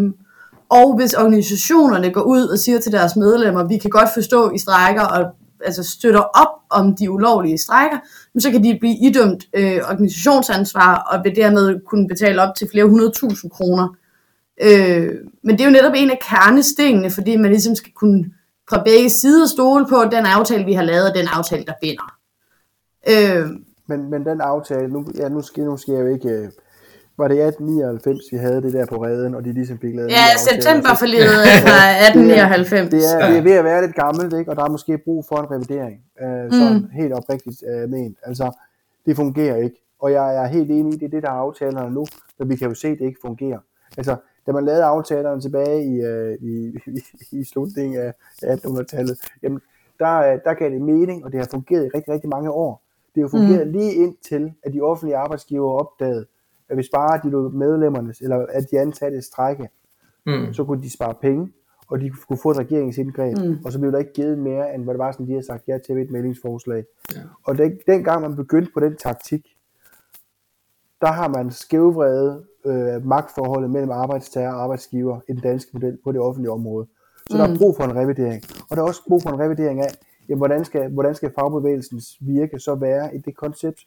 og 0.69 0.95
hvis 0.95 1.13
organisationerne 1.13 2.13
går 2.13 2.21
ud 2.21 2.47
og 2.47 2.59
siger 2.59 2.79
til 2.79 2.91
deres 2.91 3.15
medlemmer, 3.15 3.63
vi 3.63 3.77
kan 3.77 3.89
godt 3.89 4.09
forstå, 4.13 4.51
I 4.51 4.57
strækker 4.57 5.01
og 5.01 5.25
altså 5.65 5.83
støtter 5.83 6.19
op 6.19 6.47
om 6.69 6.95
de 6.95 7.11
ulovlige 7.11 7.57
strækker, 7.57 7.97
så 8.39 8.51
kan 8.51 8.63
de 8.63 8.77
blive 8.79 8.97
idømt 9.01 9.45
øh, 9.53 9.79
organisationsansvar 9.89 11.07
og 11.11 11.23
vil 11.23 11.35
dermed 11.35 11.79
kunne 11.87 12.07
betale 12.07 12.41
op 12.41 12.55
til 12.55 12.67
flere 12.71 12.85
hundredtusind 12.85 13.51
kroner. 13.51 13.95
Øh, 14.61 15.09
men 15.43 15.57
det 15.57 15.61
er 15.61 15.65
jo 15.65 15.71
netop 15.71 15.93
en 15.95 16.11
af 16.11 16.19
kernestingene, 16.29 17.09
fordi 17.09 17.37
man 17.37 17.51
ligesom 17.51 17.75
skal 17.75 17.91
kunne 17.93 18.25
fra 18.69 18.83
begge 18.83 19.09
sider 19.09 19.47
stole 19.47 19.85
på, 19.89 20.03
den 20.11 20.25
aftale, 20.25 20.65
vi 20.65 20.73
har 20.73 20.83
lavet, 20.83 21.09
er 21.09 21.13
den 21.13 21.27
aftale, 21.27 21.65
der 21.65 21.73
binder. 21.81 22.15
Øh, 23.09 23.47
men, 23.87 24.09
men 24.09 24.25
den 24.25 24.41
aftale, 24.41 24.87
nu, 24.87 25.05
ja, 25.17 25.29
nu, 25.29 25.41
skal, 25.41 25.63
nu 25.63 25.77
skal 25.77 25.93
jeg 25.93 26.01
jo 26.01 26.07
ikke... 26.07 26.29
Øh 26.29 26.49
var 27.19 27.27
det 27.27 27.37
1899, 27.47 28.31
vi 28.31 28.37
havde 28.37 28.61
det 28.61 28.73
der 28.73 28.85
på 28.85 28.97
redden, 29.05 29.35
og 29.35 29.45
de 29.45 29.53
ligesom 29.53 29.77
fik 29.79 29.95
lavet 29.95 30.09
Ja, 30.09 30.25
septemberforledet 30.49 31.45
fra 31.65 31.79
1899. 32.07 32.89
Det 32.93 33.01
er, 33.13 33.27
det 33.29 33.37
er 33.37 33.41
ved 33.41 33.51
at 33.51 33.63
være 33.63 33.81
lidt 33.85 33.95
gammelt, 33.95 34.33
ikke? 34.39 34.51
og 34.51 34.55
der 34.57 34.63
er 34.63 34.69
måske 34.69 34.97
brug 34.97 35.25
for 35.29 35.37
en 35.37 35.51
revidering, 35.51 35.97
øh, 36.23 36.51
sådan 36.51 36.77
mm. 36.77 36.89
helt 36.99 37.13
oprigtigt 37.13 37.63
øh, 37.71 37.89
ment. 37.89 38.17
Altså, 38.23 38.47
det 39.05 39.15
fungerer 39.15 39.55
ikke, 39.55 39.77
og 40.01 40.11
jeg 40.11 40.35
er 40.35 40.47
helt 40.47 40.71
enig 40.71 40.93
i, 40.93 40.97
det 40.97 41.05
er 41.05 41.09
det, 41.09 41.23
der 41.23 41.29
er 41.29 41.41
aftalerne 41.45 41.93
nu, 41.93 42.05
men 42.39 42.49
vi 42.49 42.55
kan 42.55 42.67
jo 42.67 42.73
se, 42.73 42.87
at 42.87 42.97
det 42.99 43.05
ikke 43.05 43.21
fungerer. 43.25 43.59
Altså, 43.97 44.15
da 44.47 44.51
man 44.51 44.65
lavede 44.65 44.83
aftalerne 44.83 45.41
tilbage 45.41 45.85
i, 45.85 46.01
øh, 46.01 46.37
i, 46.41 46.67
i, 46.87 47.01
i 47.39 47.43
slutningen 47.43 48.01
af 48.01 48.13
1800-tallet, 48.43 49.17
jamen, 49.43 49.61
der, 49.99 50.17
øh, 50.17 50.39
der 50.45 50.53
gav 50.53 50.69
det 50.69 50.81
mening, 50.81 51.25
og 51.25 51.31
det 51.31 51.39
har 51.39 51.47
fungeret 51.51 51.85
i 51.85 51.89
rigtig, 51.95 52.13
rigtig 52.13 52.29
mange 52.29 52.51
år. 52.51 52.83
Det 53.15 53.15
har 53.15 53.21
jo 53.21 53.27
fungeret 53.27 53.67
mm. 53.67 53.73
lige 53.73 53.93
indtil, 53.93 54.53
at 54.63 54.73
de 54.73 54.81
offentlige 54.81 55.17
arbejdsgiver 55.17 55.71
opdagede, 55.71 56.25
at 56.69 56.77
hvis 56.77 56.89
bare 56.93 57.19
de 57.23 57.29
lod 57.29 57.51
medlemmernes, 57.51 58.21
eller 58.21 58.45
at 58.49 58.63
de 58.71 58.79
ansatte 58.79 59.21
strække, 59.21 59.69
mm. 60.25 60.53
så 60.53 60.63
kunne 60.63 60.81
de 60.81 60.89
spare 60.89 61.13
penge, 61.21 61.51
og 61.87 62.01
de 62.01 62.09
kunne 62.09 62.39
få 62.43 62.51
et 62.51 62.57
regeringsindgreb, 62.57 63.37
mm. 63.37 63.57
og 63.65 63.71
så 63.71 63.79
blev 63.79 63.91
der 63.91 63.97
ikke 63.97 64.13
givet 64.13 64.37
mere, 64.37 64.75
end 64.75 64.83
hvad 64.83 64.93
det 64.93 64.99
var, 64.99 65.11
som 65.11 65.25
de 65.25 65.31
havde 65.31 65.45
sagt 65.45 65.67
ja 65.67 65.77
til 65.77 65.95
ved 65.95 66.01
et 66.01 66.11
meldingsforslag. 66.11 66.83
Ja. 67.15 67.19
Og 67.43 67.57
den, 67.57 67.79
dengang 67.87 68.21
man 68.21 68.35
begyndte 68.35 68.71
på 68.73 68.79
den 68.79 68.95
taktik, 68.95 69.55
der 71.01 71.07
har 71.07 71.27
man 71.27 71.51
skævvredet 71.51 72.43
øh, 72.65 73.05
magtforholdet 73.05 73.69
mellem 73.69 73.91
arbejdstager 73.91 74.49
og 74.49 74.63
arbejdsgiver 74.63 75.19
i 75.29 75.33
den 75.33 75.41
danske 75.41 75.69
model 75.73 75.97
på 76.03 76.11
det 76.11 76.21
offentlige 76.21 76.51
område. 76.51 76.87
Så 77.29 77.33
mm. 77.33 77.37
der 77.37 77.47
er 77.47 77.51
mm. 77.51 77.57
brug 77.57 77.75
for 77.75 77.83
en 77.83 77.95
revidering. 77.95 78.43
Og 78.69 78.77
der 78.77 78.83
er 78.83 78.87
også 78.87 79.01
brug 79.07 79.21
for 79.23 79.29
en 79.29 79.39
revidering 79.39 79.81
af, 79.81 79.91
jamen, 80.29 80.39
hvordan, 80.39 80.65
skal, 80.65 80.91
hvordan 80.91 81.15
skal 81.15 81.31
fagbevægelsens 81.39 82.17
virke 82.21 82.59
så 82.59 82.75
være 82.75 83.15
i 83.15 83.17
det 83.17 83.37
koncept? 83.37 83.79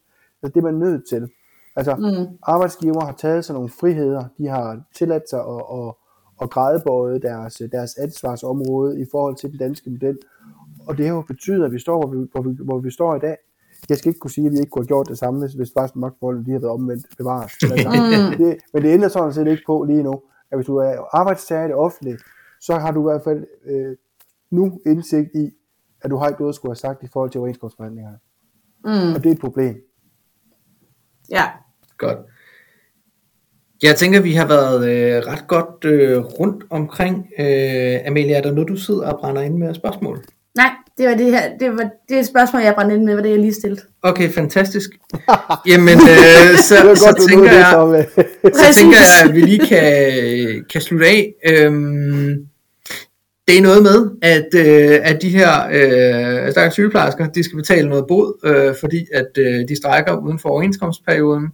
Altså, 0.43 0.53
det 0.55 0.57
er 0.57 0.73
man 0.73 0.75
nødt 0.75 1.09
til. 1.09 1.29
Altså, 1.77 1.97
mm. 1.97 2.39
arbejdsgiver 2.43 3.05
har 3.05 3.12
taget 3.12 3.45
sig 3.45 3.55
nogle 3.55 3.68
friheder, 3.68 4.25
de 4.39 4.49
har 4.49 4.83
tilladt 4.97 5.31
sig 5.31 5.41
at, 5.41 5.62
at, 5.79 5.95
at 6.43 6.51
grædebøje 6.51 7.18
deres, 7.18 7.62
deres 7.73 7.97
ansvarsområde 7.97 9.01
i 9.01 9.05
forhold 9.11 9.37
til 9.37 9.51
den 9.51 9.59
danske 9.59 9.91
model. 9.91 10.18
Og 10.87 10.99
det 10.99 11.07
har 11.07 11.14
jo 11.14 11.23
betydet, 11.23 11.64
at 11.64 11.73
vi 11.73 11.79
står, 11.79 11.99
hvor 11.99 12.16
vi, 12.16 12.27
hvor 12.33 12.43
vi, 12.43 12.57
hvor 12.64 12.79
vi 12.79 12.91
står 12.91 13.16
i 13.16 13.18
dag. 13.18 13.37
Jeg 13.89 13.97
skal 13.97 14.09
ikke 14.09 14.20
kunne 14.20 14.30
sige, 14.30 14.47
at 14.47 14.53
vi 14.53 14.59
ikke 14.59 14.70
kunne 14.70 14.83
have 14.83 14.87
gjort 14.87 15.09
det 15.09 15.18
samme, 15.18 15.41
hvis, 15.41 15.53
hvis 15.53 15.70
bare 15.70 15.89
magtforholdene 15.95 16.47
de 16.47 16.53
har 16.53 16.59
været 16.59 16.72
omvendt 16.72 17.07
bevaret. 17.18 17.51
Altså, 17.72 17.89
mm. 17.89 18.45
det, 18.45 18.57
men 18.72 18.83
det 18.83 18.93
ændrer 18.93 19.09
sådan 19.09 19.35
set 19.35 19.47
ikke 19.47 19.62
på 19.66 19.85
lige 19.85 20.03
nu, 20.03 20.22
at 20.51 20.59
hvis 20.59 20.66
du 20.66 20.76
er 20.76 21.16
arbejdstager 21.16 21.64
i 21.64 21.68
det 21.68 21.74
offentlige, 21.74 22.18
så 22.61 22.74
har 22.74 22.91
du 22.93 23.01
i 23.01 23.11
hvert 23.11 23.24
fald 23.24 23.47
øh, 23.64 23.97
nu 24.51 24.80
indsigt 24.87 25.30
i, 25.35 25.51
at 26.03 26.11
du 26.11 26.16
har 26.16 26.28
ikke 26.28 26.41
noget 26.41 26.53
at 26.53 26.55
skulle 26.55 26.70
have 26.70 26.76
sagt 26.76 27.03
i 27.03 27.09
forhold 27.12 27.30
til 27.30 27.39
overenskomstforhandlingerne. 27.39 28.18
Mm. 28.85 29.14
Og 29.14 29.24
det 29.24 29.26
er 29.26 29.35
et 29.35 29.41
problem. 29.41 29.76
Ja. 31.30 31.45
Godt. 31.99 32.18
Jeg 33.83 33.97
tænker, 33.97 34.22
vi 34.22 34.33
har 34.33 34.47
været 34.47 34.89
øh, 34.89 35.22
ret 35.26 35.45
godt 35.49 35.85
øh, 35.85 36.18
rundt 36.18 36.64
omkring. 36.70 37.16
Øh, 37.39 38.07
Amelia, 38.07 38.37
er 38.37 38.43
der 38.43 38.53
noget, 38.53 38.68
du 38.68 38.76
sidder 38.76 39.12
og 39.12 39.20
brænder 39.20 39.43
ind 39.43 39.59
med 39.59 39.74
spørgsmål? 39.74 40.24
Nej, 40.57 40.70
det 40.99 41.07
var 41.09 41.14
det 41.14 41.30
her. 41.30 41.59
Det 41.61 41.70
var 41.70 41.90
det 42.09 42.26
spørgsmål, 42.26 42.62
jeg 42.62 42.74
brændte 42.74 42.95
ind 42.95 43.05
med, 43.05 43.14
var 43.14 43.22
det, 43.22 43.30
jeg 43.30 43.38
lige 43.38 43.55
stillede. 43.55 43.82
Okay, 44.03 44.30
fantastisk. 44.30 44.90
Jamen, 45.70 45.99
øh, 45.99 46.57
så, 46.57 46.76
så, 46.76 46.95
så, 46.97 47.26
tænker 47.28 47.53
jeg, 47.53 48.07
så 48.55 48.80
tænker 48.80 48.99
jeg, 48.99 49.28
at 49.28 49.34
vi 49.34 49.40
lige 49.40 49.66
kan, 49.66 50.64
kan 50.72 50.80
slutte 50.80 51.07
af. 51.07 51.34
Øhm, 51.49 52.47
det 53.49 53.59
er 53.59 53.62
noget 53.62 53.82
med, 53.82 54.11
at, 54.22 54.49
øh, 54.55 55.01
at 55.03 55.22
de 55.22 55.28
her 55.28 55.68
øh, 55.72 56.53
stakkels 56.53 56.74
sygeplejersker, 56.74 57.26
de 57.26 57.45
skal 57.45 57.57
betale 57.57 57.88
noget 57.88 58.05
bod, 58.09 58.40
øh, 58.45 58.74
fordi 58.80 59.07
at 59.14 59.38
øh, 59.38 59.68
de 59.68 59.76
strækker 59.76 60.16
uden 60.16 60.38
for 60.38 60.49
overenskomstperioden. 60.49 61.49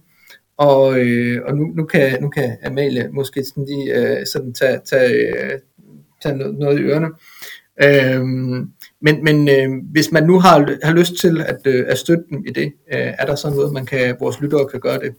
Og, 0.57 0.99
øh, 0.99 1.41
og 1.45 1.57
nu, 1.57 1.63
nu, 1.63 1.85
kan, 1.85 2.21
nu 2.21 2.29
kan 2.29 2.57
Amalie 2.65 3.09
måske 3.13 3.43
sådan 3.43 3.65
lige 3.65 3.95
øh, 3.95 4.25
sådan 4.25 4.53
tage, 4.53 4.79
tage, 4.85 5.59
tage 6.23 6.37
noget, 6.37 6.57
noget 6.59 6.79
i 6.79 6.83
ørerne. 6.83 7.07
Øhm, 7.83 8.69
men 9.01 9.23
men 9.23 9.49
øh, 9.49 9.83
hvis 9.91 10.11
man 10.11 10.23
nu 10.23 10.39
har, 10.39 10.75
har 10.83 10.93
lyst 10.93 11.13
til 11.21 11.41
at, 11.41 11.59
øh, 11.65 11.85
at 11.87 11.97
støtte 11.97 12.23
dem 12.29 12.43
i 12.47 12.51
det, 12.51 12.65
øh, 12.65 13.13
er 13.19 13.25
der 13.25 13.35
så 13.35 13.49
noget, 13.49 13.73
man 13.73 13.85
kan, 13.85 14.15
vores 14.19 14.41
lyttere 14.41 14.65
kan 14.71 14.79
gøre 14.79 14.99
det? 14.99 15.13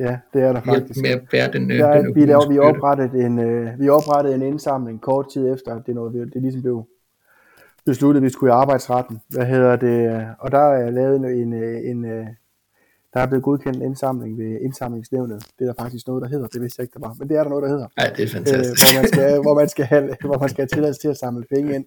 Ja, 0.00 0.18
det 0.34 0.42
er 0.42 0.52
der 0.52 0.60
faktisk. 0.60 1.00
med 1.02 1.10
at 1.10 1.20
bære 1.30 1.52
den, 1.52 1.70
øh, 1.70 1.78
Der 1.78 2.02
den 2.02 2.14
vi, 2.14 2.26
laver, 2.26 2.48
vi, 2.48 2.58
oprettede 2.58 3.24
en, 3.26 3.38
øh, 3.38 3.80
vi 3.80 3.88
oprettede 3.88 4.34
en 4.34 4.42
indsamling 4.42 5.00
kort 5.00 5.26
tid 5.32 5.52
efter, 5.52 5.74
at 5.76 5.82
det, 5.86 5.94
noget, 5.94 6.14
vi- 6.14 6.18
det 6.34 6.42
ligesom 6.42 6.62
blev 6.62 6.86
besluttet, 7.86 8.20
at 8.20 8.24
vi 8.24 8.30
skulle 8.30 8.50
i 8.50 8.54
arbejdsretten. 8.54 9.20
Hvad 9.28 9.46
hedder 9.46 9.76
det? 9.76 10.26
Og 10.38 10.50
der 10.52 10.58
er 10.58 10.90
lavet 10.90 11.16
en, 11.16 11.24
en, 11.24 11.52
øh, 11.52 11.80
en 11.90 12.04
øh, 12.04 12.26
der 13.14 13.20
er 13.20 13.26
blevet 13.26 13.44
godkendt 13.44 13.76
en 13.76 13.82
indsamling 13.82 14.38
ved 14.38 14.58
indsamlingsnævnet. 14.60 15.42
Det 15.58 15.68
er 15.68 15.72
der 15.72 15.82
faktisk 15.82 16.06
noget, 16.06 16.22
der 16.22 16.28
hedder. 16.28 16.46
Det 16.46 16.60
vidste 16.62 16.80
jeg 16.80 16.84
ikke, 16.84 16.94
der 17.00 17.06
var. 17.08 17.14
Men 17.18 17.28
det 17.28 17.36
er 17.36 17.42
der 17.42 17.50
noget, 17.50 17.62
der 17.62 17.68
hedder. 17.68 17.86
Ej, 17.96 18.12
det 18.16 18.18
er 18.18 18.22
øh, 18.22 18.28
fantastisk. 18.28 18.82
hvor, 18.92 19.00
man 19.00 19.08
skal, 19.08 19.40
hvor, 19.42 19.54
man 19.54 19.68
skal 19.68 19.84
have, 19.84 20.16
hvor 20.24 20.38
man 20.38 20.48
skal 20.48 20.62
have 20.62 20.68
tilladelse 20.68 21.00
til 21.00 21.08
at 21.08 21.16
samle 21.16 21.44
penge 21.54 21.74
ind. 21.74 21.84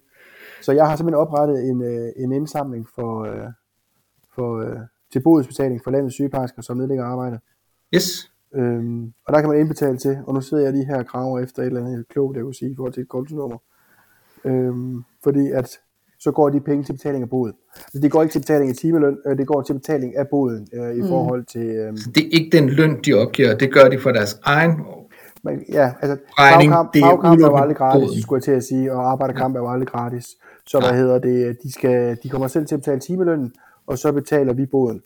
Så 0.62 0.72
jeg 0.72 0.88
har 0.88 0.96
simpelthen 0.96 1.20
oprettet 1.20 1.68
en, 1.68 1.82
øh, 1.82 2.08
en 2.16 2.32
indsamling 2.32 2.88
for, 2.94 3.24
øh, 3.24 3.48
for, 4.34 4.60
øh, 4.60 4.76
til 5.12 5.20
bodsbetaling 5.20 5.80
for 5.84 5.90
landets 5.90 6.14
sygeplejersker, 6.14 6.62
som 6.62 6.76
nedlægger 6.76 7.04
arbejde. 7.04 7.40
Yes. 7.94 8.32
Øhm, 8.54 9.12
og 9.26 9.34
der 9.34 9.40
kan 9.40 9.50
man 9.50 9.58
indbetale 9.58 9.96
til, 9.96 10.18
og 10.26 10.34
nu 10.34 10.40
sidder 10.40 10.64
jeg 10.64 10.72
lige 10.72 10.86
her 10.86 10.98
og 10.98 11.06
graver 11.06 11.40
efter 11.40 11.62
et 11.62 11.66
eller 11.66 11.80
andet 11.80 12.08
klogt, 12.08 12.36
jeg 12.36 12.44
kunne 12.44 12.54
sige, 12.54 12.70
i 12.70 12.76
forhold 12.76 12.92
til 12.92 13.00
et 13.00 13.08
kontonummer. 13.08 13.58
Øhm, 14.44 15.04
fordi 15.24 15.50
at 15.50 15.80
så 16.18 16.30
går 16.30 16.48
de 16.50 16.60
penge 16.60 16.84
til 16.84 16.92
betaling 16.92 17.22
af 17.22 17.30
boet. 17.30 17.54
Altså, 17.76 17.98
det 18.02 18.10
går 18.10 18.22
ikke 18.22 18.32
til 18.32 18.38
betaling 18.38 18.70
af 18.70 18.76
timeløn, 18.76 19.18
øh, 19.26 19.38
det 19.38 19.46
går 19.46 19.62
til 19.62 19.74
betaling 19.74 20.16
af 20.16 20.28
boden 20.28 20.68
øh, 20.74 20.96
i 20.96 21.00
mm. 21.00 21.08
forhold 21.08 21.44
til... 21.44 21.66
Øh, 21.66 21.92
Det 22.14 22.24
er 22.24 22.28
ikke 22.30 22.58
den 22.58 22.68
løn, 22.68 23.00
de 23.04 23.14
opgiver. 23.14 23.54
Det 23.54 23.72
gør 23.72 23.88
de 23.88 23.98
for 24.00 24.10
deres 24.10 24.40
egen 24.42 24.70
Men, 25.44 25.64
ja, 25.68 25.92
altså, 26.00 26.16
Regning, 26.38 26.70
fagkamp, 26.70 26.94
det 26.94 27.02
er 27.02 27.06
fagkamp 27.06 27.40
er 27.40 27.46
jo 27.46 27.56
aldrig 27.56 27.76
gratis, 27.76 28.08
båden. 28.08 28.22
skulle 28.22 28.38
jeg 28.38 28.42
til 28.42 28.52
at 28.52 28.64
sige, 28.64 28.92
og 28.92 29.10
arbejderkamp 29.12 29.56
er 29.56 29.60
jo 29.60 29.70
aldrig 29.70 29.88
gratis. 29.88 30.26
Så 30.66 30.80
hvad 30.80 30.98
hedder 30.98 31.18
det, 31.18 31.62
de, 31.62 31.72
skal, 31.72 32.18
de 32.22 32.28
kommer 32.28 32.48
selv 32.48 32.66
til 32.66 32.74
at 32.74 32.80
betale 32.80 33.00
timelønnen, 33.00 33.52
og 33.86 33.98
så 33.98 34.12
betaler 34.12 34.52
vi 34.52 34.66
båden. 34.66 35.02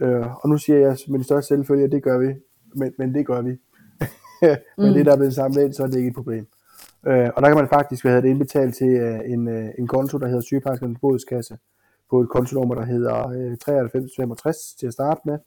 Øh, 0.00 0.26
og 0.44 0.48
nu 0.48 0.58
siger 0.58 0.78
jeg 0.78 0.96
med 1.08 1.18
den 1.18 1.24
største 1.24 1.48
selvfølge, 1.48 1.84
at 1.84 1.92
det 1.92 2.02
gør 2.02 2.18
vi, 2.18 2.34
men, 2.74 2.92
men 2.98 3.14
det 3.14 3.26
gør 3.26 3.42
vi. 3.42 3.50
men 4.78 4.88
mm. 4.88 4.94
det, 4.94 5.06
der 5.06 5.12
er 5.12 5.16
blevet 5.16 5.34
samlet 5.34 5.64
ind, 5.64 5.72
så 5.72 5.82
er 5.82 5.86
det 5.86 5.96
ikke 5.96 6.08
et 6.08 6.14
problem. 6.14 6.46
Øh, 7.06 7.30
og 7.36 7.42
der 7.42 7.48
kan 7.48 7.56
man 7.56 7.68
faktisk 7.68 8.04
hvad 8.04 8.12
hedder 8.12 8.22
det, 8.22 8.28
indbetale 8.28 8.72
til 8.72 8.88
øh, 8.88 9.20
en, 9.24 9.48
øh, 9.48 9.68
en 9.78 9.86
konto, 9.86 10.18
der 10.18 10.26
hedder 10.26 10.40
sygeplejerskernes 10.40 10.98
bådskasse, 11.00 11.58
på 12.10 12.20
et 12.20 12.28
kontonummer, 12.28 12.74
der 12.74 12.84
hedder 12.84 13.28
øh, 13.28 13.56
9365 13.66 14.56
til 14.78 14.86
at 14.86 14.92
starte 14.92 15.20
med, 15.24 15.38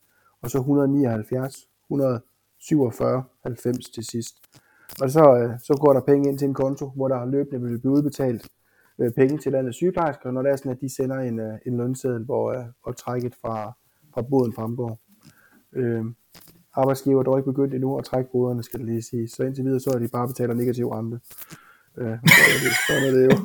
og 0.42 0.50
så 0.50 0.58
179 0.58 1.56
147 1.90 3.24
90 3.44 3.90
til 3.90 4.06
sidst. 4.06 4.36
Og 5.02 5.12
så, 5.12 5.38
øh, 5.38 5.60
så 5.60 5.78
går 5.82 5.94
der 5.94 6.02
penge 6.02 6.30
ind 6.30 6.38
til 6.40 6.48
en 6.48 6.54
konto, 6.54 6.90
hvor 6.96 7.08
der 7.08 7.26
løbende 7.26 7.62
vil 7.62 7.80
blive 7.80 7.94
udbetalt 7.94 8.48
øh, 9.00 9.12
penge 9.12 9.38
til 9.38 9.52
landets 9.52 9.78
sygeplejersker, 9.78 10.32
når 10.32 10.42
det 10.42 10.52
er 10.52 10.56
sådan, 10.56 10.72
at 10.72 10.82
de 10.82 10.96
sender 10.96 11.16
en, 11.16 11.40
øh, 11.40 11.58
en 11.66 11.78
lønseddel, 11.78 12.24
hvor, 12.24 12.52
øh, 12.52 12.66
hvor 12.84 12.92
trækket 12.92 13.36
fra, 13.42 13.74
fra 14.14 14.22
båden 14.22 14.54
fremgår. 14.54 15.00
Øh, 15.74 16.06
arbejdsgiver 16.74 17.20
er 17.20 17.24
dog 17.24 17.40
ikke 17.40 17.52
begyndt 17.52 17.74
endnu 17.74 17.98
at 17.98 18.06
trække 18.06 18.32
boderne, 18.32 18.64
skal 18.64 18.80
det 18.80 18.88
lige 18.88 19.02
sige. 19.02 19.28
Så 19.28 19.44
indtil 19.44 19.66
videre, 19.66 19.80
så 19.80 19.90
er 19.90 20.00
de 20.00 20.08
bare 20.08 20.28
betaler 20.28 20.54
negativ 20.54 20.88
rente. 20.88 21.20
Øh, 21.98 22.08
er 22.08 22.18
det, 22.64 22.72
sådan 22.88 23.04
er 23.04 23.12
det 23.12 23.26
jo. 23.26 23.38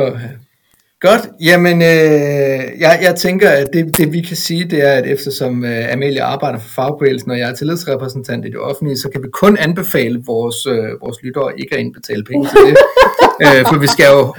godt, 1.00 1.28
jamen 1.40 1.82
øh, 1.82 2.80
jeg, 2.80 2.98
jeg 3.02 3.14
tænker, 3.16 3.50
at 3.50 3.66
det, 3.72 3.96
det 3.96 4.12
vi 4.12 4.20
kan 4.20 4.36
sige, 4.36 4.64
det 4.64 4.88
er, 4.88 4.92
at 4.92 5.06
eftersom 5.06 5.64
øh, 5.64 5.92
Amalie 5.92 6.22
arbejder 6.22 6.58
for 6.58 6.68
fagbevægelsen, 6.68 7.30
og 7.30 7.38
jeg 7.38 7.50
er 7.50 7.54
tillidsrepræsentant 7.54 8.44
i 8.44 8.48
det 8.48 8.58
offentlige, 8.58 8.98
så 8.98 9.08
kan 9.08 9.22
vi 9.22 9.28
kun 9.32 9.56
anbefale 9.56 10.22
vores, 10.26 10.66
øh, 10.66 11.00
vores 11.00 11.22
lyttere 11.22 11.60
ikke 11.60 11.74
at 11.74 11.80
indbetale 11.80 12.24
penge 12.24 12.48
til 12.48 12.58
det. 12.66 12.76
øh, 13.44 13.66
for 13.68 13.78
vi 13.78 13.86
skal 13.86 14.06
jo 14.12 14.34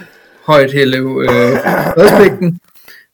højt 0.46 0.74
hælde 0.74 0.98
øh, 0.98 1.54
redspligten. 1.98 2.60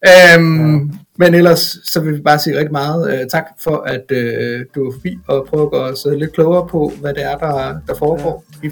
Øhm, 0.08 0.92
men 1.18 1.34
ellers 1.34 1.78
så 1.84 2.00
vil 2.00 2.16
vi 2.16 2.22
bare 2.22 2.40
sige 2.40 2.58
rigtig 2.58 2.72
meget 2.72 3.14
øh, 3.14 3.28
tak 3.32 3.46
for, 3.60 3.78
at 3.78 4.06
øh, 4.12 4.66
du 4.76 4.88
er 4.88 4.94
forbi 4.94 5.18
og 5.28 5.48
prøve 5.50 5.64
at 5.64 5.72
gøre 5.72 5.92
os 5.92 6.06
øh, 6.06 6.14
lidt 6.14 6.34
klogere 6.34 6.68
på, 6.68 6.92
hvad 7.02 7.14
det 7.14 7.24
er, 7.24 7.38
der, 7.38 7.80
der 7.88 7.96
foregår. 7.96 8.46
i 8.64 8.72